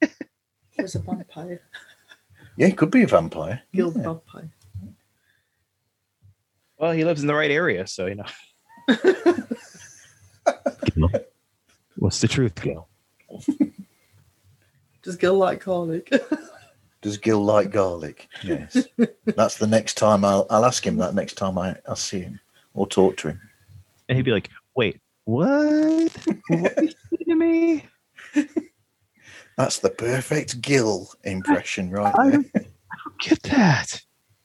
He 0.00 0.82
was 0.82 0.94
a 0.94 1.00
vampire. 1.00 1.60
Yeah, 2.56 2.66
he 2.68 2.72
could 2.72 2.90
be 2.90 3.02
a 3.02 3.06
vampire. 3.06 3.62
Gil 3.72 3.90
the 3.90 4.00
Yeah. 4.00 4.04
vampire. 4.06 4.50
Well, 6.80 6.92
he 6.92 7.04
lives 7.04 7.20
in 7.20 7.26
the 7.26 7.34
right 7.34 7.50
area, 7.50 7.86
so 7.86 8.06
you 8.06 8.14
know. 8.14 8.24
What's 11.96 12.22
the 12.22 12.28
truth, 12.28 12.54
Gil? 12.62 12.88
Does 15.02 15.16
Gil 15.16 15.36
like 15.36 15.62
garlic? 15.62 16.10
Does 17.02 17.18
Gil 17.18 17.44
like 17.44 17.70
garlic? 17.70 18.28
Yes. 18.42 18.88
That's 19.26 19.58
the 19.58 19.66
next 19.66 19.98
time 19.98 20.24
I'll, 20.24 20.46
I'll 20.48 20.64
ask 20.64 20.86
him 20.86 20.96
that 20.96 21.14
next 21.14 21.34
time 21.34 21.58
I, 21.58 21.76
I 21.86 21.92
see 21.94 22.20
him 22.20 22.40
or 22.72 22.86
talk 22.86 23.18
to 23.18 23.28
him. 23.28 23.40
And 24.08 24.16
he'd 24.16 24.24
be 24.24 24.32
like, 24.32 24.48
"Wait, 24.74 24.98
what? 25.24 26.10
what 26.48 26.78
are 26.78 26.82
you 26.82 26.92
saying 27.10 27.26
to 27.28 27.34
me?" 27.34 27.84
That's 29.58 29.80
the 29.80 29.90
perfect 29.90 30.62
Gil 30.62 31.12
impression 31.24 31.90
right 31.90 32.14
I 32.18 32.30
there. 32.30 32.32
don't, 32.32 32.46
I 32.56 32.60
don't 33.04 33.18
get 33.20 33.42
that. 33.42 34.00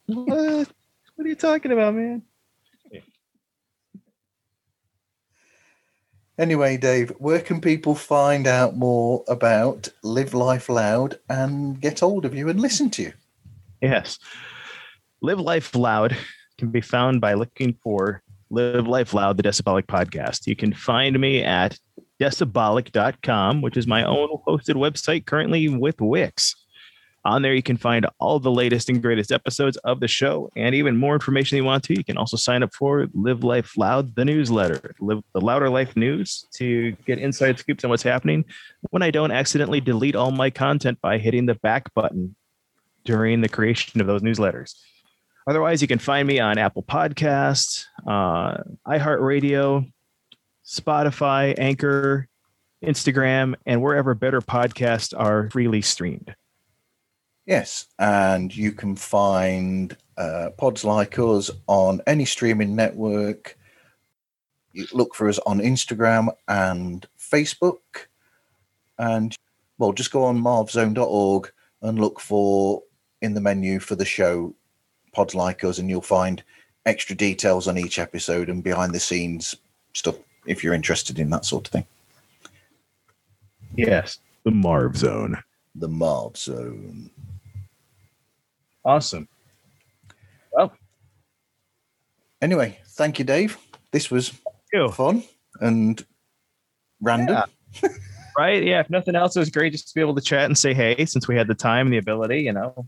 What? 0.07 0.67
What 1.15 1.25
are 1.25 1.29
you 1.29 1.35
talking 1.35 1.71
about, 1.71 1.95
man? 1.95 2.23
Anyway, 6.37 6.75
Dave, 6.75 7.13
where 7.17 7.39
can 7.39 7.61
people 7.61 7.95
find 7.95 8.45
out 8.45 8.75
more 8.75 9.23
about 9.29 9.87
Live 10.03 10.33
Life 10.33 10.67
Loud 10.67 11.17
and 11.29 11.79
get 11.79 12.01
hold 12.01 12.25
of 12.25 12.35
you 12.35 12.49
and 12.49 12.59
listen 12.59 12.89
to 12.91 13.03
you? 13.03 13.13
Yes. 13.81 14.19
Live 15.21 15.39
Life 15.39 15.73
Loud 15.73 16.17
can 16.57 16.71
be 16.71 16.81
found 16.81 17.21
by 17.21 17.35
looking 17.35 17.77
for 17.81 18.21
Live 18.49 18.85
Life 18.85 19.13
Loud, 19.13 19.37
the 19.37 19.43
Decibelic 19.43 19.85
podcast. 19.85 20.45
You 20.45 20.57
can 20.57 20.73
find 20.73 21.17
me 21.17 21.41
at 21.41 21.79
decibelic.com, 22.21 23.61
which 23.61 23.77
is 23.77 23.87
my 23.87 24.03
own 24.03 24.27
hosted 24.45 24.75
website 24.75 25.25
currently 25.25 25.69
with 25.69 26.01
Wix. 26.01 26.64
On 27.25 27.41
there, 27.41 27.55
you 27.55 27.63
can 27.63 27.75
find 27.75 28.05
all 28.19 28.39
the 28.39 28.51
latest 28.51 28.87
and 28.87 29.01
greatest 29.01 29.31
episodes 29.31 29.77
of 29.77 29.99
the 29.99 30.07
show 30.07 30.51
and 30.55 30.75
even 30.75 30.95
more 30.95 31.15
information 31.15 31.57
you 31.57 31.63
want 31.63 31.83
to. 31.85 31.97
You 31.97 32.03
can 32.03 32.17
also 32.17 32.37
sign 32.37 32.61
up 32.61 32.71
for 32.71 33.07
Live 33.15 33.43
Life 33.43 33.75
Loud, 33.75 34.15
the 34.15 34.23
newsletter, 34.23 34.93
Live 34.99 35.23
the 35.33 35.41
Louder 35.41 35.71
Life 35.71 35.97
News 35.97 36.45
to 36.53 36.91
get 37.07 37.17
inside 37.17 37.57
scoops 37.57 37.83
on 37.83 37.89
what's 37.89 38.03
happening 38.03 38.45
when 38.91 39.01
I 39.01 39.09
don't 39.09 39.31
accidentally 39.31 39.81
delete 39.81 40.15
all 40.15 40.29
my 40.29 40.51
content 40.51 41.01
by 41.01 41.17
hitting 41.17 41.47
the 41.47 41.55
back 41.55 41.91
button 41.95 42.35
during 43.05 43.41
the 43.41 43.49
creation 43.49 44.01
of 44.01 44.05
those 44.05 44.21
newsletters. 44.21 44.75
Otherwise, 45.47 45.81
you 45.81 45.87
can 45.87 45.99
find 45.99 46.27
me 46.27 46.39
on 46.39 46.59
Apple 46.59 46.83
Podcasts, 46.83 47.85
uh, 48.05 48.57
iHeartRadio, 48.87 49.91
Spotify, 50.63 51.55
Anchor, 51.57 52.27
Instagram, 52.83 53.55
and 53.65 53.81
wherever 53.81 54.13
better 54.13 54.41
podcasts 54.41 55.11
are 55.17 55.49
freely 55.49 55.81
streamed. 55.81 56.35
Yes, 57.45 57.87
and 57.99 58.55
you 58.55 58.71
can 58.71 58.95
find 58.95 59.95
uh, 60.17 60.49
pods 60.57 60.83
like 60.83 61.19
us 61.19 61.51
on 61.67 62.01
any 62.07 62.25
streaming 62.25 62.75
network. 62.75 63.57
You 64.73 64.87
look 64.93 65.13
for 65.13 65.29
us 65.29 65.39
on 65.45 65.59
Instagram 65.59 66.29
and 66.47 67.05
Facebook, 67.19 68.07
and 68.97 69.35
well, 69.77 69.93
just 69.93 70.11
go 70.11 70.23
on 70.23 70.41
marvzone.org 70.41 71.51
and 71.81 71.99
look 71.99 72.19
for 72.19 72.81
in 73.21 73.33
the 73.33 73.41
menu 73.41 73.79
for 73.79 73.95
the 73.95 74.05
show 74.05 74.53
pods 75.11 75.35
like 75.35 75.63
us, 75.63 75.77
and 75.77 75.89
you'll 75.89 76.01
find 76.01 76.43
extra 76.85 77.15
details 77.15 77.67
on 77.67 77.77
each 77.77 77.99
episode 77.99 78.49
and 78.49 78.63
behind 78.63 78.93
the 78.93 78.99
scenes 78.99 79.55
stuff 79.93 80.15
if 80.45 80.63
you're 80.63 80.73
interested 80.73 81.19
in 81.19 81.29
that 81.29 81.45
sort 81.45 81.67
of 81.67 81.71
thing. 81.71 81.85
Yes, 83.75 84.19
The 84.43 84.51
Marv 84.51 84.97
Zone. 84.97 85.37
The 85.75 85.87
Marv 85.87 86.37
Zone. 86.37 87.09
Awesome. 88.85 89.27
Well, 90.53 90.71
anyway, 92.41 92.79
thank 92.89 93.19
you, 93.19 93.25
Dave. 93.25 93.57
This 93.91 94.09
was 94.09 94.31
You. 94.71 94.89
fun 94.89 95.23
and 95.59 96.05
random. 97.01 97.43
Yeah. 97.81 97.89
Right? 98.37 98.65
Yeah. 98.65 98.81
If 98.81 98.89
nothing 98.89 99.15
else, 99.15 99.37
it 99.37 99.39
was 99.39 99.49
great 99.49 99.71
just 99.71 99.87
to 99.87 99.95
be 99.95 100.01
able 100.01 100.13
to 100.15 100.21
chat 100.21 100.43
and 100.43 100.57
say 100.57 100.73
hey, 100.73 101.05
since 101.05 101.25
we 101.25 101.37
had 101.37 101.47
the 101.47 101.55
time 101.55 101.87
and 101.87 101.93
the 101.93 101.99
ability. 101.99 102.41
You 102.41 102.51
know. 102.51 102.85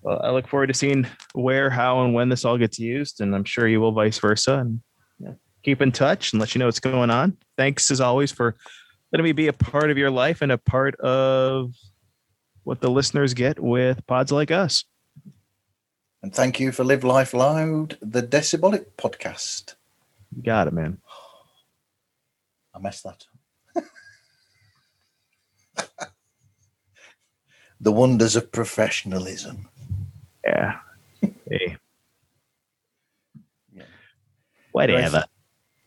Well, 0.00 0.18
I 0.24 0.30
look 0.30 0.48
forward 0.48 0.68
to 0.68 0.74
seeing 0.74 1.06
where, 1.34 1.68
how, 1.68 2.02
and 2.02 2.14
when 2.14 2.30
this 2.30 2.42
all 2.46 2.56
gets 2.56 2.78
used, 2.78 3.20
and 3.20 3.34
I'm 3.34 3.44
sure 3.44 3.68
you 3.68 3.82
will, 3.82 3.92
vice 3.92 4.18
versa. 4.18 4.60
And 4.60 4.80
yeah, 5.18 5.32
keep 5.62 5.82
in 5.82 5.92
touch 5.92 6.32
and 6.32 6.40
let 6.40 6.54
you 6.54 6.58
know 6.58 6.64
what's 6.64 6.80
going 6.80 7.10
on. 7.10 7.36
Thanks 7.58 7.90
as 7.90 8.00
always 8.00 8.32
for 8.32 8.56
letting 9.12 9.24
me 9.24 9.32
be 9.32 9.48
a 9.48 9.52
part 9.52 9.90
of 9.90 9.98
your 9.98 10.10
life 10.10 10.40
and 10.40 10.52
a 10.52 10.58
part 10.58 10.94
of 11.00 11.74
what 12.64 12.80
the 12.80 12.90
listeners 12.90 13.34
get 13.34 13.60
with 13.60 14.06
pods 14.06 14.32
like 14.32 14.50
us. 14.50 14.84
And 16.22 16.34
thank 16.34 16.58
you 16.58 16.72
for 16.72 16.84
Live 16.84 17.04
Life 17.04 17.34
Loud, 17.34 17.98
the 18.00 18.22
Decibelic 18.22 18.86
podcast. 18.96 19.74
You 20.34 20.42
got 20.42 20.66
it, 20.66 20.72
man. 20.72 20.98
I 22.74 22.78
messed 22.78 23.04
that 23.04 23.26
up. 25.76 25.84
the 27.80 27.92
wonders 27.92 28.36
of 28.36 28.50
professionalism. 28.50 29.68
Yeah. 30.44 30.78
Hey. 31.20 31.76
Yeah. 33.74 33.82
Whatever. 34.72 35.24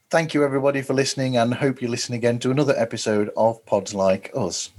Thank 0.10 0.34
you, 0.34 0.44
everybody, 0.44 0.82
for 0.82 0.94
listening, 0.94 1.36
and 1.36 1.54
hope 1.54 1.82
you 1.82 1.88
listen 1.88 2.14
again 2.14 2.40
to 2.40 2.52
another 2.52 2.76
episode 2.78 3.32
of 3.36 3.66
Pods 3.66 3.94
Like 3.94 4.32
Us. 4.34 4.70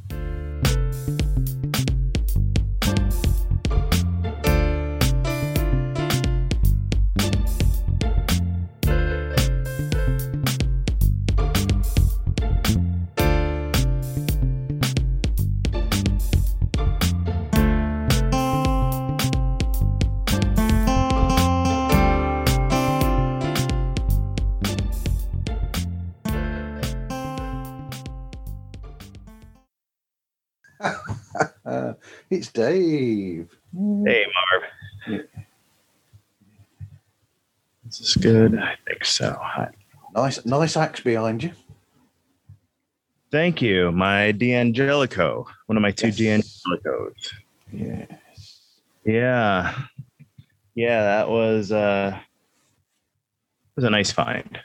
Good. 38.33 38.59
I 38.59 38.77
think 38.87 39.05
so. 39.05 39.41
Nice, 40.15 40.45
nice 40.45 40.77
axe 40.77 41.01
behind 41.01 41.43
you. 41.43 41.53
Thank 43.31 43.61
you. 43.61 43.93
My 43.93 44.33
D'Angelico, 44.33 45.47
one 45.67 45.77
of 45.77 45.83
my 45.83 45.91
two 45.91 46.11
D'Angelicos. 46.11 47.13
Yes. 47.73 48.09
Yeah. 49.05 49.75
Yeah, 50.75 51.03
that 51.03 51.29
was 51.29 51.73
uh 51.73 52.19
was 53.77 53.85
a 53.85 53.91
nice 53.91 54.11
find. 54.11 54.59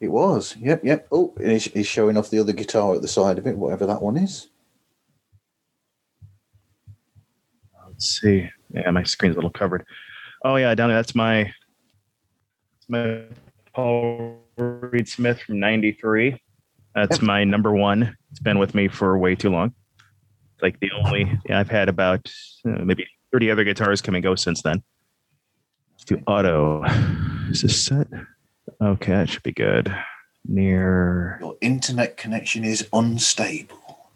It 0.00 0.08
was. 0.08 0.56
Yep, 0.58 0.84
yep. 0.84 1.06
Oh, 1.12 1.32
and 1.36 1.52
he's, 1.52 1.64
he's 1.66 1.86
showing 1.86 2.16
off 2.16 2.30
the 2.30 2.40
other 2.40 2.52
guitar 2.52 2.96
at 2.96 3.02
the 3.02 3.08
side 3.08 3.38
of 3.38 3.46
it, 3.46 3.56
whatever 3.56 3.86
that 3.86 4.02
one 4.02 4.16
is. 4.16 4.48
Let's 7.86 8.20
see. 8.20 8.50
Yeah, 8.74 8.90
my 8.90 9.04
screen's 9.04 9.36
a 9.36 9.38
little 9.38 9.50
covered. 9.50 9.86
Oh 10.44 10.56
yeah, 10.56 10.74
down 10.74 10.88
there. 10.88 10.98
That's 10.98 11.14
my 11.14 11.52
my 12.88 13.22
Paul 13.74 14.38
Reed 14.56 15.08
Smith 15.08 15.40
from 15.40 15.60
'93. 15.60 16.40
That's 16.94 17.22
my 17.22 17.44
number 17.44 17.72
one. 17.72 18.16
It's 18.30 18.40
been 18.40 18.58
with 18.58 18.74
me 18.74 18.88
for 18.88 19.16
way 19.18 19.34
too 19.34 19.50
long. 19.50 19.74
It's 20.54 20.62
like 20.62 20.80
the 20.80 20.90
only. 20.92 21.38
Yeah, 21.48 21.60
I've 21.60 21.70
had 21.70 21.88
about 21.88 22.30
uh, 22.66 22.84
maybe 22.84 23.06
30 23.32 23.50
other 23.50 23.64
guitars 23.64 24.02
come 24.02 24.14
and 24.14 24.22
go 24.22 24.34
since 24.34 24.62
then. 24.62 24.82
Let's 25.94 26.04
do 26.04 26.22
auto. 26.26 26.84
Is 27.50 27.62
this 27.62 27.82
set? 27.82 28.08
Okay, 28.80 29.12
that 29.12 29.28
should 29.28 29.42
be 29.42 29.52
good. 29.52 29.94
Near. 30.46 31.38
Your 31.40 31.56
internet 31.60 32.16
connection 32.16 32.64
is 32.64 32.88
unstable. 32.92 34.10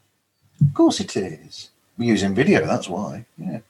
Of 0.60 0.74
course 0.74 1.00
it 1.00 1.16
is. 1.16 1.70
We're 1.96 2.08
using 2.08 2.34
video, 2.34 2.66
that's 2.66 2.88
why. 2.88 3.24
Yeah. 3.38 3.60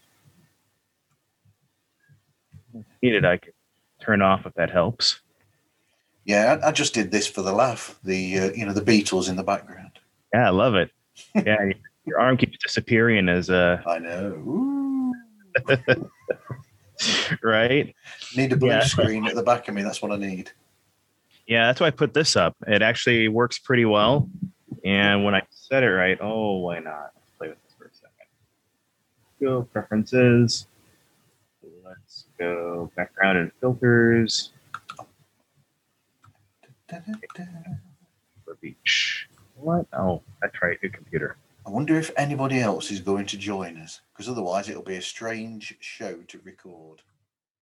Needed. 3.06 3.24
I 3.24 3.36
could 3.36 3.52
turn 4.00 4.20
off 4.20 4.46
if 4.46 4.54
that 4.54 4.68
helps. 4.70 5.20
Yeah, 6.24 6.58
I, 6.60 6.68
I 6.68 6.72
just 6.72 6.92
did 6.92 7.12
this 7.12 7.28
for 7.28 7.40
the 7.42 7.52
laugh. 7.52 7.96
The 8.02 8.38
uh, 8.40 8.50
you 8.52 8.66
know 8.66 8.72
the 8.72 8.80
Beatles 8.80 9.28
in 9.28 9.36
the 9.36 9.44
background. 9.44 9.92
Yeah, 10.34 10.48
I 10.48 10.50
love 10.50 10.74
it. 10.74 10.90
Yeah, 11.36 11.56
your 12.04 12.18
arm 12.20 12.36
keeps 12.36 12.58
disappearing 12.58 13.28
as 13.28 13.48
uh 13.48 13.80
I 13.86 13.98
know. 14.00 15.12
Right. 17.42 17.94
Need 18.36 18.52
a 18.52 18.56
blue 18.56 18.68
Yeah. 18.70 18.80
screen 18.82 19.26
at 19.26 19.34
the 19.36 19.42
back 19.42 19.68
of 19.68 19.74
me. 19.74 19.82
That's 19.82 20.00
what 20.02 20.10
I 20.12 20.16
need. 20.16 20.50
Yeah, 21.46 21.66
that's 21.66 21.78
why 21.80 21.86
I 21.88 21.90
put 21.90 22.12
this 22.14 22.34
up. 22.36 22.56
It 22.66 22.82
actually 22.82 23.28
works 23.28 23.58
pretty 23.58 23.84
well. 23.84 24.28
And 24.84 25.24
when 25.24 25.34
I 25.34 25.42
set 25.50 25.82
it 25.84 25.90
right, 25.90 26.18
oh, 26.20 26.56
why 26.58 26.78
not? 26.80 27.10
Let's 27.14 27.30
play 27.38 27.48
with 27.50 27.62
this 27.64 27.74
for 27.78 27.84
a 27.84 27.92
second. 27.94 28.10
Go 29.40 29.62
preferences. 29.64 30.66
Go 32.38 32.90
background 32.96 33.38
and 33.38 33.50
filters 33.60 34.52
for 38.44 38.54
beach. 38.60 39.28
What? 39.54 39.86
Oh, 39.92 40.22
that's 40.42 40.60
right. 40.62 40.80
Good 40.80 40.92
computer. 40.92 41.36
I 41.66 41.70
wonder 41.70 41.98
if 41.98 42.12
anybody 42.16 42.60
else 42.60 42.90
is 42.90 43.00
going 43.00 43.26
to 43.26 43.36
join 43.36 43.76
us, 43.78 44.02
because 44.12 44.28
otherwise 44.28 44.68
it'll 44.68 44.82
be 44.82 44.96
a 44.96 45.02
strange 45.02 45.76
show 45.80 46.18
to 46.28 46.40
record. 46.44 47.02